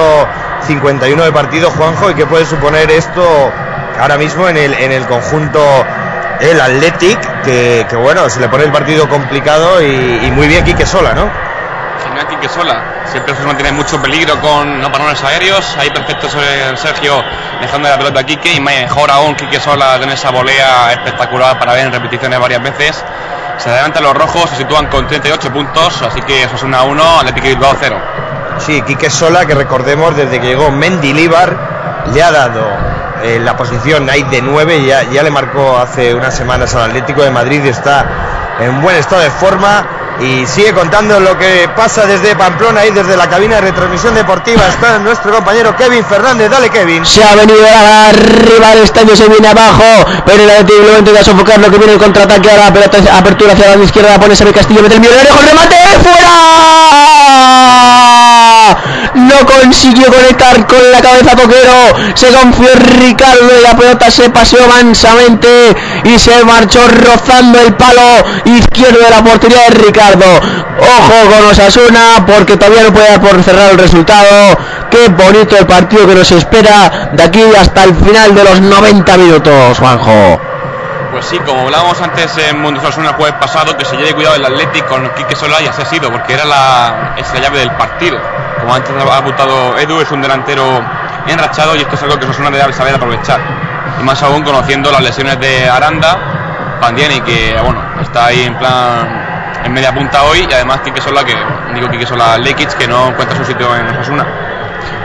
51 0.66 1.22
de 1.22 1.32
partido, 1.32 1.70
Juanjo, 1.70 2.10
y 2.10 2.14
qué 2.14 2.26
puede 2.26 2.44
suponer 2.44 2.90
esto 2.90 3.22
ahora 4.00 4.16
mismo 4.18 4.48
en 4.48 4.56
el, 4.56 4.74
en 4.74 4.92
el 4.92 5.06
conjunto 5.06 5.60
el 6.40 6.60
Athletic, 6.60 7.42
que, 7.42 7.86
bueno, 7.96 8.28
se 8.28 8.40
le 8.40 8.48
pone 8.48 8.64
el 8.64 8.72
partido 8.72 9.08
complicado 9.08 9.82
y, 9.82 10.30
muy 10.32 10.48
bien 10.48 10.64
Quique 10.64 10.86
Sola, 10.86 11.12
¿no? 11.12 11.30
Genial 12.04 12.26
Quique 12.28 12.48
Sola, 12.48 12.82
siempre 13.04 13.34
se 13.34 13.42
mantiene 13.42 13.72
mucho 13.72 14.00
peligro 14.00 14.40
con 14.40 14.80
no 14.80 14.90
parones 14.90 15.22
aéreos, 15.22 15.76
ahí 15.78 15.90
perfecto 15.90 16.28
Sergio 16.76 17.22
dejando 17.60 17.88
la 17.88 17.98
pelota 17.98 18.20
a 18.20 18.24
Quique 18.24 18.52
y 18.52 18.60
mejor 18.60 19.10
aún 19.10 19.34
Quique 19.34 19.60
Sola 19.60 19.98
con 19.98 20.08
esa 20.10 20.30
volea 20.30 20.92
espectacular 20.92 21.58
para 21.58 21.74
ver 21.74 21.86
en 21.86 21.92
repeticiones 21.92 22.38
varias 22.40 22.62
veces 22.62 23.04
se 23.60 23.68
adelantan 23.68 24.02
los 24.02 24.14
rojos, 24.14 24.48
se 24.48 24.56
sitúan 24.56 24.86
con 24.86 25.06
38 25.06 25.52
puntos, 25.52 26.02
así 26.02 26.22
que 26.22 26.44
eso 26.44 26.56
es 26.56 26.62
una 26.62 26.82
1, 26.82 27.20
Atlético 27.20 27.46
Bilbao 27.48 27.76
0. 27.78 27.96
Sí, 28.58 28.80
Quique 28.82 29.10
Sola, 29.10 29.44
que 29.44 29.54
recordemos 29.54 30.16
desde 30.16 30.40
que 30.40 30.46
llegó 30.46 30.70
Mendilibar, 30.70 32.04
le 32.12 32.22
ha 32.22 32.30
dado 32.32 32.66
eh, 33.22 33.38
la 33.38 33.56
posición 33.56 34.08
ahí 34.08 34.22
de 34.24 34.40
9, 34.40 34.84
ya, 34.86 35.02
ya 35.02 35.22
le 35.22 35.30
marcó 35.30 35.76
hace 35.78 36.14
unas 36.14 36.34
semanas 36.34 36.74
al 36.74 36.90
Atlético 36.90 37.22
de 37.22 37.30
Madrid 37.30 37.62
y 37.62 37.68
está 37.68 38.56
en 38.60 38.80
buen 38.80 38.96
estado 38.96 39.22
de 39.22 39.30
forma 39.30 39.86
y 40.20 40.46
sigue 40.46 40.72
contando 40.72 41.18
lo 41.18 41.36
que 41.38 41.68
pasa 41.74 42.04
desde 42.06 42.36
Pamplona 42.36 42.84
y 42.86 42.90
desde 42.90 43.16
la 43.16 43.28
cabina 43.28 43.56
de 43.56 43.62
retransmisión 43.62 44.14
deportiva 44.14 44.68
está 44.68 44.98
nuestro 44.98 45.32
compañero 45.32 45.74
Kevin 45.76 46.04
Fernández, 46.04 46.50
dale 46.50 46.68
Kevin. 46.68 47.06
Se 47.06 47.24
ha 47.24 47.34
venido 47.34 47.66
arriba 47.66 48.68
del 48.70 48.84
estadio, 48.84 49.16
se 49.16 49.28
viene 49.28 49.48
abajo, 49.48 49.84
pero 50.26 50.42
el 50.42 50.50
Atlético 50.50 50.82
lo 50.82 50.98
intenta 50.98 51.24
sofocar 51.24 51.58
lo 51.58 51.70
que 51.70 51.78
viene 51.78 51.94
el 51.94 51.98
contraataque 51.98 52.50
ahora, 52.50 52.66
apertura 52.66 53.52
hacia 53.54 53.76
la 53.76 53.82
izquierda, 53.82 54.20
pone 54.20 54.36
Xavi 54.36 54.52
Castillo, 54.52 54.82
mete 54.82 54.96
el 54.96 55.00
millonario 55.00 55.30
con 55.34 55.46
remate, 55.46 55.76
fuera. 56.02 56.30
No 59.14 59.46
consiguió 59.46 60.06
conectar 60.06 60.66
con 60.66 60.78
la 60.92 61.00
cabeza 61.00 61.36
Coquero, 61.36 62.14
se 62.14 62.28
confió 62.28 62.68
Ricardo 63.00 63.50
y 63.58 63.62
la 63.62 63.76
pelota 63.76 64.10
se 64.10 64.30
paseó 64.30 64.66
mansamente 64.68 65.74
y 66.04 66.18
se 66.18 66.44
marchó 66.44 66.80
rozando 66.88 67.60
el 67.60 67.74
palo 67.74 68.24
izquierdo 68.44 68.98
de 69.04 69.10
la 69.10 69.22
portería 69.22 69.62
de 69.68 69.70
Ricardo. 69.70 70.26
Ojo 70.80 71.30
con 71.30 71.50
Osasuna 71.50 72.24
porque 72.26 72.56
todavía 72.56 72.84
no 72.84 72.92
puede 72.92 73.10
dar 73.10 73.20
por 73.20 73.42
cerrar 73.42 73.70
el 73.70 73.78
resultado. 73.78 74.58
Qué 74.90 75.08
bonito 75.08 75.56
el 75.56 75.66
partido 75.66 76.06
que 76.06 76.14
nos 76.14 76.30
espera 76.32 77.10
de 77.12 77.22
aquí 77.22 77.42
hasta 77.58 77.84
el 77.84 77.94
final 77.94 78.34
de 78.34 78.44
los 78.44 78.60
90 78.60 79.16
minutos, 79.18 79.78
Juanjo. 79.78 80.39
Pues 81.20 81.32
sí, 81.32 81.38
como 81.40 81.60
hablábamos 81.60 82.00
antes 82.00 82.34
en 82.38 82.62
Mundo 82.62 82.80
Osasuna 82.80 83.10
el 83.10 83.14
jueves 83.14 83.34
pasado, 83.38 83.76
que 83.76 83.84
se 83.84 83.94
lleve 83.94 84.14
cuidado 84.14 84.36
el 84.36 84.44
Atlético 84.46 84.86
con 84.88 85.06
Quique 85.10 85.36
Sola 85.36 85.60
y 85.60 85.66
así 85.66 85.82
ha 85.82 85.84
sido, 85.84 86.10
porque 86.10 86.32
era 86.32 86.46
la, 86.46 87.12
es 87.14 87.30
la 87.34 87.40
llave 87.40 87.58
del 87.58 87.72
partido. 87.72 88.18
Como 88.58 88.74
antes 88.74 88.90
ha 88.90 89.16
apuntado 89.18 89.76
Edu, 89.76 90.00
es 90.00 90.10
un 90.12 90.22
delantero 90.22 90.82
enrachado 91.26 91.76
y 91.76 91.80
esto 91.80 91.94
es 91.94 92.02
algo 92.04 92.18
que 92.18 92.24
Osasuna 92.24 92.50
debe 92.50 92.72
saber 92.72 92.94
aprovechar. 92.94 93.38
Y 94.00 94.02
más 94.02 94.22
aún 94.22 94.42
conociendo 94.42 94.90
las 94.90 95.02
lesiones 95.02 95.38
de 95.38 95.68
Aranda, 95.68 96.78
Pandiani, 96.80 97.20
que 97.20 97.54
bueno, 97.62 97.82
está 98.00 98.24
ahí 98.24 98.44
en 98.44 98.56
plan 98.56 99.60
en 99.62 99.72
media 99.74 99.92
punta 99.92 100.22
hoy, 100.22 100.46
y 100.48 100.52
además 100.54 100.80
Quique 100.82 101.02
Sola, 101.02 101.22
que 101.22 101.36
digo 101.74 101.90
Quique 101.90 102.06
Sola 102.06 102.38
Lekic, 102.38 102.78
que 102.78 102.88
no 102.88 103.08
encuentra 103.08 103.36
su 103.36 103.44
sitio 103.44 103.76
en 103.76 103.88
Osasuna. 103.88 104.26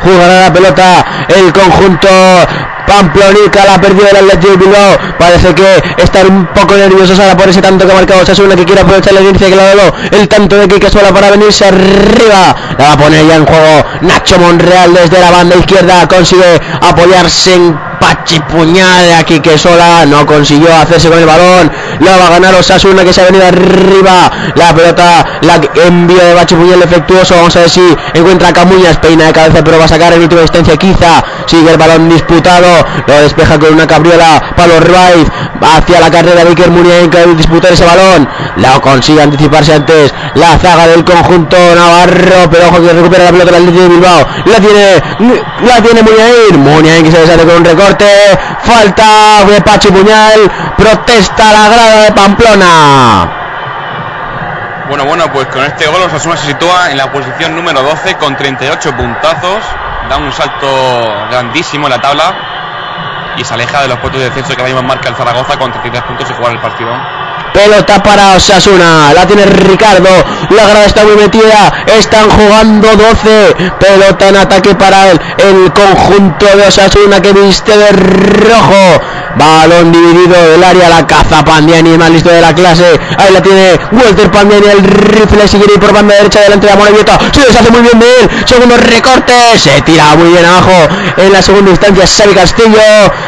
Jugará 0.02 0.44
la 0.44 0.54
pelota 0.54 1.06
el 1.28 1.52
conjunto 1.52 2.08
Pamplonica, 2.88 3.66
la 3.66 3.82
perdió 3.82 4.07
el 4.10 4.18
Atlético 4.18 4.57
Bilbao. 4.57 4.98
Parece 5.18 5.53
que 5.56 5.84
están 5.98 6.28
un 6.28 6.45
poco 6.48 6.76
nerviosos 6.76 7.20
ahora 7.20 7.36
por 7.36 7.49
ese 7.49 7.62
tanto 7.62 7.86
que 7.86 7.91
ha 7.91 7.95
marcado. 7.95 8.22
Osasuna, 8.22 8.56
que 8.56 8.66
quiere 8.66 8.82
aprovechar 8.82 9.14
la 9.14 9.22
inercia 9.22 9.49
que 9.49 9.56
le 9.56 9.62
ha 9.62 9.76
dado. 9.76 9.94
El 10.12 10.28
tanto 10.28 10.56
de 10.57 10.68
Quique 10.68 10.90
Sola 10.90 11.12
para 11.12 11.32
venirse 11.32 11.66
arriba. 11.66 12.56
La 12.78 12.86
va 12.86 12.91
a 12.94 12.98
poner 12.98 13.26
ya 13.28 13.36
en 13.36 13.45
juego 13.45 13.86
Nacho 14.02 14.38
Monreal 14.40 14.94
desde 14.94 15.20
la 15.20 15.32
banda 15.32 15.56
izquierda. 15.56 16.07
Consigue 16.07 16.62
apoyarse 16.82 17.56
en 17.56 17.80
Pachi 17.99 18.40
Puñal. 18.41 19.14
Aquí 19.20 19.40
que 19.40 19.57
sola 19.57 20.06
no 20.06 20.26
consiguió 20.26 20.76
hacerse 20.76 21.10
con 21.10 21.20
el 21.20 21.26
balón. 21.26 21.72
La 21.99 22.18
va 22.18 22.28
a 22.28 22.30
ganar 22.32 22.56
Osasuna 22.56 23.03
que 23.03 23.14
se 23.14 23.22
ha 23.22 23.26
venido 23.26 23.45
arriba. 23.45 24.32
La 24.56 24.74
pelota 24.76 25.26
la 25.41 25.60
envío 25.86 26.24
de 26.24 26.36
Pachi 26.36 26.56
Puñal 26.56 26.80
defectuoso. 26.80 27.36
Vamos 27.36 27.56
a 27.56 27.60
ver 27.62 27.70
si 27.70 27.82
encuentra 28.14 28.53
Camuñas. 28.53 28.98
Peina 28.98 29.26
de 29.26 29.34
cabeza 29.34 29.64
pero 29.64 29.80
va 29.80 29.86
a 29.86 29.88
sacar 29.88 30.14
en 30.14 30.22
última 30.22 30.41
instancia. 30.41 30.78
Quizá 30.78 31.24
sigue 31.45 31.72
el 31.72 31.78
balón 31.78 32.10
disputado 32.10 32.74
lo 33.07 33.22
despeja 33.22 33.60
con 33.60 33.73
una 33.73 33.88
cabriola 33.88 34.41
Pablo 34.56 34.80
Ribaiz 34.80 35.27
hacia 35.61 35.99
la 35.99 36.11
carrera 36.11 36.43
de 36.43 36.49
Iker 36.49 36.69
Muniain 36.69 37.10
que 37.10 37.19
debe 37.19 37.35
disputar 37.35 37.72
ese 37.72 37.85
balón. 37.85 38.27
La 38.57 38.80
consigue 38.80 39.22
anticiparse 39.22 39.73
antes 39.73 40.14
la 40.35 40.57
zaga 40.57 40.88
del 40.88 41.03
conjunto 41.03 41.57
Navarro 41.76 42.49
pero 42.52 42.68
ojo 42.68 42.81
que 42.81 42.93
recupera 42.93 43.26
la 43.26 43.31
pelota 43.31 43.49
el 43.49 43.56
Atlético 43.56 43.81
de 43.81 43.89
Bilbao. 43.89 44.27
La 44.45 44.60
tiene 44.60 45.02
la 45.64 45.81
tiene 45.81 46.03
que 47.03 47.11
se 47.11 47.19
deshace 47.19 47.45
con 47.45 47.57
un 47.57 47.65
recorte. 47.65 48.06
Falta 48.64 49.45
de 49.47 49.61
Pachi 49.61 49.89
Puñal. 49.89 50.52
Protesta 50.77 51.52
la 51.52 51.69
grada 51.69 52.02
de 52.03 52.11
Pamplona. 52.11 53.41
Bueno, 54.88 55.06
bueno, 55.06 55.31
pues 55.31 55.47
con 55.47 55.64
este 55.64 55.88
gol 55.88 56.02
Osasuna 56.03 56.38
se 56.38 56.47
sitúa 56.47 56.91
en 56.91 56.97
la 56.97 57.11
posición 57.11 57.56
número 57.56 57.81
12 57.81 58.15
con 58.15 58.35
38 58.35 58.95
puntazos. 58.95 59.64
Da 60.10 60.18
un 60.18 60.31
salto 60.31 60.68
grandísimo 61.31 61.88
en 61.88 61.91
la 61.91 62.02
tabla 62.02 62.55
y 63.38 63.44
se 63.44 63.53
aleja 63.53 63.82
de 63.82 63.88
los 63.88 63.99
puestos 63.99 64.22
de 64.22 64.30
descenso 64.30 64.56
que 64.56 64.62
ahora 64.62 64.74
mismo 64.74 64.88
marca 64.88 65.10
el 65.10 65.16
Zaragoza 65.16 65.57
con 65.57 65.72
33 65.72 66.03
puntos 66.03 66.30
y 66.30 66.34
jugar 66.34 66.53
el 66.53 66.62
partido. 66.62 66.91
Pelota 67.56 68.03
para 68.03 68.34
Osasuna, 68.36 69.14
la 69.14 69.26
tiene 69.26 69.45
Ricardo, 69.45 70.10
la 70.49 70.68
grada 70.68 70.86
está 70.86 71.06
muy 71.06 71.15
metida, 71.15 71.72
están 71.98 72.30
jugando 72.30 72.90
12, 72.90 73.56
pelota 73.80 74.27
en 74.27 74.36
ataque 74.36 74.76
para 74.76 75.11
el, 75.11 75.22
el 75.38 75.72
conjunto 75.72 76.45
de 76.45 76.68
Osasuna 76.68 77.22
que 77.22 77.32
viste 77.32 77.77
de 77.77 77.91
rojo, 77.94 79.02
balón 79.38 79.90
dividido 79.94 80.36
del 80.52 80.64
área, 80.65 80.90
la 80.90 81.07
caza 81.07 81.45
Pandiani, 81.45 81.91
el 81.91 81.98
más 81.98 82.10
listo 82.10 82.30
de 82.30 82.41
la 82.41 82.53
clase, 82.53 82.99
ahí 83.18 83.32
la 83.34 83.41
tiene 83.41 83.80
Walter 83.94 84.30
Pandiani, 84.30 84.68
el 84.68 84.84
rifle 84.84 85.48
sigue 85.48 85.80
por 85.80 85.94
banda 85.94 86.14
derecha. 86.15 86.41
Delante 86.41 86.68
de 86.68 86.73
Amorebieta, 86.73 87.18
se 87.32 87.40
deshace 87.40 87.72
muy 87.72 87.82
bien 87.82 87.99
de 87.99 88.06
él, 88.06 88.30
segundo 88.45 88.76
recorte, 88.76 89.34
se 89.57 89.82
tira 89.84 90.14
muy 90.15 90.30
bien 90.30 90.44
abajo, 90.44 90.73
en 91.18 91.32
la 91.32 91.41
segunda 91.41 91.72
instancia 91.72 92.06
Xavi 92.06 92.34
Castillo, 92.36 92.82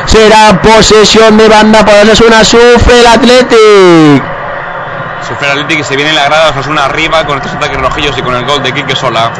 será 0.05 0.61
posesión 0.61 1.37
de 1.37 1.47
banda 1.47 1.85
para 1.85 2.01
Osasuna, 2.01 2.43
sufre 2.43 2.99
el 2.99 3.07
Athletic. 3.07 4.16
Sufre 5.27 5.47
el 5.47 5.59
Atlético 5.59 5.81
y 5.81 5.83
se 5.83 5.95
viene 5.97 6.11
en 6.11 6.15
la 6.15 6.23
grada 6.23 6.51
Osasuna 6.51 6.85
arriba 6.85 7.25
con 7.25 7.37
estos 7.37 7.53
ataques 7.53 7.77
rojillos 7.77 8.17
y 8.17 8.21
con 8.21 8.33
el 8.33 8.45
gol 8.45 8.63
de 8.63 8.73
Quique 8.73 8.95
Sola. 8.95 9.31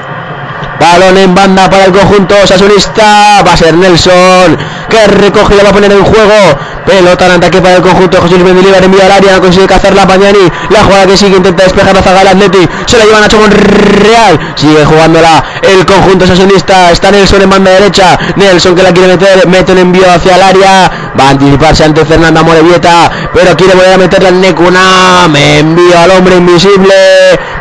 Balón 0.80 1.18
en 1.18 1.34
banda 1.34 1.70
para 1.70 1.86
el 1.86 1.92
conjunto 1.92 2.36
sasunista. 2.46 3.44
Va 3.46 3.54
a 3.54 3.58
ser 3.58 3.74
Nelson 3.74 4.58
que 4.90 5.08
recoge 5.08 5.54
y 5.54 5.58
la 5.58 5.64
va 5.64 5.70
a 5.70 5.74
poner 5.74 5.92
en 5.92 6.04
juego. 6.04 6.60
Pelota 6.86 7.26
en 7.26 7.32
ataque 7.34 7.62
para 7.62 7.76
el 7.76 7.82
conjunto. 7.82 8.22
José 8.22 8.36
Luis 8.36 8.46
Mendilibar 8.46 8.84
envía 8.84 9.06
al 9.06 9.12
área. 9.12 9.34
No 9.34 9.42
consigue 9.42 9.68
cazarla 9.68 10.08
Pañani. 10.08 10.50
La 10.70 10.84
jugada 10.84 11.06
que 11.06 11.18
sigue 11.18 11.38
intenta 11.38 11.64
despejar 11.64 11.94
la 11.94 12.02
zaga 12.02 12.22
Atleti. 12.22 12.60
Se 12.86 12.98
la 12.98 13.06
lleva 13.06 13.20
Nacho 13.20 13.38
Monreal. 13.40 14.54
Sigue 14.56 14.86
jugándola 14.86 15.44
el 15.62 15.86
conjunto 15.86 16.26
sasunista. 16.26 16.92
Está 16.92 17.12
Nelson 17.12 17.42
en 17.42 17.50
banda 17.50 17.72
derecha. 17.72 18.18
Nelson 18.36 18.76
que 18.76 18.84
la 18.84 18.94
quiere 18.94 19.10
meter. 19.10 19.48
Mete 19.48 19.74
un 19.74 19.80
envío 19.80 20.10
hacia 20.10 20.36
el 20.36 20.42
área. 20.42 20.92
Va 21.20 21.28
a 21.28 21.30
anticiparse 21.32 21.84
ante 21.84 22.06
Fernanda 22.06 22.42
Morevieta. 22.44 23.12
Pero 23.34 23.58
quiere 23.58 23.74
volver 23.74 23.94
a 23.94 23.98
meterla 23.98 24.30
en 24.30 24.42
Necuna. 24.42 25.28
Me 25.30 25.60
envío 25.60 26.00
al 26.00 26.12
hombre 26.12 26.38
invisible. 26.38 26.94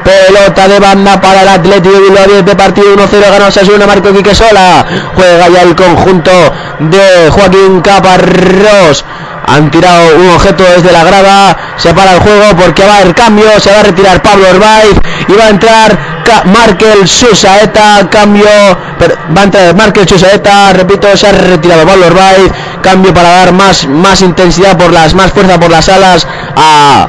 Pelota 0.05 0.69
de 0.69 0.79
banda 0.79 1.21
para 1.21 1.43
el 1.43 1.49
Atlético 1.49 1.97
de 1.97 2.01
Bilbao 2.01 2.27
10 2.27 2.45
de 2.45 2.55
partido 2.55 2.93
1-0 3.07 3.31
gana 3.31 3.47
Osasuna 3.47 3.87
Marco 3.87 4.13
Quique 4.13 4.35
Sola. 4.35 4.85
Juega 5.15 5.49
ya 5.49 5.63
el 5.63 5.75
conjunto 5.75 6.31
de 6.79 7.31
Joaquín 7.31 7.81
Caparrós. 7.81 9.05
Han 9.49 9.71
tirado 9.71 10.17
un 10.17 10.31
objeto 10.31 10.65
desde 10.65 10.93
la 10.93 11.05
grada. 11.05 11.57
Se 11.77 11.95
para 11.95 12.15
el 12.15 12.21
juego 12.21 12.57
porque 12.57 12.85
va 12.85 12.95
a 12.95 12.99
haber 12.99 13.15
cambio. 13.15 13.61
Se 13.61 13.71
va 13.71 13.81
a 13.81 13.83
retirar 13.85 14.23
Pablo 14.23 14.49
Orbaiz 14.51 14.99
y 15.29 15.33
va 15.33 15.45
a 15.45 15.49
entrar 15.51 15.99
Markel 16.47 17.07
Susaeta. 17.07 18.09
Cambio. 18.11 18.47
va 18.47 19.41
a 19.41 19.45
entrar 19.45 19.75
Markel 19.77 20.09
Susaeta. 20.09 20.73
Repito, 20.73 21.17
se 21.17 21.29
ha 21.29 21.33
retirado 21.33 21.87
Pablo 21.87 22.07
Orbaiz. 22.07 22.51
Cambio 22.83 23.15
para 23.15 23.31
dar 23.31 23.53
más, 23.53 23.87
más 23.87 24.21
intensidad 24.21 24.77
por 24.77 24.93
las, 24.93 25.15
más 25.15 25.33
fuerza 25.33 25.59
por 25.59 25.71
las 25.71 25.89
alas 25.89 26.27
a, 26.57 27.09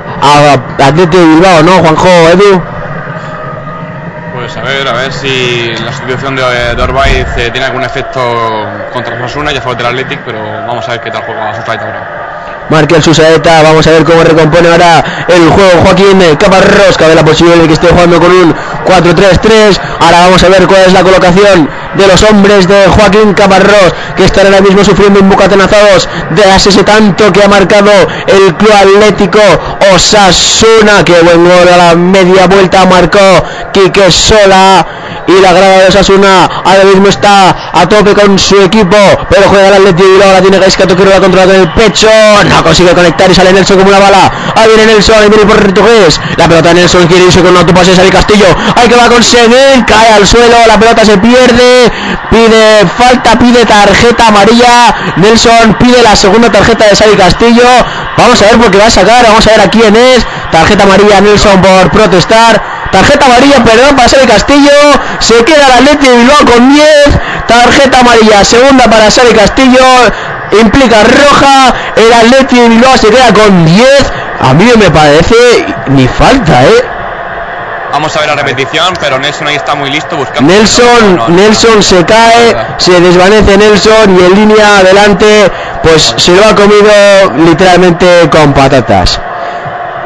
a 0.80 0.92
de 0.92 1.06
Bilbao, 1.06 1.64
¿no, 1.64 1.72
Juanjo, 1.80 2.08
Edu? 2.34 2.77
Pues 4.48 4.56
a 4.56 4.62
ver, 4.62 4.88
a 4.88 4.94
ver 4.94 5.12
si 5.12 5.76
la 5.84 5.92
sustitución 5.92 6.34
de, 6.38 6.42
de 6.74 6.82
Orbaiz 6.82 7.28
eh, 7.36 7.50
tiene 7.52 7.66
algún 7.66 7.84
efecto 7.84 8.22
contra 8.94 9.16
Osasuna, 9.16 9.52
ya 9.52 9.60
fue 9.60 9.76
del 9.76 9.88
Athletic, 9.88 10.22
pero 10.24 10.40
vamos 10.66 10.88
a 10.88 10.92
ver 10.92 11.02
qué 11.02 11.12
tal 11.12 11.24
juega 11.24 11.54
Susaeta 11.54 11.84
ahora. 11.84 12.66
Markel 12.70 13.04
Susaeta, 13.04 13.62
vamos 13.62 13.86
a 13.88 13.92
ver 13.92 14.06
cómo 14.06 14.24
recompone 14.24 14.70
ahora 14.70 15.04
el 15.28 15.50
juego 15.50 15.84
Joaquín 15.84 16.22
Caparrós, 16.40 16.98
cabe 16.98 17.16
la 17.16 17.26
posibilidad 17.26 17.62
de 17.62 17.68
que 17.68 17.74
esté 17.74 17.88
jugando 17.88 18.20
con 18.22 18.32
un 18.32 18.56
4-3-3, 18.86 19.80
ahora 20.00 20.20
vamos 20.22 20.42
a 20.42 20.48
ver 20.48 20.66
cuál 20.66 20.82
es 20.88 20.94
la 20.94 21.04
colocación 21.04 21.70
de 21.96 22.08
los 22.08 22.24
hombres 22.24 22.68
de 22.70 22.88
Joaquín 22.88 23.34
Caparrós, 23.34 23.94
que 24.16 24.26
están 24.26 24.46
ahora 24.46 24.62
mismo 24.62 24.82
sufriendo 24.84 25.20
un 25.20 25.30
bucatenazados 25.30 26.08
de 26.30 26.56
ese 26.56 26.84
tanto 26.84 27.34
que 27.34 27.44
ha 27.44 27.50
marcado 27.50 27.92
el 28.28 28.56
Club 28.56 28.72
Atlético 28.72 29.40
Osasuna, 29.96 31.04
que 31.04 31.20
buen 31.22 31.44
gol 31.44 31.68
a 31.68 31.78
la 31.78 31.96
media 31.96 32.48
vuelta 32.48 32.86
marcó 32.86 33.20
Quique 33.72 34.12
Sola, 34.12 34.86
y 35.28 35.42
la 35.42 35.52
grada 35.52 35.80
de 35.80 35.88
Osasuna 35.88 36.46
ahora 36.64 36.84
mismo 36.86 37.08
está 37.08 37.56
a 37.74 37.88
tope 37.88 38.14
con 38.14 38.40
su 38.40 38.62
equipo, 38.62 38.98
pero 39.30 39.50
juega 39.50 39.68
el 39.68 39.74
Atlético 39.76 40.10
y 40.18 40.22
ahora 40.22 40.42
tiene 40.42 40.58
Gaisca 40.60 40.88
que 40.88 41.06
la 41.06 41.20
controla 41.20 41.46
con 41.46 41.56
el 41.56 41.72
pecho, 41.74 42.10
no 42.50 42.64
consigue 42.64 42.92
conectar 42.94 43.30
y 43.30 43.36
sale 43.36 43.52
Nelson 43.54 43.78
como 43.78 43.90
una 43.90 44.00
bala, 44.00 44.32
ahí 44.56 44.70
viene 44.70 44.94
Nelson, 44.94 45.16
ahí 45.22 45.30
viene 45.30 45.46
por 45.46 45.62
portugués, 45.62 46.20
la 46.38 46.48
pelota 46.48 46.74
Nelson 46.74 47.08
quiere 47.08 47.26
irse 47.26 47.42
con 47.42 47.52
un 47.52 47.58
autopase 47.58 47.94
de 47.94 48.10
Castillo, 48.10 48.48
hay 48.76 48.88
que 48.88 48.96
va 48.96 49.06
a 49.06 49.10
conseguir, 49.10 49.86
cae 49.86 50.14
al 50.14 50.26
suelo, 50.26 50.56
la 50.66 50.80
pelota 50.80 51.04
se 51.06 51.18
pierde, 51.18 51.92
pide 52.30 52.88
falta, 52.98 53.38
pide 53.38 53.66
tarjeta 53.66 54.28
amarilla, 54.28 54.96
Nelson 55.18 55.76
pide 55.80 56.02
la 56.02 56.16
segunda 56.16 56.50
tarjeta 56.50 56.86
de 56.86 56.96
Sari 56.96 57.16
Castillo, 57.16 57.68
vamos 58.18 58.42
a 58.42 58.46
ver 58.46 58.58
por 58.58 58.72
qué 58.72 58.78
va 58.78 58.86
a 58.86 58.92
sacar, 58.92 59.26
vamos 59.26 59.46
a 59.46 59.52
ver 59.52 59.62
a 59.62 59.70
quién 59.70 59.96
es, 59.96 60.26
tarjeta 60.52 60.84
amarilla 60.84 61.20
Nelson 61.22 61.62
por 61.62 61.92
protestar, 61.92 62.77
tarjeta 62.92 63.26
amarilla, 63.26 63.64
perdón, 63.64 63.96
para 63.96 64.10
Sari 64.10 64.28
Castillo, 64.28 64.72
se 65.20 65.44
queda 65.46 65.66
el 65.68 65.72
Atlético 65.86 66.12
de 66.12 66.18
Bilbao 66.18 66.46
con 66.46 66.74
10, 66.74 66.88
tarjeta 67.48 68.00
amarilla, 68.00 68.44
segunda 68.44 68.86
para 68.86 69.10
Sari 69.12 69.34
Castillo, 69.34 69.84
implica 70.62 71.04
roja, 71.04 71.74
el 71.96 72.14
Atlético 72.14 72.62
de 72.62 72.70
Bilbao 72.70 72.98
se 72.98 73.10
queda 73.10 73.34
con 73.34 73.66
10, 73.66 73.88
a 74.42 74.54
mí 74.54 74.72
me 74.78 74.90
parece 74.92 75.36
ni 75.88 76.08
falta, 76.08 76.64
eh. 76.64 76.86
Vamos 77.92 78.16
a 78.16 78.20
ver 78.20 78.30
la 78.30 78.36
repetición, 78.36 78.94
pero 79.00 79.18
Nelson 79.18 79.48
ahí 79.48 79.56
está 79.56 79.74
muy 79.74 79.90
listo 79.90 80.18
buscando. 80.18 80.54
Nelson, 80.54 81.16
No, 81.16 81.24
no, 81.24 81.30
no. 81.30 81.36
Nelson 81.36 81.82
se 81.82 82.06
cae, 82.06 82.56
se 82.78 83.00
desvanece 83.00 83.58
Nelson 83.58 84.20
y 84.20 84.24
en 84.26 84.36
línea 84.36 84.80
adelante, 84.80 85.50
pues 85.82 86.14
se 86.18 86.36
lo 86.36 86.46
ha 86.46 86.54
comido 86.54 86.92
literalmente 87.46 88.30
con 88.30 88.54
patatas. 88.54 89.20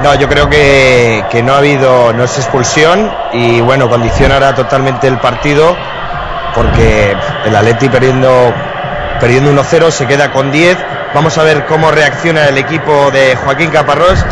No, 0.03 0.15
yo 0.15 0.27
creo 0.27 0.49
que, 0.49 1.23
que 1.29 1.43
no 1.43 1.53
ha 1.53 1.57
habido, 1.57 2.11
no 2.13 2.23
es 2.23 2.37
expulsión 2.37 3.11
y 3.33 3.61
bueno, 3.61 3.87
condicionará 3.87 4.55
totalmente 4.55 5.07
el 5.07 5.19
partido 5.19 5.77
porque 6.55 7.15
el 7.45 7.55
Atleti 7.55 7.89
perdiendo, 7.89 8.53
perdiendo 9.19 9.51
1-0 9.53 9.91
se 9.91 10.07
queda 10.07 10.31
con 10.31 10.51
10. 10.51 10.77
Vamos 11.13 11.37
a 11.37 11.43
ver 11.43 11.65
cómo 11.65 11.91
reacciona 11.91 12.47
el 12.47 12.57
equipo 12.57 13.11
de 13.11 13.35
Joaquín 13.35 13.69
Caparrós. 13.69 14.25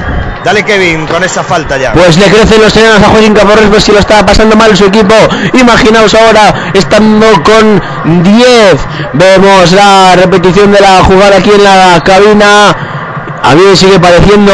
Dale 0.44 0.64
Kevin 0.64 1.06
con 1.06 1.24
esa 1.24 1.44
falta 1.44 1.78
ya. 1.78 1.92
Pues 1.92 2.18
le 2.18 2.26
crecen 2.28 2.62
los 2.62 2.74
tenanos 2.74 3.04
a 3.04 3.10
Joaquín 3.10 3.34
Caparrós 3.34 3.68
pues 3.70 3.84
si 3.84 3.92
lo 3.92 4.00
estaba 4.00 4.26
pasando 4.26 4.56
mal 4.56 4.76
su 4.76 4.86
equipo. 4.86 5.14
Imaginaos 5.54 6.14
ahora 6.16 6.72
estando 6.74 7.28
con 7.44 8.24
10. 8.24 8.46
Vemos 9.14 9.72
la 9.74 10.16
repetición 10.16 10.72
de 10.72 10.80
la 10.80 11.04
jugada 11.04 11.38
aquí 11.38 11.52
en 11.52 11.64
la 11.64 12.02
cabina. 12.04 12.99
A 13.50 13.56
mí 13.56 13.76
sigue 13.76 14.00
pareciendo 14.00 14.54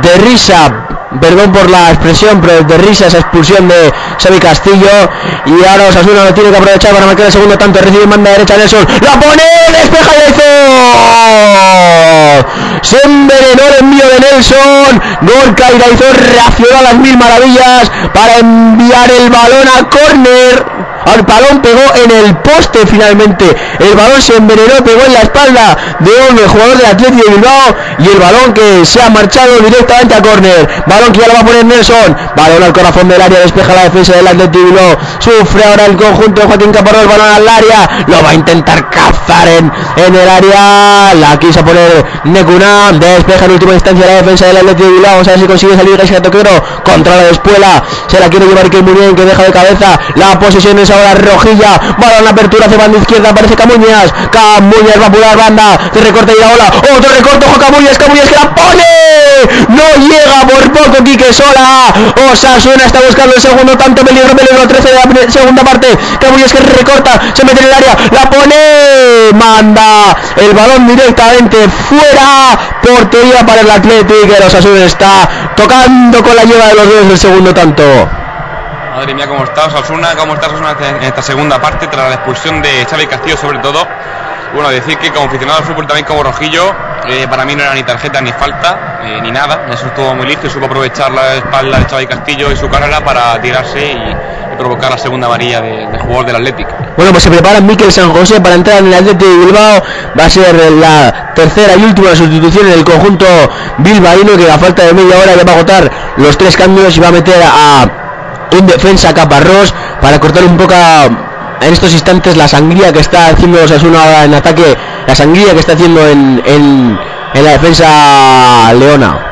de 0.00 0.14
risa. 0.18 0.72
Perdón 1.20 1.52
por 1.52 1.68
la 1.68 1.90
expresión, 1.90 2.40
pero 2.40 2.62
de 2.64 2.78
risa 2.78 3.08
esa 3.08 3.18
expulsión 3.18 3.68
de 3.68 3.92
Xavi 4.18 4.38
Castillo. 4.38 4.88
Y 5.44 5.64
ahora 5.66 5.88
Osasuna 5.90 6.24
lo 6.24 6.32
tiene 6.32 6.48
que 6.50 6.56
aprovechar 6.56 6.94
para 6.94 7.04
marcar 7.04 7.26
el 7.26 7.32
segundo 7.32 7.58
tanto. 7.58 7.78
Recibe 7.78 8.04
en 8.04 8.10
banda 8.10 8.30
derecha 8.30 8.56
Nelson. 8.56 8.86
¡La 9.02 9.20
pone! 9.20 9.42
¡Despeja 9.70 10.12
y! 10.28 11.95
Se 12.82 12.96
envenenó 13.04 13.62
el 13.68 13.84
envío 13.84 14.04
de 14.08 14.20
Nelson. 14.20 15.02
Gorka 15.22 15.72
Iraizor 15.72 16.16
reaccionó 16.34 16.78
a 16.78 16.82
las 16.82 16.94
mil 16.94 17.16
maravillas 17.16 17.90
para 18.12 18.38
enviar 18.38 19.10
el 19.10 19.30
balón 19.30 19.68
a 19.68 19.88
córner. 19.88 20.76
El 21.14 21.22
balón 21.22 21.62
pegó 21.62 21.80
en 22.04 22.10
el 22.10 22.36
poste 22.38 22.80
finalmente. 22.86 23.46
El 23.78 23.94
balón 23.94 24.20
se 24.20 24.36
envenenó, 24.36 24.84
pegó 24.84 25.02
en 25.06 25.12
la 25.14 25.20
espalda 25.20 25.76
de 26.00 26.10
un 26.10 26.48
jugador 26.48 26.76
del 26.76 26.86
Atlético 26.86 27.24
de 27.24 27.36
Bilbao 27.36 27.76
y 27.98 28.08
el 28.08 28.18
balón 28.18 28.52
que 28.52 28.84
se 28.84 29.00
ha 29.00 29.08
marchado 29.08 29.58
directamente 29.60 30.14
a 30.14 30.22
córner. 30.22 30.68
Balón 30.86 31.12
que 31.12 31.20
ya 31.20 31.28
lo 31.28 31.34
va 31.34 31.40
a 31.40 31.44
poner 31.44 31.64
Nelson. 31.64 32.16
Balón 32.36 32.62
al 32.62 32.72
corazón 32.72 33.08
del 33.08 33.22
área, 33.22 33.40
despeja 33.40 33.74
la 33.74 33.84
defensa 33.84 34.12
del 34.14 34.26
Atlético 34.26 34.58
de 34.58 34.64
Bilbao. 34.64 34.98
Sufre 35.20 35.64
ahora 35.64 35.86
el 35.86 35.96
conjunto 35.96 36.40
de 36.42 36.46
Joaquín 36.48 36.72
Caparrós, 36.72 37.06
balón 37.06 37.28
al 37.34 37.48
área. 37.48 38.04
Lo 38.08 38.22
va 38.22 38.30
a 38.30 38.34
intentar 38.34 38.90
cazar 38.90 39.48
en, 39.48 39.72
en 39.96 40.14
el 40.14 40.28
área. 40.28 41.14
La 41.14 41.38
quiso 41.38 41.64
poner 41.64 41.95
Necuna 42.24 42.92
despeja 42.92 43.44
en 43.46 43.52
última 43.52 43.74
instancia 43.74 44.06
la 44.06 44.12
defensa 44.14 44.46
del 44.46 44.56
Atlético 44.58 44.88
de 44.88 44.94
Bilbao. 44.94 45.12
Vamos 45.12 45.28
a 45.28 45.30
ver 45.32 45.40
si 45.40 45.46
consigue 45.46 45.76
salir 45.76 45.96
Gaisca 45.96 46.22
Toquero 46.22 46.50
contra 46.84 47.16
la 47.16 47.24
despuela. 47.24 47.82
Se 48.06 48.18
la 48.20 48.28
quiere 48.28 48.46
llevar 48.46 48.68
que 48.70 48.82
muy 48.82 48.94
bien, 48.94 49.14
que 49.14 49.24
deja 49.24 49.42
de 49.42 49.52
cabeza. 49.52 49.98
La 50.14 50.38
posesión 50.38 50.78
es 50.78 50.90
ahora 50.90 51.14
rojilla. 51.14 51.80
Balón 51.98 52.28
apertura 52.28 52.66
hacia 52.66 52.78
banda 52.78 52.98
izquierda. 52.98 53.30
Aparece 53.30 53.54
Camuñas. 53.56 54.12
Camuñas 54.30 54.98
va 55.00 55.04
a 55.04 55.08
apurar 55.08 55.36
banda. 55.36 55.90
Se 55.92 56.00
recorta 56.00 56.32
y 56.32 56.40
la 56.40 56.48
ola. 56.52 56.66
Otro 56.96 57.10
recorte. 57.10 57.46
Ojo 57.46 57.58
Camuñas. 57.58 57.98
Camuñas 57.98 58.28
que 58.28 58.36
la 58.36 58.54
pone. 58.54 58.84
No 59.68 59.86
llega 60.08 60.46
por 60.46 60.72
poco 60.72 61.04
Quique 61.04 61.32
Sola. 61.32 61.92
Osasuna 62.32 62.84
está 62.84 63.00
buscando 63.00 63.34
el 63.34 63.40
segundo 63.40 63.76
tanto. 63.76 64.04
Peligro, 64.04 64.34
peligro. 64.36 64.66
13 64.66 64.88
de 64.88 64.94
la 64.94 65.30
segunda 65.30 65.62
parte. 65.64 65.88
Camuñas 66.20 66.52
que 66.52 66.60
recorta. 66.60 67.20
Se 67.34 67.44
mete 67.44 67.60
en 67.60 67.66
el 67.66 67.74
área. 67.74 67.96
La 68.12 68.30
pone. 68.30 68.56
Manda 69.34 70.16
el 70.36 70.52
balón 70.54 70.86
directamente 70.86 71.56
fuera. 71.86 72.58
Portería 72.82 73.44
para 73.46 73.62
el 73.62 73.70
Atlético. 73.70 74.34
El 74.36 74.42
Osasuna 74.42 74.84
está 74.84 75.28
tocando 75.56 76.22
con 76.22 76.36
la 76.36 76.44
lleva 76.44 76.66
de 76.66 76.74
los 76.74 76.88
dedos 76.88 77.08
del 77.08 77.18
segundo 77.18 77.54
tanto. 77.54 77.82
Madre 78.94 79.14
mía, 79.14 79.26
cómo 79.28 79.44
está 79.44 79.66
Osasuna, 79.66 80.14
cómo 80.16 80.34
está 80.34 80.46
Osasuna 80.46 80.76
en 80.80 81.02
esta 81.02 81.22
segunda 81.22 81.60
parte 81.60 81.86
tras 81.86 82.08
la 82.08 82.14
expulsión 82.14 82.62
de 82.62 82.86
Xavi 82.86 83.06
Castillo 83.06 83.36
sobre 83.36 83.58
todo. 83.58 83.86
Bueno, 84.54 84.70
decir 84.70 84.96
que 84.96 85.10
como 85.10 85.26
aficionado 85.26 85.58
al 85.58 85.64
fútbol 85.64 85.86
también 85.86 86.06
como 86.06 86.22
rojillo, 86.22 86.74
eh, 87.06 87.26
para 87.28 87.44
mí 87.44 87.54
no 87.54 87.62
era 87.62 87.74
ni 87.74 87.82
tarjeta 87.82 88.20
ni 88.20 88.32
falta, 88.32 89.00
eh, 89.02 89.20
ni 89.20 89.30
nada. 89.30 89.66
Eso 89.70 89.86
estuvo 89.88 90.14
muy 90.14 90.26
listo 90.26 90.46
y 90.46 90.50
supo 90.50 90.66
aprovechar 90.66 91.10
la 91.10 91.34
espalda 91.34 91.78
de 91.78 91.84
Xavi 91.84 92.06
Castillo 92.06 92.50
y 92.50 92.56
su 92.56 92.68
carrera 92.70 93.04
para 93.04 93.40
tirarse 93.40 93.92
y, 93.92 94.16
provocar 94.56 94.90
la 94.90 94.98
segunda 94.98 95.26
amarilla 95.26 95.60
de- 95.60 95.86
del 95.86 96.00
jugador 96.00 96.26
del 96.26 96.36
Atlético. 96.36 96.70
Bueno, 96.96 97.12
pues 97.12 97.22
se 97.22 97.30
prepara 97.30 97.60
Miquel 97.60 97.92
San 97.92 98.12
José 98.12 98.40
para 98.40 98.54
entrar 98.54 98.78
en 98.78 98.86
el 98.88 98.94
Atlético 98.94 99.30
de 99.30 99.36
Bilbao. 99.46 99.82
Va 100.18 100.24
a 100.24 100.30
ser 100.30 100.54
la 100.72 101.32
tercera 101.34 101.74
y 101.76 101.84
última 101.84 102.14
sustitución 102.14 102.66
en 102.68 102.72
el 102.74 102.84
conjunto 102.84 103.26
bilbaíno 103.78 104.36
que 104.36 104.50
a 104.50 104.58
falta 104.58 104.84
de 104.84 104.92
media 104.94 105.16
hora 105.18 105.36
le 105.36 105.44
va 105.44 105.52
a 105.52 105.54
agotar 105.56 105.90
los 106.16 106.36
tres 106.38 106.56
cambios 106.56 106.96
y 106.96 107.00
va 107.00 107.08
a 107.08 107.12
meter 107.12 107.42
a 107.42 107.86
en 108.52 108.66
defensa 108.66 109.12
Caparrós 109.12 109.74
para 110.00 110.18
cortar 110.18 110.44
un 110.44 110.56
poco 110.56 110.72
en 111.60 111.72
estos 111.72 111.92
instantes 111.92 112.36
la 112.36 112.48
sangría 112.48 112.92
que 112.92 113.00
está 113.00 113.28
haciendo 113.28 113.62
Osasuna 113.62 114.02
ahora 114.04 114.24
en 114.24 114.34
ataque, 114.34 114.76
la 115.06 115.14
sangría 115.14 115.52
que 115.52 115.60
está 115.60 115.72
haciendo 115.72 116.06
en, 116.06 116.40
en, 116.46 116.98
en 117.34 117.44
la 117.44 117.50
defensa 117.50 118.72
Leona. 118.78 119.25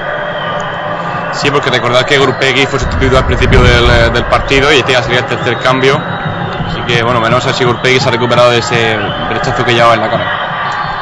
Sí, 1.37 1.51
porque 1.51 1.71
recordad 1.71 2.05
que 2.05 2.19
Grupegui 2.19 2.67
fue 2.67 2.79
sustituido 2.79 3.19
al 3.19 3.27
principio 3.27 3.61
del, 3.61 3.85
eh, 3.85 4.11
del 4.13 4.25
partido 4.25 4.73
y 4.73 4.77
decía 4.79 5.03
sería 5.03 5.21
el 5.21 5.27
tercer 5.27 5.59
cambio. 5.59 6.01
Así 6.67 6.81
que 6.87 7.03
bueno, 7.03 7.21
menos 7.21 7.45
si 7.45 7.65
Grupegui 7.65 8.01
se 8.01 8.09
ha 8.09 8.13
recuperado 8.13 8.51
de 8.51 8.59
ese 8.59 8.97
brechazo 9.29 9.65
que 9.65 9.75
llevaba 9.75 9.95
en 9.95 10.01
la 10.01 10.11
cara. 10.11 10.44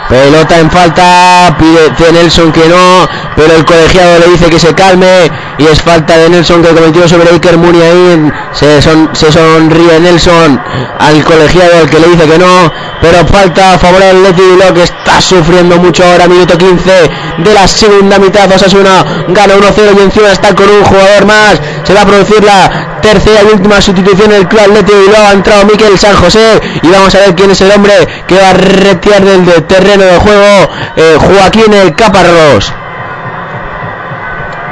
Pelota 0.08 0.58
en 0.58 0.70
falta, 0.70 1.56
pide 1.58 1.88
de 1.90 2.12
Nelson 2.12 2.52
que 2.52 2.68
no, 2.68 3.08
pero 3.34 3.54
el 3.56 3.64
colegiado 3.64 4.18
le 4.18 4.26
dice 4.32 4.50
que 4.50 4.58
se 4.58 4.74
calme 4.74 5.30
y 5.58 5.64
es 5.64 5.80
falta 5.80 6.16
de 6.18 6.28
Nelson 6.28 6.62
que 6.62 6.68
cometió 6.68 7.08
sobre 7.08 7.30
Iker 7.30 7.56
Muniain. 7.56 8.32
Se, 8.52 8.82
son- 8.82 9.08
se 9.14 9.32
sonríe 9.32 10.00
Nelson 10.00 10.60
al 10.98 11.24
colegiado 11.24 11.80
el 11.82 11.88
que 11.88 11.98
le 11.98 12.08
dice 12.08 12.26
que 12.26 12.38
no, 12.38 12.70
pero 13.00 13.26
falta 13.26 13.74
a 13.74 13.78
favor 13.78 14.00
del 14.00 14.16
Athletic 14.18 14.44
Bilbao 14.50 14.74
que 14.74 14.82
está 14.82 15.20
sufriendo 15.20 15.76
mucho 15.78 16.04
ahora, 16.04 16.26
minuto 16.28 16.58
15 16.58 16.90
de 17.38 17.54
la 17.54 17.66
segunda 17.66 18.18
mitad. 18.18 18.50
Osasuna 18.52 19.04
gana 19.28 19.54
1-0 19.54 19.98
y 19.98 20.02
encima 20.02 20.28
está 20.32 20.54
con 20.54 20.68
un 20.68 20.84
jugador 20.84 21.24
más. 21.26 21.60
Se 21.84 21.94
va 21.94 22.02
a 22.02 22.06
producir 22.06 22.42
la 22.44 23.00
tercera 23.00 23.42
y 23.42 23.54
última 23.54 23.80
sustitución 23.80 24.30
del 24.30 24.46
Club 24.48 24.62
Atlético 24.62 24.98
de 24.98 25.02
Bilbao. 25.04 25.26
Ha 25.26 25.32
entrado 25.32 25.64
Miquel 25.64 25.98
San 25.98 26.16
José 26.16 26.60
y 26.82 26.88
vamos 26.88 27.14
a 27.14 27.18
ver 27.18 27.34
quién 27.34 27.50
es 27.50 27.60
el 27.60 27.70
hombre 27.72 27.94
que 28.26 28.36
va 28.36 28.50
a 28.50 28.54
retirar 28.54 29.24
del, 29.24 29.44
del 29.44 29.64
terreno 29.64 30.04
de 30.04 30.18
juego 30.18 30.70
eh, 30.96 31.18
Joaquín 31.18 31.72
el 31.74 31.94
Caparrós. 31.94 32.72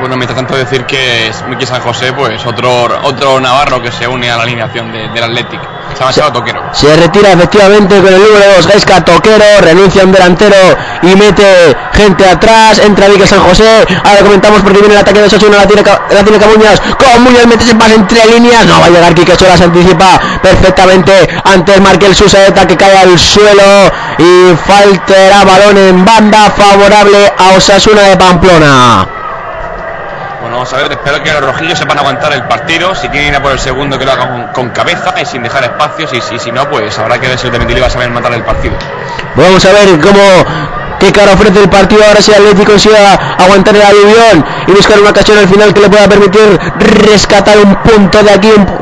Bueno, 0.00 0.16
mientras 0.16 0.36
tanto 0.36 0.56
decir 0.56 0.86
que 0.86 1.28
es 1.28 1.44
Miki 1.46 1.66
San 1.66 1.82
José, 1.82 2.12
pues 2.14 2.44
otro 2.46 2.86
otro 3.02 3.38
navarro 3.38 3.82
que 3.82 3.92
se 3.92 4.08
une 4.08 4.30
a 4.30 4.36
la 4.38 4.44
alineación 4.44 4.90
de- 4.90 5.08
del 5.10 5.24
Athletic. 5.24 5.60
Se 5.96 6.14
Chava 6.20 6.32
Toquero. 6.32 6.62
Se 6.72 6.96
retira 6.96 7.32
efectivamente 7.32 7.96
con 8.00 8.06
el 8.14 8.20
número 8.22 8.44
2 8.56 8.66
Gaisca 8.66 9.04
Toquero, 9.04 9.44
renuncia 9.60 10.02
a 10.02 10.04
un 10.06 10.12
delantero 10.12 10.56
y 11.02 11.14
mete 11.16 11.76
gente 11.92 12.26
atrás, 12.26 12.78
entra 12.78 13.08
Miquel 13.08 13.28
San 13.28 13.40
José, 13.40 13.84
ahora 14.04 14.20
comentamos 14.22 14.62
porque 14.62 14.78
viene 14.78 14.94
el 14.94 15.00
ataque 15.00 15.20
de 15.20 15.26
Osasuna, 15.26 15.58
la 15.58 15.66
tiene, 15.66 15.82
la 15.82 16.22
tiene 16.24 16.38
Camuñas, 16.38 16.80
Camuñas 16.98 17.46
mete 17.46 17.64
ese 17.64 17.74
pase 17.74 17.94
entre 17.96 18.24
líneas, 18.26 18.64
no 18.66 18.80
va 18.80 18.86
a 18.86 18.90
llegar 18.90 19.14
Quique 19.14 19.36
Sola, 19.36 19.56
se 19.58 19.64
anticipa 19.64 20.18
perfectamente 20.40 21.12
antes 21.44 21.80
Markel 21.80 22.14
Susaeta 22.14 22.66
que 22.66 22.76
cae 22.76 22.96
al 22.96 23.18
suelo 23.18 23.90
y 24.18 24.56
faltará 24.66 25.44
balón 25.44 25.76
en 25.76 26.04
banda 26.04 26.50
favorable 26.56 27.32
a 27.36 27.56
Osasuna 27.56 28.02
de 28.02 28.16
Pamplona. 28.16 29.06
Bueno, 30.40 30.56
vamos 30.56 30.72
a 30.72 30.76
ver, 30.78 30.92
espero 30.92 31.22
que 31.22 31.32
los 31.32 31.44
rojillos 31.44 31.78
sepan 31.78 31.98
aguantar 31.98 32.32
el 32.32 32.44
partido. 32.44 32.94
Si 32.94 33.08
quieren 33.08 33.28
ir 33.28 33.36
a 33.36 33.42
por 33.42 33.52
el 33.52 33.58
segundo, 33.58 33.98
que 33.98 34.06
lo 34.06 34.12
hagan 34.12 34.52
con, 34.52 34.70
cabeza 34.70 35.14
y 35.20 35.26
sin 35.26 35.42
dejar 35.42 35.64
espacios. 35.64 36.12
Y 36.14 36.38
si, 36.38 36.50
no, 36.50 36.68
pues 36.70 36.98
habrá 36.98 37.18
que 37.18 37.28
ver 37.28 37.38
si 37.38 37.46
el 37.46 37.52
de 37.52 37.58
Mendilibar 37.58 37.90
saber 37.90 38.10
matar 38.10 38.32
el 38.32 38.42
partido. 38.42 38.74
Vamos 39.36 39.64
a 39.64 39.72
ver 39.72 40.00
cómo 40.00 40.79
qué 41.00 41.10
cara 41.12 41.32
ofrece 41.32 41.58
el 41.60 41.68
partido 41.68 42.02
ahora 42.06 42.20
si 42.22 42.32
Atlético 42.32 42.72
consigue 42.72 42.96
aguantar 43.38 43.74
el 43.74 43.82
aluvión 43.82 44.44
y 44.68 44.72
buscar 44.72 45.00
una 45.00 45.10
ocasión 45.10 45.38
al 45.38 45.48
final 45.48 45.72
que 45.74 45.80
le 45.80 45.88
pueda 45.88 46.06
permitir 46.08 46.60
rescatar 47.10 47.58
un 47.58 47.74
punto 47.76 48.22
de 48.22 48.30
aquí, 48.30 48.48
un- 48.56 48.80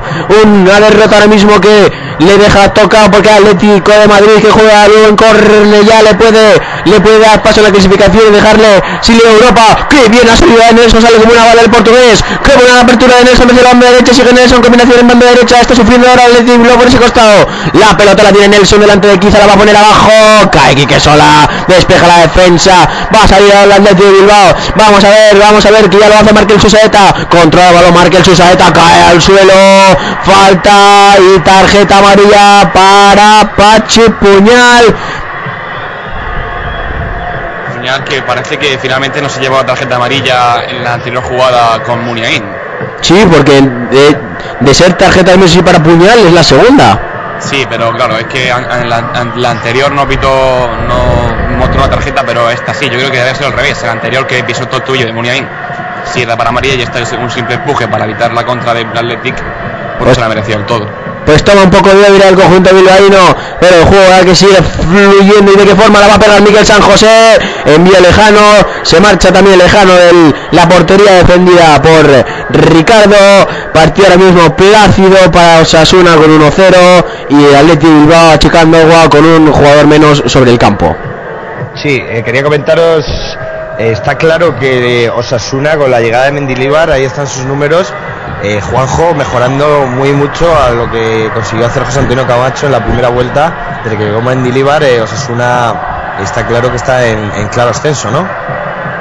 una 0.68 0.80
derrota 0.80 1.16
ahora 1.16 1.28
mismo 1.28 1.60
que 1.60 1.90
le 2.18 2.36
deja 2.36 2.74
tocado 2.74 3.10
porque 3.12 3.30
Atlético 3.30 3.92
de 3.92 4.08
Madrid 4.08 4.42
que 4.42 4.50
juega 4.50 4.88
luego 4.88 5.06
en 5.08 5.16
Cornellá 5.16 6.02
le 6.02 6.14
puede 6.14 6.60
le 6.84 7.00
puede 7.00 7.20
dar 7.20 7.42
paso 7.42 7.60
a 7.60 7.64
la 7.64 7.70
clasificación 7.70 8.22
y 8.28 8.32
dejarle 8.32 8.82
sin 9.02 9.20
Europa. 9.20 9.86
Qué 9.90 10.08
bien 10.08 10.26
ha 10.28 10.34
salido 10.36 10.58
de 10.58 10.72
Nelson, 10.72 11.02
sale 11.02 11.18
como 11.18 11.32
una 11.32 11.44
bala 11.44 11.60
el 11.62 11.70
portugués. 11.70 12.24
Qué 12.42 12.52
buena 12.56 12.80
apertura 12.80 13.16
de 13.18 13.24
Nelson 13.24 13.46
desde 13.46 13.62
la 13.62 13.68
banda 13.70 13.90
derecha, 13.90 14.14
sigue 14.14 14.32
Nelson, 14.32 14.62
combinación 14.62 15.00
en 15.00 15.08
banda 15.08 15.26
derecha, 15.26 15.60
está 15.60 15.74
sufriendo 15.76 16.08
ahora 16.08 16.24
Atlético 16.24 16.58
Bilbao 16.58 16.78
por 16.78 16.88
ese 16.88 16.96
costado. 16.96 17.46
La 17.74 17.94
pelota 17.96 18.22
la 18.22 18.32
tiene 18.32 18.48
Nelson 18.48 18.80
delante 18.80 19.06
de 19.06 19.18
Kiza, 19.18 19.38
la 19.38 19.46
va 19.46 19.52
a 19.52 19.56
poner 19.56 19.76
abajo. 19.76 20.10
Cae 20.50 20.74
Quique 20.74 20.98
sola, 20.98 21.46
despeja 21.68 22.06
la 22.08 22.18
defensa, 22.22 22.88
va 23.14 23.24
a 23.24 23.28
salir 23.28 23.52
ahora 23.52 23.64
el 23.64 23.72
Atlético 23.72 24.04
de 24.04 24.12
Bilbao. 24.18 24.54
Vamos 24.74 25.04
a 25.04 25.08
ver, 25.10 25.38
vamos 25.38 25.64
a 25.64 25.70
ver 25.70 25.88
que 25.88 25.98
ya 25.98 26.08
lo 26.08 26.14
hace 26.16 26.32
Markel 26.32 26.60
Susaeta. 26.60 27.14
Controla 27.30 27.68
el 27.68 27.74
balón 27.76 27.94
Markel 27.94 28.24
Susaeta, 28.24 28.72
cae 28.72 29.02
al 29.10 29.20
suelo. 29.22 29.52
Falta 30.22 31.14
y 31.18 31.38
tarjeta 31.40 31.98
amarilla 31.98 32.72
para 32.72 33.54
Pachi 33.54 34.02
Puñal. 34.20 34.94
Puñal 37.74 38.04
que 38.04 38.22
parece 38.22 38.58
que 38.58 38.78
finalmente 38.78 39.20
no 39.22 39.28
se 39.28 39.40
llevó 39.40 39.58
la 39.58 39.66
tarjeta 39.66 39.96
amarilla 39.96 40.64
en 40.66 40.82
la 40.82 40.94
anterior 40.94 41.22
jugada 41.22 41.82
con 41.82 42.04
Muniain. 42.04 42.44
Sí, 43.00 43.24
porque 43.30 43.60
de, 43.60 44.18
de 44.60 44.74
ser 44.74 44.94
tarjeta 44.94 45.32
de 45.32 45.36
Messi 45.38 45.62
para 45.62 45.82
Puñal 45.82 46.18
es 46.18 46.32
la 46.32 46.42
segunda. 46.42 46.98
Sí, 47.40 47.64
pero 47.70 47.92
claro, 47.92 48.18
es 48.18 48.26
que 48.26 48.48
la, 48.48 49.30
la 49.36 49.50
anterior 49.50 49.92
no 49.92 50.08
pitó, 50.08 50.28
no 50.28 51.27
mostró 51.56 51.80
la 51.80 51.90
tarjeta, 51.90 52.22
pero 52.24 52.50
esta 52.50 52.74
sí, 52.74 52.86
yo 52.86 52.98
creo 52.98 53.10
que 53.10 53.18
debe 53.18 53.34
ser 53.34 53.46
al 53.46 53.52
revés. 53.52 53.82
La 53.82 53.92
anterior 53.92 54.26
que 54.26 54.42
pisó 54.44 54.66
todo 54.66 54.82
tuyo 54.82 55.06
de 55.06 55.12
Muniain, 55.12 55.46
sí 56.12 56.22
era 56.22 56.36
para 56.36 56.50
amarilla 56.50 56.74
y 56.74 56.82
esta 56.82 57.00
es 57.00 57.12
un 57.12 57.30
simple 57.30 57.56
empuje 57.56 57.88
para 57.88 58.04
evitar 58.04 58.32
la 58.32 58.44
contra 58.44 58.74
del 58.74 58.86
Athletic, 58.86 59.36
pues 59.98 60.14
se 60.14 60.20
la 60.20 60.28
merecía 60.28 60.56
el 60.56 60.66
todo. 60.66 60.86
Pues 61.28 61.44
toma 61.44 61.64
un 61.64 61.70
poco 61.70 61.90
de 61.90 61.96
débil 61.96 62.22
el 62.22 62.34
conjunto 62.34 62.74
bilbaíno, 62.74 63.36
pero 63.60 63.76
el 63.76 63.84
juego 63.84 64.04
que 64.24 64.34
sigue 64.34 64.56
fluyendo 64.62 65.52
y 65.52 65.56
de 65.56 65.64
qué 65.66 65.74
forma 65.74 66.00
la 66.00 66.06
va 66.06 66.14
a 66.14 66.18
pegar 66.18 66.40
Miguel 66.40 66.64
San 66.64 66.80
José, 66.80 67.38
envía 67.66 68.00
lejano, 68.00 68.40
se 68.82 68.98
marcha 68.98 69.30
también 69.30 69.58
lejano 69.58 69.92
de 69.92 70.34
la 70.52 70.66
portería 70.66 71.16
defendida 71.16 71.82
por 71.82 72.24
Ricardo, 72.48 73.16
partido 73.74 74.06
ahora 74.06 74.24
mismo 74.24 74.56
plácido 74.56 75.30
para 75.30 75.60
Osasuna 75.60 76.16
con 76.16 76.30
1-0 76.30 77.04
y 77.28 77.44
el 77.44 77.56
Athletic 77.56 77.90
Bilbao 77.90 78.30
achicando 78.30 78.78
agua 78.78 79.10
con 79.10 79.22
un 79.26 79.52
jugador 79.52 79.86
menos 79.86 80.22
sobre 80.26 80.52
el 80.52 80.58
campo. 80.58 80.96
Sí, 81.82 82.02
eh, 82.08 82.24
quería 82.24 82.42
comentaros, 82.42 83.06
eh, 83.78 83.92
está 83.92 84.16
claro 84.16 84.58
que 84.58 85.04
eh, 85.04 85.10
Osasuna 85.10 85.76
con 85.76 85.92
la 85.92 86.00
llegada 86.00 86.24
de 86.24 86.32
Mendilibar, 86.32 86.90
ahí 86.90 87.04
están 87.04 87.28
sus 87.28 87.44
números, 87.44 87.94
Juanjo 88.70 89.14
mejorando 89.14 89.86
muy 89.86 90.12
mucho 90.12 90.46
a 90.60 90.70
lo 90.70 90.90
que 90.90 91.30
consiguió 91.34 91.66
hacer 91.66 91.84
José 91.84 92.00
Antonio 92.00 92.26
Camacho 92.26 92.66
en 92.66 92.72
la 92.72 92.84
primera 92.84 93.08
vuelta, 93.08 93.80
desde 93.84 93.96
que 93.96 94.04
llegó 94.04 94.20
Mendilibar, 94.22 94.82
Osasuna 95.02 96.16
está 96.20 96.46
claro 96.46 96.70
que 96.70 96.76
está 96.76 97.06
en, 97.06 97.30
en 97.36 97.48
claro 97.48 97.70
ascenso, 97.70 98.10
¿no? 98.10 98.28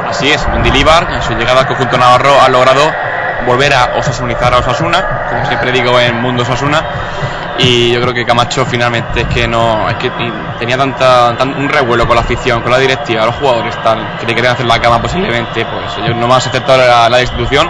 Así 0.07 0.31
es, 0.31 0.47
Mendilibar 0.49 1.07
en 1.11 1.21
su 1.23 1.33
llegada 1.33 1.61
al 1.61 1.67
conjunto 1.67 1.97
navarro 1.97 2.31
ha 2.39 2.49
logrado 2.49 2.81
volver 3.47 3.73
a 3.73 3.95
osasunizar 3.97 4.53
a 4.53 4.59
Osasuna, 4.59 5.27
como 5.29 5.45
siempre 5.45 5.71
digo 5.71 5.99
en 5.99 6.21
Mundo 6.21 6.43
Osasuna, 6.43 6.83
y 7.59 7.91
yo 7.91 8.01
creo 8.01 8.13
que 8.13 8.25
Camacho 8.25 8.65
finalmente 8.65 9.21
es 9.21 9.27
que 9.27 9.47
no, 9.47 9.89
es 9.89 9.95
que 9.95 10.11
tenía 10.59 10.77
tanta, 10.77 11.35
tan- 11.37 11.55
un 11.55 11.67
revuelo 11.69 12.05
con 12.05 12.15
la 12.15 12.21
afición, 12.21 12.61
con 12.61 12.71
la 12.71 12.77
directiva, 12.77 13.25
los 13.25 13.35
jugadores 13.35 13.75
tal, 13.83 14.15
que 14.19 14.25
le 14.27 14.35
querían 14.35 14.53
hacer 14.53 14.65
la 14.65 14.79
cama 14.79 15.01
posiblemente, 15.01 15.65
pues 15.65 15.97
ellos 15.97 16.15
nomás 16.15 16.45
aceptaron 16.47 16.85
la, 16.87 17.09
la 17.09 17.17
destitución 17.17 17.67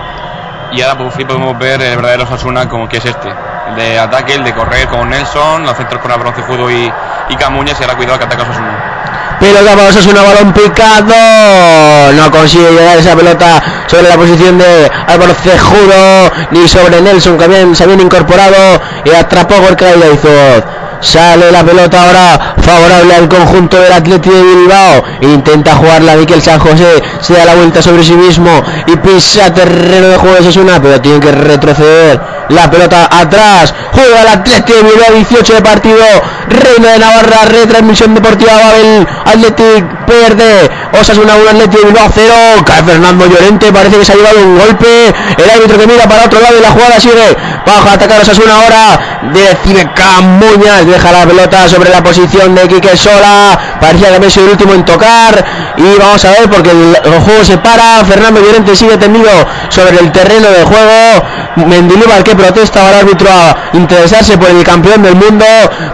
y 0.72 0.82
ahora 0.82 0.98
por 0.98 1.12
fin 1.12 1.26
podemos 1.26 1.58
ver 1.58 1.82
el 1.82 1.96
verdadero 1.96 2.24
Osasuna 2.24 2.68
como 2.68 2.90
que 2.90 2.98
es 2.98 3.06
este, 3.06 3.30
el 3.70 3.76
de 3.76 3.98
ataque, 4.00 4.36
el 4.36 4.44
de 4.44 4.54
correr 4.54 4.88
con 4.88 5.10
Nelson, 5.10 5.64
los 5.64 5.78
centros 5.78 6.02
con 6.02 6.12
Bronce 6.20 6.44
Fútbol 6.44 6.72
y, 6.72 6.92
y 7.30 7.36
Camuñas 7.38 7.80
y 7.80 7.84
ahora 7.84 7.96
cuidado 7.96 8.20
que 8.20 8.26
ataca 8.26 8.44
Osasuna. 8.44 8.97
Pelota 9.40 9.76
para 9.76 9.90
Osasuna, 9.90 10.22
balón 10.22 10.54
picado, 10.54 12.14
no 12.14 12.32
consigue 12.32 12.72
llegar 12.72 12.98
esa 12.98 13.16
pelota 13.16 13.62
sobre 13.88 14.10
la 14.10 14.16
posición 14.16 14.58
de 14.58 14.92
Álvaro 15.08 15.34
Cejudo, 15.34 16.32
ni 16.52 16.68
sobre 16.68 17.02
Nelson 17.02 17.38
que 17.38 17.44
habían, 17.44 17.76
se 17.76 17.84
habían 17.84 18.02
incorporado 18.02 18.82
y 19.06 19.10
atrapó 19.12 19.56
Gorka 19.62 19.94
Ilaizoz. 19.96 20.64
Sale 21.00 21.52
la 21.52 21.64
pelota 21.64 22.04
ahora 22.04 22.56
favorable 22.58 23.14
al 23.14 23.30
conjunto 23.30 23.80
del 23.80 23.94
Atlético 23.94 24.36
de 24.36 24.42
Bilbao. 24.42 25.04
Intenta 25.22 25.76
jugarla 25.76 26.16
Miquel 26.16 26.42
San 26.42 26.60
José. 26.60 27.04
Se 27.22 27.34
da 27.34 27.46
la 27.46 27.56
vuelta 27.56 27.82
sobre 27.84 28.04
sí 28.04 28.14
mismo 28.14 28.50
y 28.88 28.96
pisa 28.98 29.54
terreno 29.54 30.08
de 30.08 30.18
juego 30.18 30.36
de 30.38 30.44
Sasuna, 30.44 30.82
pero 30.82 31.00
tiene 31.00 31.20
que 31.20 31.32
retroceder. 31.32 32.37
La 32.50 32.70
pelota 32.70 33.10
atrás. 33.12 33.74
Juega 33.92 34.22
el 34.22 34.28
Atlético 34.28 34.78
de 34.78 34.84
Bilbao 34.84 35.12
18 35.16 35.54
de 35.54 35.62
partido. 35.62 36.06
Reino 36.48 36.88
de 36.88 37.00
Navarra, 37.00 37.46
retransmisión 37.46 38.14
deportiva 38.14 38.54
Babel. 38.54 39.08
Atlético 39.26 39.88
pierde. 40.06 40.70
Osasuna 41.00 41.36
1, 41.36 41.50
Atlético 41.50 41.80
de 41.80 41.86
Bilbao 41.92 42.10
0. 42.14 42.34
Cae 42.66 42.84
Fernando 42.84 43.26
Llorente. 43.26 43.72
Parece 43.74 43.98
que 43.98 44.06
se 44.06 44.14
ha 44.14 44.16
llevado 44.16 44.40
un 44.40 44.58
golpe. 44.58 45.14
El 45.38 45.50
árbitro 45.50 45.78
que 45.78 45.88
mira 45.88 46.08
para 46.08 46.26
otro 46.26 46.40
lado 46.40 46.58
y 46.58 46.62
la 46.62 46.72
jugada 46.72 47.00
sigue. 47.00 47.36
Baja 47.66 47.92
a 47.92 47.94
atacar 47.94 48.22
Osasuna 48.22 48.56
ahora. 48.56 49.00
Decide 49.34 49.92
Camuñas. 49.94 50.86
Deja 50.86 51.12
la 51.12 51.26
pelota 51.26 51.68
sobre 51.68 51.90
la 51.90 52.02
posición 52.02 52.56
de 52.56 52.68
Quique 52.68 52.96
Sola. 52.96 53.60
Parecía 53.82 54.10
que 54.10 54.16
había 54.16 54.30
sido 54.30 54.46
el 54.46 54.52
último 54.52 54.74
en 54.74 54.86
tocar. 54.86 55.44
Y 55.76 56.00
vamos 56.00 56.24
a 56.24 56.32
ver 56.32 56.50
porque 56.50 56.72
el, 56.72 56.98
el 57.04 57.20
juego 57.20 57.44
se 57.44 57.58
para. 57.58 58.06
Fernando 58.06 58.40
Llorente 58.40 58.74
sigue 58.74 58.96
tendido 58.98 59.30
sobre 59.68 60.00
el 60.00 60.12
terreno 60.14 60.50
de 60.50 60.64
juego. 60.64 61.26
Mendilibar 61.58 62.24
que 62.24 62.37
protesta 62.38 62.82
ahora 62.82 63.00
el 63.00 63.08
árbitro 63.08 63.30
a 63.30 63.76
interesarse 63.78 64.38
por 64.38 64.50
el 64.50 64.64
campeón 64.64 65.04
del 65.04 65.16
mundo. 65.16 65.46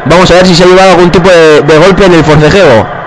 Vamos 0.05 0.29
a 0.29 0.35
ver 0.35 0.45
si 0.45 0.55
se 0.55 0.63
ha 0.63 0.67
llevado 0.67 0.91
algún 0.91 1.09
tipo 1.09 1.29
de, 1.29 1.61
de 1.61 1.77
golpe 1.77 2.05
en 2.05 2.13
el 2.13 2.23
forcejeo. 2.23 3.03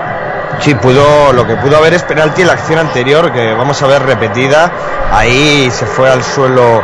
Sí, 0.59 0.73
pudo, 0.75 1.33
lo 1.33 1.45
que 1.45 1.55
pudo 1.55 1.77
haber 1.77 1.93
es 1.93 2.03
penalti 2.03 2.41
en 2.41 2.47
la 2.47 2.53
acción 2.53 2.79
anterior, 2.79 3.31
que 3.31 3.53
vamos 3.53 3.81
a 3.81 3.87
ver 3.87 4.03
repetida. 4.03 4.71
Ahí 5.11 5.69
se 5.71 5.85
fue 5.85 6.09
al 6.09 6.23
suelo. 6.23 6.83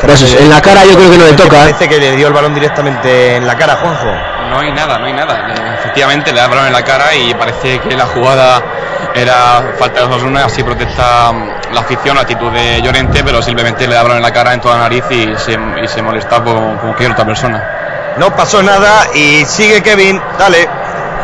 Pues 0.00 0.22
en 0.34 0.50
la 0.50 0.60
cara 0.60 0.84
yo 0.84 0.96
creo 0.96 1.10
que 1.10 1.18
no 1.18 1.24
le 1.26 1.32
toca. 1.34 1.56
¿eh? 1.56 1.72
Parece 1.72 1.88
que 1.88 1.98
le 1.98 2.16
dio 2.16 2.26
el 2.26 2.32
balón 2.32 2.54
directamente 2.54 3.36
en 3.36 3.46
la 3.46 3.56
cara, 3.56 3.76
Juanjo. 3.76 4.10
No 4.50 4.58
hay 4.58 4.72
nada, 4.72 4.98
no 4.98 5.06
hay 5.06 5.12
nada. 5.12 5.74
Efectivamente 5.78 6.32
le 6.32 6.38
da 6.38 6.44
el 6.44 6.50
balón 6.50 6.66
en 6.66 6.72
la 6.72 6.84
cara 6.84 7.14
y 7.14 7.32
parece 7.34 7.78
que 7.78 7.94
la 7.96 8.06
jugada 8.06 8.62
era 9.14 9.74
falta 9.78 10.00
de 10.00 10.06
Osasuna, 10.06 10.44
así 10.44 10.62
protesta 10.62 11.32
mm, 11.32 11.74
la 11.74 11.80
afición, 11.80 12.16
la 12.16 12.22
actitud 12.22 12.50
de 12.50 12.80
Llorente, 12.82 13.22
pero 13.24 13.42
simplemente 13.42 13.86
le 13.86 13.96
balón 13.96 14.16
en 14.16 14.22
la 14.22 14.32
cara 14.32 14.54
en 14.54 14.60
toda 14.60 14.76
la 14.76 14.82
nariz 14.82 15.04
y 15.10 15.34
se, 15.36 15.58
y 15.82 15.88
se 15.88 16.02
molesta 16.02 16.42
como, 16.42 16.78
como 16.78 16.80
cualquier 16.80 17.12
otra 17.12 17.24
persona. 17.24 17.82
No 18.18 18.34
pasó 18.36 18.62
nada 18.62 19.06
y 19.14 19.44
sigue 19.44 19.82
Kevin. 19.82 20.20
Dale. 20.38 20.68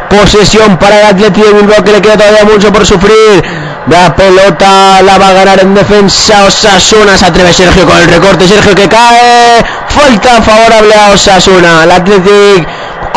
Posesión 0.09 0.78
para 0.78 1.01
el 1.01 1.06
Atlético 1.09 1.47
de 1.48 1.52
Bilbao 1.52 1.85
que 1.85 1.93
le 1.93 2.01
queda 2.01 2.16
todavía 2.16 2.44
mucho 2.44 2.73
por 2.73 2.86
sufrir. 2.86 3.44
La 3.89 4.15
pelota 4.15 5.02
la 5.02 5.19
va 5.19 5.28
a 5.28 5.32
ganar 5.32 5.60
en 5.60 5.74
defensa 5.74 6.44
Osasuna. 6.44 7.16
Se 7.16 7.27
atreve 7.27 7.52
Sergio 7.52 7.86
con 7.86 7.98
el 7.98 8.09
recorte. 8.09 8.48
Sergio 8.48 8.74
que 8.74 8.89
cae. 8.89 9.62
Falta 9.89 10.40
favorable 10.43 10.94
a 10.94 11.10
Osasuna. 11.12 11.85
El 11.85 11.90
Atlético 11.93 12.70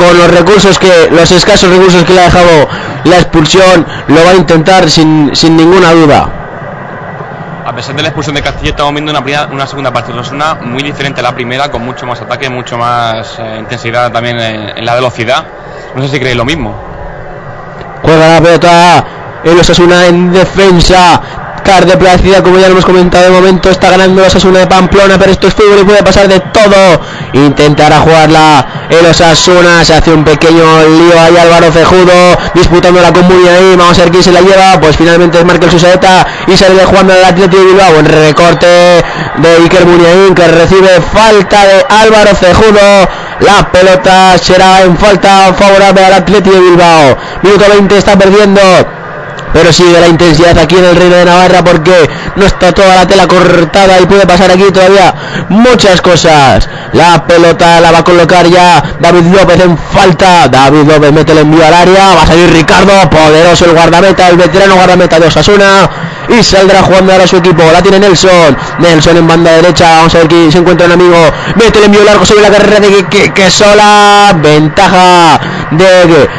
con 0.06 0.18
los 0.18 0.32
recursos 0.32 0.80
que, 0.80 1.10
los 1.12 1.32
escasos 1.32 1.70
recursos 1.70 2.04
que 2.04 2.14
le 2.14 2.22
ha 2.22 2.24
dejado 2.26 2.68
la 3.04 3.16
expulsión, 3.18 3.86
lo 4.08 4.24
va 4.26 4.32
a 4.32 4.36
intentar 4.36 4.90
sin, 4.90 5.36
sin 5.36 5.56
ninguna 5.56 5.92
duda. 5.92 6.30
A 7.66 7.74
pesar 7.76 7.96
de 7.96 8.02
la 8.02 8.08
expulsión 8.10 8.36
de 8.36 8.42
Castillo, 8.42 8.72
estamos 8.72 8.92
viendo 8.94 9.12
una, 9.12 9.24
primera- 9.24 9.48
una 9.52 9.68
segunda 9.68 9.92
parte 9.94 10.12
de 10.12 10.20
Osasuna 10.20 10.56
muy 10.56 10.82
diferente 10.84 11.20
a 11.22 11.24
la 11.24 11.34
primera, 11.34 11.70
con 11.70 11.84
mucho 11.86 12.06
más 12.06 12.20
ataque, 12.20 12.50
mucho 12.50 12.78
más 12.78 13.38
eh, 13.40 13.58
intensidad 13.60 14.12
también 14.12 14.40
en, 14.40 14.78
en 14.78 14.86
la 14.86 14.96
velocidad. 14.96 15.46
No 15.96 16.02
sé 16.02 16.10
si 16.10 16.20
creéis 16.20 16.38
lo 16.38 16.46
mismo. 16.46 16.74
Juega 18.04 18.36
la 18.36 18.42
pelota 18.42 19.06
el 19.44 19.60
Osasuna 19.60 20.08
en 20.08 20.32
defensa. 20.34 21.22
Car 21.64 21.86
de 21.86 21.98
Placida, 21.98 22.42
como 22.44 22.58
ya 22.58 22.68
lo 22.68 22.74
hemos 22.74 22.86
comentado 22.86 23.26
de 23.26 23.32
momento, 23.32 23.70
está 23.70 23.90
ganando 23.90 24.22
el 24.22 24.28
Osasuna 24.28 24.60
de 24.60 24.68
Pamplona, 24.68 25.18
pero 25.18 25.32
esto 25.32 25.48
es 25.48 25.54
fútbol 25.54 25.80
y 25.82 25.84
puede 25.84 26.04
pasar 26.04 26.28
de 26.28 26.40
todo. 26.40 27.02
Intentará 27.34 28.00
jugarla 28.00 28.88
el 28.90 29.06
Osasuna, 29.06 29.84
se 29.86 29.94
hace 29.94 30.12
un 30.12 30.24
pequeño 30.24 30.64
lío 30.64 31.20
ahí 31.20 31.38
Álvaro 31.38 31.72
Cejudo, 31.72 32.38
disputando 32.54 33.02
la 33.02 33.14
comunidad 33.14 33.56
ahí, 33.56 33.76
vamos 33.78 33.98
a 33.98 34.02
ver 34.04 34.12
quién 34.12 34.24
se 34.24 34.32
la 34.32 34.42
lleva, 34.42 34.80
pues 34.82 34.98
finalmente 34.98 35.40
es 35.40 35.46
Markel 35.46 35.72
Susaeta 35.72 36.28
y 36.48 36.58
sale 36.58 36.84
jugando 36.84 37.14
el 37.14 37.24
Atlético 37.24 37.64
de 37.64 37.72
Bilbao, 37.72 38.00
en 38.00 38.06
recorte 38.06 38.68
de 38.68 39.56
Iker 39.64 39.86
Muniain 39.86 40.36
que 40.36 40.48
recibe 40.48 41.02
falta 41.14 41.66
de 41.66 41.86
Álvaro 41.90 42.36
Cejudo, 42.36 43.10
la 43.40 43.72
pelota 43.72 44.38
será 44.38 44.82
en 44.82 44.98
falta 44.98 45.54
favorable 45.54 46.06
al 46.06 46.14
Atlético 46.14 46.56
de 46.56 46.62
Bilbao, 46.62 47.18
minuto 47.44 47.66
20 47.70 47.98
está 47.98 48.18
perdiendo 48.18 48.62
pero 49.54 49.72
sigue 49.74 50.00
la 50.00 50.08
intensidad 50.08 50.58
aquí 50.58 50.78
en 50.78 50.86
el 50.86 50.96
Reino 50.96 51.16
de 51.16 51.26
Navarra 51.26 51.64
porque 51.64 52.10
no 52.36 52.46
está 52.46 52.72
toda 52.72 52.96
la 52.96 53.08
tela 53.08 53.28
cortada 53.28 54.00
y 54.00 54.06
puede 54.06 54.26
pasar 54.26 54.52
aquí 54.52 54.64
todavía 54.72 55.14
muchas 55.50 56.02
cosas. 56.02 56.68
La 56.94 57.26
pelota 57.26 57.80
la 57.80 57.92
va 57.92 58.00
a 58.00 58.04
colocar 58.04 58.48
ya 58.48 58.84
David 59.00 59.34
López 59.34 59.60
en 59.62 59.78
falta. 59.78 60.48
David 60.48 60.84
López 60.88 61.12
mete 61.12 61.32
el 61.32 61.40
envío 61.40 61.66
al 61.66 61.74
área. 61.74 62.16
Va 62.16 62.24
a 62.24 62.28
salir 62.28 62.52
Ricardo, 62.52 63.10
poderoso 63.10 63.66
el 63.66 63.72
guardameta, 63.72 64.30
el 64.30 64.38
veterano 64.38 64.76
guardameta 64.76 65.20
de 65.20 65.28
Osasuna. 65.28 65.90
Y 66.30 66.44
saldrá 66.44 66.84
jugando 66.84 67.14
ahora 67.14 67.28
su 67.28 67.38
equipo. 67.38 67.64
La 67.72 67.82
tiene 67.82 68.00
Nelson. 68.00 68.58
Nelson 68.80 69.18
en 69.18 69.28
banda 69.28 69.52
derecha. 69.52 69.98
Vamos 69.98 70.16
a 70.16 70.20
ver 70.20 70.28
quién 70.28 70.52
se 70.52 70.60
encuentra 70.60 70.88
un 70.88 70.94
amigo. 70.94 71.18
Mete 71.56 71.80
el 71.80 71.86
envío 71.86 72.04
largo 72.04 72.26
sobre 72.26 72.42
la 72.42 72.50
carrera 72.50 72.80
de 72.80 73.06
que, 73.06 73.34
que 73.34 73.50
sola. 73.50 74.34
Ventaja 74.42 75.40
de 75.72 76.30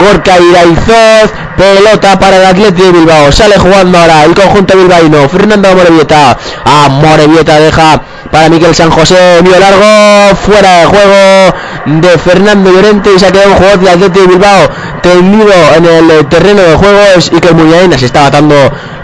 Gorka 0.00 0.38
Iraizoz, 0.38 1.30
pelota 1.56 2.18
para 2.18 2.36
el 2.38 2.46
Atlético 2.46 2.86
de 2.86 2.92
Bilbao, 2.92 3.30
sale 3.30 3.58
jugando 3.58 3.98
ahora 3.98 4.24
el 4.24 4.34
conjunto 4.34 4.76
bilbaíno, 4.76 5.28
Fernando 5.28 5.68
Amorebieta, 5.68 6.38
Amorebieta 6.64 7.60
deja 7.60 8.00
para 8.30 8.48
Miquel 8.48 8.74
San 8.74 8.90
José, 8.90 9.38
envío 9.38 9.58
largo, 9.58 10.36
fuera 10.36 10.78
de 10.78 10.86
juego 10.86 11.56
de 12.00 12.18
Fernando 12.18 12.70
Llorente 12.70 13.10
y 13.14 13.18
se 13.18 13.26
ha 13.26 13.32
quedado 13.32 13.50
un 13.50 13.56
jugador 13.56 13.78
del 13.80 13.88
Atlético 13.88 14.20
de 14.20 14.26
Bilbao 14.28 14.68
tendido 15.02 15.52
en 15.76 15.84
el 15.84 16.26
terreno 16.28 16.62
de 16.62 16.76
juego, 16.76 16.98
es 17.16 17.30
Iker 17.32 17.54
Muñaina, 17.54 17.98
se 17.98 18.06
está 18.06 18.26
atando 18.26 18.54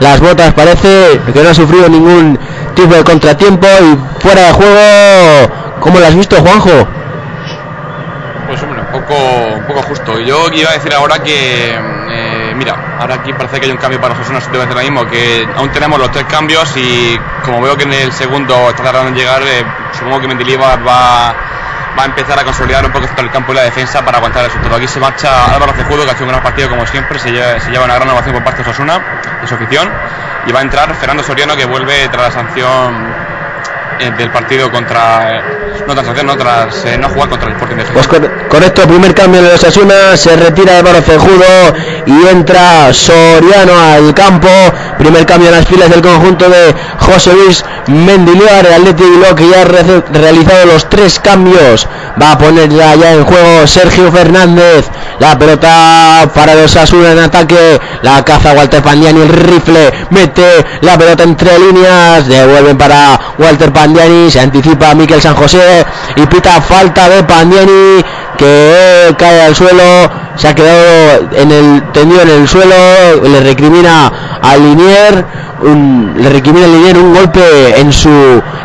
las 0.01 0.21
botas, 0.21 0.55
parece 0.55 1.21
que 1.33 1.43
no 1.43 1.51
ha 1.51 1.55
sufrido 1.55 1.89
ningún 1.89 2.39
tipo 2.75 2.95
de 2.95 3.05
contratiempo 3.05 3.67
y 3.67 4.23
fuera 4.23 4.47
de 4.47 4.53
juego, 4.53 4.81
¿cómo 5.81 5.99
lo 5.99 6.07
has 6.07 6.15
visto 6.15 6.37
Juanjo? 6.37 6.87
Pues 8.47 8.63
hombre, 8.63 8.81
un 8.81 8.87
poco, 8.87 9.15
un 9.57 9.67
poco 9.67 9.76
justo. 9.89 10.19
Yo 10.21 10.49
iba 10.53 10.71
a 10.71 10.75
decir 10.75 10.93
ahora 10.95 11.19
que, 11.21 11.75
eh, 11.75 12.53
mira, 12.55 12.97
ahora 12.99 13.17
aquí 13.17 13.33
parece 13.33 13.61
que 13.61 13.67
hay 13.67 13.73
un 13.73 13.79
cambio 13.79 14.01
para 14.01 14.15
nosotros, 14.15 14.33
no 14.33 14.41
sé 14.41 14.69
si 14.69 14.81
mismo, 14.85 15.07
que 15.07 15.49
aún 15.57 15.71
tenemos 15.71 15.99
los 15.99 16.11
tres 16.11 16.25
cambios 16.25 16.77
y 16.77 17.19
como 17.45 17.61
veo 17.61 17.77
que 17.77 17.85
en 17.85 17.93
el 17.93 18.13
segundo 18.13 18.71
está 18.71 18.83
tardando 18.83 19.09
en 19.09 19.15
llegar, 19.15 19.43
eh, 19.43 19.65
supongo 19.93 20.21
que 20.21 20.29
Mendilibar 20.29 20.87
va, 20.87 21.35
va 21.99 22.03
a 22.03 22.07
empezar 22.07 22.39
a 22.39 22.45
consolidar 22.45 22.85
un 22.85 22.93
poco 22.93 23.07
el 23.17 23.31
campo 23.31 23.53
y 23.53 23.57
la 23.57 23.63
defensa 23.63 24.05
para 24.05 24.19
aguantar 24.19 24.45
el 24.45 24.51
resultado. 24.51 24.77
Aquí 24.77 24.89
se 24.89 25.01
marcha 25.01 25.55
Álvaro 25.55 25.73
Cejudo, 25.73 26.05
que 26.05 26.11
ha 26.11 26.13
hecho 26.13 26.25
un 26.25 26.31
gran 26.31 26.43
partido 26.43 26.69
como 26.69 26.87
siempre, 26.87 27.19
se 27.19 27.31
lleva, 27.31 27.61
se 27.61 27.71
lleva 27.71 27.85
una 27.85 27.95
gran 27.95 28.09
ovación 28.09 28.35
por 28.35 28.45
parte 28.45 28.63
de 28.63 28.71
Osasuna, 28.71 29.01
de 29.41 29.47
su 29.47 29.55
afición, 29.55 29.91
y 30.47 30.53
va 30.53 30.61
a 30.61 30.63
entrar 30.63 30.95
Fernando 30.95 31.23
Soriano, 31.23 31.57
que 31.57 31.65
vuelve 31.65 32.09
tras 32.09 32.23
la 32.23 32.31
sanción 32.31 33.26
del 34.19 34.31
partido 34.31 34.71
contra, 34.71 35.43
no 35.87 35.95
sanción, 36.05 36.27
no 36.27 36.37
tras 36.37 36.85
eh, 36.85 36.99
no 36.99 37.09
jugar 37.09 37.29
contra 37.29 37.49
el 37.49 37.55
Sporting 37.55 37.77
de 37.77 37.83
Gijón. 37.85 37.95
Pues 37.95 38.09
cor- 38.09 38.49
correcto, 38.49 38.83
primer 38.83 39.15
cambio 39.15 39.43
de 39.43 39.53
los 39.53 39.65
Asuna, 39.65 40.17
se 40.17 40.37
retira 40.37 40.79
Álvaro 40.79 41.01
Cejudo 41.03 41.75
y 42.07 42.29
entra 42.29 42.93
Soriano 42.93 43.73
al 43.79 44.15
campo. 44.15 44.49
Primer 44.99 45.27
cambio 45.27 45.49
en 45.51 45.57
las 45.57 45.67
filas 45.67 45.91
del 45.91 46.03
conjunto 46.03 46.49
de 46.49 46.75
José 47.01 47.33
Luis 47.35 47.65
Mendilibar, 47.87 48.67
el 48.67 48.73
Atlético 48.75 49.09
Bilbao 49.11 49.35
que 49.35 49.49
ya 49.49 49.63
ha 49.63 49.65
re- 49.65 50.03
realizado 50.13 50.67
los 50.67 50.89
tres 50.89 51.19
cambios. 51.21 51.87
Va 52.21 52.33
a 52.33 52.39
poner 52.39 52.69
ya, 52.71 52.95
ya 52.95 53.13
en 53.13 53.25
juego 53.25 53.67
Sergio 53.67 54.11
Fernández. 54.11 54.87
La 55.19 55.39
pelota 55.39 56.29
para 56.35 56.55
los 56.55 56.75
Asuna 56.77 57.13
en 57.13 57.19
ataque. 57.21 57.79
La 58.03 58.23
caza 58.25 58.53
Walter 58.53 58.83
Pandiani, 58.83 59.21
el 59.23 59.29
rifle. 59.29 59.93
Mete 60.11 60.65
la 60.81 60.97
pelota 60.99 61.23
entre 61.23 61.59
líneas. 61.59 62.27
Devuelven 62.27 62.77
para 62.79 63.19
Walter 63.39 63.73
Pandiani. 63.73 63.86
Se 64.31 64.41
anticipa 64.41 64.95
Miquel 64.95 65.21
San 65.23 65.35
José. 65.37 65.85
Y 66.17 66.27
pita 66.27 66.61
falta 66.61 67.09
de 67.09 67.23
Pandiani 67.25 68.03
que 68.37 69.15
cae 69.19 69.43
al 69.43 69.55
suelo, 69.57 70.11
se 70.37 70.49
ha 70.49 70.55
quedado 70.55 71.29
en 71.33 71.51
el 71.51 71.83
tendido 71.93 72.21
en 72.23 72.29
el 72.31 72.49
suelo, 72.49 72.75
le 73.23 73.41
recrimina 73.41 74.13
a 74.43 74.57
Linier, 74.57 75.25
un- 75.63 76.15
le 76.19 76.29
recrimina 76.29 76.67
a 76.67 76.69
Linier 76.69 76.99
un 76.99 77.15
golpe 77.15 77.81
en 77.81 77.91
su 77.93 78.11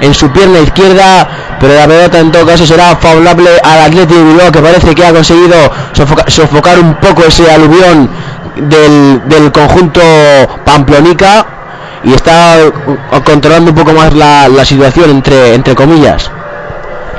en 0.01 0.13
su 0.13 0.29
pierna 0.31 0.59
izquierda, 0.59 1.27
pero 1.59 1.73
la 1.75 1.87
pelota 1.87 2.19
en 2.19 2.31
todo 2.31 2.45
caso 2.45 2.65
será 2.65 2.95
favorable 2.97 3.49
al 3.63 3.81
Atlético 3.81 4.19
de 4.43 4.51
que 4.51 4.59
parece 4.59 4.93
que 4.95 5.05
ha 5.05 5.13
conseguido 5.13 5.55
sofoca- 5.93 6.25
sofocar 6.29 6.77
un 6.79 6.95
poco 6.95 7.23
ese 7.25 7.49
aluvión 7.49 8.09
del, 8.57 9.21
del 9.29 9.51
conjunto 9.53 10.01
Pamplonica 10.65 11.45
y 12.03 12.13
está 12.13 12.55
controlando 13.25 13.71
un 13.71 13.77
poco 13.77 13.93
más 13.93 14.13
la, 14.13 14.47
la 14.47 14.65
situación 14.65 15.09
entre 15.11 15.53
entre 15.55 15.75
comillas. 15.75 16.31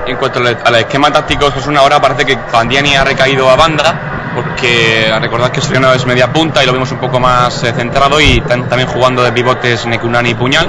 En 0.06 0.16
cuanto 0.16 0.40
al, 0.40 0.74
esquema 0.76 1.12
táctico, 1.12 1.46
es 1.56 1.66
una 1.66 1.82
hora 1.82 2.00
parece 2.00 2.24
que 2.26 2.36
Pandiani 2.36 2.96
ha 2.96 3.04
recaído 3.04 3.48
a 3.48 3.54
banda 3.56 3.94
porque 4.34 5.12
recordad 5.20 5.50
que 5.50 5.60
Soriano 5.60 5.92
es 5.92 6.04
media 6.06 6.32
punta 6.32 6.62
y 6.62 6.66
lo 6.66 6.72
vimos 6.72 6.90
un 6.90 6.98
poco 6.98 7.20
más 7.20 7.62
eh, 7.62 7.72
centrado 7.76 8.20
y 8.20 8.40
tan- 8.40 8.68
también 8.68 8.88
jugando 8.88 9.22
de 9.22 9.30
pivotes 9.30 9.86
Nekunani 9.86 10.30
y 10.30 10.34
Puñal. 10.34 10.68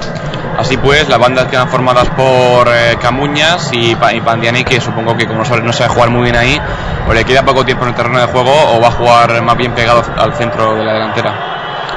Así 0.57 0.77
pues, 0.77 1.10
las 1.10 1.18
bandas 1.18 1.48
quedan 1.48 1.68
formadas 1.68 2.10
por 2.10 2.68
eh, 2.68 2.95
Camuñas 3.02 3.72
y, 3.73 3.91
y 3.94 4.22
Pandiani, 4.22 4.64
que 4.64 4.80
supongo 4.80 5.18
que 5.18 5.26
como 5.26 5.40
no 5.40 5.45
sabe, 5.45 5.61
no 5.64 5.73
sabe 5.73 5.90
jugar 5.90 6.10
muy 6.11 6.23
bien 6.23 6.35
ahí, 6.35 6.61
o 7.10 7.14
le 7.14 7.23
queda 7.26 7.41
poco 7.44 7.65
tiempo 7.65 7.85
en 7.85 7.90
el 7.90 7.95
terreno 7.95 8.19
de 8.19 8.27
juego 8.27 8.52
o 8.52 8.80
va 8.80 8.90
a 8.90 8.91
jugar 8.91 9.41
más 9.41 9.57
bien 9.57 9.72
pegado 9.73 10.03
al 10.18 10.34
centro 10.35 10.76
de 10.76 10.84
la 10.84 10.94
delantera. 10.94 11.53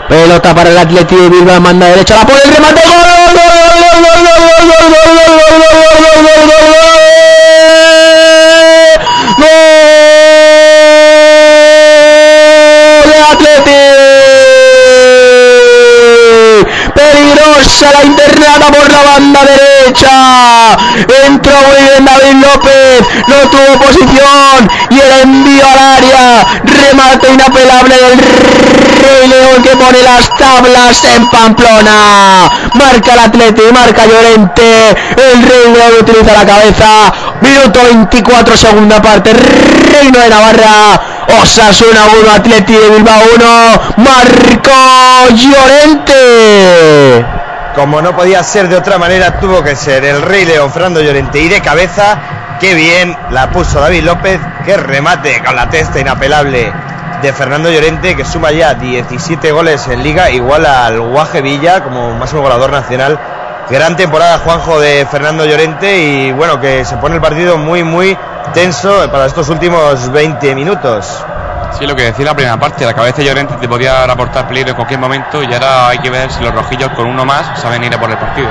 Pelota 0.09 0.55
para 0.55 0.71
el 0.71 0.79
Atleti 0.79 1.17
de 1.17 1.29
Bilbao, 1.29 1.61
manda 1.61 1.89
derecha, 1.89 2.15
la 2.15 2.27
pone 2.27 2.39
el 2.45 2.55
remate, 2.55 2.81
gol, 2.87 2.95
gol, 2.95 3.35
gol, 3.35 3.57
gol, 3.57 3.97
gol, 3.97 4.57
gol, 4.57 4.87
gol, 4.87 4.87
gol, 4.87 5.27
gol, 5.27 5.35
gol, 5.37 5.59
gol, 5.59 6.23
gol, 6.23 6.47
gol, 6.47 6.67
gol. 6.71 7.07
Peligrosa 16.95 17.93
la 17.93 18.05
internada 18.05 18.67
por 18.71 18.93
la 18.93 19.03
banda 19.03 19.41
derecha. 19.45 20.77
Entró 21.27 21.57
muy 21.63 21.83
bien 21.83 22.05
David 22.05 22.37
López, 22.47 23.01
no 23.27 23.37
tuvo 23.51 23.79
posición 23.85 24.71
y 24.91 25.01
el 25.01 25.13
envío 25.23 25.67
al 25.67 25.79
área. 25.79 26.47
Remate 26.63 27.33
inapelable 27.33 27.95
del 27.97 28.19
Rey 29.07 29.29
León 29.29 29.63
que 29.63 29.71
pone 29.77 30.03
las 30.03 30.29
tablas 30.37 31.05
en 31.15 31.31
Pamplona. 31.31 32.51
Marca 32.75 33.13
el 33.13 33.19
Atleti, 33.21 33.63
marca 33.73 34.05
Llorente. 34.07 34.91
El 34.91 35.43
Rey 35.43 35.73
León 35.73 35.93
utiliza 36.01 36.33
la 36.33 36.45
cabeza. 36.45 37.13
Minuto 37.41 37.81
24, 37.85 38.57
segunda 38.57 39.01
parte. 39.01 39.33
Reino 39.33 40.19
de 40.19 40.29
Navarra. 40.29 41.01
Osasuna 41.41 42.01
1, 42.21 42.31
Atleti 42.33 42.73
de 42.73 42.89
Bilbao 42.91 43.23
1. 43.37 43.47
Marco 43.99 44.73
Llorente. 45.35 47.25
Como 47.77 48.03
no 48.03 48.17
podía 48.17 48.43
ser 48.43 48.69
de 48.69 48.77
otra 48.77 48.99
manera, 48.99 49.39
tuvo 49.39 49.63
que 49.63 49.77
ser 49.77 50.05
el 50.05 50.23
Rey 50.23 50.47
León 50.47 50.73
Fernando 50.73 51.01
Llorente 51.01 51.41
y 51.41 51.49
de 51.49 51.61
cabeza. 51.61 52.19
Qué 52.59 52.75
bien 52.75 53.17
la 53.31 53.51
puso 53.51 53.81
David 53.81 54.03
López. 54.03 54.41
Qué 54.65 54.77
remate 54.77 55.43
con 55.45 55.55
la 55.55 55.69
testa 55.69 56.01
inapelable 56.01 56.73
de 57.23 57.33
Fernando 57.33 57.71
Llorente, 57.71 58.15
que 58.15 58.25
suma 58.25 58.53
ya 58.53 58.75
17 58.75 59.53
goles 59.53 59.87
en 59.89 60.03
liga, 60.03 60.31
igual 60.31 60.67
al 60.67 61.01
Guaje 61.01 61.41
Villa 61.43 61.83
como 61.83 62.15
máximo 62.15 62.43
goleador 62.43 62.71
nacional. 62.71 63.19
Gran 63.69 63.97
temporada, 63.97 64.39
Juanjo, 64.39 64.79
de 64.79 65.07
Fernando 65.07 65.45
Llorente 65.45 65.99
y 65.99 66.33
bueno, 66.33 66.61
que 66.61 66.85
se 66.85 66.97
pone 66.99 67.17
el 67.17 67.21
partido 67.21 67.59
muy, 67.59 67.83
muy 67.83 68.17
tenso 68.55 69.11
para 69.11 69.27
estos 69.27 69.49
últimos 69.49 70.11
20 70.13 70.55
minutos. 70.55 71.25
Sí, 71.79 71.87
lo 71.87 71.97
que 71.97 72.05
decía 72.05 72.25
la 72.27 72.35
primera 72.35 72.57
parte, 72.59 72.87
la 72.87 72.95
cabeza 72.95 73.19
de 73.19 73.25
Llorente 73.25 73.55
te 73.61 73.69
podía 73.69 74.05
aportar 74.05 74.47
peligro 74.47 74.71
en 74.71 74.77
cualquier 74.77 75.01
momento 75.01 75.43
y 75.43 75.53
ahora 75.53 75.89
hay 75.89 75.99
que 75.99 76.11
ver 76.11 76.31
si 76.31 76.43
los 76.43 76.55
rojillos 76.55 76.91
con 76.91 77.07
uno 77.07 77.25
más 77.25 77.61
saben 77.61 77.83
ir 77.83 77.95
a 77.95 77.99
por 77.99 78.11
el 78.11 78.17
partido. 78.17 78.49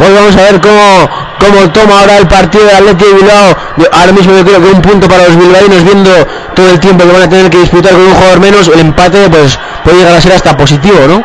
Pues 0.00 0.14
vamos 0.14 0.34
a 0.34 0.40
ver 0.50 0.60
cómo, 0.62 1.10
cómo 1.38 1.70
toma 1.72 2.00
ahora 2.00 2.16
el 2.16 2.26
partido 2.26 2.64
de 2.64 2.72
Atleti 2.72 3.04
de 3.04 3.12
Bilbao. 3.12 3.56
Ahora 3.92 4.12
mismo 4.12 4.32
yo 4.32 4.42
creo 4.46 4.58
que 4.58 4.70
un 4.70 4.80
punto 4.80 5.06
para 5.06 5.24
los 5.24 5.36
bilbaínos 5.36 5.84
viendo 5.84 6.10
todo 6.54 6.70
el 6.70 6.80
tiempo 6.80 7.04
que 7.04 7.12
van 7.12 7.22
a 7.24 7.28
tener 7.28 7.50
que 7.50 7.58
disputar 7.58 7.92
con 7.92 8.00
un 8.00 8.14
jugador 8.14 8.40
menos, 8.40 8.68
el 8.68 8.80
empate 8.80 9.28
pues 9.28 9.58
puede 9.84 9.98
llegar 9.98 10.14
a 10.14 10.20
ser 10.22 10.32
hasta 10.32 10.56
positivo, 10.56 10.96
¿no? 11.06 11.22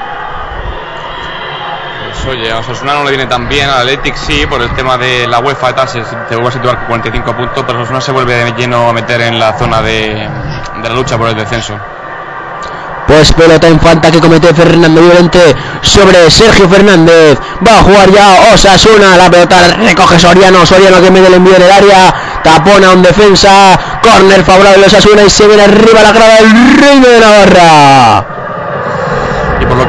Pues 2.04 2.36
oye, 2.36 2.52
a 2.52 2.60
Osasuna 2.60 2.96
no 2.96 3.06
le 3.06 3.12
viene 3.12 3.28
tan 3.28 3.48
bien, 3.48 3.70
al 3.70 3.88
Athletic 3.88 4.18
sí, 4.18 4.46
por 4.46 4.62
el 4.62 4.76
tema 4.76 4.98
de 4.98 5.26
la 5.26 5.40
UEFA 5.40 5.88
se, 5.88 6.04
se 6.04 6.36
vuelve 6.36 6.50
a 6.50 6.52
situar 6.52 6.78
con 6.80 6.88
45 6.88 7.34
puntos, 7.34 7.64
pero 7.66 7.80
Osasuna 7.80 8.02
se 8.02 8.12
vuelve 8.12 8.34
de 8.44 8.52
lleno 8.58 8.90
a 8.90 8.92
meter 8.92 9.22
en 9.22 9.40
la 9.40 9.54
zona 9.54 9.82
de, 9.82 10.28
de 10.82 10.90
la 10.90 10.96
lucha 10.96 11.18
por 11.18 11.30
el 11.30 11.36
descenso. 11.36 11.80
Pues 13.08 13.32
pelota 13.34 13.70
infanta 13.70 14.10
que 14.10 14.20
comete 14.20 14.54
Fernando 14.54 15.02
Llorente 15.02 15.56
sobre 15.82 16.30
Sergio 16.32 16.68
Fernández. 16.68 17.38
Va 17.66 17.80
a 17.80 17.84
jugar 17.84 18.12
ya 18.12 18.54
Osasuna. 18.54 19.16
La 19.18 19.30
pelota 19.30 19.58
recoge 19.78 20.20
Soriano. 20.20 20.66
Soriano 20.66 21.02
que 21.02 21.12
mete 21.12 21.28
el 21.28 21.36
envío 21.36 21.56
en 21.56 21.62
el 21.62 21.72
área. 21.72 22.42
Tapona 22.44 22.92
un 22.92 23.02
defensa. 23.02 23.80
Corner 24.02 24.44
favorable 24.44 24.80
de 24.80 24.88
Osasuna 24.88 25.24
y 25.24 25.30
se 25.30 25.48
viene 25.48 25.64
arriba 25.64 26.02
la 26.02 26.12
grada 26.12 26.36
del 26.38 26.78
Reino 26.80 27.08
de 27.08 27.20
Navarra. 27.20 28.45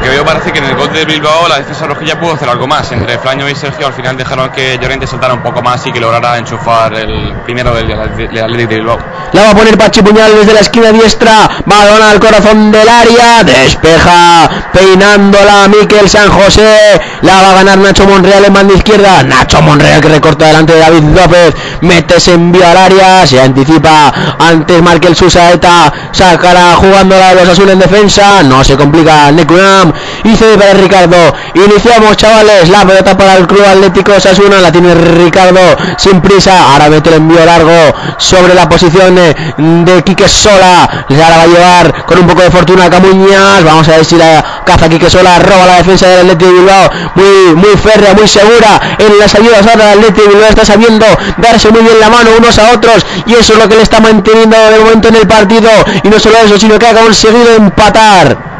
Que 0.07 0.13
veo 0.13 0.23
parece 0.23 0.53
que 0.53 0.59
en 0.59 0.63
el 0.63 0.75
gol 0.77 0.89
de 0.93 1.03
Bilbao 1.03 1.49
la 1.49 1.57
defensa 1.57 1.85
rojilla 1.85 2.17
pudo 2.17 2.31
hacer 2.31 2.47
algo 2.47 2.65
más. 2.65 2.89
Entre 2.93 3.17
Flaño 3.17 3.49
y 3.49 3.55
Sergio 3.55 3.87
al 3.87 3.93
final 3.93 4.15
dejaron 4.15 4.49
que 4.51 4.79
Llorente 4.81 5.05
saltara 5.05 5.33
un 5.33 5.43
poco 5.43 5.61
más 5.61 5.85
y 5.85 5.91
que 5.91 5.99
lograra 5.99 6.37
enchufar 6.37 6.93
el 6.93 7.33
primero 7.43 7.75
del, 7.75 7.89
del 7.89 7.97
Athletic 8.41 8.69
de 8.69 8.75
Bilbao. 8.77 8.97
La 9.33 9.41
va 9.41 9.49
a 9.49 9.53
poner 9.53 9.77
Pachi 9.77 10.01
Puñal 10.01 10.33
desde 10.33 10.53
la 10.53 10.61
esquina 10.61 10.93
diestra. 10.93 11.49
Balón 11.65 12.01
al 12.01 12.19
corazón 12.21 12.71
del 12.71 12.87
área. 12.87 13.43
Despeja. 13.43 14.49
Peinándola 14.71 15.67
Miquel 15.67 16.09
San 16.09 16.29
José. 16.29 17.01
La 17.23 17.41
va 17.41 17.51
a 17.51 17.55
ganar 17.55 17.77
Nacho 17.77 18.07
Monreal 18.07 18.45
en 18.45 18.53
banda 18.53 18.75
izquierda. 18.75 19.23
Nacho 19.23 19.61
Monreal 19.61 19.99
que 19.99 20.07
recorta 20.07 20.45
delante 20.45 20.71
de 20.71 20.79
David 20.79 21.03
López. 21.03 21.53
Mete 21.81 22.15
ese 22.15 22.35
envío 22.35 22.65
al 22.65 22.77
área. 22.77 23.27
Se 23.27 23.41
anticipa. 23.41 24.13
Antes 24.39 24.81
Markel 24.81 25.17
Susaeta. 25.17 25.91
Sacará 26.13 26.75
jugándola 26.75 27.35
de 27.35 27.43
los 27.43 27.49
Azul 27.49 27.69
en 27.69 27.79
defensa. 27.79 28.41
No 28.43 28.63
se 28.63 28.77
complica 28.77 29.29
Nekunam. 29.33 29.91
Y 30.23 30.35
cede 30.35 30.57
para 30.57 30.73
Ricardo. 30.73 31.17
Iniciamos 31.53 32.17
chavales. 32.17 32.69
La 32.69 32.85
pelota 32.85 33.17
para 33.17 33.35
el 33.35 33.47
Club 33.47 33.63
Atlético 33.65 34.19
Sasuna. 34.19 34.59
La 34.61 34.71
tiene 34.71 34.93
Ricardo 34.93 35.59
sin 35.97 36.21
prisa. 36.21 36.71
Ahora 36.73 36.89
mete 36.89 37.09
el 37.09 37.15
envío 37.15 37.45
largo 37.45 37.95
sobre 38.17 38.53
la 38.53 38.67
posición 38.67 39.15
de, 39.15 39.35
de 39.57 40.03
Quique 40.03 40.27
Sola. 40.27 41.05
La 41.09 41.29
va 41.29 41.43
a 41.43 41.47
llevar 41.47 42.05
con 42.05 42.19
un 42.19 42.27
poco 42.27 42.41
de 42.41 42.51
fortuna 42.51 42.89
Camuñas. 42.89 43.63
Vamos 43.63 43.87
a 43.87 43.91
ver 43.91 44.05
si 44.05 44.15
la 44.15 44.63
caza 44.65 44.89
Quique 44.89 45.09
Sola. 45.09 45.39
Roba 45.39 45.65
la 45.65 45.77
defensa 45.77 46.07
del 46.07 46.19
Atlético 46.21 46.51
de 46.51 46.57
Bilbao. 46.57 46.89
Muy, 47.15 47.55
muy 47.55 47.77
férrea, 47.77 48.13
muy 48.13 48.27
segura. 48.27 48.79
En 48.97 49.17
las 49.19 49.33
ayudas 49.35 49.65
ahora 49.65 49.93
el 49.93 49.99
Atlético 49.99 50.21
de 50.23 50.33
Bilbao 50.33 50.49
está 50.49 50.65
sabiendo 50.65 51.05
darse 51.37 51.69
muy 51.71 51.81
bien 51.81 51.99
la 51.99 52.09
mano 52.09 52.29
unos 52.37 52.57
a 52.59 52.71
otros. 52.71 53.05
Y 53.25 53.33
eso 53.33 53.53
es 53.53 53.59
lo 53.59 53.69
que 53.69 53.75
le 53.75 53.81
está 53.81 53.99
manteniendo 53.99 54.57
de 54.57 54.79
momento 54.79 55.07
en 55.09 55.15
el 55.15 55.27
partido. 55.27 55.69
Y 56.03 56.09
no 56.09 56.19
solo 56.19 56.37
eso, 56.43 56.57
sino 56.59 56.77
que 56.79 56.87
ha 56.87 56.93
conseguido 56.93 57.55
empatar. 57.55 58.56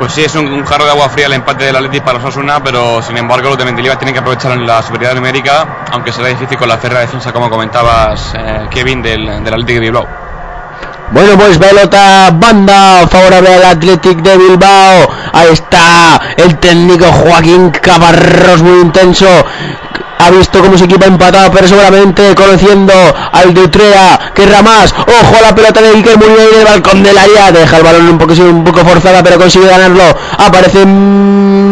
Pues 0.00 0.14
sí, 0.14 0.22
es 0.22 0.34
un, 0.34 0.64
jarro 0.64 0.86
de 0.86 0.92
agua 0.92 1.10
fría 1.10 1.26
el 1.26 1.34
empate 1.34 1.64
del 1.64 1.76
Athletic 1.76 2.02
para 2.02 2.18
los 2.18 2.24
Osasuna, 2.24 2.64
pero 2.64 3.02
sin 3.02 3.18
embargo 3.18 3.50
los 3.50 3.58
de 3.58 3.66
Mendilibar 3.66 3.98
tienen 3.98 4.14
que 4.14 4.20
aprovechar 4.20 4.56
la 4.56 4.80
superioridad 4.80 5.14
numérica, 5.14 5.84
aunque 5.92 6.10
será 6.10 6.28
difícil 6.28 6.56
con 6.56 6.70
la 6.70 6.78
férrea 6.78 7.00
defensa, 7.00 7.34
como 7.34 7.50
comentabas, 7.50 8.32
eh, 8.34 8.66
Kevin, 8.70 9.02
del, 9.02 9.44
del 9.44 9.52
Athletic 9.52 9.74
de 9.74 9.80
Bilbao. 9.80 10.08
Bueno, 11.10 11.36
pues 11.36 11.58
pelota 11.58 12.30
banda 12.32 13.06
favorable 13.08 13.54
al 13.56 13.64
Athletic 13.76 14.22
de 14.22 14.38
Bilbao. 14.38 15.06
Ahí 15.34 15.48
está 15.52 16.18
el 16.34 16.56
técnico 16.56 17.04
Joaquín 17.04 17.70
Cabarros, 17.70 18.62
muy 18.62 18.80
intenso. 18.80 19.26
Ha 20.22 20.30
visto 20.30 20.60
cómo 20.60 20.76
su 20.76 20.84
equipo 20.84 21.04
ha 21.04 21.08
empatado, 21.08 21.50
pero 21.50 21.66
seguramente 21.66 22.34
conociendo 22.34 22.92
al 23.32 23.54
de 23.54 23.62
Utrea, 23.62 24.32
querrá 24.34 24.60
más. 24.60 24.92
Ojo 24.92 25.36
a 25.38 25.40
la 25.40 25.54
pelota 25.54 25.80
de 25.80 25.96
Iker 25.96 26.18
Murillo 26.18 26.52
en 26.52 26.58
el 26.58 26.64
balcón 26.66 27.02
del 27.02 27.16
área. 27.16 27.50
Deja 27.50 27.78
el 27.78 27.82
balón 27.82 28.06
un 28.06 28.18
poco, 28.18 28.34
un 28.34 28.62
poco 28.62 28.84
forzada, 28.84 29.22
pero 29.22 29.38
consigue 29.38 29.66
ganarlo. 29.66 30.04
Aparece 30.36 30.84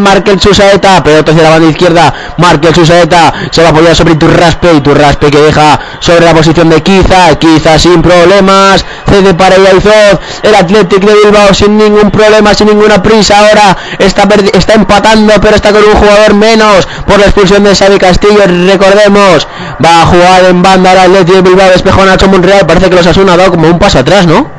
Markel 0.09 0.41
Susaeta, 0.41 1.03
pelota 1.05 1.33
hacia 1.33 1.43
la 1.43 1.51
banda 1.51 1.69
izquierda. 1.69 2.15
Markel 2.39 2.75
Susaeta 2.75 3.31
se 3.51 3.61
va 3.61 3.69
a 3.69 3.71
apoyar 3.73 3.95
sobre 3.95 4.15
Iturraspe. 4.15 4.73
Iturraspe 4.73 5.31
que 5.31 5.39
deja 5.39 5.79
sobre 6.01 6.25
la 6.25 6.33
posición 6.33 6.71
de 6.71 6.83
Kiza. 6.83 7.39
Kiza 7.39 7.79
sin 7.79 8.01
problemas. 8.01 8.87
Cede 9.07 9.35
para 9.35 9.59
Iaizoz. 9.59 10.19
El 10.43 10.55
Athletic 10.55 11.05
de 11.05 11.13
Bilbao 11.13 11.53
sin 11.53 11.77
ningún 11.77 12.11
problema, 12.11 12.55
sin 12.55 12.69
ninguna 12.69 13.03
prisa. 13.03 13.39
Ahora 13.39 13.77
está, 13.99 14.27
está 14.55 14.73
empatando, 14.73 15.35
pero 15.43 15.57
está 15.57 15.73
con 15.73 15.85
un 15.85 15.95
jugador 15.95 16.33
menos 16.33 16.89
por 17.07 17.19
la 17.19 17.27
expulsión 17.27 17.65
de 17.65 17.77
Xavi 17.77 17.99
Castillo. 17.99 18.41
Recordemos, 18.47 19.47
va 19.85 20.03
a 20.03 20.07
jugar 20.07 20.45
en 20.49 20.63
banda 20.63 20.93
el 20.93 20.99
Athletic 21.01 21.35
de 21.35 21.43
Bilbao. 21.43 21.69
Despejó 21.69 22.07
Nacho 22.07 22.29
Monreal. 22.29 22.67
Parece 22.67 22.89
que 22.89 22.97
los 22.97 23.07
ha 23.07 23.13
dado 23.13 23.51
como 23.51 23.69
un 23.69 23.79
paso 23.79 23.99
atrás, 23.99 24.27
¿no? 24.27 24.58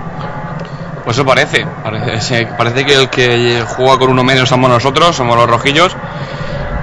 Pues 1.10 1.18
eso 1.18 1.26
parece, 1.26 1.65
parece, 1.65 2.45
parece 2.56 2.86
que 2.86 2.94
el 2.94 3.10
que 3.10 3.64
juega 3.65 3.98
con 3.98 4.11
uno 4.11 4.23
menos 4.23 4.48
somos 4.48 4.69
nosotros, 4.69 5.15
somos 5.15 5.36
los 5.36 5.49
rojillos. 5.49 5.98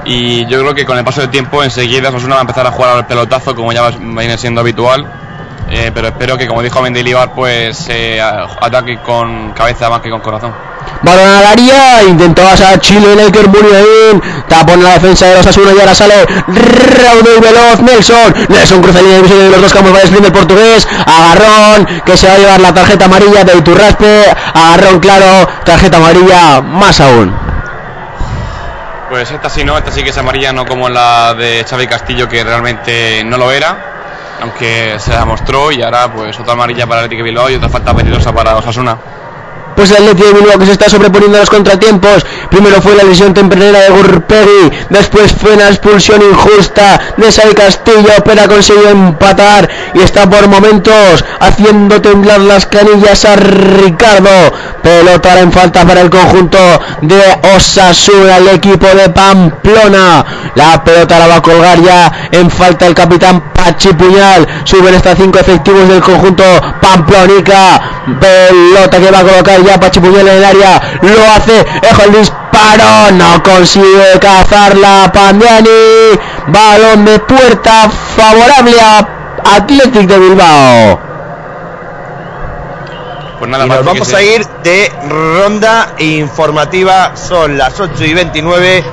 Y 0.04 0.44
yo 0.46 0.58
creo 0.62 0.74
que 0.74 0.84
con 0.84 0.98
el 0.98 1.04
paso 1.04 1.20
del 1.20 1.30
tiempo 1.30 1.62
enseguida 1.62 2.08
Osasuna 2.08 2.34
va 2.34 2.40
a 2.40 2.42
empezar 2.42 2.66
a 2.66 2.72
jugar 2.72 2.96
al 2.96 3.06
pelotazo 3.06 3.54
como 3.54 3.72
ya 3.72 3.88
viene 3.90 4.36
siendo 4.36 4.62
habitual. 4.62 5.25
Eh, 5.68 5.90
pero 5.92 6.08
espero 6.08 6.38
que 6.38 6.46
como 6.46 6.62
dijo 6.62 6.80
Mendilibar 6.80 7.32
pues 7.34 7.86
eh, 7.88 8.20
a- 8.20 8.46
ataque 8.60 8.98
con 9.02 9.52
cabeza 9.52 9.90
más 9.90 10.00
que 10.00 10.10
con 10.10 10.20
corazón. 10.20 10.54
Balón 11.02 11.28
al 11.28 11.44
área, 11.44 12.02
intentó 12.04 12.42
pasar 12.42 12.78
Chile 12.80 13.12
en 13.12 13.20
el 13.20 13.32
que 13.32 13.42
Muniain, 13.42 14.22
tapón 14.48 14.74
en 14.78 14.84
la 14.84 14.92
defensa 14.92 15.26
de 15.26 15.36
los 15.36 15.46
Asuna 15.46 15.72
y 15.76 15.80
ahora 15.80 15.94
sale 15.94 16.14
y 16.48 17.40
veloz 17.40 17.80
Nelson, 17.82 18.34
Nelson 18.48 18.80
cruza 18.82 19.00
línea 19.02 19.16
división 19.16 19.38
de 19.40 19.50
los 19.50 19.60
dos 19.62 19.72
campos, 19.74 19.92
a 19.92 19.98
desprender 19.98 20.26
el 20.26 20.32
portugués, 20.32 20.88
agarrón, 21.04 21.86
que 22.04 22.16
se 22.16 22.28
va 22.28 22.34
a 22.34 22.38
llevar 22.38 22.60
la 22.60 22.72
tarjeta 22.72 23.06
amarilla 23.06 23.44
de 23.44 23.56
Iturraspe, 23.58 24.24
agarrón 24.54 25.00
claro, 25.00 25.48
tarjeta 25.64 25.96
amarilla 25.98 26.60
más 26.62 27.00
aún. 27.00 27.34
Pues 29.10 29.30
esta 29.30 29.48
sí 29.50 29.64
no, 29.64 29.76
esta 29.76 29.90
sí 29.92 30.02
que 30.02 30.10
es 30.10 30.18
amarilla, 30.18 30.52
no 30.52 30.64
como 30.66 30.88
la 30.88 31.34
de 31.34 31.64
Xavi 31.68 31.86
Castillo 31.86 32.28
que 32.28 32.42
realmente 32.42 33.22
no 33.24 33.36
lo 33.36 33.52
era. 33.52 33.95
Aunque 34.40 34.96
se 34.98 35.16
demostró 35.16 35.72
y 35.72 35.82
ahora 35.82 36.12
pues 36.12 36.38
otra 36.38 36.52
amarilla 36.52 36.86
para 36.86 37.04
el 37.04 37.22
Bilbao 37.22 37.50
y 37.50 37.54
otra 37.54 37.68
falta 37.68 37.94
peligrosa 37.94 38.32
para 38.32 38.56
Osasuna. 38.56 38.98
Pues 39.76 39.90
el 39.90 39.98
Atleti 39.98 40.22
de 40.22 40.32
Bilbao 40.32 40.58
que 40.58 40.66
se 40.66 40.72
está 40.72 40.88
sobreponiendo 40.88 41.36
a 41.36 41.40
los 41.40 41.50
contratiempos. 41.50 42.24
Primero 42.50 42.80
fue 42.80 42.96
la 42.96 43.04
lesión 43.04 43.34
tempranera 43.34 43.80
de 43.80 43.90
Gurperi, 43.90 44.72
después 44.88 45.32
fue 45.32 45.52
una 45.52 45.68
expulsión 45.68 46.22
injusta 46.22 46.98
de 47.16 47.30
Sai 47.30 47.54
Castillo, 47.54 48.12
pero 48.24 48.42
ha 48.42 48.48
conseguido 48.48 48.88
empatar 48.88 49.68
y 49.94 50.00
está 50.00 50.28
por 50.28 50.48
momentos 50.48 51.24
haciendo 51.40 52.00
temblar 52.00 52.40
las 52.40 52.66
canillas 52.66 53.24
a 53.24 53.36
Ricardo. 53.36 54.30
Pelota 54.82 55.40
en 55.40 55.52
falta 55.52 55.84
para 55.84 56.00
el 56.00 56.10
conjunto 56.10 56.58
de 57.02 57.20
Osasuna, 57.56 58.38
el 58.38 58.48
equipo 58.48 58.86
de 58.86 59.10
Pamplona. 59.10 60.24
La 60.54 60.82
pelota 60.82 61.18
la 61.18 61.26
va 61.26 61.36
a 61.36 61.42
colgar 61.42 61.82
ya 61.82 62.28
en 62.30 62.50
falta 62.50 62.86
el 62.86 62.94
capitán 62.94 63.52
Pachi 63.52 63.92
Puñal. 63.92 64.46
Suben 64.64 64.94
hasta 64.94 65.16
cinco 65.16 65.40
efectivos 65.40 65.88
del 65.88 66.00
conjunto 66.00 66.44
Pamplonica. 66.80 67.80
Pelota 68.20 68.98
que 68.98 69.10
va 69.10 69.18
a 69.18 69.24
colocar 69.24 69.62
ya 69.66 69.80
Pachi 69.80 70.00
Puñal 70.00 70.28
en 70.28 70.36
el 70.36 70.44
área. 70.44 70.98
Lo 71.02 71.30
hace. 71.34 71.66
Ejo 71.82 72.02
el 72.04 72.12
disparo. 72.12 73.10
No 73.12 73.42
consigue 73.42 74.18
cazarla 74.20 75.10
Pandiani. 75.12 75.68
Balón 76.48 77.04
de 77.04 77.18
puerta 77.20 77.90
favorable 78.16 78.76
a 78.80 79.08
Athletic 79.56 80.06
de 80.06 80.18
Bilbao. 80.18 81.00
Pues 83.38 83.50
nada, 83.50 83.66
y 83.66 83.68
nos 83.68 83.84
vamos 83.84 84.14
a 84.14 84.22
ir 84.22 84.46
de 84.62 84.90
ronda 85.08 85.94
informativa. 85.98 87.12
Son 87.16 87.58
las 87.58 87.78
8 87.78 88.04
y 88.04 88.14
29. 88.14 88.84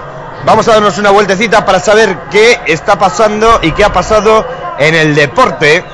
Vamos 0.46 0.68
a 0.68 0.74
darnos 0.74 0.98
una 0.98 1.12
vueltecita 1.12 1.66
para 1.66 1.80
saber 1.80 2.18
qué 2.30 2.60
está 2.68 3.00
pasando 3.00 3.60
y 3.62 3.72
qué 3.72 3.86
ha 3.86 3.94
pasado 3.94 4.46
en 4.78 4.94
el 4.94 5.16
deporte. 5.16 5.86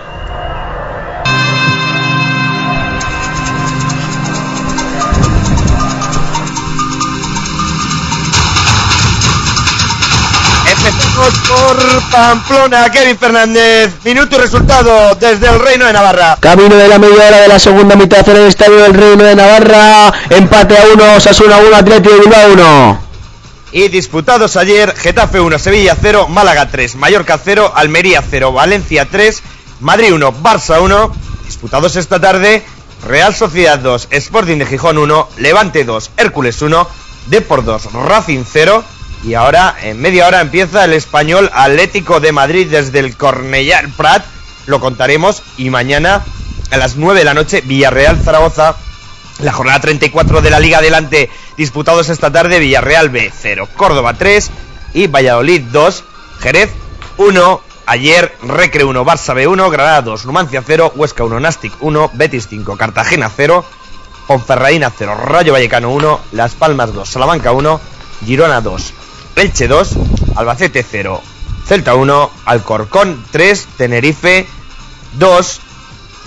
Empezamos 11.29 11.47
por 11.47 12.11
Pamplona, 12.11 12.89
Kevin 12.89 13.17
Fernández. 13.17 13.93
Minuto 14.03 14.35
y 14.35 14.39
resultado 14.39 15.13
desde 15.15 15.47
el 15.47 15.59
Reino 15.59 15.85
de 15.85 15.93
Navarra. 15.93 16.37
Camino 16.39 16.75
de 16.75 16.87
la 16.87 16.97
media 16.97 17.27
hora 17.27 17.41
de 17.41 17.47
la 17.47 17.59
segunda 17.59 17.95
mitad 17.95 18.27
en 18.29 18.37
el 18.37 18.47
estadio 18.47 18.77
del 18.77 18.93
Reino 18.93 19.23
de 19.23 19.35
Navarra. 19.35 20.11
Empate 20.29 20.77
a 20.77 20.85
1, 20.91 21.15
Osasuna 21.17 21.57
1, 21.57 21.75
Atleti 21.75 22.09
de 22.09 22.19
Bilbao 22.19 22.53
1. 22.53 23.01
Y 23.73 23.87
disputados 23.89 24.57
ayer, 24.57 24.95
Getafe 24.95 25.39
1, 25.39 25.59
Sevilla 25.59 25.95
0, 26.01 26.27
Málaga 26.29 26.69
3, 26.71 26.95
Mallorca 26.95 27.39
0, 27.43 27.73
Almería 27.75 28.23
0, 28.27 28.51
Valencia 28.51 29.05
3, 29.05 29.43
Madrid 29.81 30.13
1, 30.13 30.33
Barça 30.41 30.81
1. 30.81 31.15
Disputados 31.45 31.95
esta 31.95 32.19
tarde, 32.19 32.63
Real 33.07 33.35
Sociedad 33.35 33.77
2, 33.77 34.07
Sporting 34.09 34.57
de 34.57 34.65
Gijón 34.65 34.97
1, 34.97 35.29
Levante 35.37 35.83
2, 35.83 36.11
Hércules 36.17 36.59
1, 36.61 36.87
Depor 37.27 37.63
2, 37.63 37.93
Racing 37.93 38.45
0. 38.51 38.83
Y 39.23 39.33
ahora, 39.33 39.75
en 39.81 39.99
media 39.99 40.27
hora, 40.27 40.41
empieza 40.41 40.85
el 40.85 40.93
español 40.93 41.49
Atlético 41.53 42.19
de 42.19 42.31
Madrid 42.31 42.67
desde 42.69 42.99
el 42.99 43.17
Cornellà 43.17 43.87
Prat. 43.95 44.23
Lo 44.65 44.79
contaremos. 44.79 45.43
Y 45.57 45.69
mañana, 45.69 46.23
a 46.71 46.77
las 46.77 46.95
9 46.95 47.19
de 47.19 47.25
la 47.25 47.33
noche, 47.33 47.61
Villarreal 47.61 48.21
Zaragoza 48.23 48.75
la 49.39 49.53
jornada 49.53 49.79
34 49.79 50.41
de 50.41 50.49
la 50.49 50.59
Liga 50.59 50.79
Adelante 50.79 51.29
disputados 51.57 52.09
esta 52.09 52.31
tarde, 52.31 52.59
Villarreal 52.59 53.09
B 53.09 53.31
0, 53.33 53.69
Córdoba 53.75 54.13
3 54.13 54.51
y 54.93 55.07
Valladolid 55.07 55.61
2, 55.71 56.03
Jerez 56.41 56.71
1, 57.17 57.61
ayer 57.85 58.35
Recre 58.43 58.83
1, 58.83 59.05
Barça 59.05 59.33
B 59.33 59.47
1, 59.47 59.69
Granada 59.69 60.01
2, 60.01 60.25
Numancia 60.25 60.63
0, 60.65 60.93
Huesca 60.95 61.23
1, 61.23 61.39
Nastic 61.39 61.73
1, 61.79 62.11
Betis 62.13 62.47
5, 62.49 62.77
Cartagena 62.77 63.31
0, 63.35 63.65
Ponferradina 64.27 64.91
0, 64.95 65.15
Rayo 65.15 65.53
Vallecano 65.53 65.89
1, 65.91 66.19
Las 66.33 66.55
Palmas 66.55 66.93
2, 66.93 67.07
Salamanca 67.07 67.51
1, 67.51 67.79
Girona 68.25 68.61
2, 68.61 68.93
Elche 69.39 69.67
2, 69.67 69.89
Albacete 70.35 70.85
0, 70.89 71.21
Celta 71.65 71.95
1, 71.95 72.31
Alcorcón 72.45 73.23
3, 73.31 73.67
Tenerife 73.77 74.47
2, 75.13 75.61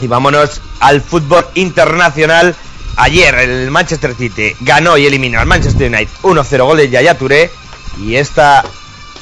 y 0.00 0.06
vámonos 0.06 0.60
al 0.80 1.00
fútbol 1.00 1.46
internacional. 1.54 2.56
Ayer 2.96 3.34
el 3.34 3.70
Manchester 3.70 4.14
City 4.14 4.54
ganó 4.60 4.98
y 4.98 5.06
eliminó 5.06 5.40
al 5.40 5.46
Manchester 5.46 5.88
United 5.88 6.12
1-0 6.22 6.64
goles 6.64 6.86
de 6.86 6.90
Yaya 6.90 7.16
Touré. 7.16 7.50
Y 7.98 8.16
esta 8.16 8.64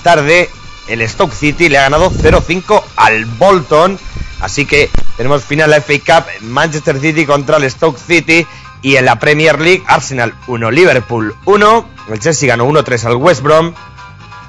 tarde 0.02 0.50
el 0.88 1.06
Stoke 1.08 1.34
City 1.34 1.68
le 1.68 1.78
ha 1.78 1.82
ganado 1.82 2.10
0-5 2.10 2.82
al 2.96 3.24
Bolton. 3.26 3.98
Así 4.40 4.66
que 4.66 4.90
tenemos 5.16 5.44
final 5.44 5.70
la 5.70 5.80
FA 5.80 5.98
Cup, 5.98 6.30
Manchester 6.42 6.98
City 7.00 7.26
contra 7.26 7.58
el 7.58 7.70
Stoke 7.70 7.98
City. 7.98 8.46
Y 8.82 8.96
en 8.96 9.04
la 9.04 9.18
Premier 9.18 9.60
League, 9.60 9.82
Arsenal 9.86 10.34
1, 10.46 10.70
Liverpool 10.70 11.34
1. 11.44 11.88
El 12.08 12.20
Chelsea 12.20 12.48
ganó 12.48 12.66
1-3 12.66 13.04
al 13.04 13.16
West 13.16 13.42
Brom. 13.42 13.74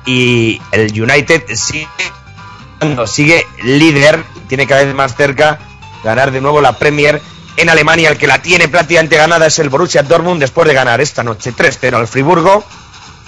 Y 0.05 0.61
el 0.71 0.89
United 0.99 1.43
sigue, 1.53 1.87
sigue 3.05 3.45
líder, 3.63 4.23
tiene 4.47 4.65
cada 4.65 4.83
vez 4.83 4.95
más 4.95 5.15
cerca 5.15 5.59
ganar 6.03 6.31
de 6.31 6.41
nuevo 6.41 6.61
la 6.61 6.77
Premier 6.77 7.21
en 7.57 7.69
Alemania. 7.69 8.09
El 8.09 8.17
que 8.17 8.27
la 8.27 8.41
tiene 8.41 8.67
prácticamente 8.67 9.17
ganada 9.17 9.47
es 9.47 9.59
el 9.59 9.69
Borussia 9.69 10.03
Dortmund 10.03 10.39
después 10.39 10.67
de 10.67 10.73
ganar 10.73 11.01
esta 11.01 11.23
noche 11.23 11.53
3-0 11.53 11.95
al 11.95 12.07
Friburgo 12.07 12.63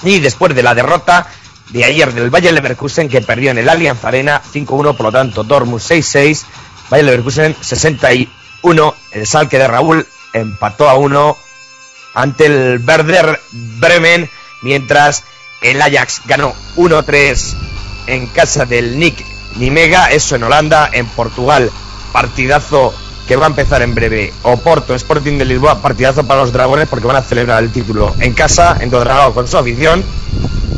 y 0.03 0.19
después 0.19 0.55
de 0.55 0.63
la 0.63 0.73
derrota 0.73 1.27
de 1.69 1.84
ayer 1.84 2.13
del 2.13 2.30
Bayern 2.30 2.55
Leverkusen 2.55 3.09
que 3.09 3.21
perdió 3.21 3.51
en 3.51 3.57
el 3.57 3.69
Allianz 3.69 4.03
Arena 4.03 4.41
5-1, 4.41 4.95
por 4.95 5.01
lo 5.01 5.11
tanto 5.11 5.43
Dortmund 5.43 5.81
6-6, 5.81 6.43
Bayern 6.89 7.07
Leverkusen 7.07 7.55
61, 7.59 8.95
el 9.11 9.27
Salque 9.27 9.57
de 9.57 9.67
Raúl 9.67 10.05
empató 10.34 10.89
a 10.89 10.95
1 10.95 11.38
ante 12.15 12.45
el 12.45 12.84
Werder 12.85 13.39
Bremen, 13.51 14.30
mientras 14.61 15.23
el 15.61 15.81
Ajax 15.81 16.22
ganó 16.26 16.53
1-3 16.76 17.55
en 18.07 18.27
casa 18.27 18.65
del 18.65 18.99
Nick 18.99 19.26
Nimega, 19.55 20.11
eso 20.11 20.35
en 20.35 20.43
Holanda, 20.43 20.89
en 20.91 21.05
Portugal, 21.07 21.72
partidazo 22.11 22.93
que 23.27 23.35
va 23.35 23.45
a 23.45 23.49
empezar 23.49 23.81
en 23.81 23.95
breve. 23.95 24.34
Oporto, 24.43 24.93
Sporting 24.93 25.38
de 25.38 25.45
Lisboa, 25.45 25.81
partidazo 25.81 26.26
para 26.26 26.41
los 26.41 26.51
dragones 26.51 26.88
porque 26.88 27.07
van 27.07 27.15
a 27.15 27.22
celebrar 27.22 27.64
el 27.64 27.72
título 27.72 28.14
en 28.19 28.34
casa, 28.34 28.77
en 28.80 28.89
Dodragao 28.89 29.34
con 29.34 29.47
su 29.47 29.57
afición. 29.57 30.03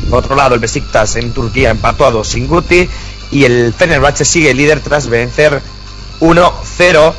Por 0.09 0.19
otro 0.19 0.35
lado, 0.35 0.53
el 0.53 0.61
Besiktas 0.61 1.15
en 1.15 1.33
Turquía 1.33 1.71
empató 1.71 2.05
a 2.05 2.11
2 2.11 2.27
sin 2.27 2.47
Guti 2.47 2.87
y 3.31 3.45
el 3.45 3.73
Fenerbahce 3.73 4.23
sigue 4.23 4.53
líder 4.53 4.81
tras 4.81 5.07
vencer 5.07 5.61
1-0 6.19 7.13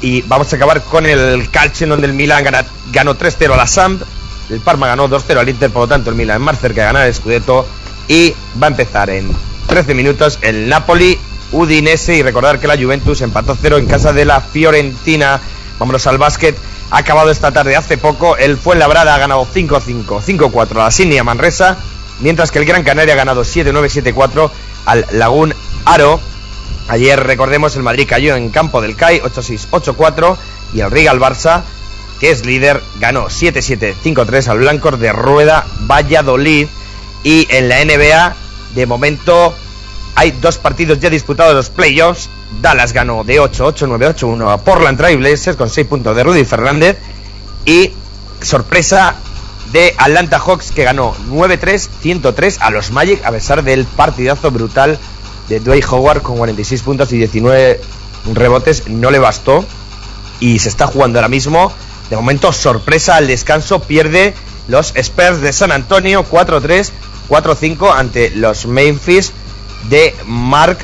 y 0.00 0.22
vamos 0.22 0.52
a 0.52 0.56
acabar 0.56 0.82
con 0.82 1.06
el 1.06 1.48
calcio 1.50 1.84
en 1.84 1.90
donde 1.90 2.06
el 2.06 2.12
Milan 2.12 2.44
gana- 2.44 2.64
ganó 2.92 3.14
3-0 3.16 3.54
a 3.54 3.56
la 3.56 3.66
Samp, 3.66 4.02
el 4.50 4.60
Parma 4.60 4.86
ganó 4.86 5.08
2-0 5.08 5.38
al 5.40 5.48
Inter, 5.48 5.70
por 5.70 5.82
lo 5.82 5.88
tanto 5.88 6.10
el 6.10 6.16
Milan 6.16 6.40
más 6.42 6.60
cerca 6.60 6.82
de 6.82 6.86
ganar 6.86 7.06
el 7.06 7.14
Scudetto 7.14 7.66
y 8.08 8.34
va 8.62 8.66
a 8.68 8.70
empezar 8.70 9.10
en 9.10 9.30
13 9.66 9.94
minutos 9.94 10.38
el 10.42 10.68
Napoli 10.68 11.18
Udinese 11.52 12.14
y 12.16 12.22
recordar 12.22 12.58
que 12.60 12.66
la 12.68 12.76
Juventus 12.76 13.20
empató 13.22 13.56
0 13.60 13.78
en 13.78 13.86
casa 13.86 14.12
de 14.12 14.24
la 14.24 14.40
Fiorentina. 14.40 15.40
Vámonos 15.78 16.06
al 16.06 16.18
básquet. 16.18 16.56
Ha 16.90 16.98
acabado 16.98 17.30
esta 17.30 17.52
tarde 17.52 17.76
hace 17.76 17.98
poco. 17.98 18.36
El 18.36 18.56
Fuenlabrada 18.58 19.14
ha 19.14 19.18
ganado 19.18 19.46
5-5, 19.52 20.20
5-4 20.22 20.80
a 20.80 20.84
la 20.84 20.90
Sinia 20.90 21.24
Manresa. 21.24 21.78
Mientras 22.20 22.50
que 22.50 22.58
el 22.58 22.64
Gran 22.64 22.82
Canaria 22.84 23.14
ha 23.14 23.16
ganado 23.16 23.42
7-9, 23.44 23.88
7-4 24.14 24.50
al 24.86 25.06
Lagún 25.12 25.54
Aro. 25.84 26.20
Ayer, 26.88 27.20
recordemos, 27.22 27.74
el 27.76 27.82
Madrid 27.82 28.06
cayó 28.08 28.36
en 28.36 28.50
campo 28.50 28.80
del 28.80 28.96
CAI 28.96 29.20
8-6, 29.20 29.68
8-4. 29.70 30.36
Y 30.74 30.80
el 30.80 30.90
Rigal 30.90 31.18
Barça, 31.18 31.62
que 32.20 32.30
es 32.30 32.46
líder, 32.46 32.82
ganó 33.00 33.26
7-7, 33.26 33.94
5-3 34.02 34.48
al 34.48 34.58
Blancos 34.58 34.98
de 35.00 35.12
Rueda 35.12 35.66
Valladolid. 35.80 36.68
Y 37.24 37.46
en 37.50 37.68
la 37.68 37.84
NBA, 37.84 38.36
de 38.74 38.86
momento, 38.86 39.54
hay 40.14 40.30
dos 40.30 40.58
partidos 40.58 41.00
ya 41.00 41.10
disputados 41.10 41.54
los 41.54 41.70
playoffs. 41.70 42.28
Dallas 42.62 42.92
ganó 42.92 43.24
de 43.24 43.40
8-8, 43.40 43.88
9-8-1 43.88 44.52
a 44.52 44.58
Portland 44.58 44.96
Trail 44.96 45.18
Blazers 45.18 45.56
con 45.56 45.68
6 45.68 45.86
puntos 45.88 46.14
de 46.14 46.22
Rudy 46.22 46.44
Fernández. 46.44 46.98
Y 47.64 47.92
sorpresa 48.40 49.16
de 49.72 49.94
Atlanta 49.98 50.38
Hawks 50.38 50.70
que 50.70 50.84
ganó 50.84 51.14
9-3, 51.28 51.88
103 52.00 52.58
a 52.60 52.70
los 52.70 52.92
Magic 52.92 53.24
a 53.24 53.32
pesar 53.32 53.64
del 53.64 53.84
partidazo 53.84 54.50
brutal 54.50 54.98
de 55.48 55.60
Dwayne 55.60 55.86
Howard 55.90 56.22
con 56.22 56.36
46 56.36 56.82
puntos 56.82 57.12
y 57.12 57.18
19 57.18 57.80
rebotes. 58.34 58.88
No 58.88 59.10
le 59.10 59.18
bastó 59.18 59.64
y 60.40 60.58
se 60.58 60.68
está 60.68 60.86
jugando 60.86 61.18
ahora 61.18 61.28
mismo. 61.28 61.72
De 62.10 62.16
momento, 62.16 62.52
sorpresa 62.52 63.16
al 63.16 63.26
descanso, 63.26 63.80
pierde 63.80 64.34
los 64.68 64.92
Spurs 64.96 65.40
de 65.40 65.52
San 65.52 65.72
Antonio 65.72 66.24
4-3, 66.24 66.90
4-5 67.28 67.92
ante 67.94 68.30
los 68.30 68.66
Memphis 68.66 69.32
de 69.88 70.14
Mark 70.26 70.78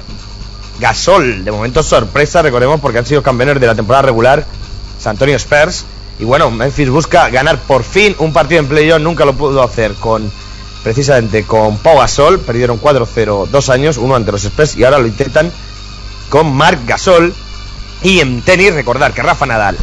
Gasol. 0.80 1.44
De 1.44 1.52
momento, 1.52 1.82
sorpresa, 1.82 2.42
recordemos, 2.42 2.80
porque 2.80 2.98
han 2.98 3.06
sido 3.06 3.22
campeones 3.22 3.60
de 3.60 3.66
la 3.66 3.74
temporada 3.74 4.02
regular 4.02 4.44
San 4.98 5.12
Antonio 5.12 5.36
Spurs. 5.36 5.84
Y 6.18 6.24
bueno, 6.24 6.50
Memphis 6.50 6.90
busca 6.90 7.28
ganar 7.30 7.58
por 7.58 7.82
fin 7.82 8.14
un 8.18 8.32
partido 8.32 8.60
en 8.60 8.68
playoff, 8.68 9.00
nunca 9.00 9.24
lo 9.24 9.34
pudo 9.34 9.62
hacer 9.62 9.94
con 9.94 10.30
precisamente 10.82 11.44
con 11.44 11.78
Pau 11.78 11.98
Gasol, 11.98 12.40
perdieron 12.40 12.80
4-0 12.80 13.48
dos 13.48 13.68
años, 13.70 13.96
uno 13.96 14.14
ante 14.14 14.32
los 14.32 14.44
Spurs 14.44 14.76
y 14.76 14.84
ahora 14.84 14.98
lo 14.98 15.06
intentan 15.06 15.50
con 16.28 16.54
Marc 16.54 16.80
Gasol. 16.86 17.34
Y 18.02 18.20
en 18.20 18.42
tenis, 18.42 18.74
recordar 18.74 19.12
que 19.12 19.22
Rafa 19.22 19.46
Nadal 19.46 19.76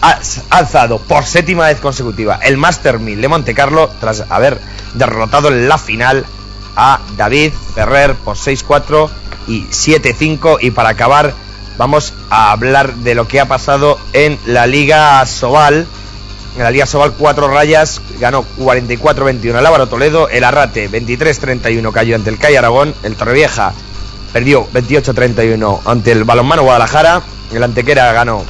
ha 0.00 0.20
alzado 0.50 0.98
por 0.98 1.24
séptima 1.24 1.66
vez 1.66 1.80
consecutiva 1.80 2.38
el 2.42 2.56
Master 2.56 2.98
1000 2.98 3.20
de 3.20 3.28
Monte 3.28 3.54
Carlo 3.54 3.90
tras 4.00 4.24
haber 4.30 4.60
derrotado 4.94 5.48
en 5.48 5.68
la 5.68 5.78
final 5.78 6.24
a 6.76 7.00
David 7.16 7.52
Ferrer 7.74 8.14
por 8.14 8.36
6-4 8.36 9.08
y 9.48 9.62
7-5. 9.64 10.58
Y 10.60 10.70
para 10.70 10.90
acabar, 10.90 11.34
vamos 11.78 12.14
a 12.30 12.52
hablar 12.52 12.94
de 12.96 13.14
lo 13.14 13.26
que 13.26 13.40
ha 13.40 13.46
pasado 13.46 13.98
en 14.12 14.38
la 14.46 14.66
Liga 14.66 15.24
Sobal. 15.26 15.86
En 16.56 16.62
la 16.62 16.70
Liga 16.70 16.86
Sobal, 16.86 17.12
cuatro 17.12 17.48
rayas, 17.48 18.00
ganó 18.18 18.42
44-21 18.58 19.58
el 19.58 19.66
Álvaro 19.66 19.88
Toledo, 19.88 20.30
el 20.30 20.42
Arrate 20.42 20.90
23-31 20.90 21.92
cayó 21.92 22.16
ante 22.16 22.30
el 22.30 22.38
CAI 22.38 22.56
Aragón, 22.56 22.94
el 23.02 23.14
Torrevieja 23.14 23.74
perdió 24.32 24.66
28-31 24.72 25.80
ante 25.84 26.12
el 26.12 26.24
Balonmano 26.24 26.62
Guadalajara, 26.62 27.20
el 27.52 27.62
Antequera 27.62 28.10
ganó, 28.12 28.42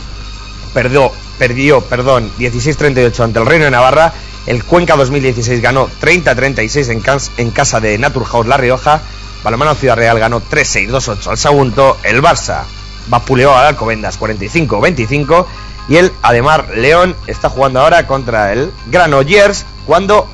perdió, 0.72 1.10
perdió, 1.36 1.80
perdón, 1.80 2.30
16-38 2.38 3.24
ante 3.24 3.40
el 3.40 3.46
Reino 3.46 3.64
de 3.64 3.72
Navarra, 3.72 4.12
el 4.46 4.62
Cuenca 4.62 4.94
2016 4.94 5.60
ganó 5.60 5.88
30-36 6.00 6.90
en, 6.90 7.44
en 7.44 7.50
casa 7.50 7.80
de 7.80 7.98
Naturhaus 7.98 8.46
La 8.46 8.56
Rioja, 8.56 9.00
Balonmano 9.42 9.74
Ciudad 9.74 9.96
Real 9.96 10.20
ganó 10.20 10.40
3-6, 10.40 10.90
2-8 10.90 11.26
al 11.26 11.38
Sagunto, 11.38 11.96
el 12.04 12.22
Barça 12.22 12.62
vapuleó 13.08 13.56
al 13.56 13.66
Alcobendas 13.66 14.18
45-25 14.20 15.46
y 15.88 15.96
el 15.96 16.12
Ademar 16.22 16.68
León 16.76 17.14
está 17.26 17.48
jugando 17.48 17.80
ahora 17.80 18.06
contra 18.06 18.52
el 18.52 18.72
Granollers 18.86 19.64
cuando 19.86 20.28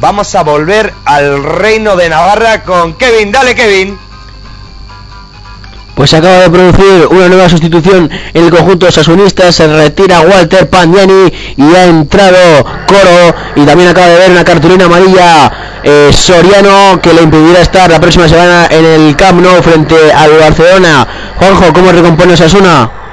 vamos 0.00 0.34
a 0.34 0.42
volver 0.42 0.92
al 1.04 1.42
Reino 1.42 1.96
de 1.96 2.08
Navarra 2.08 2.62
con 2.62 2.94
Kevin. 2.94 3.32
Dale 3.32 3.54
Kevin. 3.54 3.98
Pues 5.94 6.14
acaba 6.14 6.38
de 6.38 6.50
producir 6.50 7.08
una 7.10 7.28
nueva 7.28 7.48
sustitución 7.48 8.08
en 8.32 8.44
el 8.44 8.50
conjunto 8.50 8.88
sasunista, 8.88 9.50
se 9.50 9.66
retira 9.66 10.20
Walter 10.20 10.70
Pandiani 10.70 11.32
y 11.56 11.74
ha 11.74 11.86
entrado 11.86 12.64
Coro 12.86 13.34
y 13.56 13.66
también 13.66 13.88
acaba 13.88 14.06
de 14.06 14.18
ver 14.18 14.30
una 14.30 14.44
cartulina 14.44 14.84
amarilla 14.84 15.50
eh, 15.82 16.10
Soriano 16.12 17.00
que 17.02 17.12
le 17.12 17.22
impedirá 17.22 17.62
estar 17.62 17.90
la 17.90 18.00
próxima 18.00 18.28
semana 18.28 18.68
en 18.70 18.84
el 18.84 19.16
Camp 19.16 19.40
Nou 19.40 19.60
frente 19.60 19.96
al 20.12 20.38
Barcelona. 20.38 21.34
Juanjo, 21.36 21.72
¿cómo 21.72 21.90
recompone 21.90 22.36
Sasuna? 22.36 23.07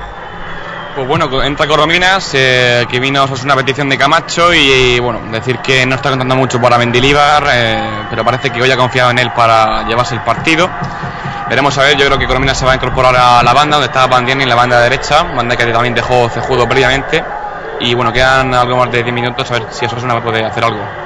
Pues 0.96 1.10
bueno, 1.10 1.44
entra 1.44 1.68
Corominas, 1.68 2.32
eh, 2.36 2.86
que 2.90 3.02
vino 3.02 3.26
es 3.26 3.44
una 3.44 3.54
petición 3.54 3.90
de 3.90 3.98
Camacho 3.98 4.54
y, 4.54 4.98
bueno, 4.98 5.20
decir 5.30 5.58
que 5.60 5.86
no 5.86 5.96
está 5.96 6.10
contando 6.10 6.38
mucho 6.38 6.62
para 6.62 6.78
Mendilibar, 6.78 7.44
eh, 7.52 8.06
pero 8.10 8.24
parece 8.24 8.50
que 8.50 8.62
hoy 8.62 8.72
ha 8.72 8.78
confiado 8.78 9.12
en 9.12 9.20
él 9.20 9.30
para 9.34 9.84
llevarse 9.84 10.16
el 10.16 10.22
partido. 10.22 10.70
Veremos 11.50 11.78
a 11.78 11.82
ver, 11.82 11.98
yo 11.98 12.06
creo 12.06 12.18
que 12.18 12.26
Corominas 12.26 12.58
se 12.58 12.66
va 12.66 12.72
a 12.72 12.76
incorporar 12.76 13.14
a 13.14 13.44
la 13.44 13.54
banda, 13.54 13.76
donde 13.76 13.88
estaba 13.88 14.08
Bandiani 14.08 14.44
en 14.44 14.50
la 14.50 14.56
banda 14.56 14.80
derecha, 14.80 15.24
banda 15.24 15.58
que 15.58 15.66
también 15.66 15.94
dejó 15.94 16.30
cejudo 16.30 16.66
previamente. 16.66 17.22
Y 17.82 17.94
bueno, 17.94 18.14
quedan 18.14 18.54
algo 18.54 18.78
más 18.78 18.90
de 18.90 19.04
10 19.04 19.14
minutos, 19.14 19.52
a 19.52 19.56
ver 19.56 19.68
si 19.72 19.86
Osasuna 19.86 20.24
puede 20.24 20.46
hacer 20.46 20.64
algo. 20.64 21.05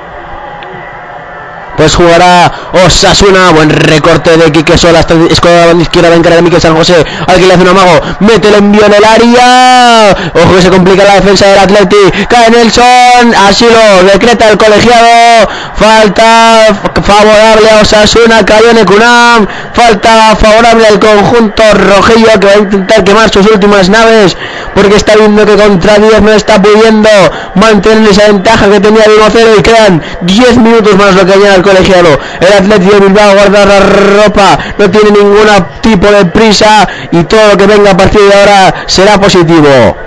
Pues 1.79 1.95
jugará 1.95 2.51
Osasuna, 2.85 3.51
buen 3.51 3.69
recorte 3.69 4.35
de 4.35 4.51
Quique 4.51 4.77
Sola, 4.77 4.99
hasta 4.99 5.13
escuadra 5.29 5.67
banda 5.67 5.83
izquierda, 5.83 6.09
va 6.09 6.15
a 6.15 6.17
encarar 6.17 6.39
a 6.39 6.41
Miquel 6.41 6.59
San 6.59 6.75
José, 6.75 7.05
al 7.25 7.39
que 7.39 7.47
le 7.47 7.53
hace 7.53 7.61
un 7.61 7.69
amago, 7.69 8.01
mete 8.19 8.49
el 8.49 8.55
envío 8.55 8.85
en 8.85 8.95
el 8.95 9.05
área, 9.05 10.13
ojo 10.33 10.55
que 10.55 10.61
se 10.61 10.69
complica 10.69 11.05
la 11.05 11.15
defensa 11.15 11.47
del 11.47 11.57
Atleti, 11.57 11.95
cae 12.27 12.51
Nelson, 12.51 13.33
así 13.47 13.63
lo 13.63 14.11
decreta 14.11 14.49
el 14.49 14.57
colegiado, 14.57 15.47
falta 15.75 16.65
favorable 17.01 17.69
a 17.71 17.81
Osasuna, 17.81 18.45
cayó 18.45 18.73
Necunam, 18.73 19.47
falta 19.71 20.35
favorable 20.35 20.85
al 20.85 20.99
conjunto 20.99 21.63
rojillo 21.75 22.39
que 22.41 22.45
va 22.45 22.53
a 22.55 22.57
intentar 22.57 23.05
quemar 23.05 23.31
sus 23.31 23.49
últimas 23.49 23.87
naves, 23.87 24.35
porque 24.75 24.97
está 24.97 25.15
viendo 25.15 25.45
que 25.45 25.55
contra 25.55 25.97
10 25.97 26.21
no 26.23 26.31
está 26.33 26.61
pudiendo 26.61 27.09
mantener 27.55 28.09
esa 28.09 28.27
ventaja 28.27 28.69
que 28.69 28.81
tenía 28.81 29.03
de 29.03 29.15
1-0 29.15 29.59
y 29.59 29.61
quedan 29.61 30.03
10 30.21 30.57
minutos 30.57 30.95
más 30.97 31.15
lo 31.15 31.25
que 31.25 31.33
añade 31.33 31.55
el 31.55 31.68
colegiado. 31.69 32.19
El 32.39 32.53
Atlético 32.53 32.95
de 32.95 32.99
Bilbao 33.07 33.33
guarda 33.33 33.65
la 33.65 33.79
ropa, 33.79 34.57
no 34.77 34.89
tiene 34.89 35.11
ningún 35.11 35.47
tipo 35.81 36.07
de 36.07 36.25
prisa 36.25 36.87
y 37.11 37.23
todo 37.23 37.49
lo 37.49 37.57
que 37.57 37.65
venga 37.65 37.91
a 37.91 37.97
partir 37.97 38.21
de 38.21 38.33
ahora 38.33 38.83
será 38.87 39.19
positivo. 39.19 39.97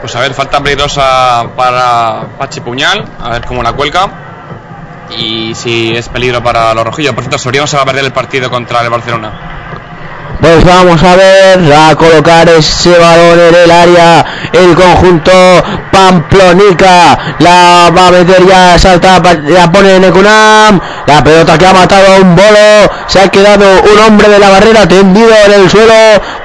Pues 0.00 0.16
a 0.16 0.20
ver, 0.20 0.32
falta 0.32 0.62
peligrosa 0.62 1.44
para 1.54 2.22
Pachi 2.38 2.60
Puñal, 2.60 3.04
a 3.22 3.30
ver 3.30 3.44
cómo 3.44 3.62
la 3.62 3.72
cuelga. 3.72 4.08
Y 5.10 5.54
si 5.54 5.94
es 5.94 6.08
peligro 6.08 6.42
para 6.42 6.72
los 6.72 6.84
rojillos. 6.84 7.12
Por 7.14 7.24
cierto, 7.24 7.38
Soriano 7.38 7.66
se 7.66 7.76
va 7.76 7.82
a 7.82 7.86
perder 7.86 8.04
el 8.04 8.12
partido 8.12 8.48
contra 8.48 8.80
el 8.80 8.90
Barcelona. 8.90 9.49
Pues 10.40 10.64
vamos 10.64 11.02
a 11.02 11.16
ver, 11.16 11.72
a 11.72 11.94
colocar 11.96 12.48
ese 12.48 12.98
balón 12.98 13.38
en 13.38 13.54
el 13.54 13.70
área, 13.70 14.24
el 14.52 14.74
conjunto 14.74 15.32
Pamplonica, 15.92 17.36
la 17.40 17.90
va 17.94 18.06
a 18.06 18.10
meter 18.10 18.46
ya, 18.46 18.78
salta, 18.78 19.20
la 19.44 19.70
pone 19.70 20.00
Necunam, 20.00 20.80
la 21.06 21.22
pelota 21.22 21.58
que 21.58 21.66
ha 21.66 21.74
matado 21.74 22.14
a 22.14 22.20
un 22.20 22.34
bolo, 22.34 22.90
se 23.06 23.20
ha 23.20 23.28
quedado 23.28 23.66
un 23.82 23.98
hombre 23.98 24.30
de 24.30 24.38
la 24.38 24.48
barrera 24.48 24.88
tendido 24.88 25.30
en 25.44 25.52
el 25.52 25.68
suelo, 25.68 25.92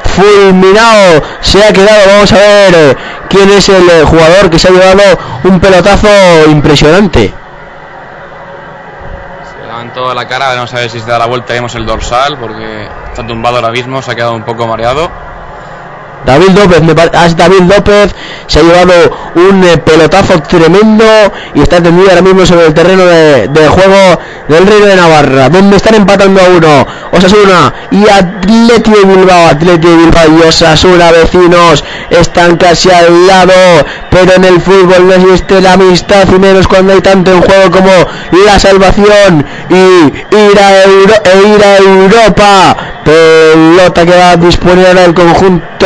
fulminado, 0.03 1.23
se 1.39 1.63
ha 1.63 1.71
quedado, 1.71 2.01
vamos 2.07 2.33
a 2.33 2.35
ver 2.35 2.97
quién 3.29 3.49
es 3.49 3.69
el 3.69 4.05
jugador 4.05 4.49
que 4.49 4.59
se 4.59 4.67
ha 4.67 4.71
llevado 4.71 5.19
un 5.45 5.59
pelotazo 5.61 6.09
impresionante. 6.49 7.33
Se 9.49 9.65
levantó 9.65 10.13
la 10.13 10.27
cara, 10.27 10.49
veremos 10.49 10.73
a 10.73 10.77
ver 10.79 10.89
si 10.89 10.99
se 10.99 11.09
da 11.09 11.17
la 11.17 11.27
vuelta 11.27 11.53
vemos 11.53 11.73
el 11.75 11.85
dorsal, 11.85 12.37
porque 12.37 12.89
está 13.15 13.25
tumbado 13.25 13.55
ahora 13.55 13.71
mismo, 13.71 14.01
se 14.01 14.11
ha 14.11 14.15
quedado 14.15 14.35
un 14.35 14.43
poco 14.43 14.67
mareado. 14.67 15.09
David 16.25 16.49
López, 16.49 16.81
me 16.81 16.93
ah, 17.13 17.27
David 17.35 17.61
López 17.61 18.15
se 18.47 18.59
ha 18.59 18.63
llevado 18.63 18.93
un 19.35 19.63
eh, 19.63 19.77
pelotazo 19.77 20.41
tremendo 20.43 21.05
y 21.53 21.61
está 21.61 21.81
tendido 21.81 22.09
ahora 22.09 22.21
mismo 22.21 22.45
sobre 22.45 22.67
el 22.67 22.73
terreno 22.73 23.05
de, 23.05 23.67
juego 23.67 24.19
del 24.47 24.67
Reino 24.67 24.85
de 24.85 24.95
Navarra, 24.95 25.49
donde 25.49 25.77
están 25.77 25.95
empatando 25.95 26.41
a 26.41 26.45
uno 26.45 26.87
Osasuna 27.11 27.73
y 27.91 28.07
Atleti 28.07 28.91
de 28.91 29.03
Bilbao, 29.05 29.47
Atleti 29.47 29.87
de 29.87 29.95
Bilbao 29.95 30.39
y 30.39 30.47
Osasuna 30.47 31.11
vecinos 31.11 31.83
están 32.09 32.57
casi 32.57 32.89
al 32.89 33.27
lado, 33.27 33.53
pero 34.09 34.33
en 34.33 34.45
el 34.45 34.61
fútbol 34.61 35.07
no 35.07 35.13
existe 35.13 35.61
la 35.61 35.73
amistad 35.73 36.27
y 36.33 36.39
menos 36.39 36.67
cuando 36.67 36.93
hay 36.93 37.01
tanto 37.01 37.31
en 37.31 37.41
juego 37.41 37.71
como 37.71 37.91
la 38.45 38.59
salvación 38.59 39.45
y 39.69 39.75
ir 39.75 40.59
a, 40.59 40.83
e 40.83 41.47
ir 41.47 41.63
a 41.63 41.77
Europa. 41.77 42.77
Pelota 43.03 44.03
que 44.03 44.17
va 44.17 44.31
a 44.31 44.37
disponer 44.37 44.97
el 44.97 45.13
conjunto 45.13 45.85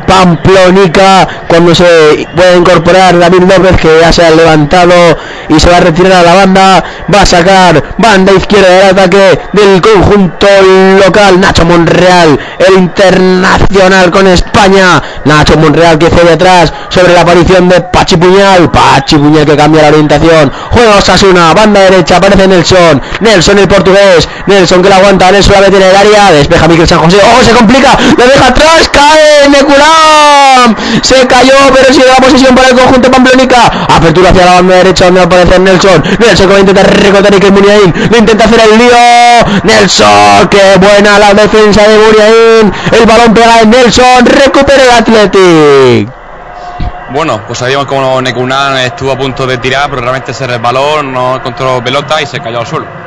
Pamplonica 0.11 1.25
cuando 1.47 1.73
se 1.73 2.27
puede 2.35 2.57
incorporar 2.57 3.17
David 3.17 3.43
López 3.43 3.77
que 3.77 3.99
ya 4.01 4.11
se 4.11 4.25
ha 4.25 4.29
levantado 4.31 4.93
y 5.47 5.57
se 5.57 5.69
va 5.69 5.77
a 5.77 5.79
retirar 5.79 6.11
a 6.11 6.23
la 6.23 6.35
banda. 6.35 6.83
Va 7.13 7.21
a 7.21 7.25
sacar 7.25 7.81
banda 7.97 8.33
izquierda 8.33 8.69
del 8.69 8.89
ataque 8.89 9.39
del 9.53 9.81
conjunto 9.81 10.47
local 11.03 11.39
Nacho 11.39 11.65
Monreal, 11.65 12.37
el 12.59 12.73
internacional 12.73 14.11
con 14.11 14.27
España. 14.27 15.01
Nacho 15.23 15.57
Monreal 15.57 15.97
que 15.97 16.09
cede 16.09 16.33
atrás 16.33 16.73
sobre 16.89 17.13
la 17.13 17.21
aparición 17.21 17.69
de 17.69 17.79
Pachi 17.79 18.17
Puñal. 18.17 18.69
Pachi 18.69 19.17
Puñal 19.17 19.45
que 19.45 19.55
cambia 19.55 19.83
la 19.83 19.87
orientación. 19.89 20.51
Juega 20.71 20.97
Osasuna, 20.97 21.53
banda 21.53 21.79
derecha, 21.79 22.17
aparece 22.17 22.49
Nelson. 22.49 23.01
Nelson 23.21 23.59
el 23.59 23.67
portugués. 23.69 24.27
Nelson 24.45 24.81
que 24.81 24.89
la 24.89 24.97
aguanta, 24.97 25.31
Nelson 25.31 25.53
la 25.53 25.61
mete 25.61 25.77
en 25.77 25.83
el 25.83 25.95
área. 25.95 26.31
Despeja 26.31 26.67
Miquel 26.67 26.87
San 26.87 26.99
José. 26.99 27.17
¡Oh, 27.23 27.43
se 27.43 27.51
complica! 27.51 27.97
Lo 28.17 28.25
deja 28.25 28.47
atrás, 28.47 28.89
cae 28.91 29.47
Neculam. 29.49 30.00
Se 31.01 31.27
cayó, 31.27 31.53
pero 31.73 31.93
sigue 31.93 32.07
la 32.07 32.15
posesión 32.15 32.55
para 32.55 32.69
el 32.69 32.75
conjunto 32.75 33.09
Pamplonica. 33.09 33.65
Apertura 33.89 34.29
hacia 34.29 34.45
la 34.45 34.53
banda 34.53 34.75
derecha 34.75 35.05
donde 35.05 35.19
va 35.19 35.23
a 35.23 35.27
aparecer 35.27 35.59
Nelson. 35.59 36.03
Nelson 36.19 36.47
que 36.47 36.53
va 36.53 36.57
a 36.57 36.59
intentar 36.59 37.03
recortar 37.03 37.33
Iker 37.33 37.51
Muniain. 37.51 37.93
Lo 38.11 38.17
intenta 38.17 38.45
hacer 38.45 38.61
el 38.71 38.77
lío. 38.77 39.61
Nelson, 39.63 40.47
qué 40.49 40.77
buena 40.77 41.19
la 41.19 41.33
defensa 41.33 41.87
de 41.87 41.97
Muniain. 41.97 42.73
El 42.91 43.05
balón 43.05 43.33
pega 43.33 43.61
en 43.61 43.69
Nelson. 43.69 44.25
Recupera 44.25 44.83
el 44.83 44.89
Athletic. 44.91 46.09
Bueno, 47.13 47.41
pues 47.45 47.59
sabíamos 47.59 47.87
como 47.87 48.21
Nekunan 48.21 48.77
estuvo 48.77 49.11
a 49.11 49.17
punto 49.17 49.45
de 49.45 49.57
tirar, 49.57 49.89
pero 49.89 50.01
realmente 50.01 50.33
se 50.33 50.47
resbaló, 50.47 51.03
no 51.03 51.35
encontró 51.35 51.83
pelota 51.83 52.21
y 52.21 52.25
se 52.25 52.39
cayó 52.39 52.61
al 52.61 52.67
suelo. 52.67 53.00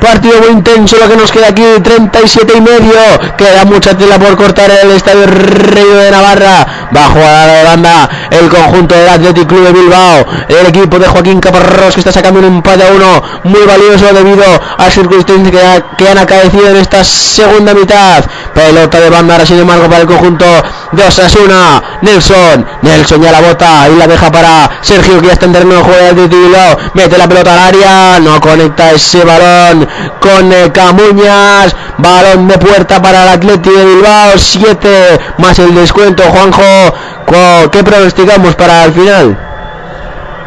Partido 0.00 0.40
muy 0.40 0.50
intenso 0.50 0.96
lo 0.96 1.08
que 1.08 1.16
nos 1.16 1.32
queda 1.32 1.48
aquí, 1.48 1.62
37 1.82 2.52
y 2.56 2.60
medio. 2.60 3.36
Queda 3.36 3.64
mucha 3.64 3.96
tela 3.96 4.18
por 4.18 4.36
cortar 4.36 4.70
el 4.70 4.92
estadio 4.92 5.26
Reino 5.26 5.96
de 5.96 6.10
Navarra. 6.10 6.88
Va 6.94 7.04
a 7.04 7.08
jugar 7.08 7.48
a 7.48 7.62
la 7.62 7.64
banda 7.64 8.08
el 8.30 8.48
conjunto 8.48 8.94
del 8.94 9.08
Athletic 9.08 9.48
Club 9.48 9.64
de 9.64 9.72
Bilbao. 9.72 10.24
El 10.48 10.66
equipo 10.66 10.98
de 10.98 11.08
Joaquín 11.08 11.40
Caparrós 11.40 11.94
que 11.94 12.00
está 12.00 12.12
sacando 12.12 12.38
un 12.38 12.46
empate 12.46 12.84
a 12.84 12.92
uno 12.92 13.22
muy 13.44 13.62
valioso 13.66 14.12
debido 14.14 14.44
a 14.78 14.90
circunstancias 14.90 15.52
que, 15.52 16.04
que 16.04 16.10
han 16.10 16.18
acaecido 16.18 16.68
en 16.70 16.76
esta 16.76 17.02
segunda 17.02 17.74
mitad. 17.74 18.24
pelota 18.54 19.00
de 19.00 19.10
banda 19.10 19.34
ahora 19.34 19.46
sin 19.46 19.58
embargo 19.58 19.88
para 19.88 20.02
el 20.02 20.06
conjunto 20.06 20.46
de 20.92 21.04
Osasuna 21.04 21.82
Nelson 22.02 22.66
Nelson 22.82 23.20
ya 23.22 23.32
la 23.32 23.40
bota 23.40 23.88
y 23.88 23.96
la 23.96 24.06
deja 24.06 24.30
para 24.30 24.70
Sergio 24.80 25.20
que 25.20 25.26
ya 25.26 25.32
está 25.34 25.46
en 25.46 25.52
terreno 25.52 25.74
de 25.82 26.08
Athletic 26.08 26.30
Bilbao 26.30 26.78
mete 26.94 27.18
la 27.18 27.28
pelota 27.28 27.52
al 27.52 27.58
área 27.74 28.18
no 28.20 28.40
conecta 28.40 28.92
ese 28.92 29.24
balón 29.24 29.88
con 30.20 30.52
eh, 30.52 30.70
Camuñas 30.72 31.74
balón 31.98 32.48
de 32.48 32.58
puerta 32.58 33.00
para 33.02 33.22
el 33.24 33.28
Athletic 33.30 33.72
de 33.72 33.84
Bilbao 33.84 34.32
7 34.36 35.20
más 35.38 35.58
el 35.58 35.74
descuento 35.74 36.22
Juanjo 36.24 37.68
¿qué 37.70 37.84
pronosticamos 37.84 38.54
para 38.54 38.84
el 38.84 38.92
final? 38.92 39.44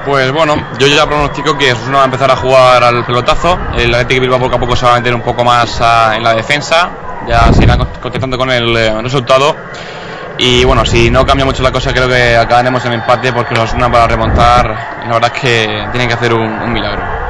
Pues 0.06 0.32
bueno, 0.32 0.56
yo 0.80 0.88
ya 0.88 1.06
pronostico 1.06 1.56
que 1.56 1.74
Osasuna 1.74 1.98
va 1.98 2.02
a 2.02 2.06
empezar 2.06 2.32
a 2.32 2.36
jugar 2.36 2.84
al 2.84 3.06
pelotazo. 3.06 3.56
El 3.78 3.94
Athletic 3.94 4.20
Bilbao 4.22 4.40
poco 4.40 4.56
a 4.56 4.60
poco 4.60 4.76
se 4.76 4.84
va 4.86 4.94
a 4.94 4.96
meter 4.96 5.14
un 5.14 5.22
poco 5.22 5.44
más 5.44 5.80
ah, 5.80 6.14
en 6.16 6.24
la 6.24 6.34
defensa. 6.34 6.90
Ya 7.28 7.54
se 7.54 7.62
irán 7.64 7.78
con- 7.78 7.88
contestando 8.02 8.36
con 8.36 8.50
el 8.50 8.76
eh, 8.76 9.00
resultado. 9.04 9.56
Y 10.44 10.64
bueno, 10.66 10.84
si 10.88 11.12
no 11.12 11.24
cambia 11.24 11.46
mucho 11.46 11.62
la 11.62 11.72
cosa, 11.72 11.94
creo 11.94 12.10
que 12.10 12.36
acabaremos 12.36 12.84
en 12.86 12.94
empate 12.94 13.32
porque 13.32 13.54
los 13.54 13.66
Osasuna 13.66 13.92
para 13.92 14.08
remontar, 14.08 14.76
la 15.06 15.14
verdad 15.14 15.32
es 15.36 15.40
que 15.40 15.88
tienen 15.92 16.08
que 16.08 16.16
hacer 16.16 16.34
un 16.34 16.74
milagro. 16.74 17.21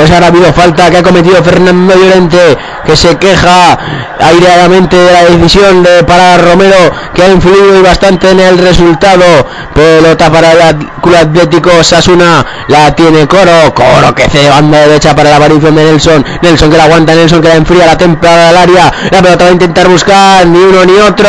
Pues 0.00 0.10
ahora 0.12 0.26
ha 0.26 0.28
habido 0.30 0.50
falta 0.54 0.90
que 0.90 0.96
ha 0.96 1.02
cometido 1.02 1.44
Fernando 1.44 1.94
Llorente, 1.94 2.56
que 2.86 2.96
se 2.96 3.18
queja 3.18 3.78
aireadamente 4.18 4.96
de 4.96 5.12
la 5.12 5.24
decisión 5.24 5.82
de 5.82 6.02
para 6.04 6.38
Romero, 6.38 6.90
que 7.12 7.22
ha 7.22 7.28
influido 7.28 7.82
bastante 7.82 8.30
en 8.30 8.40
el 8.40 8.56
resultado. 8.56 9.26
Pelota 9.74 10.32
para 10.32 10.52
el 10.52 10.88
Club 11.02 11.16
Atlético 11.16 11.84
Sasuna, 11.84 12.46
la 12.68 12.94
tiene 12.94 13.28
Coro, 13.28 13.74
Coro 13.74 14.14
que 14.14 14.26
cede 14.30 14.48
banda 14.48 14.78
derecha 14.78 15.14
para 15.14 15.28
la 15.28 15.36
aparición 15.36 15.74
de 15.74 15.84
Nelson, 15.84 16.24
Nelson 16.40 16.70
que 16.70 16.78
la 16.78 16.84
aguanta, 16.84 17.14
Nelson 17.14 17.42
que 17.42 17.48
la 17.48 17.56
enfría, 17.56 17.84
la 17.84 17.98
templa 17.98 18.48
al 18.48 18.56
área, 18.56 18.90
la 19.10 19.20
pelota 19.20 19.44
va 19.44 19.50
a 19.50 19.52
intentar 19.52 19.86
buscar, 19.86 20.46
ni 20.46 20.60
uno 20.60 20.82
ni 20.86 20.94
otro, 20.94 21.28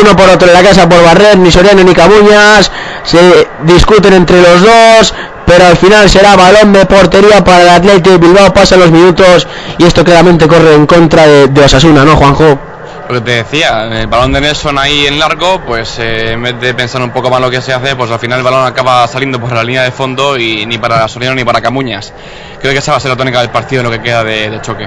uno 0.00 0.16
por 0.16 0.30
otro 0.30 0.48
en 0.48 0.54
la 0.54 0.62
casa 0.62 0.88
por 0.88 1.04
Barrer, 1.04 1.36
ni 1.36 1.52
Soriano 1.52 1.84
ni 1.84 1.92
Cabuñas, 1.92 2.72
se 3.04 3.48
discuten 3.64 4.14
entre 4.14 4.40
los 4.40 4.62
dos, 4.62 5.14
pero 5.48 5.64
al 5.64 5.78
final 5.78 6.08
será 6.10 6.36
balón 6.36 6.74
de 6.74 6.84
portería 6.84 7.42
para 7.42 7.62
el 7.62 7.68
Atlético 7.70 8.10
de 8.10 8.18
Bilbao, 8.18 8.52
pasan 8.52 8.80
los 8.80 8.90
minutos 8.90 9.48
y 9.78 9.84
esto 9.84 10.04
claramente 10.04 10.46
corre 10.46 10.74
en 10.74 10.86
contra 10.86 11.26
de, 11.26 11.48
de 11.48 11.62
Osasuna, 11.62 12.04
¿no, 12.04 12.16
Juanjo? 12.16 12.58
Lo 13.08 13.14
que 13.14 13.20
te 13.22 13.30
decía, 13.42 13.84
el 13.84 14.06
balón 14.06 14.34
de 14.34 14.42
Nelson 14.42 14.76
ahí 14.76 15.06
en 15.06 15.18
largo, 15.18 15.62
pues 15.66 15.98
eh, 15.98 16.32
en 16.32 16.42
vez 16.42 16.60
de 16.60 16.74
pensar 16.74 17.00
un 17.00 17.10
poco 17.10 17.30
más 17.30 17.40
lo 17.40 17.50
que 17.50 17.62
se 17.62 17.72
hace, 17.72 17.96
pues 17.96 18.10
al 18.10 18.18
final 18.18 18.38
el 18.38 18.44
balón 18.44 18.66
acaba 18.66 19.08
saliendo 19.08 19.40
por 19.40 19.50
la 19.50 19.64
línea 19.64 19.82
de 19.82 19.90
fondo 19.90 20.36
y 20.36 20.66
ni 20.66 20.76
para 20.76 21.08
Soriano 21.08 21.34
ni 21.34 21.42
para 21.42 21.62
Camuñas. 21.62 22.12
Creo 22.60 22.72
que 22.74 22.80
esa 22.80 22.90
va 22.90 22.98
a 22.98 23.00
ser 23.00 23.10
la 23.10 23.16
tónica 23.16 23.40
del 23.40 23.48
partido, 23.48 23.82
lo 23.82 23.90
que 23.90 24.02
queda 24.02 24.22
de, 24.24 24.60
choque. 24.60 24.86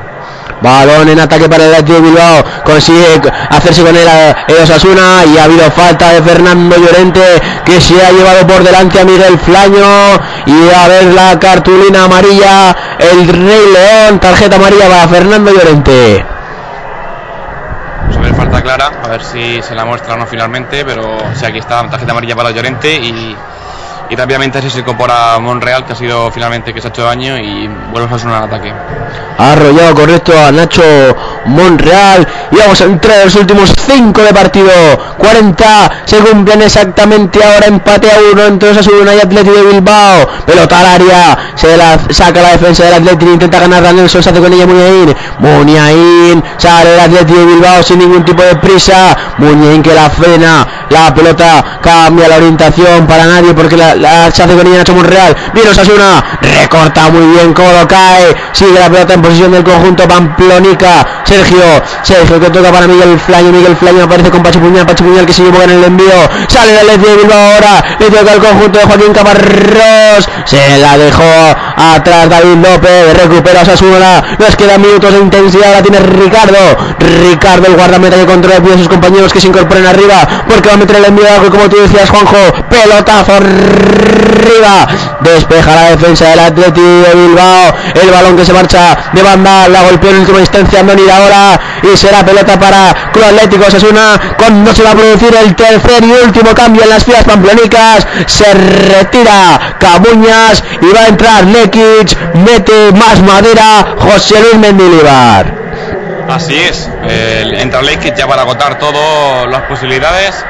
Balón 0.62 1.10
en 1.10 1.20
ataque 1.20 1.50
para 1.50 1.66
el 1.66 1.74
Atlético 1.74 2.00
Bilbao, 2.00 2.44
consigue 2.64 3.20
hacerse 3.50 3.82
con 3.82 3.96
a 3.96 4.46
el 4.48 4.58
Osasuna 4.62 5.26
y 5.26 5.40
ha 5.40 5.46
habido 5.46 5.72
falta 5.72 6.14
de 6.14 6.22
Fernando 6.22 6.78
Llorente 6.78 7.24
que 7.66 7.82
se 7.82 8.06
ha 8.06 8.12
llevado 8.12 8.46
por 8.46 8.64
delante 8.64 9.00
a 9.00 9.04
Miguel 9.04 9.40
Flaño 9.40 10.20
y 10.46 10.70
a 10.76 10.88
ver 10.88 11.06
la 11.06 11.40
cartulina 11.40 12.04
amarilla, 12.04 12.76
el 13.00 13.28
Rey 13.28 13.64
León, 13.74 14.20
tarjeta 14.20 14.58
amarilla 14.58 14.88
para 14.88 15.08
Fernando 15.08 15.52
Llorente. 15.52 16.41
Clara, 18.60 18.92
a 19.04 19.08
ver 19.08 19.24
si 19.24 19.62
se 19.62 19.74
la 19.74 19.86
muestra 19.86 20.14
o 20.14 20.18
no 20.18 20.28
finalmente, 20.28 20.84
pero 20.84 21.18
sí, 21.36 21.46
aquí 21.46 21.60
está 21.60 21.88
tarjeta 21.90 22.12
amarilla 22.12 22.36
para 22.36 22.52
Llorente 22.52 22.94
y, 22.94 23.36
y 24.12 24.16
rápidamente 24.18 24.58
así 24.58 24.70
se 24.70 24.80
incorpora 24.80 25.40
Monreal, 25.40 25.86
que 25.86 25.94
ha 25.94 25.96
sido 25.96 26.30
finalmente 26.32 26.74
que 26.74 26.82
se 26.82 26.88
ha 26.88 26.90
hecho 26.90 27.04
daño 27.04 27.38
y 27.38 27.70
vuelve 27.94 28.14
a 28.14 28.20
sonar 28.20 28.44
al 28.44 28.50
ataque. 28.50 28.74
Ha 29.38 29.54
arrollado 29.54 29.96
correcto 29.96 30.34
a 30.38 30.52
Nacho 30.52 30.84
Monreal 31.46 32.28
y 32.52 32.58
vamos 32.58 32.82
a 32.82 32.84
entrar 32.84 33.20
en 33.20 33.26
los 33.26 33.36
últimos 33.38 33.72
5 33.74 34.22
de 34.22 34.34
partido. 34.34 34.70
40 35.18 35.92
se 36.04 36.18
cumplen 36.18 36.62
exactamente 36.62 37.40
ahora 37.42 37.68
empate 37.68 38.12
a 38.12 38.16
uno 38.34 38.44
entre 38.44 38.72
Osasuna 38.72 39.16
y 39.16 39.20
Atlético 39.20 39.56
de 39.56 39.64
Bilbao. 39.72 40.28
Pelota 40.46 40.80
al 40.82 40.86
área 40.88 41.38
se 41.56 42.14
saca 42.14 42.42
la 42.42 42.52
defensa 42.52 42.84
del 42.84 42.96
Atlético 42.96 43.32
intenta 43.32 43.62
ganar 43.62 43.86
a 43.86 43.94
Nelson 43.94 44.22
se 44.22 44.30
hace 44.30 44.42
con 44.42 44.52
ella 44.52 44.66
Muniain 44.68 45.16
Muniain 45.40 46.44
sale 46.58 46.96
el 46.96 47.00
Atlético 47.00 47.40
de 47.40 47.46
Bilbao 47.46 47.82
sin 47.82 48.00
ningún 48.00 48.26
tipo 48.26 48.44
de 48.44 48.58
prisa. 48.58 49.16
Muniain 49.38 49.82
que 49.82 49.94
la 49.94 50.10
frena 50.10 50.68
la 50.92 51.14
pelota 51.14 51.80
cambia 51.82 52.28
la 52.28 52.36
orientación 52.36 53.08
para 53.08 53.26
nadie 53.26 53.54
porque 53.54 53.78
la, 53.78 53.96
la- 54.02 54.32
se 54.32 54.44
hace 54.44 54.56
con 54.56 54.68
ella 54.68 54.78
Nacho 54.80 54.94
Monreal 54.96 55.36
viene 55.54 55.70
Osasuna 55.70 56.24
recorta 56.42 57.10
muy 57.10 57.26
bien 57.36 57.54
Coro 57.54 57.88
cae. 57.88 58.36
Sigue 58.52 58.80
la 58.80 58.90
pelota 58.90 59.14
en 59.14 59.22
posición 59.22 59.52
del 59.52 59.64
conjunto 59.64 60.08
Pamplonica. 60.08 61.06
Sergio 61.24 61.62
Sergio 62.04 62.40
que 62.40 62.50
toca 62.50 62.72
para 62.72 62.88
Miguel 62.88 63.20
Flaño. 63.20 63.52
Miguel 63.52 63.76
Flaño 63.76 64.04
aparece 64.04 64.30
con 64.30 64.44
Pachi 64.44 64.60
Puñal. 64.60 64.86
Pachi 64.86 65.04
Puñal 65.04 65.26
que 65.26 65.34
sigue 65.34 65.50
en 65.64 65.70
el 65.70 65.84
envío. 65.84 66.12
Sale 66.48 66.72
el 66.74 66.80
Atlético 66.80 67.10
de 67.10 67.18
Bilbao 67.18 67.54
ahora. 67.54 67.84
Le 68.00 68.10
toca 68.10 68.32
al 68.32 68.40
conjunto 68.40 68.80
de 68.80 68.86
Joaquín 68.86 69.14
Camarros 69.14 70.30
se 70.46 70.78
la 70.80 70.98
dejó 70.98 71.24
atrás 71.78 72.30
David 72.30 72.56
López. 72.64 73.18
Recupera 73.22 73.62
Osasuna 73.62 74.24
nos 74.40 74.56
quedan 74.56 74.82
minutos 74.82 75.14
de 75.14 75.20
intensidad. 75.20 75.74
La 75.74 75.82
tiene 75.82 76.00
Ricardo. 76.00 76.58
Ricardo 77.00 77.68
el 77.68 77.76
guardameta 77.76 78.18
que 78.18 78.26
controla 78.26 78.58
el 78.58 78.64
pie 78.64 78.72
de 78.74 78.78
sus 78.80 78.88
compañeros 78.90 79.32
que 79.32 79.40
se 79.40 79.48
incorporen 79.48 79.86
arriba 79.86 80.28
porque 80.48 80.68
va 80.70 80.76
a 80.76 80.78
meter 80.78 80.96
el 80.98 81.06
envío 81.06 81.26
como 81.50 81.70
tú 81.70 81.78
decías 81.78 82.10
Juanjo. 82.10 82.38
Pelotazo 82.70 83.40
arriba. 84.42 84.88
Despeja 85.22 85.76
la 85.76 85.92
defensa 85.92 86.30
del 86.30 86.40
Atlético 86.40 86.82
de 86.82 87.16
Bilbao. 87.16 87.74
El 88.02 88.10
balón 88.10 88.38
que 88.38 88.46
se 88.46 88.54
marcha 88.54 88.98
de 89.14 89.22
banda 89.22 89.68
la 89.68 89.84
golpeó 89.84 90.10
en 90.10 90.20
última 90.20 90.40
instancia 90.40 90.80
Andoni 90.80 91.10
ahora 91.10 91.60
y 91.84 91.98
será 91.98 92.26
pelota 92.26 92.60
para 92.60 93.12
Club 93.12 93.26
Atlético 93.26 93.66
Osasuna. 93.68 94.20
Cuando 94.38 94.74
se 94.74 94.84
va 94.84 94.92
a 94.92 94.96
producir 94.96 95.36
el 95.36 95.56
tercer 95.56 96.04
y 96.04 96.12
último 96.12 96.54
cambio 96.54 96.84
en 96.84 96.90
las 96.90 97.04
filas 97.04 97.24
pamplonicas 97.24 98.08
se 98.28 98.54
retira 98.54 99.76
Cabuñas 99.80 100.64
y 100.82 100.94
va 100.94 101.02
a 101.02 101.08
entrar 101.08 101.46
Lekic 101.46 102.36
mete 102.36 102.92
más 102.94 103.22
madera 103.22 103.96
José 104.00 104.40
Luis 104.42 104.58
Mendilibar. 104.58 105.62
Así 106.30 106.56
es, 106.56 106.90
eh, 107.04 107.46
entra 107.58 107.82
Lekic 107.82 108.16
ya 108.16 108.28
para 108.28 108.44
agotar 108.44 108.80
todas 108.80 109.48
las 109.52 109.64
posibilidades 109.64 110.46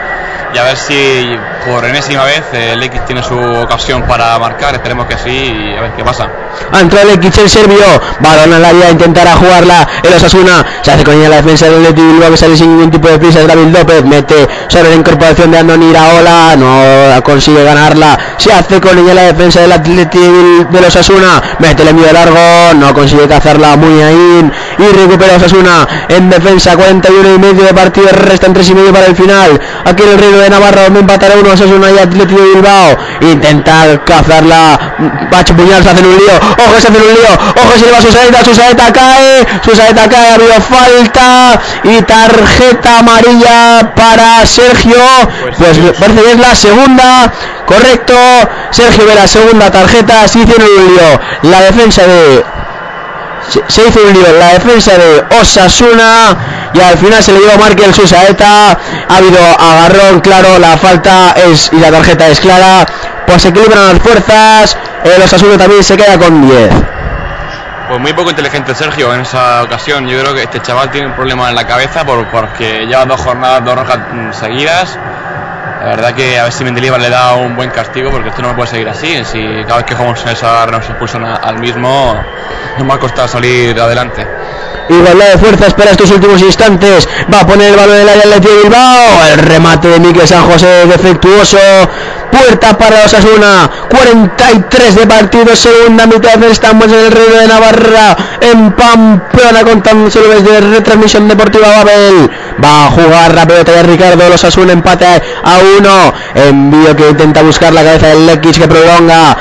y 0.54 0.58
a 0.58 0.64
ver 0.64 0.78
si 0.78 1.38
por 1.66 1.86
enésima 1.86 2.24
vez 2.24 2.44
eh, 2.54 2.76
Lekic 2.78 3.06
tiene 3.06 3.24
su 3.24 3.38
ocasión 3.38 4.04
para 4.04 4.38
marcar, 4.40 4.74
esperemos 4.74 5.06
que 5.06 5.18
sí 5.18 5.30
y 5.30 5.78
a 5.78 5.82
ver 5.82 5.92
qué 5.96 6.04
pasa. 6.04 6.28
ha 6.72 6.80
entrado 6.80 7.08
Lekic 7.08 7.38
el 7.38 7.50
serbio. 7.50 7.86
Balón 8.20 8.54
al 8.54 8.66
área 8.66 8.92
intentará 8.92 9.36
jugarla. 9.36 9.88
El 10.04 10.14
Osasuna 10.14 10.66
se 10.82 10.92
hace 10.92 11.04
con 11.04 11.16
ella 11.16 11.30
la 11.30 11.36
defensa 11.38 11.68
del 11.68 11.84
de 11.84 11.92
Bilbao 11.92 12.32
que 12.32 12.38
sale 12.38 12.58
sin 12.58 12.70
ningún 12.70 12.92
tipo 12.92 13.08
de 13.08 13.20
prisa. 13.20 13.46
David 13.46 13.76
López 13.76 14.04
mete 14.06 14.48
sobre 14.68 14.90
la 14.90 14.96
incorporación 14.96 15.52
de 15.52 15.60
Andoni 15.60 15.90
Iraola. 15.90 16.56
No 16.58 17.24
consigue 17.24 17.64
ganarla. 17.64 18.18
Se 18.38 18.52
hace 18.52 18.80
con 18.80 18.98
ella 18.98 19.14
la 19.14 19.24
defensa 19.24 19.62
del 19.62 19.72
Atlético 19.72 20.24
de 20.70 20.82
los 20.82 20.88
Osasuna. 20.88 21.42
Mete 21.60 21.84
el 21.84 21.90
envío 21.90 22.12
largo 22.12 22.40
no 22.76 22.94
consigue 22.94 23.28
cazarla 23.28 23.76
muy 23.76 24.02
ahí 24.02 24.52
y 24.78 24.84
recupera 24.84 25.38
Osasuna. 25.38 25.88
En 26.10 26.30
defensa 26.30 26.76
41 26.76 27.36
y 27.36 27.40
medio 27.40 27.64
de 27.64 27.74
partido 27.74 28.08
restan 28.12 28.54
3 28.54 28.70
y 28.70 28.76
medio 28.76 28.94
para 28.94 29.08
el 29.08 29.16
final. 29.16 29.60
Aquí 29.86 30.04
en 30.04 30.10
el 30.10 30.18
Reino 30.18 30.38
de 30.38 30.50
Navarra 30.50 30.84
donde 30.84 31.00
empatará 31.02 31.36
uno 31.40 31.51
Osasuna 31.52 31.92
y 31.92 31.98
Atlético 32.00 32.42
de 32.42 32.48
Bilbao. 32.56 32.98
Intenta 33.22 34.04
cazarla 34.04 34.80
Pacho 35.30 35.56
Puñal 35.56 35.84
se 35.84 35.90
hace 35.90 36.04
un 36.04 36.18
lío. 36.18 36.36
Ojo 36.36 36.80
se 36.80 36.88
hace 36.88 36.98
un 36.98 37.14
lío. 37.14 37.34
Ojo 37.56 37.72
se 37.78 37.86
lleva 37.86 38.02
Susaeta 38.02 38.44
Susaeta 38.44 38.94
cae. 38.94 39.46
Susaeta 39.64 40.10
cae 40.10 40.30
ha 40.30 40.36
habido 40.36 40.54
falta. 40.62 41.62
Y 41.84 42.02
tarjeta 42.04 43.00
amarilla 43.00 43.94
para 43.96 44.46
Sergio. 44.46 45.02
Pues 45.58 45.78
me 45.78 45.94
parece 45.94 46.24
que 46.24 46.32
es 46.32 46.40
la 46.40 46.56
segunda. 46.56 47.32
Correcto. 47.66 48.16
Sergio 48.72 49.06
ve 49.06 49.16
la 49.16 49.28
segunda 49.28 49.72
tarjeta. 49.72 50.28
Se 50.28 50.40
hicieron 50.40 50.68
un 50.78 50.94
lío. 50.94 51.52
La 51.52 51.62
defensa 51.62 52.04
de 52.04 52.44
se, 53.48 53.88
hizo 53.88 54.00
un 54.06 54.14
lío 54.14 54.28
en 54.28 54.40
la 54.40 54.54
defensa 54.54 54.98
de 54.98 55.26
Osasuna 55.42 56.38
y 56.74 56.80
al 56.80 56.98
final 56.98 57.22
se 57.22 57.34
le 57.34 57.40
dio 57.40 57.58
Markel 57.58 57.94
Susaeta 57.94 58.72
ha 58.72 59.18
habido 59.18 59.40
agarrón 59.40 60.22
claro. 60.22 60.60
La 60.60 60.78
falta 60.78 61.34
es 61.34 61.70
y 61.74 61.78
la 61.78 61.92
tarjeta 61.92 62.28
es 62.30 62.40
clara. 62.40 62.86
Pues 63.26 63.42
se 63.42 63.50
equilibran 63.50 63.88
las 63.88 64.00
fuerzas. 64.00 64.78
El 65.04 65.22
Osasuna 65.22 65.58
también 65.58 65.84
se 65.84 65.98
queda 65.98 66.18
con 66.18 66.48
10 66.48 66.70
Pues 67.88 68.00
muy 68.00 68.14
poco 68.14 68.30
inteligente 68.30 68.76
Sergio 68.76 69.14
en 69.16 69.22
esa 69.22 69.64
ocasión, 69.64 70.08
yo 70.08 70.20
creo 70.20 70.36
que 70.36 70.44
este 70.44 70.62
chaval 70.62 70.92
tiene 70.92 71.08
un 71.08 71.14
problema 71.14 71.50
en 71.50 71.56
la 71.56 71.66
cabeza 71.66 72.06
por, 72.06 72.28
porque 72.28 72.86
lleva 72.86 73.06
dos 73.06 73.20
jornadas, 73.20 73.66
dos 73.66 73.76
rojas 73.76 74.00
mm, 74.12 74.34
seguidas. 74.34 74.98
La 75.82 75.88
verdad 75.88 76.14
que 76.14 76.38
a 76.38 76.44
ver 76.44 76.54
si 76.54 76.64
Mendilibar 76.64 77.02
le 77.02 77.10
da 77.10 77.34
un 77.34 77.56
buen 77.56 77.72
castigo 77.72 78.12
porque 78.12 78.30
esto 78.30 78.44
no 78.44 78.56
puede 78.56 78.70
seguir 78.70 78.88
así. 78.88 79.26
Si 79.26 79.42
cada 79.64 79.78
vez 79.78 79.86
que 79.86 79.96
jugamos 79.96 80.22
en 80.22 80.30
esa 80.30 80.64
nos 80.68 80.88
expulsan 80.88 81.26
al 81.26 81.58
mismo, 81.58 82.24
nos 82.78 82.88
va 82.88 82.94
a 82.94 83.00
costar 83.00 83.28
salir 83.28 83.80
adelante. 83.80 84.28
Igualdad 84.90 85.32
de 85.32 85.38
fuerza 85.40 85.66
espera 85.66 85.92
estos 85.92 86.12
últimos 86.12 86.40
instantes. 86.44 87.10
Va 87.34 87.40
a 87.40 87.48
poner 87.48 87.72
el 87.72 87.76
balón 87.76 87.96
en 87.96 88.02
el 88.04 88.10
área 88.10 88.40
de 88.40 88.62
Bilbao. 88.62 89.26
El 89.32 89.40
remate 89.40 89.88
de 89.88 90.00
Miquel 90.00 90.28
San 90.28 90.44
José 90.44 90.86
defectuoso. 90.86 91.58
Puerta 92.32 92.78
para 92.78 93.06
Osasuna, 93.06 93.70
43 93.90 94.96
de 94.96 95.08
partido, 95.08 95.56
segunda 95.56 96.08
mitad, 96.08 96.42
estamos 96.44 96.86
en 96.86 96.94
el 96.94 97.12
Reino 97.12 97.36
de 97.36 97.48
Navarra, 97.48 98.18
en 98.40 98.72
Pamplona, 98.72 99.64
contándoselo 99.64 100.30
desde 100.30 100.62
retransmisión 100.62 101.28
deportiva 101.28 101.68
Babel, 101.68 102.32
va 102.64 102.88
a 102.88 102.92
jugar 102.92 103.36
la 103.36 103.46
pelota 103.46 103.74
de 103.74 103.84
Ricardo, 103.84 104.30
los 104.30 104.36
Osasuna 104.36 104.74
empate 104.74 105.06
a 105.06 105.58
uno, 105.78 106.14
envío 106.34 106.96
que 106.96 107.10
intenta 107.10 107.42
buscar 107.44 107.74
la 107.74 107.84
cabeza 107.84 108.08
del 108.08 108.30
X 108.30 108.58
que 108.58 108.68
prolonga, 108.68 109.38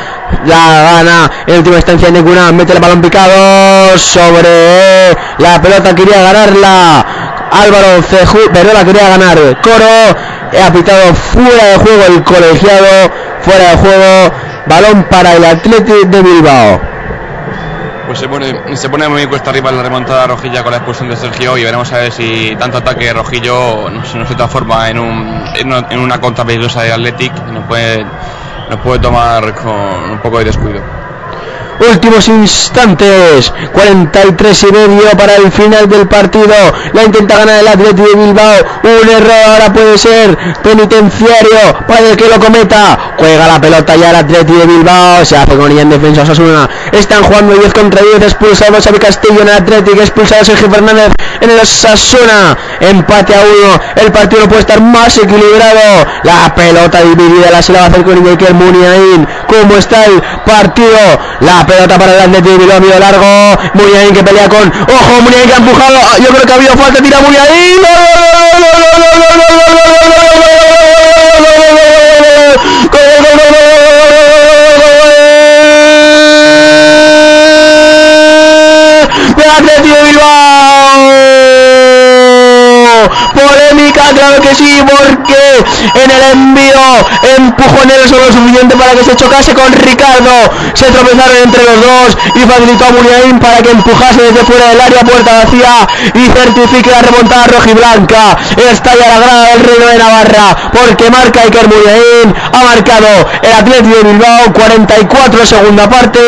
la 0.47 0.83
gana 0.83 1.31
en 1.47 1.59
última 1.59 1.77
instancia 1.77 2.11
Necuna, 2.11 2.53
mete 2.53 2.73
el 2.73 2.81
balón 2.81 3.01
picado 3.01 3.97
sobre 3.99 5.17
la 5.39 5.61
pelota, 5.63 5.95
quería 5.95 6.23
ganarla 6.23 7.30
Álvaro 7.51 8.03
Cejú, 8.03 8.39
pero 8.53 8.73
la 8.73 8.85
quería 8.85 9.09
ganar 9.09 9.39
Coro, 9.63 10.65
ha 10.65 10.73
pitado 10.73 11.15
fuera 11.15 11.65
de 11.65 11.77
juego 11.77 12.03
el 12.09 12.23
colegiado, 12.23 13.11
fuera 13.43 13.71
de 13.71 13.77
juego, 13.77 14.35
balón 14.67 15.05
para 15.11 15.35
el 15.35 15.45
Athletic 15.45 16.07
de 16.07 16.23
Bilbao. 16.23 16.81
Pues 18.07 18.19
se 18.19 18.29
pone, 18.29 18.77
se 18.77 18.89
pone 18.89 19.09
muy 19.09 19.27
cuesta 19.27 19.51
arriba 19.51 19.71
la 19.71 19.83
remontada 19.83 20.27
rojilla 20.27 20.63
con 20.63 20.73
la 20.73 20.79
expulsión 20.79 21.09
de 21.09 21.17
Sergio 21.17 21.57
y 21.57 21.63
veremos 21.63 21.93
a 21.93 21.99
ver 21.99 22.13
si 22.13 22.57
tanto 22.59 22.79
ataque 22.79 23.13
rojillo 23.13 23.89
se 24.05 24.19
nos 24.19 24.29
transforma 24.29 24.91
en, 24.91 24.99
un, 24.99 25.45
en, 25.55 25.99
una, 25.99 26.21
contra 26.21 26.45
peligrosa 26.45 26.83
de 26.83 26.93
Athletic 26.93 27.33
y 27.37 27.61
puede, 27.69 28.05
nos 28.69 28.81
puede 28.81 28.99
tomar 28.99 29.55
con 29.55 30.11
un 30.11 30.19
poco 30.19 30.39
de 30.39 30.45
descuido. 30.47 30.83
Últimos 31.81 32.29
instantes, 32.29 33.51
43 33.73 34.63
y 34.65 34.67
medio 34.67 35.11
para 35.17 35.37
el 35.37 35.51
final 35.51 35.89
del 35.89 36.07
partido. 36.07 36.55
La 36.93 37.05
intenta 37.05 37.39
ganar 37.39 37.61
el 37.61 37.69
Atleti 37.69 38.03
de 38.03 38.15
Bilbao. 38.17 38.55
Un 38.83 39.09
error 39.09 39.33
ahora 39.49 39.73
puede 39.73 39.97
ser 39.97 40.37
penitenciario 40.63 41.79
para 41.89 42.11
el 42.11 42.17
que 42.19 42.29
lo 42.29 42.39
cometa. 42.39 43.15
Juega 43.17 43.47
la 43.47 43.59
pelota 43.59 43.97
ya 43.97 44.11
el 44.11 44.17
Atleti 44.17 44.53
de 44.53 44.67
Bilbao. 44.67 45.25
Se 45.25 45.39
hace 45.39 45.57
con 45.57 45.73
ella 45.73 45.81
en 45.83 45.91
defensa 45.91 46.23
Osasuna. 46.23 46.69
Están 46.93 47.23
jugando 47.23 47.55
10 47.55 47.73
contra 47.73 48.03
10. 48.03 48.23
Expulsados 48.25 48.85
Xavi 48.85 48.99
Castillo 48.99 49.41
en 49.41 49.49
el 49.49 49.55
Atlético. 49.55 50.01
Expulsado 50.03 50.45
Sergio 50.45 50.71
Fernández 50.71 51.13
en 51.41 51.51
el 51.51 51.61
Osasuna. 51.61 52.59
Empate 52.81 53.35
a 53.35 53.41
uno. 53.41 53.81
El 53.97 54.13
partido 54.13 54.47
puede 54.49 54.61
estar 54.61 54.83
más 54.83 55.17
equilibrado. 55.17 56.07
La 56.25 56.55
pelota 56.55 57.01
dividida 57.01 57.51
la 57.51 57.63
se 57.63 57.73
la 57.73 57.81
va 57.81 57.85
a 57.87 57.89
hacer 57.89 58.05
con 58.05 58.27
Iker 58.27 58.53
Muniain. 58.53 59.27
¿Cómo 59.49 59.77
está 59.77 60.05
el 60.05 60.21
partido? 60.45 60.99
La 61.41 61.67
pelota 61.71 61.99
para 61.99 62.13
el 62.15 62.21
Atlético 62.23 62.51
de 62.51 62.81
Bilbao, 62.81 62.99
largo. 62.99 63.59
Muniain 63.75 64.13
que 64.13 64.23
pelea 64.25 64.49
con. 64.49 64.69
¡Ojo! 64.69 65.21
Muniain 65.23 65.47
que 65.47 65.55
ha 65.55 65.59
empujado. 65.59 65.99
Yo 66.19 66.29
creo 66.29 66.47
que 66.47 66.53
ha 66.53 66.57
habido 66.57 66.77
falta. 66.77 67.03
Tira 67.03 67.21
Muniain. 67.21 67.81
¡De 79.37 79.45
Atlético 79.45 79.95
de 79.95 80.03
Bilbao! 80.03 80.31
Polémica, 83.35 84.03
claro 84.15 84.43
que 84.43 84.55
sí, 84.55 84.83
porque 84.87 85.50
en 85.59 86.11
el 86.11 86.23
envío 86.33 86.81
empujó 87.37 87.85
Nelson 87.85 88.19
lo 88.21 88.33
suficiente 88.33 88.77
para 88.77 88.93
que 88.93 89.05
se 89.05 89.17
chocase 89.17 89.55
con 89.55 89.73
Ricardo. 89.73 90.51
Se 90.75 90.87
tropezaron 90.87 91.37
entre 91.45 91.65
los 91.65 91.81
dos 91.81 92.09
y 92.35 92.41
facilitó 92.41 92.85
a 92.87 92.91
Muniain 92.91 93.39
para 93.39 93.59
que 93.63 93.71
empujase 93.71 94.23
desde 94.23 94.45
fuera 94.45 94.69
del 94.71 94.81
área, 94.81 95.01
puerta 95.01 95.45
vacía 95.45 95.89
y 96.15 96.27
certifique 96.31 96.91
la 96.91 97.03
remontada 97.03 97.47
rojiblanca. 97.47 98.39
Estalla 98.71 99.09
la 99.09 99.19
grada 99.21 99.47
del 99.51 99.65
Reino 99.65 99.87
de 99.87 99.99
Navarra 99.99 100.57
porque 100.73 101.11
marca 101.11 101.43
Iker 101.43 101.69
Muniain. 101.69 102.35
Ha 102.53 102.65
marcado 102.65 103.09
el 103.43 103.53
Atlético 103.53 103.97
de 103.97 104.13
Bilbao, 104.13 104.53
44 104.53 105.47
segunda 105.47 105.89
parte. 105.89 106.21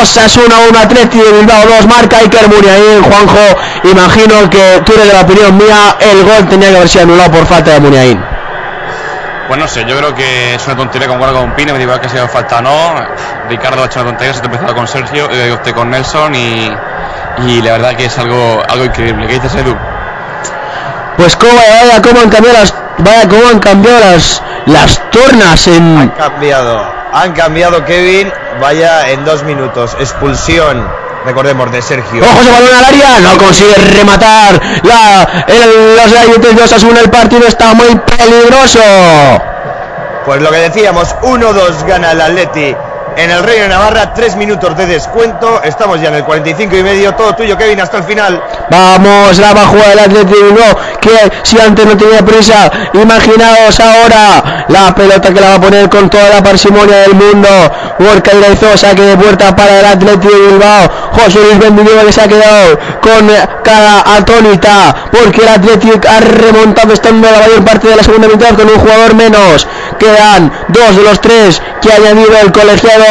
Osasuna 0.00 0.56
1, 0.68 0.78
Atlético 0.78 1.24
de 1.24 1.32
Bilbao 1.32 1.66
2, 1.78 1.86
marca 1.86 2.18
Iker 2.18 2.48
Muniain. 2.48 3.02
Juanjo, 3.02 3.60
imagino 3.84 4.50
que 4.50 4.82
tú 4.84 4.92
eres 4.94 5.06
de 5.08 5.12
la 5.12 5.20
opinión 5.20 5.56
mía, 5.56 5.96
el 6.00 6.24
gol 6.24 6.48
tenía 6.48 6.70
que 6.70 6.76
haber 6.76 6.88
sido 6.88 7.04
anulado 7.04 7.30
por 7.32 7.46
falta 7.46 7.72
de 7.72 7.80
Muniain. 7.80 8.31
Pues 9.52 9.60
no 9.60 9.68
sé, 9.68 9.84
yo 9.84 9.98
creo 9.98 10.14
que 10.14 10.54
es 10.54 10.66
una 10.66 10.76
tontería 10.76 11.06
con 11.06 11.20
con 11.20 11.54
Pine, 11.54 11.74
me 11.74 11.78
digo 11.78 11.92
que 12.00 12.06
ha 12.06 12.08
sido 12.08 12.26
falta 12.26 12.62
no. 12.62 12.94
Ricardo 13.50 13.82
ha 13.82 13.84
hecho 13.84 14.00
una 14.00 14.08
tontería, 14.08 14.32
se 14.32 14.40
ha 14.40 14.44
empezado 14.46 14.74
con 14.74 14.88
Sergio, 14.88 15.28
eh, 15.30 15.52
usted 15.52 15.74
con 15.74 15.90
Nelson 15.90 16.34
y, 16.34 16.74
y 17.46 17.60
la 17.60 17.72
verdad 17.72 17.94
que 17.94 18.06
es 18.06 18.18
algo, 18.18 18.62
algo 18.66 18.86
increíble. 18.86 19.26
¿Qué 19.26 19.34
dices, 19.34 19.54
Edu? 19.56 19.76
Pues 21.18 21.36
cómo, 21.36 21.52
vaya 21.52 22.00
cómo 22.00 22.22
han 22.22 22.30
cambiado 22.30 22.60
las 22.60 22.74
vaya 22.96 23.28
cómo 23.28 23.42
han 23.50 23.58
cambiado 23.58 24.00
las 24.00 24.42
las 24.64 25.10
tornas 25.10 25.66
en 25.66 25.98
Han 25.98 26.08
cambiado, 26.08 26.90
han 27.12 27.32
cambiado 27.34 27.84
Kevin, 27.84 28.32
vaya 28.58 29.10
en 29.10 29.22
dos 29.26 29.42
minutos. 29.42 29.94
Expulsión, 30.00 30.88
recordemos, 31.24 31.70
de 31.72 31.82
Sergio. 31.82 32.22
Ojo 32.24 32.40
ese 32.40 32.50
balón 32.50 32.74
al 32.74 32.84
área, 32.84 33.20
no 33.20 33.38
consigue 33.38 33.74
rematar 33.74 34.60
la 34.82 35.44
el, 35.46 35.96
los 35.96 36.18
ayudantes 36.18 36.56
de 36.56 36.62
Osasuna, 36.62 37.00
el 37.00 37.10
partido 37.10 37.46
está 37.46 37.74
muy 37.74 37.94
peligroso. 37.96 38.80
Pues 40.24 40.40
lo 40.40 40.50
que 40.50 40.58
decíamos, 40.58 41.14
1-2 41.22 41.84
gana 41.86 42.12
el 42.12 42.20
Atleti 42.20 42.76
en 43.16 43.30
el 43.30 43.42
Reino 43.42 43.64
de 43.64 43.68
Navarra, 43.68 44.14
tres 44.14 44.36
minutos 44.36 44.76
de 44.76 44.86
descuento. 44.86 45.60
Estamos 45.62 46.00
ya 46.00 46.08
en 46.08 46.14
el 46.14 46.24
45 46.24 46.76
y 46.76 46.82
medio, 46.82 47.14
todo 47.14 47.34
tuyo 47.34 47.56
Kevin 47.56 47.80
hasta 47.80 47.98
el 47.98 48.04
final. 48.04 48.42
Vamos, 48.70 49.38
la 49.38 49.52
va 49.52 49.62
a 49.62 49.66
jugar 49.66 49.92
el 49.92 49.98
Atlético 49.98 50.44
Bilbao, 50.44 50.76
que 51.00 51.32
si 51.42 51.60
antes 51.60 51.84
no 51.84 51.96
tenía 51.96 52.24
prisa, 52.24 52.70
imaginaos 52.94 53.80
ahora 53.80 54.64
la 54.68 54.94
pelota 54.94 55.32
que 55.32 55.40
la 55.40 55.48
va 55.50 55.54
a 55.56 55.60
poner 55.60 55.88
con 55.88 56.08
toda 56.08 56.28
la 56.28 56.42
parsimonia 56.42 56.98
del 56.98 57.14
mundo. 57.14 57.48
Gorka 57.98 58.32
Iraizo, 58.34 58.76
saque 58.76 59.02
de 59.02 59.16
puerta 59.16 59.54
para 59.54 59.80
el 59.80 59.86
Atlético 59.86 60.32
de 60.32 60.50
Bilbao. 60.50 60.90
José 61.12 61.38
Luis 61.40 61.58
Benvinueva 61.58 62.04
que 62.04 62.12
se 62.12 62.20
ha 62.22 62.28
quedado 62.28 62.78
con 63.00 63.28
cara 63.62 64.16
atónita, 64.16 64.94
porque 65.10 65.42
el 65.42 65.48
Atlético 65.48 66.00
ha 66.08 66.20
remontado 66.20 66.92
estando 66.92 67.30
la 67.30 67.38
mayor 67.38 67.64
parte 67.64 67.88
de 67.88 67.96
la 67.96 68.02
segunda 68.02 68.28
mitad 68.28 68.54
con 68.54 68.68
un 68.68 68.78
jugador 68.78 69.14
menos. 69.14 69.66
Quedan 69.98 70.50
dos 70.68 70.96
de 70.96 71.02
los 71.02 71.20
tres 71.20 71.62
que 71.80 71.92
ha 71.92 71.96
añadido 71.96 72.38
el 72.42 72.52
colegiado. 72.52 73.01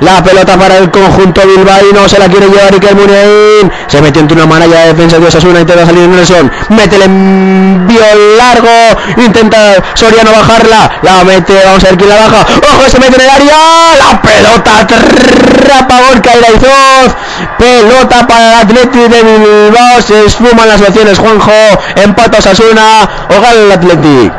La 0.00 0.22
pelota 0.22 0.56
para 0.56 0.78
el 0.78 0.90
conjunto 0.90 1.42
bilbaíno, 1.42 2.08
se 2.08 2.18
la 2.18 2.26
quiere 2.28 2.48
llevar 2.48 2.72
Iker 2.72 2.94
Muniain. 2.94 3.72
Se 3.86 4.00
metió 4.00 4.22
entre 4.22 4.36
una 4.36 4.46
manalla 4.46 4.80
de 4.80 4.86
defensa 4.88 5.18
de 5.18 5.26
Osasuna, 5.26 5.60
intenta 5.60 5.84
salir 5.84 6.08
Nelson. 6.08 6.50
Mete 6.70 6.96
el 6.96 7.02
envío 7.02 8.00
largo, 8.38 9.00
intenta 9.16 9.74
Soriano 9.94 10.30
bajarla. 10.30 10.90
La 11.02 11.24
mete, 11.24 11.60
vamos 11.64 11.84
a 11.84 11.88
ver 11.88 11.98
quién 11.98 12.08
la 12.08 12.16
baja. 12.16 12.46
Ojo, 12.72 12.88
se 12.88 12.98
mete 12.98 13.16
en 13.16 13.20
el 13.20 13.30
área. 13.30 13.56
La 13.98 14.22
pelota 14.22 14.70
atrapa 14.80 16.00
Gorka 16.08 16.30
Iraizoz. 16.36 17.14
Pelota 17.58 18.26
para 18.26 18.48
el 18.48 18.68
Atlético 18.68 19.08
de 19.08 19.22
Bilbao. 19.22 20.00
Se 20.00 20.26
esfuman 20.26 20.68
las 20.68 20.80
opciones, 20.80 21.18
Juanjo. 21.18 21.52
Empata 21.96 22.38
Osasuna. 22.38 23.08
O 23.28 23.40
gana 23.40 23.50
el 23.50 23.72
Atlético. 23.72 24.34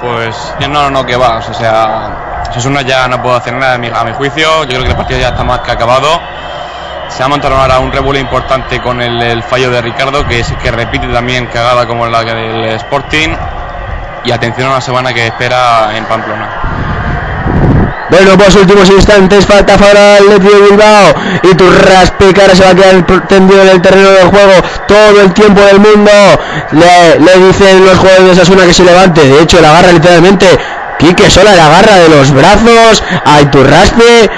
Pues 0.00 0.36
no, 0.60 0.68
no, 0.68 0.90
no, 0.90 1.06
que 1.06 1.16
va. 1.16 1.36
O 1.38 1.54
sea, 1.54 2.33
Osasuna 2.54 2.82
ya 2.82 3.08
no 3.08 3.20
puedo 3.20 3.34
hacer 3.34 3.52
nada 3.52 3.74
a 3.74 3.78
mi, 3.78 3.88
a 3.88 4.04
mi 4.04 4.12
juicio. 4.12 4.62
Yo 4.62 4.68
creo 4.68 4.82
que 4.82 4.90
el 4.90 4.96
partido 4.96 5.18
ya 5.18 5.30
está 5.30 5.42
más 5.42 5.58
que 5.58 5.72
acabado. 5.72 6.20
Se 7.08 7.24
ha 7.24 7.26
montado 7.26 7.56
ahora 7.56 7.80
un 7.80 7.90
revuelo 7.90 8.20
importante 8.20 8.80
con 8.80 9.02
el, 9.02 9.20
el 9.20 9.42
fallo 9.42 9.72
de 9.72 9.82
Ricardo, 9.82 10.24
que, 10.24 10.38
es, 10.38 10.52
que 10.62 10.70
repite 10.70 11.08
también 11.08 11.46
cagada 11.46 11.84
como 11.84 12.06
la 12.06 12.22
del 12.22 12.64
Sporting. 12.76 13.30
Y 14.24 14.30
atención 14.30 14.70
a 14.70 14.74
la 14.74 14.80
semana 14.80 15.12
que 15.12 15.26
espera 15.26 15.96
en 15.96 16.04
Pamplona. 16.04 16.48
Bueno, 18.08 18.38
pues 18.38 18.54
últimos 18.54 18.88
instantes, 18.88 19.44
falta 19.44 19.76
para 19.76 20.18
el 20.18 20.28
Atlético 20.28 20.54
de 20.54 20.70
Bilbao 20.70 21.14
y 21.42 21.54
tu 21.56 21.68
raspecara 21.68 22.54
se 22.54 22.62
va 22.62 22.70
a 22.70 22.74
quedar 22.76 23.26
tendido 23.26 23.62
en 23.62 23.68
el 23.68 23.82
terreno 23.82 24.10
del 24.10 24.28
juego 24.28 24.52
todo 24.86 25.20
el 25.22 25.32
tiempo 25.32 25.60
del 25.60 25.80
mundo. 25.80 26.12
Le, 26.70 27.18
le 27.18 27.46
dicen 27.46 27.84
los 27.84 27.98
jugadores 27.98 28.26
de 28.26 28.30
Osasuna 28.30 28.64
que 28.64 28.74
se 28.74 28.84
levante, 28.84 29.26
de 29.26 29.42
hecho 29.42 29.60
la 29.60 29.70
agarra 29.70 29.90
literalmente. 29.90 30.46
Quique 30.98 31.30
Sola 31.30 31.54
la 31.54 31.66
agarra 31.66 31.96
de 31.96 32.08
los 32.08 32.32
brazos 32.32 33.02
a 33.24 33.40
Iturraspe. 33.40 34.30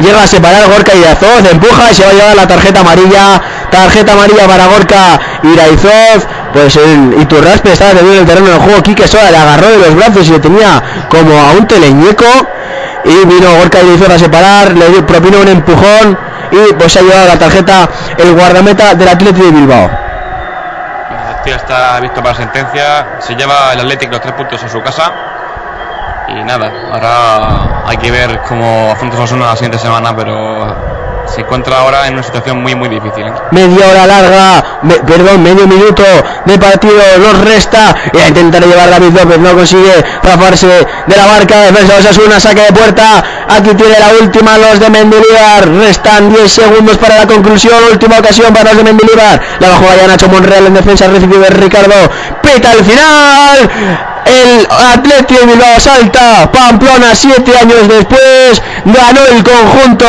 Llega 0.00 0.22
a 0.22 0.26
separar 0.26 0.68
Gorka 0.68 0.94
Iraizoz, 0.94 1.50
empuja 1.50 1.90
y 1.90 1.94
se 1.94 2.04
va 2.04 2.10
a 2.10 2.12
llevar 2.12 2.36
la 2.36 2.46
tarjeta 2.46 2.80
amarilla. 2.80 3.40
Tarjeta 3.70 4.12
amarilla 4.12 4.46
para 4.46 4.66
Gorka 4.66 5.20
Iraizoz. 5.42 6.26
Pues 6.52 6.76
el 6.76 7.20
Iturraspe 7.20 7.72
estaba 7.72 7.92
en 7.92 8.06
el 8.06 8.26
terreno 8.26 8.48
del 8.48 8.60
juego. 8.60 8.82
Quique 8.82 9.06
Sola 9.08 9.30
le 9.30 9.36
agarró 9.36 9.68
de 9.68 9.78
los 9.78 9.94
brazos 9.94 10.28
y 10.28 10.32
le 10.32 10.40
tenía 10.40 10.82
como 11.08 11.38
a 11.38 11.52
un 11.52 11.66
teleñeco 11.66 12.26
y 13.04 13.26
vino 13.26 13.54
Gorka 13.58 13.82
Iraizoz 13.82 14.10
a 14.10 14.18
separar, 14.18 14.72
le 14.72 15.02
propinó 15.02 15.40
un 15.40 15.48
empujón 15.48 16.18
y 16.50 16.72
pues 16.74 16.92
se 16.92 17.00
ha 17.00 17.02
llevado 17.02 17.28
la 17.28 17.38
tarjeta 17.38 17.88
el 18.16 18.34
guardameta 18.34 18.94
del 18.94 19.08
Atlético 19.08 19.46
de 19.46 19.52
Bilbao. 19.52 20.08
Está 21.56 21.98
visto 22.00 22.22
para 22.22 22.34
sentencia. 22.34 23.06
Se 23.20 23.34
lleva 23.34 23.72
el 23.72 23.80
Athletic 23.80 24.10
los 24.10 24.20
tres 24.20 24.34
puntos 24.34 24.62
a 24.62 24.68
su 24.68 24.82
casa. 24.82 25.10
Y 26.30 26.44
nada, 26.44 26.70
ahora 26.92 27.88
hay 27.88 27.96
que 27.96 28.10
ver 28.10 28.40
cómo 28.46 28.90
afronta 28.92 29.16
Osasuna 29.16 29.46
la 29.46 29.56
siguiente 29.56 29.78
semana, 29.78 30.14
pero 30.14 30.76
se 31.26 31.40
encuentra 31.42 31.78
ahora 31.78 32.06
en 32.06 32.14
una 32.14 32.22
situación 32.22 32.62
muy 32.62 32.74
muy 32.74 32.88
difícil. 32.88 33.26
¿eh? 33.26 33.32
media 33.50 33.88
hora 33.88 34.06
larga, 34.06 34.64
perdón, 35.06 35.42
medio 35.42 35.66
minuto 35.66 36.02
de 36.44 36.58
partido 36.58 37.00
nos 37.18 37.44
resta 37.44 37.94
y 38.12 38.18
a 38.18 38.28
intentar 38.28 38.64
llevar 38.64 38.90
David 38.90 39.12
López, 39.12 39.38
no 39.38 39.54
consigue 39.54 40.04
zafarse 40.22 40.66
de 41.06 41.16
la 41.16 41.26
marca, 41.26 41.60
defensa 41.62 41.94
de 41.94 42.00
Osasuna, 42.00 42.40
saque 42.40 42.62
de 42.62 42.72
puerta, 42.72 43.24
aquí 43.48 43.74
tiene 43.74 43.98
la 43.98 44.08
última 44.22 44.58
los 44.58 44.80
de 44.80 44.90
Mendilibar, 44.90 45.68
restan 45.68 46.32
10 46.32 46.50
segundos 46.50 46.96
para 46.98 47.18
la 47.18 47.26
conclusión, 47.26 47.74
última 47.90 48.18
ocasión 48.18 48.52
para 48.52 48.72
los 48.72 48.78
de 48.78 48.84
Mendilibar, 48.84 49.40
la 49.60 49.68
bajó 49.68 49.90
allá 49.90 50.06
Nacho 50.06 50.28
Monreal 50.28 50.66
en 50.66 50.74
defensa, 50.74 51.08
recibido 51.08 51.40
de 51.40 51.50
Ricardo, 51.50 51.94
pita 52.42 52.72
el 52.72 52.84
final, 52.84 53.70
el 54.24 54.66
Atleti 54.70 55.34
de 55.34 55.46
Bilbao 55.46 55.80
salta, 55.80 56.50
Pamplona 56.52 57.14
siete 57.14 57.56
años 57.56 57.88
después, 57.88 58.62
ganó 58.84 59.20
el 59.30 59.42
conjunto 59.42 60.06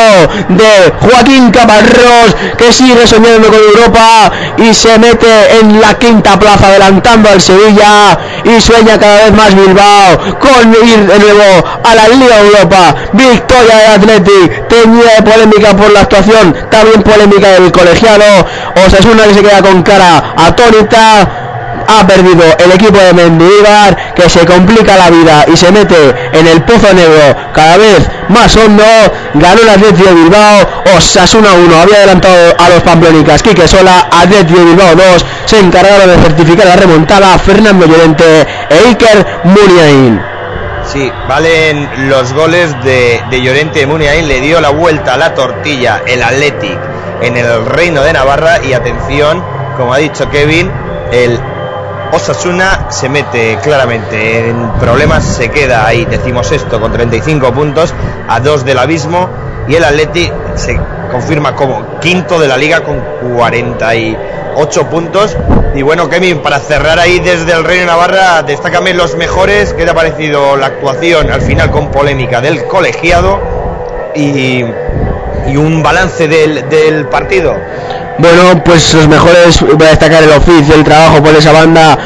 de 0.49 0.94
Joaquín 1.02 1.52
Caparrós, 1.52 2.36
que 2.57 2.72
sigue 2.73 3.07
soñando 3.07 3.48
con 3.49 3.60
Europa 3.60 4.31
y 4.57 4.73
se 4.73 4.98
mete 4.99 5.60
en 5.60 5.80
la 5.81 5.94
quinta 5.98 6.38
plaza 6.40 6.68
adelantando 6.68 7.30
al 7.30 7.41
Sevilla 7.41 8.18
y 8.44 8.61
sueña 8.61 8.98
cada 8.99 9.26
vez 9.26 9.34
más 9.34 9.56
Bilbao 9.56 10.40
con 10.40 10.88
ir 10.88 11.07
de 11.07 11.19
nuevo 11.19 11.68
a 11.84 11.95
la 11.95 12.07
Liga 12.07 12.40
Europa. 12.40 12.95
Victoria 13.14 13.76
del 13.76 14.02
Atleti, 14.02 14.49
de 14.69 15.23
polémica 15.23 15.76
por 15.76 15.91
la 15.91 16.02
actuación, 16.02 16.56
también 16.69 17.02
polémica 17.03 17.49
del 17.49 17.72
colegiado. 17.72 18.48
Osasuna 18.86 19.23
que 19.23 19.34
se 19.34 19.41
queda 19.41 19.61
con 19.61 19.84
cara 19.84 20.34
atónita 20.38 21.49
ha 21.90 22.06
perdido 22.06 22.44
el 22.57 22.72
equipo 22.72 22.98
de 22.98 23.14
Mendilibar 23.14 24.14
que 24.14 24.30
se 24.30 24.45
complica 24.45 24.95
la 24.98 25.10
vida 25.10 25.45
y 25.52 25.57
se 25.57 25.72
mete 25.72 26.16
en 26.34 26.48
el 26.48 26.61
pozo 26.64 26.94
negro. 26.94 27.36
Cada 27.53 27.78
vez 27.78 28.07
más 28.30 28.56
hondo 28.56 28.84
ganó 29.34 29.61
el 29.61 29.70
Atleti 29.70 30.03
de 30.03 30.14
Bilbao 30.14 30.68
Osasuna 30.95 31.49
1 31.53 31.82
había 31.82 31.98
adelantado 31.98 32.56
a 32.60 32.70
los 32.70 32.84
pamplonicas 32.84 33.41
Quique 33.41 33.68
Sola 33.68 34.07
Atleti 34.11 34.53
de 34.53 34.66
Bilbao 34.66 34.95
2 34.95 35.26
se 35.45 35.60
encargaron 35.60 36.07
de 36.07 36.18
certificar 36.18 36.68
la 36.68 36.76
remontada 36.76 37.38
Fernando 37.40 37.88
Llorente 37.88 38.45
e 38.70 38.88
Iker 38.90 39.26
Muniain. 39.45 40.22
Sí, 40.86 41.11
valen 41.28 41.90
los 42.10 42.34
goles 42.34 42.72
de, 42.84 43.22
Llorente. 43.32 43.80
De 43.80 43.88
Muniain, 43.88 44.28
le 44.28 44.41
dio 44.41 44.61
la 44.61 44.70
vuelta 44.70 45.16
a 45.16 45.18
la 45.18 45.34
tortilla 45.34 46.02
el 46.06 46.22
Athletic 46.22 46.80
en 47.22 47.38
el 47.38 47.66
Reino 47.66 48.03
de 48.03 48.14
Navarra. 48.14 48.64
Y 48.64 48.74
atención, 48.74 49.44
como 49.76 49.94
ha 49.94 49.98
dicho 49.98 50.30
Kevin, 50.30 50.72
el 51.11 51.40
Osasuna 52.11 52.88
se 52.90 53.07
mete 53.07 53.60
claramente 53.61 54.49
en 54.49 54.72
problemas, 54.80 55.23
se 55.23 55.49
queda 55.49 55.86
ahí, 55.86 56.06
decimos 56.06 56.52
esto, 56.52 56.81
con 56.81 56.91
35 56.91 57.53
puntos, 57.53 57.94
a 58.27 58.40
dos 58.40 58.65
del 58.65 58.80
abismo 58.80 59.30
y 59.68 59.76
el 59.76 59.84
Athletic 59.84 60.34
se 60.56 60.80
confirma 61.11 61.56
como 61.56 61.99
quinto 61.99 62.40
de 62.40 62.48
la 62.48 62.57
liga 62.57 62.81
con 62.81 62.99
48 63.36 64.90
puntos. 64.90 65.38
Y 65.76 65.84
bueno, 65.84 66.10
Kevin, 66.10 66.40
para 66.40 66.60
cerrar 66.60 66.98
ahí 66.98 67.19
desde 67.19 67.53
el 67.53 67.64
Reino 67.64 67.81
de 67.81 67.88
Navarra, 67.88 68.41
destácame 68.41 68.95
los 68.95 69.15
mejores. 69.15 69.73
¿Qué 69.73 69.86
te 69.86 69.91
ha 69.91 69.94
parecido 69.94 70.56
la 70.57 70.65
actuación 70.65 71.30
al 71.30 71.41
final 71.41 71.69
con 71.69 71.91
polémica 71.91 72.41
del 72.41 72.65
colegiado 72.65 73.40
y, 74.15 74.64
un 75.56 75.84
balance 75.84 76.27
del 76.27 77.07
partido? 77.07 77.56
Bueno, 78.20 78.62
pues 78.66 78.94
los 78.96 79.08
mejores, 79.08 79.62
voy 79.62 79.88
a 79.88 79.91
destacar 79.91 80.24
el 80.24 80.32
oficio, 80.32 80.76
el 80.76 80.84
trabajo 80.84 81.24
por 81.24 81.34
esa 81.34 81.54
banda 81.54 81.98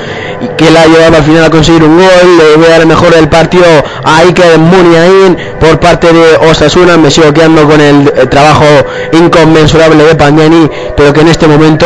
que 0.58 0.70
la 0.70 0.84
ha 0.84 0.86
llevado 0.86 1.18
al 1.18 1.24
final 1.24 1.46
a 1.46 1.50
conseguir 1.50 1.84
un 1.84 1.98
gol. 1.98 2.38
Le 2.38 2.58
voy 2.58 2.66
a 2.68 2.70
dar 2.70 2.82
el 2.82 2.88
mejor 2.88 3.16
del 3.16 3.28
partido 3.30 3.66
a 4.04 4.18
Iker 4.20 4.60
Muniain 4.60 5.38
por 5.60 5.80
parte 5.80 6.14
de 6.14 6.36
Osasuna. 6.50 6.98
Me 6.98 7.10
sigo 7.10 7.34
quedando 7.34 7.68
con 7.68 7.82
el 7.82 8.12
trabajo 8.30 8.66
inconmensurable 9.12 10.04
de 10.04 10.14
Pagnani, 10.14 10.70
pero 10.96 11.14
que 11.14 11.22
en 11.22 11.30
este 11.30 11.48
momento 11.48 11.86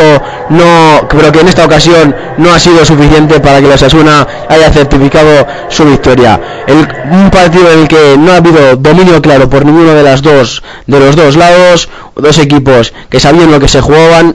no, 0.50 1.08
pero 1.10 1.32
que 1.32 1.40
en 1.40 1.48
esta 1.48 1.66
ocasión 1.66 2.14
no 2.38 2.54
ha 2.54 2.60
sido 2.60 2.84
suficiente 2.84 3.40
para 3.40 3.62
que 3.62 3.68
Osasuna 3.68 4.28
haya 4.50 4.72
certificado 4.72 5.48
su 5.70 5.86
victoria. 5.86 6.40
Un 7.10 7.30
partido 7.30 7.72
en 7.72 7.80
el 7.80 7.88
que 7.88 8.16
no 8.18 8.34
ha 8.34 8.38
habido 8.38 8.76
dominio 8.76 9.22
claro 9.22 9.50
por 9.50 9.66
ninguno 9.66 9.94
de 9.94 10.04
las 10.04 10.22
dos 10.22 10.64
de 10.86 11.00
los 11.00 11.16
dos 11.16 11.36
lados, 11.36 11.90
dos 12.16 12.38
equipos 12.40 12.94
que 13.10 13.20
sabían 13.20 13.52
lo 13.52 13.60
que 13.60 13.68
se 13.68 13.82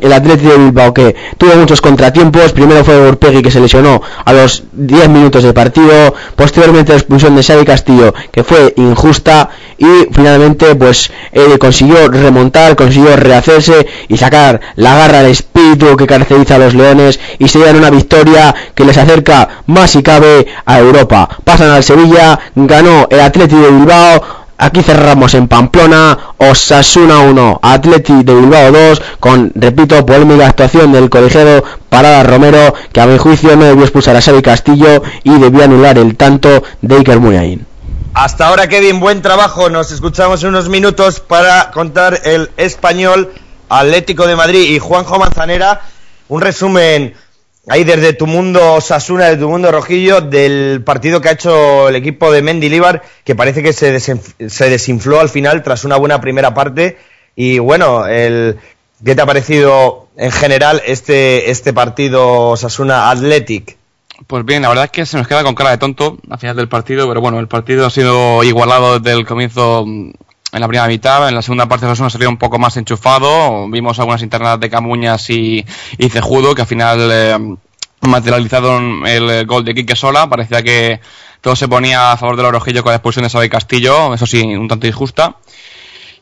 el 0.01 0.13
Atlético 0.13 0.53
de 0.53 0.59
Bilbao 0.59 0.95
que 0.95 1.15
tuvo 1.39 1.55
muchos 1.57 1.81
contratiempos, 1.81 2.53
primero 2.53 2.85
fue 2.85 3.09
Urpegui 3.09 3.43
que 3.43 3.51
se 3.51 3.61
lesionó 3.61 4.01
a 4.25 4.33
los 4.33 4.65
10 4.73 5.09
minutos 5.09 5.43
de 5.43 5.53
partido, 5.53 6.15
posteriormente 6.37 6.93
la 6.93 6.99
expulsión 6.99 7.35
de 7.37 7.43
Xavi 7.43 7.65
Castillo 7.65 8.15
que 8.31 8.45
fue 8.45 8.73
injusta. 8.77 9.51
Y 9.79 10.07
finalmente 10.13 10.77
pues 10.77 11.11
eh, 11.33 11.59
consiguió 11.59 12.09
remontar, 12.09 12.77
consiguió 12.77 13.17
rehacerse 13.17 13.87
y 14.07 14.17
sacar 14.17 14.61
la 14.77 14.95
garra 14.95 15.21
al 15.21 15.27
espíritu 15.27 15.97
que 15.97 16.07
caracteriza 16.07 16.55
a 16.55 16.59
los 16.59 16.75
Leones 16.75 17.19
y 17.39 17.49
se 17.49 17.59
llevan 17.59 17.77
una 17.77 17.91
victoria 17.91 18.55
que 18.75 18.85
les 18.85 18.97
acerca 18.97 19.63
más 19.67 19.91
si 19.91 20.03
cabe 20.03 20.47
a 20.65 20.79
Europa. 20.79 21.29
Pasan 21.45 21.71
al 21.71 21.83
Sevilla, 21.83 22.39
ganó 22.55 23.09
el 23.11 23.21
Atlético 23.21 23.63
de 23.63 23.71
Bilbao, 23.71 24.42
Aquí 24.63 24.81
cerramos 24.81 25.35
en 25.35 25.49
Pamplona, 25.49 26.17
Osasuna 26.39 27.19
1, 27.19 27.59
Atleti 27.65 28.23
de 28.23 28.33
Bilbao 28.33 28.71
2, 28.71 29.03
con, 29.19 29.51
repito, 29.57 30.07
polémica 30.07 30.47
actuación 30.47 30.93
del 30.93 31.11
colegiado 31.11 31.65
Parada 31.89 32.23
Romero, 32.23 32.73
que 32.93 33.01
a 33.01 33.07
mi 33.09 33.19
juicio 33.19 33.57
no 33.57 33.65
debió 33.65 33.83
expulsar 33.83 34.15
a 34.15 34.23
Xavi 34.23 34.41
Castillo 34.41 35.03
y 35.25 35.37
debió 35.37 35.65
anular 35.65 35.99
el 35.99 36.17
tanto 36.17 36.63
de 36.81 36.95
Iker 36.95 37.19
Muniain. 37.19 37.67
Hasta 38.15 38.47
ahora, 38.47 38.69
Kevin, 38.69 39.01
buen 39.01 39.21
trabajo. 39.21 39.69
Nos 39.69 39.91
escuchamos 39.91 40.45
en 40.45 40.51
unos 40.51 40.69
minutos 40.69 41.19
para 41.19 41.73
contar 41.73 42.21
el 42.23 42.49
español 42.57 43.33
Atlético 43.69 44.29
de 44.29 44.37
Madrid 44.37 44.71
y 44.71 44.79
Juanjo 44.79 45.19
Manzanera. 45.19 45.81
Un 46.29 46.41
resumen 46.41 47.15
ahí 47.69 47.85
desde 47.85 48.13
tu 48.13 48.27
mundo 48.27 48.81
Sasuna, 48.81 49.29
de 49.29 49.37
tu 49.37 49.49
mundo 49.49 49.71
Rojillo, 49.71 50.21
del 50.21 50.83
partido 50.85 51.21
que 51.21 51.29
ha 51.29 51.33
hecho 51.33 51.89
el 51.89 51.97
equipo 51.97 52.33
de 52.33 52.43
Mendilibar, 52.43 53.03
que 53.25 53.35
parece 53.35 53.63
que 53.63 53.73
se, 53.73 53.99
se 54.01 54.71
desinfló 54.71 55.21
al 55.21 55.29
final 55.29 55.63
tras 55.63 55.85
una 55.85 55.97
buena 55.97 56.21
primera 56.21 56.55
parte. 56.55 56.99
Y 57.35 57.59
bueno, 57.59 58.07
el, 58.07 58.59
¿qué 59.05 59.15
te 59.15 59.23
ha 59.23 59.27
parecido 59.27 60.09
en 60.17 60.31
general 60.31 60.83
este, 60.87 61.51
este 61.51 61.73
partido 61.73 62.57
Sasuna 62.57 63.11
Athletic? 63.11 63.77
Pues 64.27 64.45
bien, 64.45 64.63
la 64.63 64.69
verdad 64.69 64.85
es 64.85 64.91
que 64.91 65.07
se 65.07 65.17
nos 65.17 65.27
queda 65.27 65.43
con 65.43 65.55
cara 65.55 65.71
de 65.71 65.79
tonto 65.79 66.19
al 66.31 66.39
final 66.39 66.57
del 66.57 66.69
partido, 66.69 67.09
pero 67.09 67.21
bueno, 67.21 67.41
el 67.41 67.49
partido 67.49 67.87
ha 67.87 67.91
sido 67.91 68.45
igualado 68.45 69.01
desde 69.01 69.19
el 69.19 69.27
comienzo 69.27 69.85
en 70.53 70.61
la 70.61 70.69
primera 70.69 70.87
mitad. 70.87 71.29
En 71.29 71.35
la 71.35 71.43
segunda 71.43 71.67
parte 71.67 71.87
Osasuna 71.87 72.11
salió 72.11 72.29
un 72.29 72.37
poco 72.37 72.59
más 72.59 72.77
enchufado. 72.77 73.69
Vimos 73.69 73.99
algunas 73.99 74.23
internadas 74.23 74.61
de 74.61 74.71
Camuñas 74.71 75.29
y, 75.31 75.65
y 75.99 76.09
Cejudo 76.11 76.55
que 76.55 76.63
al 76.63 76.69
final 76.69 77.09
eh, 77.11 77.57
materializaron 78.03 79.07
el 79.07 79.31
eh, 79.31 79.45
gol 79.45 79.65
de 79.65 79.75
Quique 79.75 79.97
Sola. 79.97 80.29
Parecía 80.29 80.63
que 80.63 81.01
todo 81.41 81.57
se 81.57 81.69
ponía 81.69 82.13
a 82.13 82.17
favor 82.17 82.37
del 82.37 82.47
Orojillo 82.47 82.83
con 82.83 82.91
la 82.91 82.97
expulsión 82.97 83.25
de 83.25 83.31
Xavi 83.31 83.49
Castillo, 83.49 84.15
eso 84.15 84.27
sí, 84.27 84.43
un 84.43 84.69
tanto 84.69 84.87
injusta. 84.87 85.37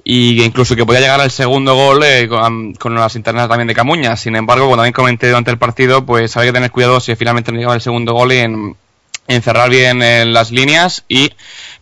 Y 0.03 0.43
incluso 0.43 0.75
que 0.75 0.87
podía 0.87 1.01
llegar 1.01 1.21
al 1.21 1.31
segundo 1.31 1.75
gol 1.75 2.03
eh, 2.05 2.27
con, 2.27 2.73
con 2.75 2.95
las 2.95 3.17
internas 3.17 3.49
también 3.49 3.69
de 3.69 3.75
Camuñas. 3.75 4.21
Sin 4.21 4.35
embargo, 4.35 4.65
como 4.65 4.77
también 4.77 4.95
comenté 4.95 5.29
durante 5.29 5.51
el 5.51 5.59
partido, 5.59 6.07
pues 6.07 6.37
había 6.37 6.51
que 6.51 6.55
tener 6.55 6.71
cuidado 6.71 7.01
si 7.01 7.15
finalmente 7.17 7.53
no 7.53 7.59
llegaba 7.59 7.75
el 7.75 7.83
segundo 7.83 8.15
gol 8.15 8.33
en, 8.33 8.77
en 9.29 9.43
cerrar 9.43 9.69
bien 9.69 10.03
eh, 10.03 10.25
las 10.25 10.53
líneas 10.53 11.05
y 11.07 11.31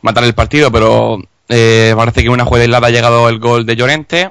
matar 0.03 0.25
el 0.25 0.35
partido. 0.35 0.73
Pero 0.73 1.21
eh, 1.49 1.95
parece 1.97 2.23
que 2.23 2.29
una 2.29 2.45
jugada 2.45 2.63
aislada 2.65 2.87
ha 2.89 2.91
llegado 2.91 3.29
el 3.29 3.39
gol 3.39 3.65
de 3.67 3.77
Llorente 3.77 4.31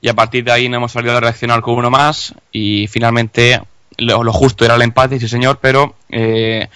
y 0.00 0.08
a 0.08 0.14
partir 0.14 0.44
de 0.44 0.52
ahí 0.52 0.68
no 0.68 0.76
hemos 0.76 0.92
salido 0.92 1.16
a 1.16 1.20
reaccionar 1.20 1.60
con 1.62 1.74
uno 1.74 1.90
más 1.90 2.34
y 2.52 2.86
finalmente 2.88 3.60
lo, 3.98 4.32
justo 4.32 4.64
era 4.64 4.74
el 4.74 4.82
empate, 4.82 5.18
sí 5.18 5.28
señor, 5.28 5.58
pero 5.60 5.94
eh, 6.10 6.68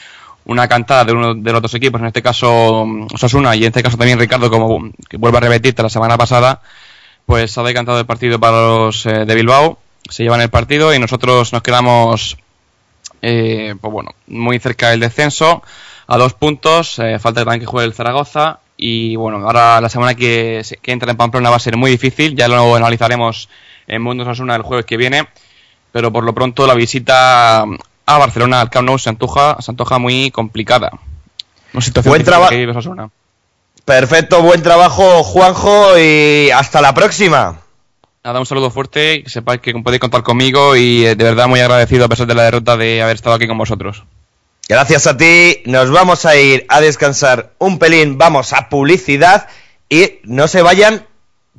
una 0.46 0.68
cantada 0.68 1.04
de 1.04 1.12
uno 1.12 1.34
de 1.34 1.52
los 1.52 1.62
dos 1.62 1.74
equipos, 1.74 2.00
en 2.00 2.08
este 2.08 2.22
caso 2.22 2.84
mm, 2.86 3.08
Osasuna 3.14 3.54
y 3.54 3.60
en 3.60 3.68
este 3.68 3.82
caso 3.82 3.96
también 3.96 4.18
Ricardo, 4.18 4.50
como 4.50 4.90
que 5.08 5.16
vuelvo 5.16 5.38
a 5.38 5.40
repetirte 5.40 5.82
la 5.82 5.90
semana 5.90 6.16
pasada, 6.16 6.62
pues 7.26 7.56
ha 7.58 7.62
decantado 7.62 7.98
el 7.98 8.06
partido 8.06 8.40
para 8.40 8.62
los 8.62 9.06
eh, 9.06 9.24
de 9.24 9.34
Bilbao, 9.34 9.78
se 10.08 10.22
llevan 10.22 10.40
el 10.40 10.50
partido 10.50 10.94
y 10.94 10.98
nosotros 10.98 11.52
nos 11.52 11.62
quedamos 11.62 12.36
eh, 13.22 13.74
pues 13.80 13.92
bueno, 13.92 14.14
muy 14.28 14.58
cerca 14.58 14.90
del 14.90 15.00
descenso, 15.00 15.62
a 16.06 16.16
dos 16.16 16.34
puntos, 16.34 16.98
eh, 16.98 17.18
falta 17.18 17.42
también 17.44 17.60
que 17.60 17.66
juegue 17.66 17.86
el 17.86 17.94
Zaragoza 17.94 18.60
y 18.80 19.14
bueno, 19.16 19.38
ahora 19.46 19.80
la 19.80 19.88
semana 19.88 20.14
que, 20.14 20.62
que 20.80 20.92
entra 20.92 21.10
en 21.10 21.16
Pamplona 21.16 21.50
va 21.50 21.56
a 21.56 21.60
ser 21.60 21.76
muy 21.76 21.90
difícil, 21.90 22.34
ya 22.34 22.48
lo 22.48 22.74
analizaremos 22.76 23.48
en 23.86 24.00
Mundo 24.02 24.22
Osasuna 24.24 24.56
el 24.56 24.62
jueves 24.62 24.86
que 24.86 24.96
viene, 24.96 25.28
pero 25.92 26.10
por 26.10 26.24
lo 26.24 26.32
pronto 26.34 26.66
la 26.66 26.74
visita 26.74 27.60
a 27.62 28.18
Barcelona 28.18 28.60
al 28.60 28.70
Camp 28.70 28.86
Nou 28.88 28.98
se 28.98 29.10
antoja, 29.10 29.56
se 29.60 29.70
antoja 29.70 29.98
muy 29.98 30.30
complicada. 30.30 30.90
Una 31.72 31.82
situación 31.82 32.10
Buen 32.10 32.20
difícil 32.22 32.32
traba- 32.32 32.48
que 32.48 32.56
vive 32.56 32.72
Osasuna. 32.72 33.10
Perfecto, 33.84 34.42
buen 34.42 34.62
trabajo, 34.62 35.22
Juanjo, 35.24 35.98
y 35.98 36.50
hasta 36.50 36.80
la 36.80 36.94
próxima. 36.94 37.60
Nada, 38.22 38.38
un 38.38 38.46
saludo 38.46 38.70
fuerte, 38.70 39.22
que 39.24 39.30
sepáis 39.30 39.60
que 39.60 39.72
podéis 39.74 40.00
contar 40.00 40.22
conmigo 40.22 40.76
y 40.76 41.06
eh, 41.06 41.14
de 41.16 41.24
verdad 41.24 41.48
muy 41.48 41.60
agradecido 41.60 42.04
a 42.04 42.08
pesar 42.08 42.26
de 42.26 42.34
la 42.34 42.42
derrota 42.44 42.76
de 42.76 43.02
haber 43.02 43.16
estado 43.16 43.34
aquí 43.36 43.46
con 43.48 43.56
vosotros. 43.58 44.04
Gracias 44.70 45.08
a 45.08 45.16
ti, 45.16 45.62
nos 45.66 45.90
vamos 45.90 46.24
a 46.26 46.36
ir 46.36 46.64
a 46.68 46.80
descansar 46.80 47.54
un 47.58 47.80
pelín, 47.80 48.18
vamos 48.18 48.52
a 48.52 48.68
publicidad 48.68 49.48
y 49.88 50.20
no 50.22 50.46
se 50.46 50.62
vayan 50.62 51.08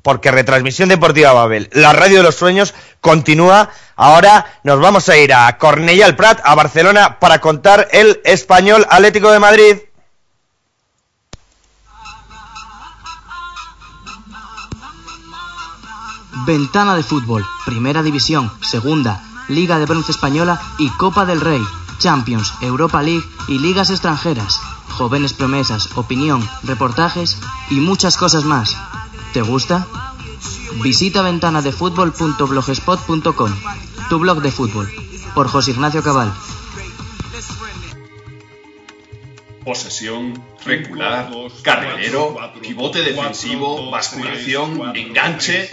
porque 0.01 0.31
Retransmisión 0.31 0.87
Deportiva 0.87 1.33
Babel, 1.33 1.69
la 1.73 1.91
radio 1.91 2.19
de 2.19 2.23
los 2.23 2.35
sueños, 2.35 2.73
continúa. 3.01 3.69
Ahora 3.97 4.61
nos 4.63 4.79
vamos 4.79 5.09
a 5.09 5.17
ir 5.17 5.33
a 5.33 5.57
Cornellà 5.57 6.05
al 6.05 6.15
Prat, 6.15 6.39
a 6.45 6.55
Barcelona, 6.55 7.19
para 7.19 7.41
contar 7.41 7.89
el 7.91 8.21
español 8.23 8.87
Atlético 8.89 9.29
de 9.29 9.39
Madrid. 9.39 9.77
Ventana 16.45 16.95
de 16.95 17.03
fútbol, 17.03 17.45
Primera 17.65 18.03
División, 18.03 18.49
Segunda, 18.61 19.21
Liga 19.49 19.79
de 19.79 19.85
Bronce 19.85 20.13
Española 20.13 20.61
y 20.79 20.89
Copa 20.91 21.25
del 21.25 21.41
Rey, 21.41 21.61
Champions, 22.01 22.53
Europa 22.61 23.03
League 23.03 23.23
y 23.47 23.59
ligas 23.59 23.91
extranjeras, 23.91 24.59
jóvenes 24.89 25.33
promesas, 25.33 25.89
opinión, 25.95 26.49
reportajes 26.63 27.37
y 27.69 27.75
muchas 27.75 28.17
cosas 28.17 28.43
más. 28.43 28.75
¿Te 29.33 29.41
gusta? 29.41 29.87
Visita 30.81 31.21
ventanadefutbol.blogspot.com, 31.21 33.51
tu 34.09 34.19
blog 34.19 34.41
de 34.41 34.51
fútbol, 34.51 34.91
por 35.35 35.47
José 35.47 35.69
Ignacio 35.71 36.01
Cabal. 36.01 36.33
Posesión, 39.63 40.43
recular, 40.65 41.29
carrilero, 41.61 42.35
pivote 42.61 43.03
defensivo, 43.03 43.91
basculación, 43.91 44.95
enganche. 44.95 45.69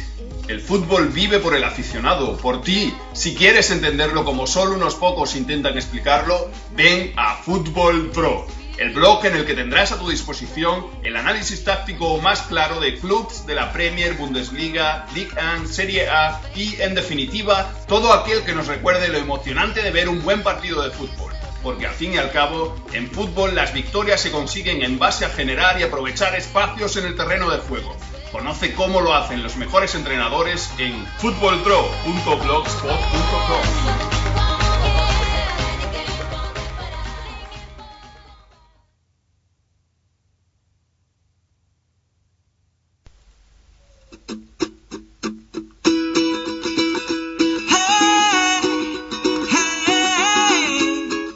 El 0.48 0.62
fútbol 0.62 1.08
vive 1.08 1.40
por 1.40 1.54
el 1.54 1.62
aficionado, 1.62 2.38
por 2.38 2.62
ti. 2.62 2.94
Si 3.12 3.34
quieres 3.34 3.70
entenderlo 3.70 4.24
como 4.24 4.46
solo 4.46 4.76
unos 4.76 4.94
pocos 4.94 5.36
intentan 5.36 5.76
explicarlo, 5.76 6.50
ven 6.74 7.12
a 7.16 7.36
Fútbol 7.36 8.10
Pro, 8.12 8.46
el 8.78 8.94
blog 8.94 9.26
en 9.26 9.36
el 9.36 9.44
que 9.44 9.52
tendrás 9.52 9.92
a 9.92 9.98
tu 9.98 10.08
disposición 10.08 10.86
el 11.04 11.18
análisis 11.18 11.64
táctico 11.64 12.16
más 12.22 12.40
claro 12.42 12.80
de 12.80 12.98
clubs 12.98 13.44
de 13.44 13.56
la 13.56 13.74
Premier, 13.74 14.14
Bundesliga, 14.14 15.04
Ligue 15.14 15.32
1, 15.58 15.68
Serie 15.68 16.08
A 16.08 16.40
y, 16.54 16.80
en 16.80 16.94
definitiva, 16.94 17.70
todo 17.86 18.14
aquel 18.14 18.42
que 18.44 18.54
nos 18.54 18.68
recuerde 18.68 19.08
lo 19.08 19.18
emocionante 19.18 19.82
de 19.82 19.90
ver 19.90 20.08
un 20.08 20.22
buen 20.22 20.42
partido 20.42 20.82
de 20.82 20.90
fútbol. 20.90 21.34
Porque 21.62 21.86
al 21.86 21.94
fin 21.94 22.14
y 22.14 22.16
al 22.16 22.32
cabo, 22.32 22.74
en 22.94 23.10
fútbol 23.10 23.54
las 23.54 23.74
victorias 23.74 24.22
se 24.22 24.30
consiguen 24.30 24.82
en 24.82 24.98
base 24.98 25.26
a 25.26 25.28
generar 25.28 25.78
y 25.78 25.82
aprovechar 25.82 26.34
espacios 26.34 26.96
en 26.96 27.04
el 27.04 27.16
terreno 27.16 27.50
de 27.50 27.58
juego. 27.58 27.94
Conoce 28.32 28.74
cómo 28.74 29.00
lo 29.00 29.14
hacen 29.14 29.42
los 29.42 29.56
mejores 29.56 29.94
entrenadores 29.94 30.70
en 30.78 31.06
footballpro.blogspot.com. 31.18 34.18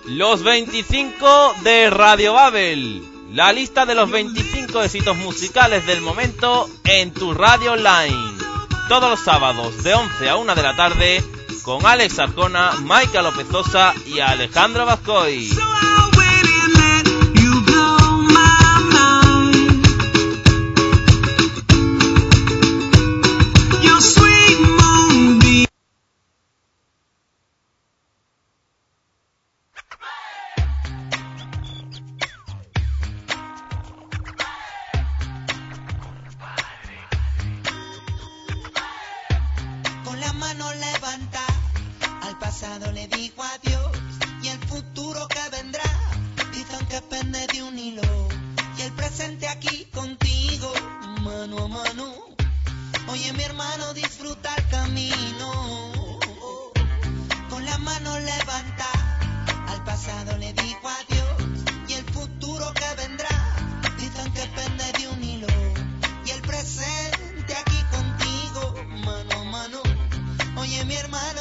Los 0.07 0.43
25 0.43 1.55
de 1.65 1.91
Radio 1.91 2.35
Babel. 2.35 3.12
La 3.33 3.51
lista 3.51 3.87
de 3.87 3.95
los 3.95 4.11
25 4.11 4.83
éxitos 4.83 5.17
musicales 5.17 5.87
del 5.87 6.03
momento 6.03 6.69
en 6.85 7.15
tu 7.15 7.33
radio 7.33 7.73
online. 7.73 8.37
Todos 8.91 9.09
los 9.09 9.21
sábados 9.21 9.83
de 9.83 9.95
11 9.95 10.29
a 10.29 10.37
1 10.37 10.55
de 10.55 10.63
la 10.63 10.77
tarde 10.77 11.25
con 11.63 11.87
Alex 11.87 12.19
Arcona, 12.19 12.73
Maika 12.83 13.23
López 13.23 13.47
Sosa 13.51 13.95
y 14.05 14.21
Alejandro 14.21 14.85
Vascoy. 14.85 15.49
Y 47.85 48.83
el 48.83 48.93
presente 48.93 49.49
aquí 49.49 49.87
contigo, 49.93 50.73
mano 51.21 51.65
a 51.65 51.69
mano. 51.69 52.15
Oye 53.09 53.33
mi 53.33 53.43
hermano, 53.43 53.93
disfruta 53.93 54.55
el 54.55 54.69
camino. 54.69 56.21
Con 57.51 57.65
la 57.65 57.79
mano 57.79 58.21
levanta, 58.21 58.87
al 59.67 59.83
pasado 59.83 60.39
le 60.39 60.53
digo 60.53 60.89
adiós 61.01 61.65
y 61.89 61.95
el 61.95 62.05
futuro 62.05 62.73
que 62.73 63.03
vendrá, 63.03 63.57
dicen 63.99 64.33
que 64.33 64.43
pende 64.55 64.93
de 64.99 65.09
un 65.09 65.25
hilo 65.25 65.49
y 66.25 66.31
el 66.31 66.43
presente 66.43 67.53
aquí 67.53 67.81
contigo, 67.91 68.75
mano 69.05 69.41
a 69.41 69.45
mano. 69.45 69.83
Oye, 70.57 70.85
mi 70.85 70.95
hermano, 70.95 71.41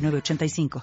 906985. 0.00 0.68